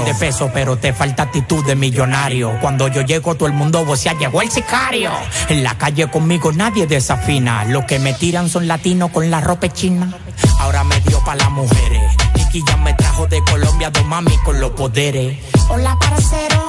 [0.05, 2.57] De pesos, pero te falta actitud de millonario.
[2.61, 5.11] Cuando yo llego, todo el mundo vocea, llegó el sicario.
[5.49, 7.65] En la calle conmigo nadie desafina.
[7.65, 10.13] Los que me tiran son latinos con la ropa china.
[10.59, 12.01] Ahora me dio pa' las mujeres.
[12.35, 15.39] Nicky ya me trajo de Colombia dos mami con los poderes.
[15.69, 16.64] Hola, parcero.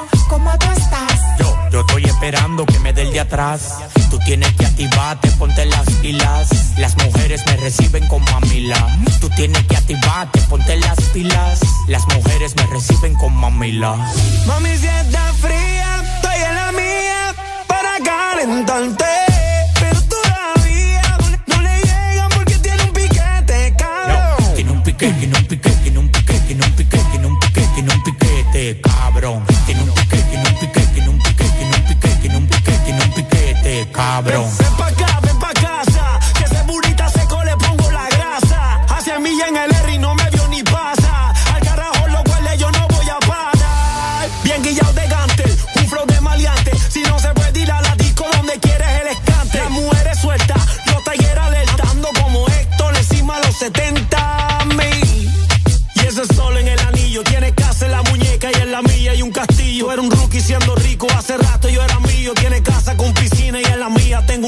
[1.77, 3.75] Yo, estoy esperando que me dé el de atrás.
[4.09, 6.49] Tú tienes que activarte, ponte las pilas.
[6.79, 8.99] Las mujeres me reciben como a Mila.
[9.21, 11.61] Tú tienes que activarte, ponte las pilas.
[11.87, 13.95] Las mujeres me reciben como a Mila.
[14.47, 17.35] Mami, si está fría, estoy en la mía
[17.67, 19.05] para calentarte.
[19.79, 24.55] Pero todavía no le llegan porque tiene un piquete, cabrón.
[24.55, 27.69] Tiene un piquete, tiene un piquete, tiene un piquete, tiene un piquete, tiene un piquete,
[27.75, 29.45] tiene un piquete, cabrón.
[29.67, 30.16] Tiene un piquete,
[33.97, 34.96] cabrón.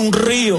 [0.08, 0.58] Un río.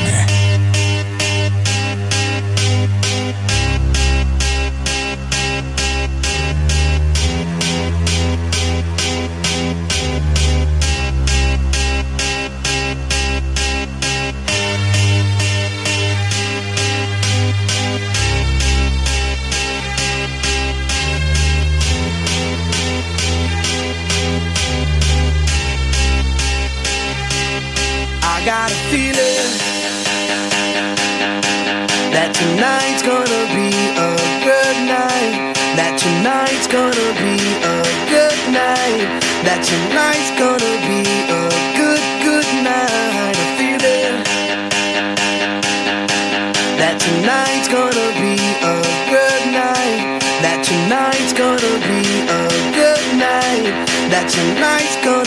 [54.31, 55.20] Tonight's gonna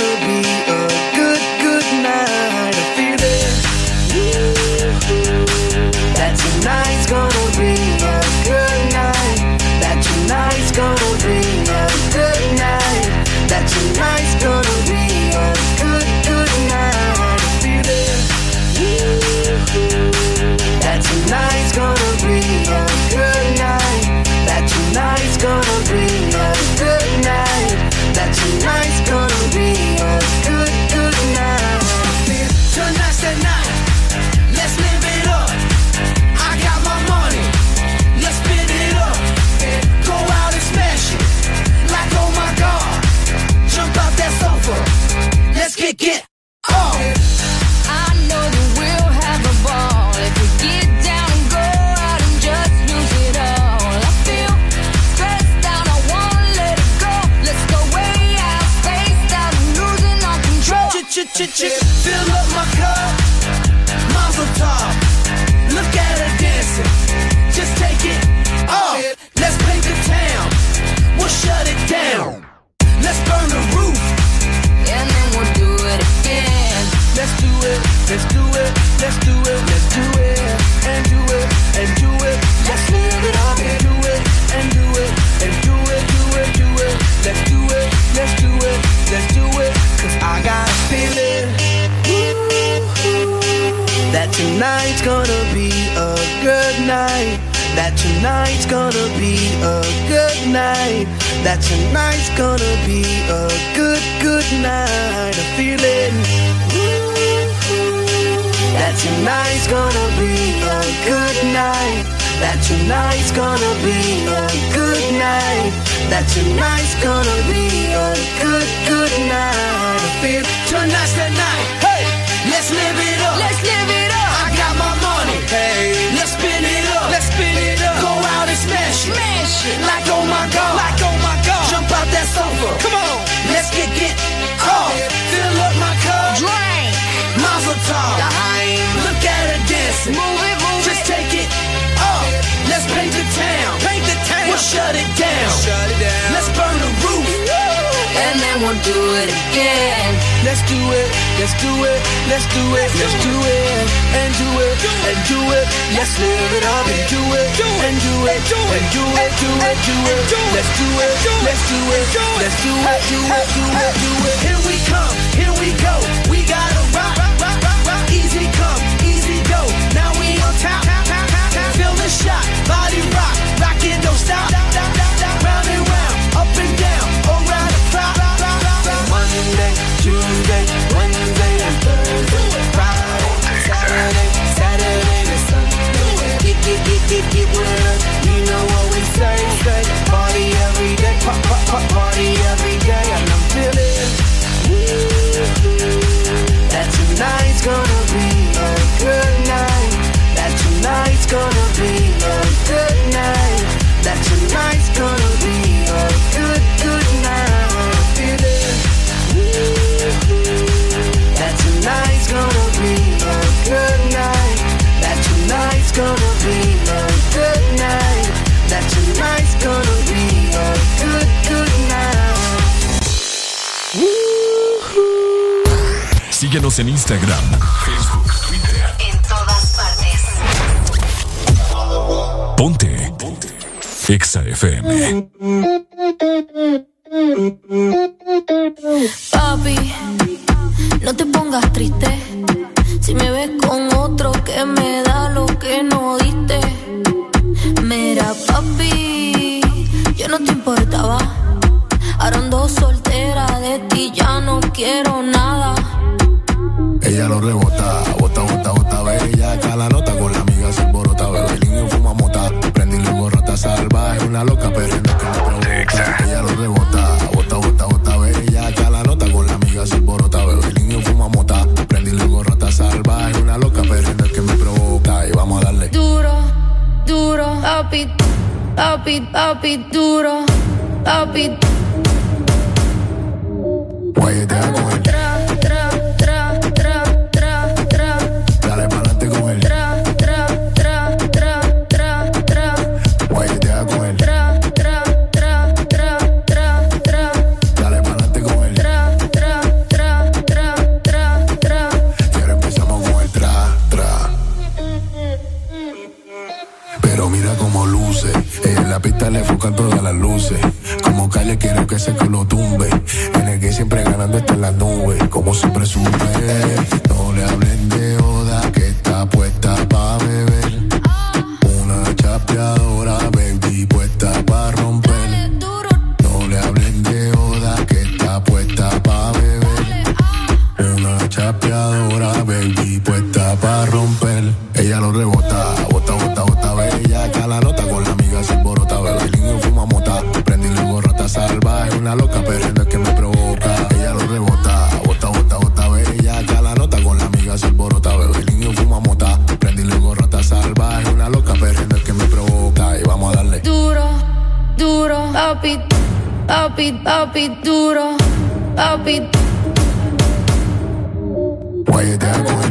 [362.05, 362.64] you that way.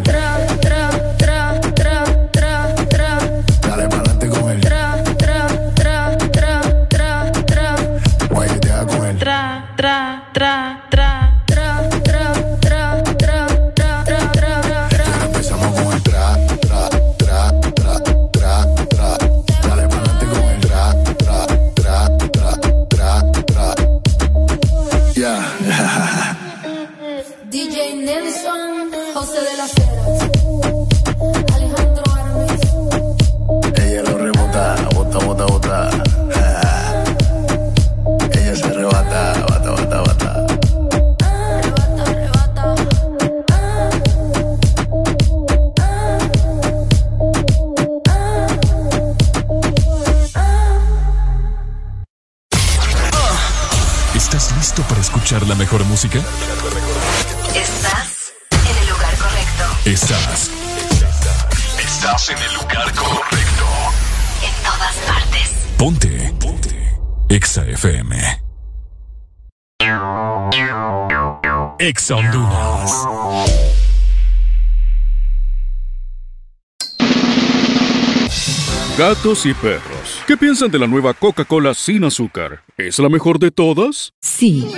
[79.33, 82.62] Gatos y perros, ¿qué piensan de la nueva Coca-Cola sin azúcar?
[82.78, 84.14] ¿Es la mejor de todas?
[84.22, 84.72] Sí.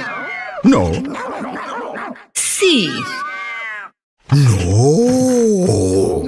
[0.64, 0.92] No.
[2.34, 2.90] Sí.
[4.32, 6.24] No.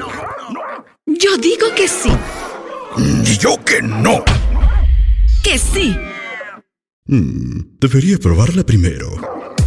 [1.05, 2.11] Yo digo que sí.
[2.97, 4.25] Y yo que no.
[5.41, 5.95] Que sí.
[7.05, 9.09] Mm, debería probarla primero.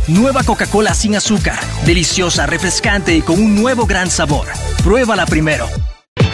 [0.06, 1.58] Nueva Coca-Cola sin azúcar.
[1.86, 4.48] Deliciosa, refrescante y con un nuevo gran sabor.
[4.84, 5.66] Pruébala primero.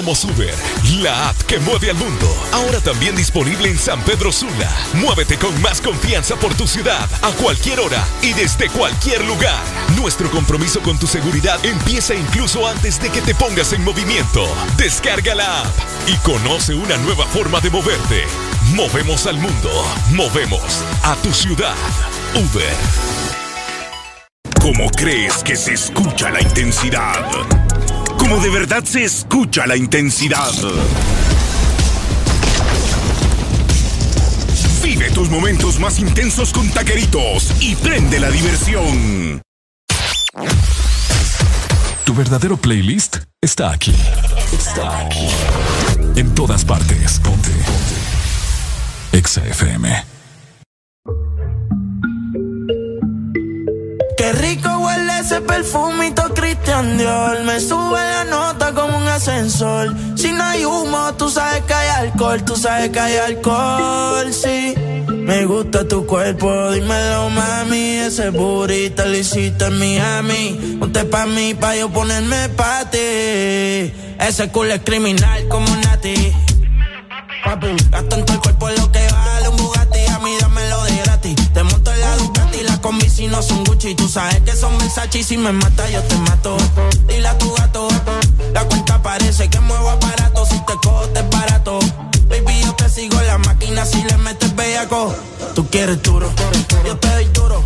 [0.00, 0.54] Somos Uber,
[1.02, 2.26] la app que mueve al mundo.
[2.52, 4.74] Ahora también disponible en San Pedro Sula.
[4.94, 9.62] Muévete con más confianza por tu ciudad, a cualquier hora y desde cualquier lugar.
[10.00, 14.48] Nuestro compromiso con tu seguridad empieza incluso antes de que te pongas en movimiento.
[14.78, 18.24] Descarga la app y conoce una nueva forma de moverte.
[18.74, 19.70] Movemos al mundo,
[20.12, 21.76] movemos a tu ciudad.
[22.34, 22.74] Uber.
[24.62, 27.69] ¿Cómo crees que se escucha la intensidad?
[28.30, 30.52] Como de verdad se escucha la intensidad.
[34.84, 39.42] Vive tus momentos más intensos con taqueritos y prende la diversión.
[42.04, 43.94] Tu verdadero playlist está aquí.
[44.52, 45.26] Está aquí.
[46.14, 47.18] En todas partes.
[47.18, 47.50] Ponte.
[47.50, 49.18] Ponte.
[49.18, 50.04] Exa FM.
[54.16, 54.69] Qué rico
[55.20, 57.42] ese perfumito Christian Dior.
[57.44, 59.94] Me sube la nota como un ascensor.
[60.16, 62.42] Si no hay humo, tú sabes que hay alcohol.
[62.44, 64.74] Tú sabes que hay alcohol, sí.
[65.08, 67.98] Me gusta tu cuerpo, dímelo mami.
[67.98, 70.76] Ese burrito lo hiciste en Miami.
[70.80, 73.92] Ponte pa' mí, pa' yo ponerme pa' ti.
[74.18, 76.32] Ese culo es criminal como Nati.
[77.44, 79.09] Papi, gasto en todo el cuerpo lo que
[82.90, 83.94] Las combi si no son Gucci.
[83.94, 86.56] Tú sabes que son Versace si me mata yo te mato.
[87.06, 87.86] Dile a tu gato,
[88.52, 90.44] la cuenta parece que muevo aparato.
[90.44, 91.78] Si te cojo te barato.
[92.28, 95.14] Baby, yo te sigo la máquina si le metes bellaco.
[95.54, 96.32] Tú quieres duro,
[96.84, 97.62] yo te doy duro.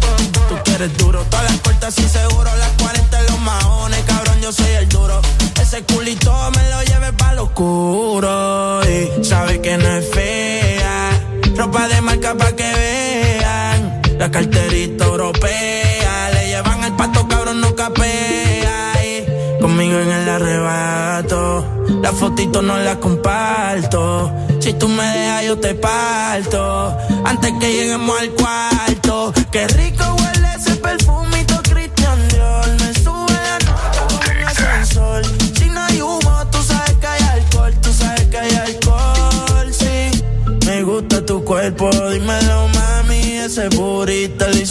[0.49, 2.51] Tú quieres duro, todas las puertas y seguro.
[2.57, 5.23] Las 40 en los maones, cabrón, yo soy el duro.
[5.59, 8.83] Ese culito me lo lleve pa' lo oscuro.
[8.85, 11.11] Y sabe que no es fea.
[11.57, 13.74] Ropa de marca pa' que vean.
[14.19, 16.31] La carterita europea.
[16.33, 19.05] Le llevan el pato, cabrón, no capea.
[19.05, 21.65] Y conmigo en el arrebato.
[22.03, 24.33] La fotito no la comparto.
[24.61, 26.97] Si tú me dejas, yo te parto.
[27.25, 29.33] Antes que lleguemos al cuarto.
[29.51, 32.69] Qué rico huele ese perfumito Christian Dior.
[32.81, 35.23] Me sube la nota como un ascensor.
[35.59, 37.75] Si no hay humo, tú sabes que hay alcohol.
[37.83, 40.25] Tú sabes que hay alcohol, sí.
[40.67, 42.64] Me gusta tu cuerpo, dímelo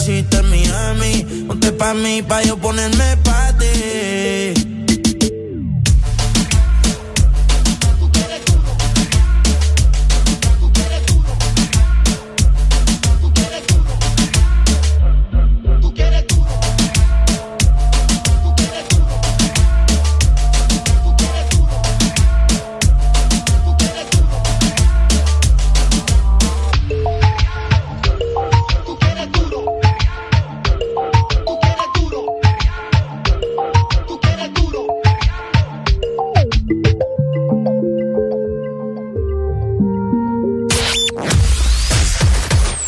[0.04, 1.44] hiciste en Miami.
[1.46, 4.73] Ponte pa' mí, pa' yo ponerme pa' ti.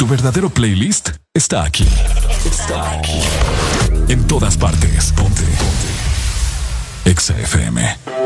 [0.08, 1.86] Verdadero playlist está aquí.
[2.44, 3.20] Está aquí.
[4.08, 5.12] En todas partes.
[5.12, 5.42] Ponte.
[5.42, 7.10] Ponte.
[7.10, 8.25] Exa FM.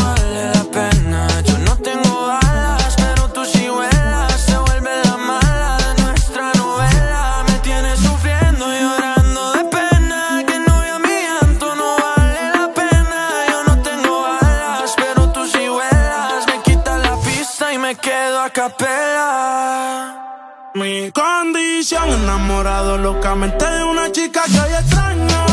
[20.73, 25.50] Mi condición enamorado locamente de una chica que hoy extraño.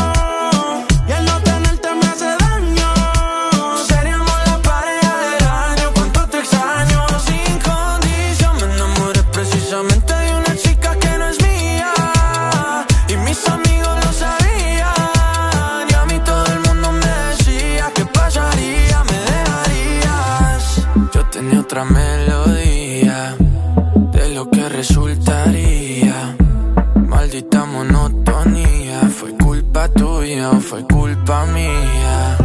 [30.49, 32.37] Tuya o fue culpa mía.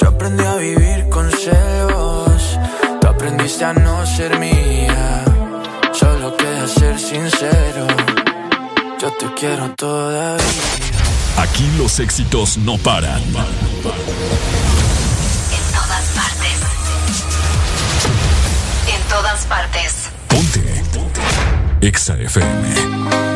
[0.00, 2.58] Yo aprendí a vivir con celos,
[3.00, 5.24] tú aprendiste a no ser mía.
[5.92, 7.86] Solo queda ser sincero,
[9.00, 10.44] yo te quiero todavía.
[11.38, 13.22] Aquí los éxitos no paran.
[13.22, 13.32] En
[15.72, 16.58] todas partes.
[18.94, 20.10] En todas partes.
[20.28, 20.60] Ponte.
[20.92, 21.20] Ponte.
[21.80, 23.35] Exa FM.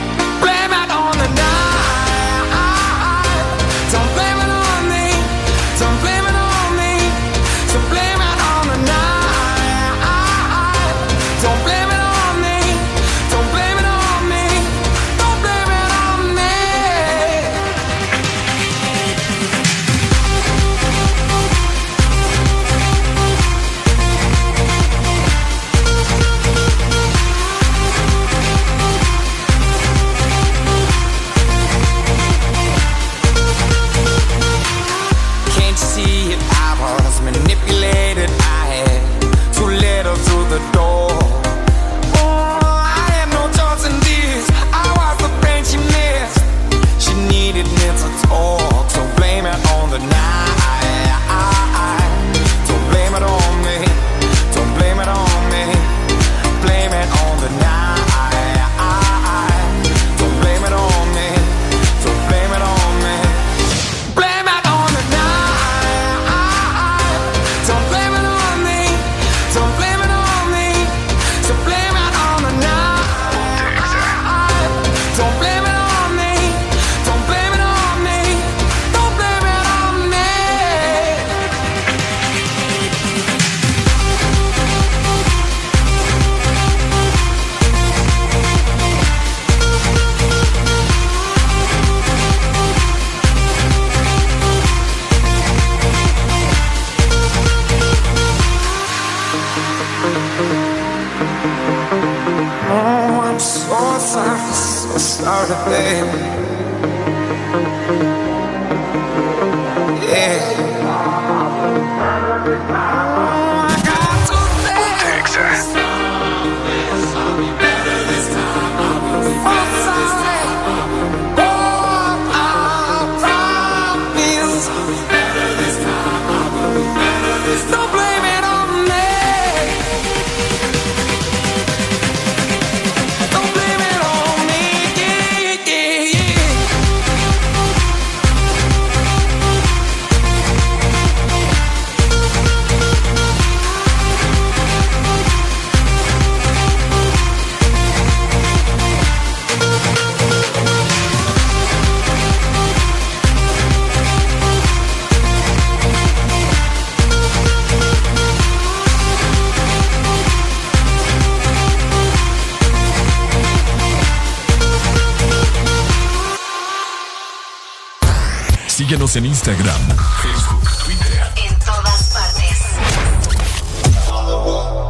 [169.13, 169.81] En Instagram,
[170.21, 171.21] Facebook, Twitter.
[171.35, 172.59] En todas partes.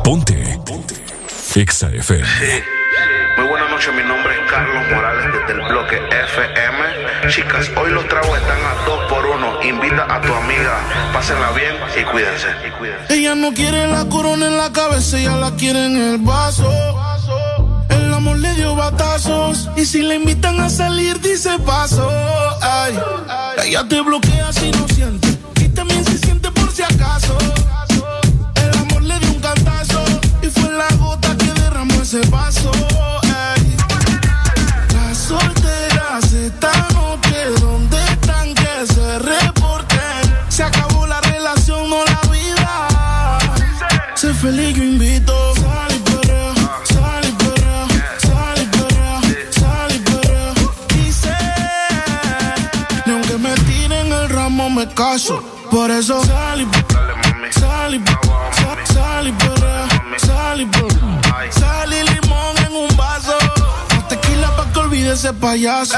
[0.03, 0.59] Ponte.
[0.63, 0.95] Ponte.
[1.55, 2.23] Exa FM.
[3.37, 7.29] Muy buenas noches, mi nombre es Carlos Morales desde el bloque FM.
[7.29, 9.59] Chicas, hoy los tragos están a dos por uno.
[9.63, 10.77] Invita a tu amiga,
[11.11, 12.47] pásenla bien y cuídense.
[12.67, 13.13] Y cuídense.
[13.15, 16.69] Ella no quiere la corona en la cabeza, ella la quiere en el vaso.
[17.89, 22.07] El amor le dio batazos y si la invitan a salir dice paso.
[22.61, 22.99] Ay.
[23.63, 25.20] Ella te bloquea si no siente
[65.51, 65.91] van jas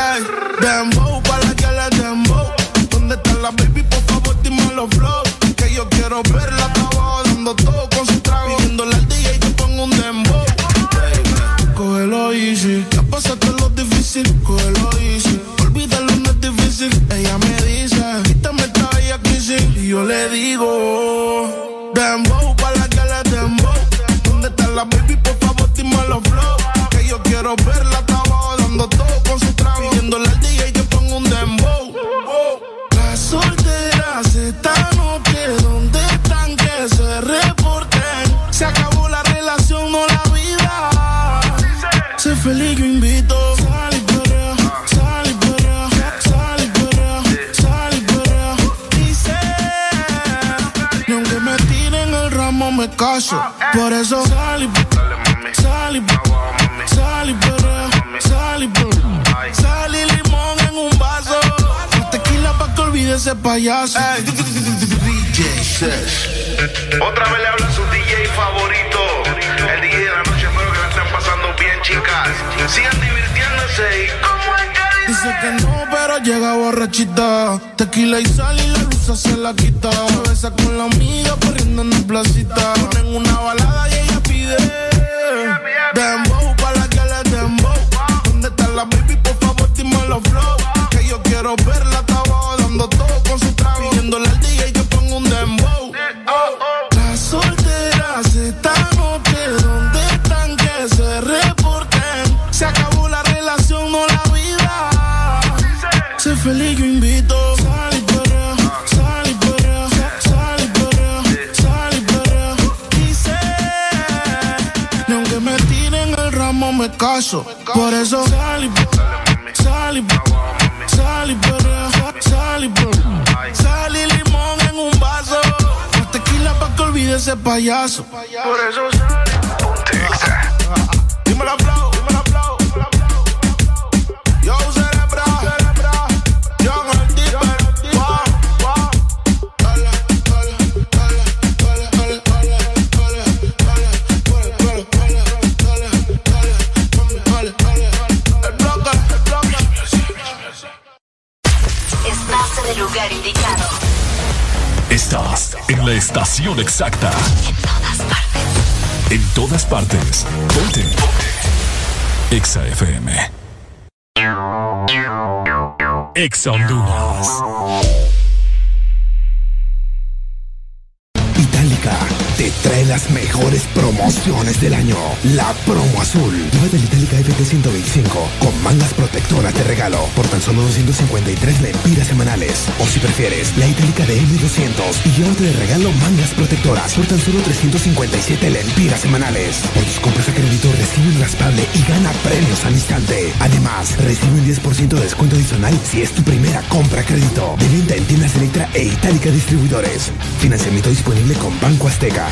[188.25, 189.57] 17 lempiras semanales.
[189.73, 193.33] Por tus compras a crédito recibe un raspable y gana premios al instante.
[193.41, 197.57] Además, recibe un 10% de descuento adicional si es tu primera compra a crédito.
[197.59, 200.13] De venta en tiendas Electra e Itálica Distribuidores.
[200.39, 202.29] Financiamiento disponible con Banco Azteca.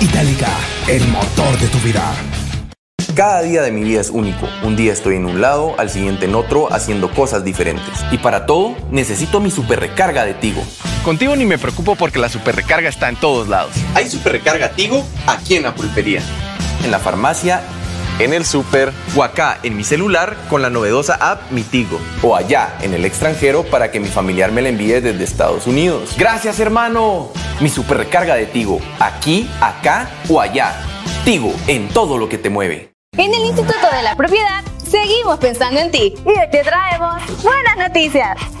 [0.00, 0.48] Itálica,
[0.86, 2.14] el motor de tu vida.
[3.14, 4.48] Cada día de mi vida es único.
[4.62, 8.04] Un día estoy en un lado, al siguiente en otro, haciendo cosas diferentes.
[8.10, 10.62] Y para todo, necesito mi super recarga de Tigo.
[11.04, 13.72] Contigo ni me preocupo porque la superrecarga está en todos lados.
[13.94, 16.22] Hay superrecarga Tigo aquí en la pulpería.
[16.84, 17.62] En la farmacia,
[18.18, 22.76] en el super o acá en mi celular con la novedosa app Mitigo o allá
[22.82, 26.14] en el extranjero para que mi familiar me la envíe desde Estados Unidos.
[26.18, 27.30] Gracias hermano.
[27.60, 30.74] Mi superrecarga de Tigo, aquí, acá o allá.
[31.24, 32.92] Tigo, en todo lo que te mueve.
[33.16, 38.36] En el Instituto de la Propiedad, seguimos pensando en ti y te traemos buenas noticias.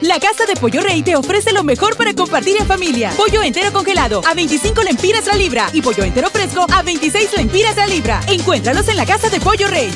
[0.00, 3.10] La Casa de Pollo Rey te ofrece lo mejor para compartir en familia.
[3.16, 7.76] Pollo entero congelado a 25 lempiras la libra y pollo entero fresco a 26 lempiras
[7.76, 8.20] la libra.
[8.28, 9.92] Encuéntralos en la Casa de Pollo Rey.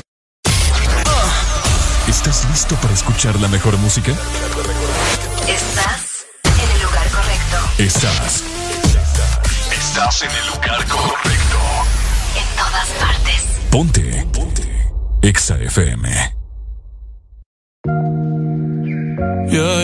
[2.09, 4.11] ¿Estás listo para escuchar la mejor música?
[5.47, 7.57] Estás en el lugar correcto.
[7.79, 8.43] Estás.
[9.73, 11.59] Estás en el lugar correcto.
[12.37, 13.47] En todas partes.
[13.71, 14.27] Ponte.
[14.33, 14.91] Ponte.
[15.23, 16.43] Exa FM.
[19.53, 19.82] Yeah,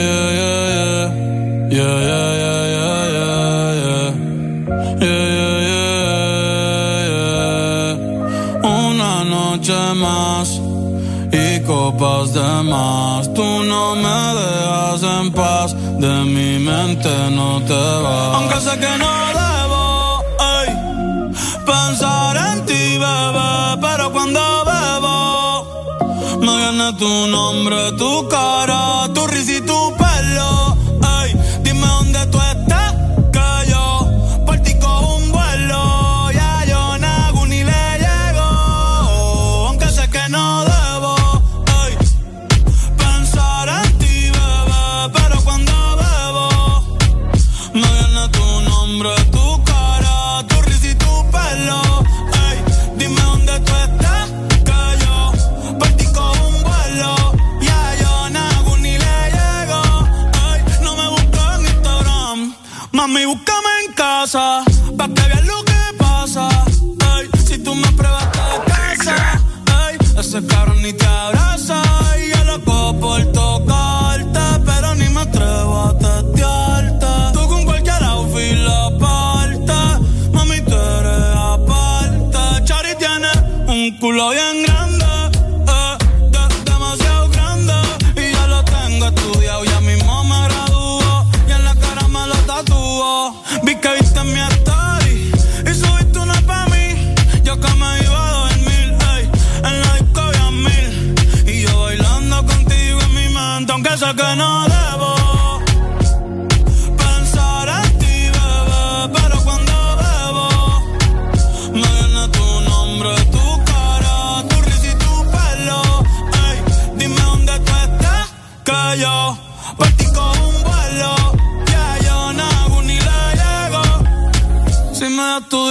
[9.98, 10.60] más
[11.32, 13.32] y copas de más.
[13.34, 18.34] Tú no me dejas en paz, de mi mente no te vas.
[18.36, 20.22] Aunque sé que no debo
[20.56, 20.68] ey,
[21.66, 25.18] pensar en ti, bebé, pero cuando bebo
[26.40, 29.26] me viene tu nombre, tu cara, tu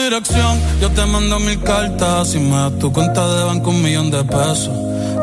[0.10, 2.30] dirección, yo te mando mil cartas.
[2.30, 4.72] Si me das tu cuenta de banco, un millón de pesos.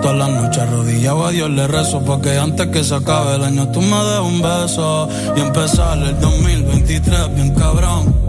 [0.02, 3.68] Todas las noches arrodillado a Dios le rezo Porque antes que se acabe el año
[3.68, 8.23] tú me des un beso Y empezar el 2023 bien cabrón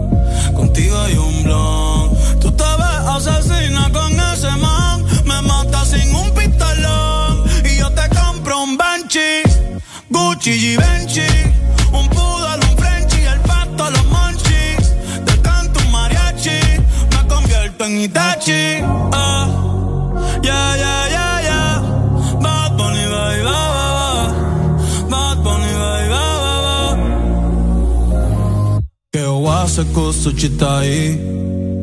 [29.96, 31.16] kusuchita i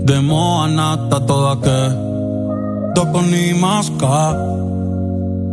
[0.05, 1.79] Demo anata toda que
[2.95, 4.33] Doko ni maska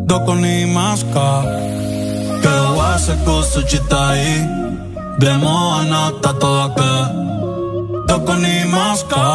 [0.06, 1.28] Doko ni maska
[2.42, 4.32] Que oase kusuchita i
[5.18, 6.92] Demo anata toda que
[8.08, 9.26] Doko ni maska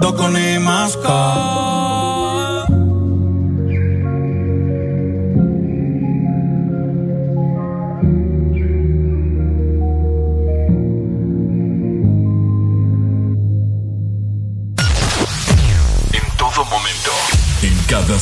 [0.00, 1.75] Doko ni maska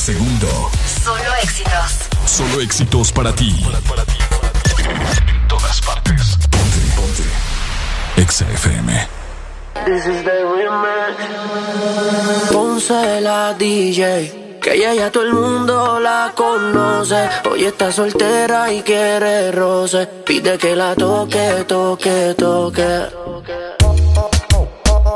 [0.05, 0.69] segundo.
[1.03, 1.91] Solo éxitos.
[2.27, 3.49] Solo éxitos para ti.
[4.77, 6.37] En todas partes.
[6.51, 7.23] Ponte, ponte.
[8.21, 9.07] Exa FM.
[9.85, 11.15] This is the remix.
[12.51, 14.59] Ponce la DJ.
[14.61, 17.27] Que ella ya todo el mundo la conoce.
[17.49, 20.05] Hoy está soltera y quiere roce.
[20.05, 23.07] Pide que la toque, toque, toque.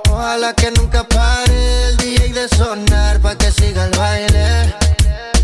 [0.10, 4.79] Ojalá que nunca pare el DJ de sonar pa' que siga el baile.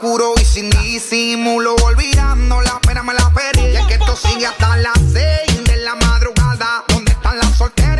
[0.00, 3.66] oscuro y sin disimulo, olvidando la pena me la perdí.
[3.66, 6.84] Y es que esto sigue hasta las 6 de la madrugada.
[6.88, 7.99] ¿Dónde están las solteras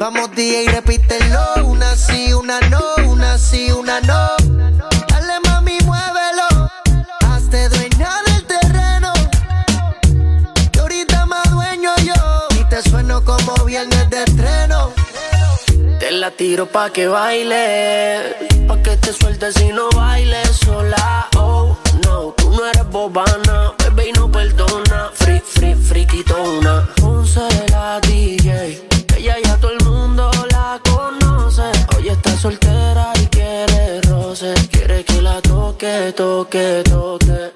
[0.00, 1.66] Vamos DJ, repítelo.
[1.66, 4.30] Una sí, una no, una sí, una no.
[5.08, 6.70] Dale mami, muévelo.
[7.26, 9.12] Hazte dueña del terreno.
[10.72, 12.14] Y ahorita más dueño yo.
[12.58, 14.90] Y te sueno como viernes de estreno.
[15.98, 21.28] Te la tiro pa' que baile, pa' que te sueltes y no bailes sola.
[21.36, 25.10] Oh, no, tú no eres bobana, bebé y no perdona.
[25.12, 26.88] Free, free, friquitona.
[26.96, 28.88] Ponce la DJ,
[32.40, 37.52] soltera y quiere roce, quiere que la toque, toque, toque.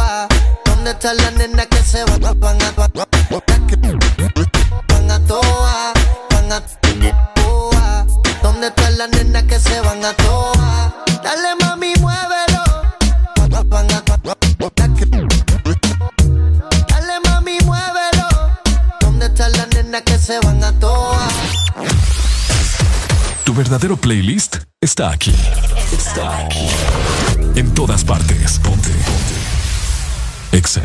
[0.00, 0.26] Ah,
[0.64, 2.90] ¿Dónde están las nenas que se van, van a van
[5.10, 5.92] a toa,
[6.30, 6.62] van a
[7.76, 8.06] ah,
[8.42, 10.94] ¿Dónde están las nenas que se van a toa?
[11.22, 12.64] Dale mami, muévelo.
[13.36, 14.02] Van a
[16.88, 18.28] Dale mami, muévelo.
[19.00, 20.57] ¿Dónde están las nenas que se van
[23.58, 25.34] verdadero playlist está aquí.
[25.90, 26.68] Está aquí.
[27.56, 28.60] En todas partes.
[28.60, 28.88] Ponte.
[28.88, 30.56] Ponte.
[30.56, 30.80] Exa.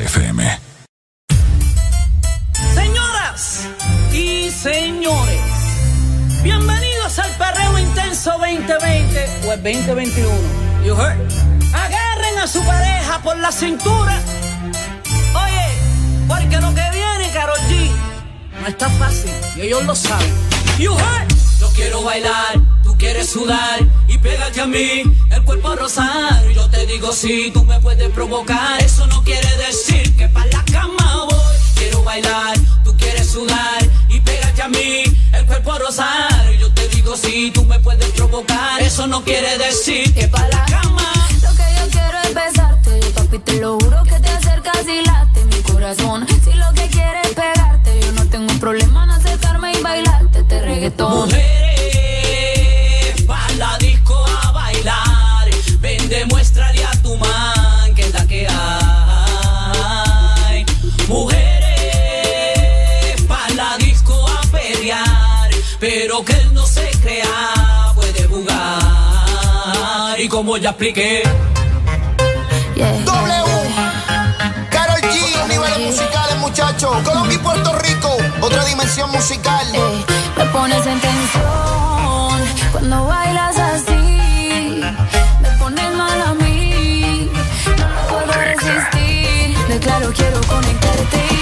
[2.73, 3.67] Señoras
[4.11, 5.41] y señores,
[6.41, 10.29] bienvenidos al Perreo Intenso 2020 o el 2021.
[10.83, 11.19] You heard?
[11.75, 14.19] Agarren a su pareja por la cintura.
[15.35, 15.67] Oye,
[16.27, 17.91] porque lo que viene, Karol G,
[18.61, 20.33] no está fácil y ellos lo saben.
[20.79, 21.42] You heard?
[21.63, 23.79] Yo quiero bailar, tú quieres sudar
[24.09, 26.45] y pégate a mí, el cuerpo a rozar.
[26.53, 30.65] Yo te digo si tú me puedes provocar, eso no quiere decir que para la
[30.65, 31.55] cama voy.
[31.75, 36.51] Quiero bailar, tú quieres sudar y pégate a mí, el cuerpo a rozar.
[36.59, 40.65] Yo te digo si tú me puedes provocar, eso no quiere decir que para la
[40.65, 41.13] cama.
[41.43, 45.01] Lo que yo quiero es besarte, yo papi te lo juro que te acercas y
[45.05, 46.27] late mi corazón.
[46.43, 50.32] Si lo que quieres es pegarte, yo no tengo problema en acercarme y bailarte este
[50.73, 51.27] reggaetón.
[51.27, 55.49] Mujeres, pa' la disco a bailar.
[55.79, 58.55] Ven, demuéstrale a tu man que es la que hay.
[61.07, 61.51] Mujeres,
[63.27, 65.49] pa' la disco a pelear.
[65.79, 70.19] Pero que él no se crea, puede jugar.
[70.19, 71.23] Y como ya expliqué,
[72.75, 73.03] W,
[74.69, 76.22] Karol G, niveles musicales,
[76.53, 77.01] muchachos.
[77.03, 79.65] Colombia y Puerto Rico, otra dimensión musical.
[80.37, 84.81] me pones en tensión cuando bailas así.
[85.41, 87.31] Me pones mal a mí,
[87.65, 89.57] no puedo resistir.
[89.67, 91.32] Declaro, quiero conectarte